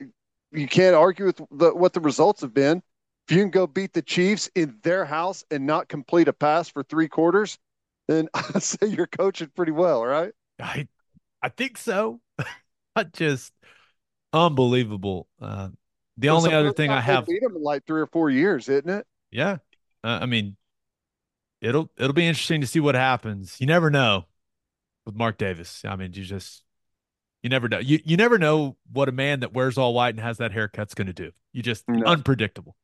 you 0.53 0.69
can't 0.69 0.95
argue 0.95 1.27
with 1.27 1.41
the, 1.51 1.75
what 1.75 1.93
the 1.93 2.01
results 2.01 2.41
have 2.43 2.55
been 2.55 2.83
if 3.27 3.35
you 3.35 3.43
can 3.43 3.51
go 3.51 3.67
beat 3.67 3.93
the 3.93 4.03
Chiefs 4.03 4.51
in 4.55 4.79
their 4.83 5.05
house 5.05 5.45
and 5.51 5.67
not 5.67 5.89
complete 5.89 6.29
a 6.29 6.33
pass 6.33 6.69
for 6.69 6.83
three 6.83 7.09
quarters, 7.09 7.59
then 8.09 8.29
I 8.35 8.59
say 8.59 8.87
you're 8.87 9.07
coaching 9.07 9.51
pretty 9.55 9.73
well, 9.73 10.05
right? 10.05 10.33
I 10.61 10.89
I 11.43 11.49
think 11.49 11.79
so. 11.79 12.21
I 12.97 13.05
just 13.05 13.53
unbelievable. 14.33 15.29
Uh, 15.41 15.69
the 16.17 16.29
only 16.29 16.53
other 16.53 16.73
thing 16.73 16.91
I 16.91 17.01
have 17.01 17.27
beat 17.27 17.43
them 17.43 17.57
in 17.57 17.63
like 17.63 17.85
three 17.87 18.01
or 18.01 18.07
four 18.07 18.31
years, 18.31 18.69
isn't 18.69 18.89
it? 18.89 19.07
Yeah, 19.31 19.59
uh, 20.05 20.19
I 20.23 20.27
mean, 20.27 20.57
it'll 21.61 21.91
it'll 21.97 22.13
be 22.13 22.27
interesting 22.27 22.61
to 22.61 22.67
see 22.67 22.81
what 22.81 22.95
happens. 22.95 23.57
You 23.59 23.67
never 23.67 23.91
know 23.91 24.27
with 25.07 25.15
Mark 25.15 25.39
Davis. 25.39 25.83
I 25.85 25.97
mean, 25.97 26.13
you 26.13 26.23
just 26.23 26.63
you 27.43 27.51
never 27.51 27.69
know. 27.69 27.79
You 27.79 28.01
you 28.05 28.17
never 28.17 28.39
know 28.39 28.77
what 28.93 29.09
a 29.09 29.13
man 29.13 29.41
that 29.41 29.53
wears 29.53 29.77
all 29.77 29.93
white 29.95 30.15
and 30.15 30.21
has 30.21 30.39
that 30.39 30.53
haircut's 30.53 30.95
going 30.95 31.09
to 31.09 31.13
do. 31.13 31.33
You 31.53 31.63
just 31.63 31.89
no. 31.89 32.05
unpredictable. 32.07 32.77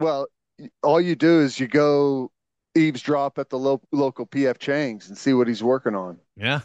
Well, 0.00 0.26
all 0.82 1.00
you 1.00 1.14
do 1.14 1.40
is 1.40 1.58
you 1.58 1.68
go 1.68 2.30
eavesdrop 2.74 3.38
at 3.38 3.50
the 3.50 3.58
lo- 3.58 3.82
local 3.92 4.26
PF 4.26 4.58
Chang's 4.58 5.08
and 5.08 5.16
see 5.16 5.34
what 5.34 5.48
he's 5.48 5.62
working 5.62 5.94
on. 5.94 6.18
Yeah. 6.36 6.60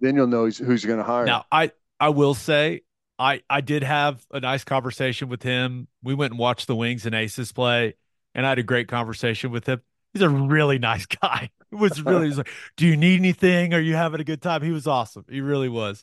Then 0.00 0.16
you'll 0.16 0.26
know 0.26 0.46
who's 0.46 0.84
going 0.84 0.98
to 0.98 1.04
hire. 1.04 1.24
Now, 1.24 1.44
I 1.52 1.70
I 2.00 2.08
will 2.08 2.34
say 2.34 2.82
I 3.18 3.42
I 3.48 3.60
did 3.60 3.84
have 3.84 4.24
a 4.32 4.40
nice 4.40 4.64
conversation 4.64 5.28
with 5.28 5.42
him. 5.42 5.86
We 6.02 6.14
went 6.14 6.32
and 6.32 6.40
watched 6.40 6.66
the 6.66 6.74
Wings 6.74 7.06
and 7.06 7.14
Aces 7.14 7.52
play, 7.52 7.94
and 8.34 8.44
I 8.44 8.48
had 8.48 8.58
a 8.58 8.64
great 8.64 8.88
conversation 8.88 9.52
with 9.52 9.66
him. 9.66 9.80
He's 10.12 10.22
a 10.22 10.28
really 10.28 10.78
nice 10.78 11.06
guy. 11.22 11.50
It 11.70 11.76
was 11.76 12.02
really 12.02 12.26
was 12.26 12.38
like, 12.38 12.50
"Do 12.76 12.86
you 12.86 12.96
need 12.96 13.20
anything? 13.20 13.74
Are 13.74 13.80
you 13.80 13.94
having 13.94 14.20
a 14.20 14.24
good 14.24 14.42
time?" 14.42 14.62
He 14.62 14.72
was 14.72 14.88
awesome. 14.88 15.24
He 15.30 15.40
really 15.40 15.68
was. 15.68 16.02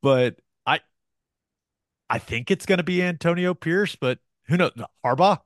But 0.00 0.36
I 0.64 0.80
I 2.08 2.18
think 2.18 2.52
it's 2.52 2.66
going 2.66 2.78
to 2.78 2.84
be 2.84 3.02
Antonio 3.02 3.52
Pierce, 3.52 3.96
but 3.96 4.20
who 4.44 4.56
knows? 4.56 4.72
Harbaugh 5.04 5.40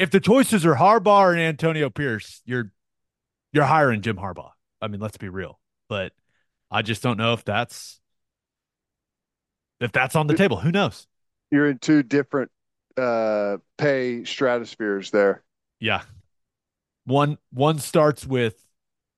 if 0.00 0.10
the 0.10 0.20
choices 0.20 0.66
are 0.66 0.74
Harbaugh 0.76 1.32
and 1.32 1.40
Antonio 1.40 1.90
Pierce, 1.90 2.42
you're 2.46 2.72
you're 3.52 3.64
hiring 3.64 4.02
Jim 4.02 4.16
Harbaugh. 4.16 4.52
I 4.80 4.88
mean, 4.88 5.00
let's 5.00 5.18
be 5.18 5.28
real. 5.28 5.60
But 5.88 6.12
I 6.70 6.82
just 6.82 7.02
don't 7.02 7.18
know 7.18 7.34
if 7.34 7.44
that's 7.44 8.00
if 9.80 9.92
that's 9.92 10.16
on 10.16 10.26
the 10.26 10.34
table. 10.34 10.58
Who 10.58 10.70
knows? 10.72 11.06
You're 11.50 11.68
in 11.68 11.78
two 11.78 12.02
different 12.02 12.50
uh 12.96 13.58
pay 13.78 14.22
stratospheres 14.24 15.10
there. 15.10 15.42
Yeah. 15.80 16.02
One 17.04 17.38
one 17.52 17.78
starts 17.78 18.26
with 18.26 18.64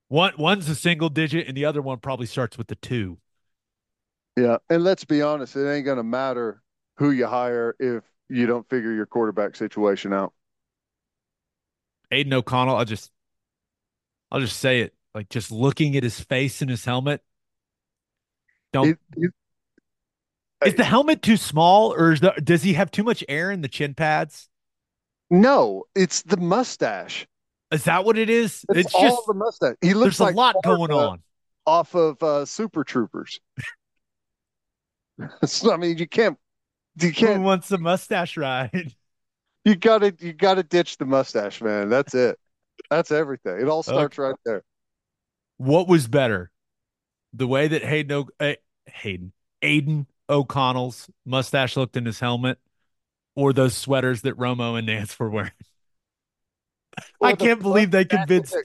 One 0.09 0.35
one's 0.39 0.69
a 0.71 0.77
single 0.77 1.11
digit, 1.11 1.49
and 1.49 1.57
the 1.57 1.67
other 1.67 1.83
one 1.83 1.99
probably 2.01 2.27
starts 2.27 2.59
with 2.59 2.69
the 2.69 2.77
two. 2.77 3.19
Yeah, 4.37 4.59
and 4.71 4.83
let's 4.83 5.05
be 5.05 5.23
honest, 5.23 5.57
it 5.57 5.69
ain't 5.71 5.85
going 5.85 5.99
to 5.99 6.03
matter 6.03 6.63
who 6.97 7.11
you 7.11 7.27
hire 7.27 7.75
if 7.79 8.05
you 8.29 8.47
don't 8.47 8.69
figure 8.69 8.93
your 8.93 9.07
quarterback 9.07 9.57
situation 9.57 10.13
out. 10.13 10.33
Aidan 12.13 12.33
O'Connell, 12.35 12.77
I'll 12.77 12.85
just 12.85 13.11
I'll 14.31 14.41
just 14.41 14.59
say 14.59 14.81
it. 14.83 14.95
Like 15.15 15.29
just 15.29 15.51
looking 15.51 15.97
at 15.97 16.03
his 16.03 16.21
face 16.21 16.63
and 16.63 16.71
his 16.71 16.85
helmet. 16.85 17.23
Don't 18.73 18.91
It- 18.91 18.99
it- 19.17 19.33
is 20.65 20.75
the 20.77 20.85
helmet 20.85 21.23
too 21.23 21.37
small 21.37 21.93
or 21.93 22.13
is 22.13 22.21
the, 22.21 22.33
does 22.43 22.63
he 22.63 22.75
have 22.75 22.91
too 22.93 23.03
much 23.03 23.25
air 23.29 23.51
in 23.51 23.63
the 23.63 23.69
chin 23.69 23.95
pads? 23.95 24.49
no, 25.31 25.85
it's 25.95 26.23
the 26.23 26.37
mustache. 26.37 27.27
Is 27.73 27.85
that 27.85 28.05
what 28.05 28.19
it 28.19 28.31
is? 28.31 28.65
It's, 28.69 28.87
It's, 28.87 28.95
all 28.95 29.03
just 29.03 29.27
the 29.27 29.35
mustache. 29.35 29.77
He 29.81 29.95
looks 29.95 30.19
there's 30.19 30.31
a 30.31 30.35
lot 30.37 30.57
going 30.63 30.93
on. 30.93 31.23
off 31.67 31.95
of 31.95 32.23
uh, 32.23 32.45
Super 32.45 32.85
Troopers. 32.85 33.41
So, 35.45 35.73
I 35.73 35.77
mean, 35.77 35.99
you 35.99 36.07
can't, 36.09 36.39
you 37.01 37.09
Who 37.09 37.15
can't, 37.15 37.43
wants 37.43 37.71
a 37.71 37.79
mustache 37.79 38.37
ride? 38.37 38.95
You 39.65 39.77
gotta, 39.77 40.15
you 40.19 40.33
gotta 40.33 40.63
ditch 40.63 40.99
the 40.99 41.07
mustache, 41.07 41.61
man. 41.63 41.89
That's 41.89 42.15
it. 42.15 42.39
That's 42.91 43.11
everything. 43.11 43.61
It 43.61 43.69
all 43.69 43.83
starts 43.83 44.19
right 44.19 44.35
there. 44.45 44.65
What 45.59 45.89
was 45.89 46.09
better? 46.09 46.51
The 47.33 47.47
way 47.47 47.69
that 47.69 47.83
Hayden, 47.83 48.13
o- 48.13 48.45
eh, 48.45 48.57
Hayden, 48.87 49.33
Aidan 49.63 50.07
O'Connell's 50.29 51.09
mustache 51.25 51.77
looked 51.77 51.97
in 51.97 52.05
his 52.05 52.21
helmet, 52.21 52.59
or 53.35 53.53
those 53.53 53.77
sweaters 53.77 54.23
that 54.23 54.37
Romo 54.37 54.77
and 54.77 54.87
Nance 54.87 55.19
were 55.19 55.31
wearing. 55.31 55.53
I 56.99 57.05
Well, 57.21 57.37
the 57.37 57.45
can't 57.45 57.63
believe 57.63 57.91
they 57.91 58.05
convinced. 58.05 58.57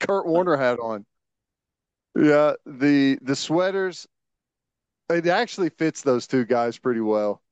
Kurt 0.00 0.26
Warner 0.26 0.56
had 0.56 0.78
on. 0.78 1.04
Yeah, 2.16 2.54
the 2.66 3.18
the 3.22 3.36
sweaters. 3.36 4.08
It 5.08 5.26
actually 5.26 5.70
fits 5.70 6.02
those 6.02 6.26
two 6.26 6.44
guys 6.44 6.78
pretty 6.78 7.00
well. 7.00 7.42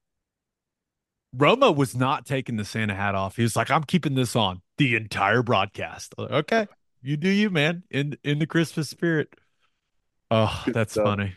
Romo 1.39 1.75
was 1.75 1.95
not 1.95 2.27
taking 2.27 2.57
the 2.57 2.65
Santa 2.65 2.95
hat 2.95 3.15
off. 3.15 3.37
He 3.37 3.43
was 3.43 3.55
like, 3.55 3.71
"I'm 3.71 3.85
keeping 3.85 4.15
this 4.15 4.35
on 4.35 4.61
the 4.77 4.97
entire 4.97 5.43
broadcast." 5.43 6.15
Like, 6.19 6.31
okay, 6.31 6.67
you 7.01 7.17
do 7.17 7.29
you, 7.29 7.49
man. 7.49 7.85
In 7.91 8.19
in 8.25 8.41
the 8.41 8.47
Christmas 8.47 8.91
spirit. 8.91 9.35
Oh, 10.31 10.65
that's 10.67 10.95
funny. 10.95 11.35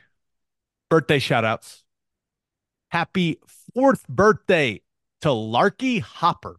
Birthday 0.90 1.20
shout 1.20 1.46
outs. 1.46 1.84
Happy 2.90 3.40
fourth 3.74 4.08
birthday 4.08 4.82
to 5.22 5.32
Larky 5.32 6.00
Hopper. 6.00 6.58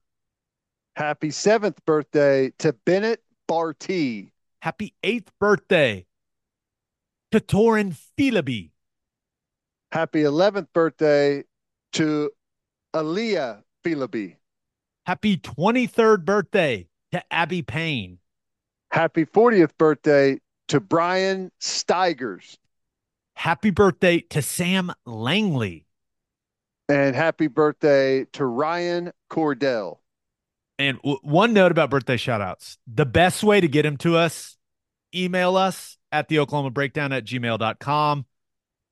Happy 0.94 1.30
seventh 1.30 1.84
birthday 1.84 2.52
to 2.58 2.72
Bennett 2.72 3.22
Barty. 3.48 4.32
Happy 4.60 4.94
eighth 5.02 5.32
birthday 5.40 6.06
to 7.32 7.40
Torin 7.40 7.96
Philby. 8.16 8.70
Happy 9.90 10.22
eleventh 10.22 10.72
birthday 10.72 11.42
to 11.94 12.30
Aaliyah 12.94 13.62
Philby. 13.84 14.36
Happy 15.06 15.36
23rd 15.36 16.24
birthday 16.24 16.86
to 17.12 17.22
Abby 17.32 17.62
Payne. 17.62 18.18
Happy 18.90 19.24
fortieth 19.24 19.76
birthday 19.78 20.38
to 20.68 20.80
Brian 20.80 21.50
Steigers. 21.60 22.56
Happy 23.34 23.70
birthday 23.70 24.20
to 24.20 24.42
Sam 24.42 24.92
Langley. 25.06 25.86
And 26.88 27.16
happy 27.16 27.46
birthday 27.46 28.26
to 28.32 28.44
Ryan 28.44 29.12
Cordell. 29.30 29.98
And 30.78 30.98
w- 30.98 31.18
one 31.22 31.52
note 31.52 31.72
about 31.72 31.90
birthday 31.90 32.16
shout 32.16 32.40
outs 32.40 32.78
the 32.86 33.06
best 33.06 33.42
way 33.42 33.60
to 33.60 33.68
get 33.68 33.82
them 33.82 33.96
to 33.98 34.16
us, 34.16 34.58
email 35.14 35.56
us 35.56 35.96
at 36.10 36.28
the 36.28 36.38
Oklahoma 36.38 36.70
breakdown 36.70 37.12
at 37.12 37.24
gmail.com 37.24 38.26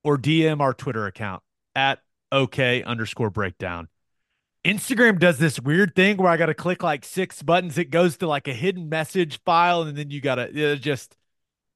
or 0.03 0.17
DM 0.17 0.61
our 0.61 0.73
Twitter 0.73 1.07
account 1.07 1.43
at 1.75 2.01
OK 2.33 2.83
underscore 2.83 3.31
breakdown. 3.31 3.89
Instagram 4.65 5.19
does 5.19 5.39
this 5.39 5.59
weird 5.59 5.95
thing 5.95 6.19
where 6.19 6.31
I 6.31 6.37
got 6.37 6.47
to 6.47 6.55
click 6.55 6.83
like 6.83 7.05
six 7.05 7.43
buttons. 7.43 7.79
It 7.79 7.91
goes 7.91 8.19
to 8.19 8.27
like 8.27 8.47
a 8.47 8.53
hidden 8.53 8.89
message 8.89 9.41
file, 9.45 9.83
and 9.83 9.97
then 9.97 10.11
you 10.11 10.21
got 10.21 10.35
to 10.35 10.73
uh, 10.73 10.77
just 10.77 11.17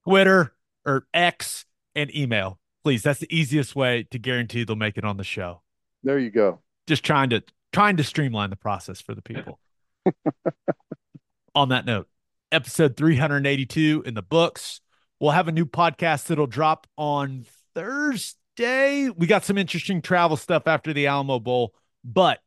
Twitter 0.04 0.54
or 0.84 1.06
X 1.14 1.64
and 1.94 2.14
email. 2.14 2.58
Please, 2.82 3.02
that's 3.02 3.20
the 3.20 3.34
easiest 3.34 3.74
way 3.74 4.06
to 4.10 4.18
guarantee 4.18 4.64
they'll 4.64 4.76
make 4.76 4.98
it 4.98 5.04
on 5.04 5.16
the 5.16 5.24
show. 5.24 5.62
There 6.02 6.18
you 6.18 6.30
go. 6.30 6.60
Just 6.86 7.02
trying 7.02 7.30
to 7.30 7.42
trying 7.72 7.96
to 7.96 8.04
streamline 8.04 8.50
the 8.50 8.56
process 8.56 9.00
for 9.00 9.14
the 9.14 9.22
people. 9.22 9.58
on 11.54 11.70
that 11.70 11.86
note, 11.86 12.08
episode 12.52 12.96
382 12.96 14.02
in 14.04 14.12
the 14.12 14.22
books. 14.22 14.82
We'll 15.18 15.30
have 15.30 15.48
a 15.48 15.52
new 15.52 15.64
podcast 15.64 16.26
that'll 16.26 16.46
drop 16.46 16.86
on 16.98 17.46
Thursday. 17.74 18.38
Day, 18.56 19.10
we 19.10 19.26
got 19.26 19.44
some 19.44 19.58
interesting 19.58 20.00
travel 20.00 20.36
stuff 20.36 20.68
after 20.68 20.92
the 20.92 21.08
Alamo 21.08 21.40
Bowl, 21.40 21.74
but 22.04 22.40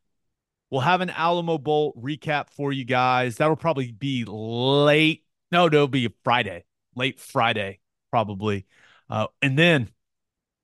we'll 0.70 0.82
have 0.82 1.02
an 1.02 1.10
Alamo 1.10 1.58
Bowl 1.58 1.94
recap 2.02 2.50
for 2.50 2.72
you 2.72 2.86
guys. 2.86 3.38
That'll 3.38 3.58
probably 3.58 3.92
be 3.92 4.24
late. 4.26 5.26
No, 5.52 5.66
it'll 5.66 5.90
be 5.90 6.10
Friday, 6.24 6.64
late 6.96 7.20
Friday, 7.20 7.80
probably. 8.10 8.66
Uh, 9.10 9.28
and 9.42 9.60
then 9.60 9.90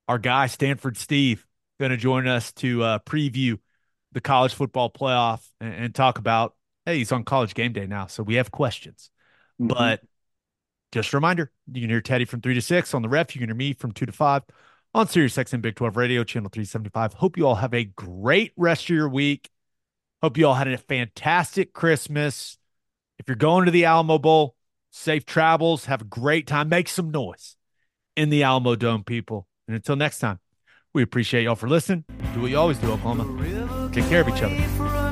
our 0.08 0.18
guy, 0.18 0.48
Stanford 0.48 0.98
Steve, 0.98 1.46
going 1.80 1.92
to 1.92 1.98
join 1.98 2.26
us 2.28 2.54
to 2.54 2.82
uh, 2.84 3.00
preview 3.00 3.60
the 4.14 4.22
college 4.22 4.54
football 4.54 4.90
playoff 4.90 5.46
and, 5.60 5.74
and 5.74 5.96
talk 5.96 6.20
about. 6.20 6.56
Hey, 6.86 7.00
he's 7.00 7.12
on 7.12 7.24
college 7.26 7.54
game 7.54 7.74
day 7.74 7.88
now, 7.88 8.08
so 8.08 8.24
we 8.24 8.36
have 8.36 8.52
questions. 8.52 9.10
Mhm. 9.62 9.70
But 9.70 10.02
just 10.94 11.12
a 11.14 11.18
reminder, 11.18 11.52
you 11.72 11.82
can 11.82 11.90
hear 11.90 12.02
Teddy 12.02 12.26
from 12.26 12.42
three 12.42 12.54
to 12.54 12.62
six 12.62 12.94
on 12.94 13.02
the 13.02 13.10
ref. 13.10 13.36
You 13.36 13.40
can 13.40 13.50
hear 13.50 13.56
me 13.56 13.74
from 13.74 13.92
two 13.92 14.06
to 14.06 14.12
five 14.12 14.44
on 14.94 15.08
Sirius 15.08 15.36
XM 15.36 15.62
Big 15.62 15.76
12 15.76 15.98
Radio, 15.98 16.24
channel 16.24 16.50
375. 16.50 17.14
Hope 17.14 17.38
you 17.38 17.48
all 17.48 17.56
have 17.56 17.74
a 17.74 17.84
great 17.84 18.54
rest 18.56 18.84
of 18.86 18.90
your 18.90 19.10
week. 19.10 19.50
Hope 20.22 20.38
you 20.38 20.48
all 20.48 20.54
had 20.54 20.68
a 20.68 20.78
fantastic 20.78 21.74
Christmas. 21.74 22.58
If 23.20 23.28
you're 23.28 23.36
going 23.36 23.66
to 23.66 23.72
the 23.72 23.86
Alamo 23.86 24.20
Bowl, 24.20 24.56
safe 24.92 25.26
travels. 25.26 25.86
Have 25.86 26.02
a 26.02 26.06
great 26.06 26.48
time. 26.48 26.70
Make 26.70 26.90
some 26.90 27.12
noise 27.12 27.56
in 28.16 28.30
the 28.30 28.44
Alamo 28.44 28.76
Dome, 28.76 29.04
people. 29.04 29.48
And 29.68 29.76
until 29.76 29.96
next 29.96 30.20
time, 30.20 30.40
we 30.94 31.02
appreciate 31.02 31.44
y'all 31.44 31.56
for 31.56 31.68
listening. 31.68 32.06
Do 32.34 32.42
what 32.42 32.52
you 32.52 32.58
always 32.58 32.78
do, 32.78 32.92
Oklahoma. 32.92 33.90
Take 33.92 34.08
care 34.08 34.22
of 34.22 34.30
each 34.30 34.42
other. 34.42 35.03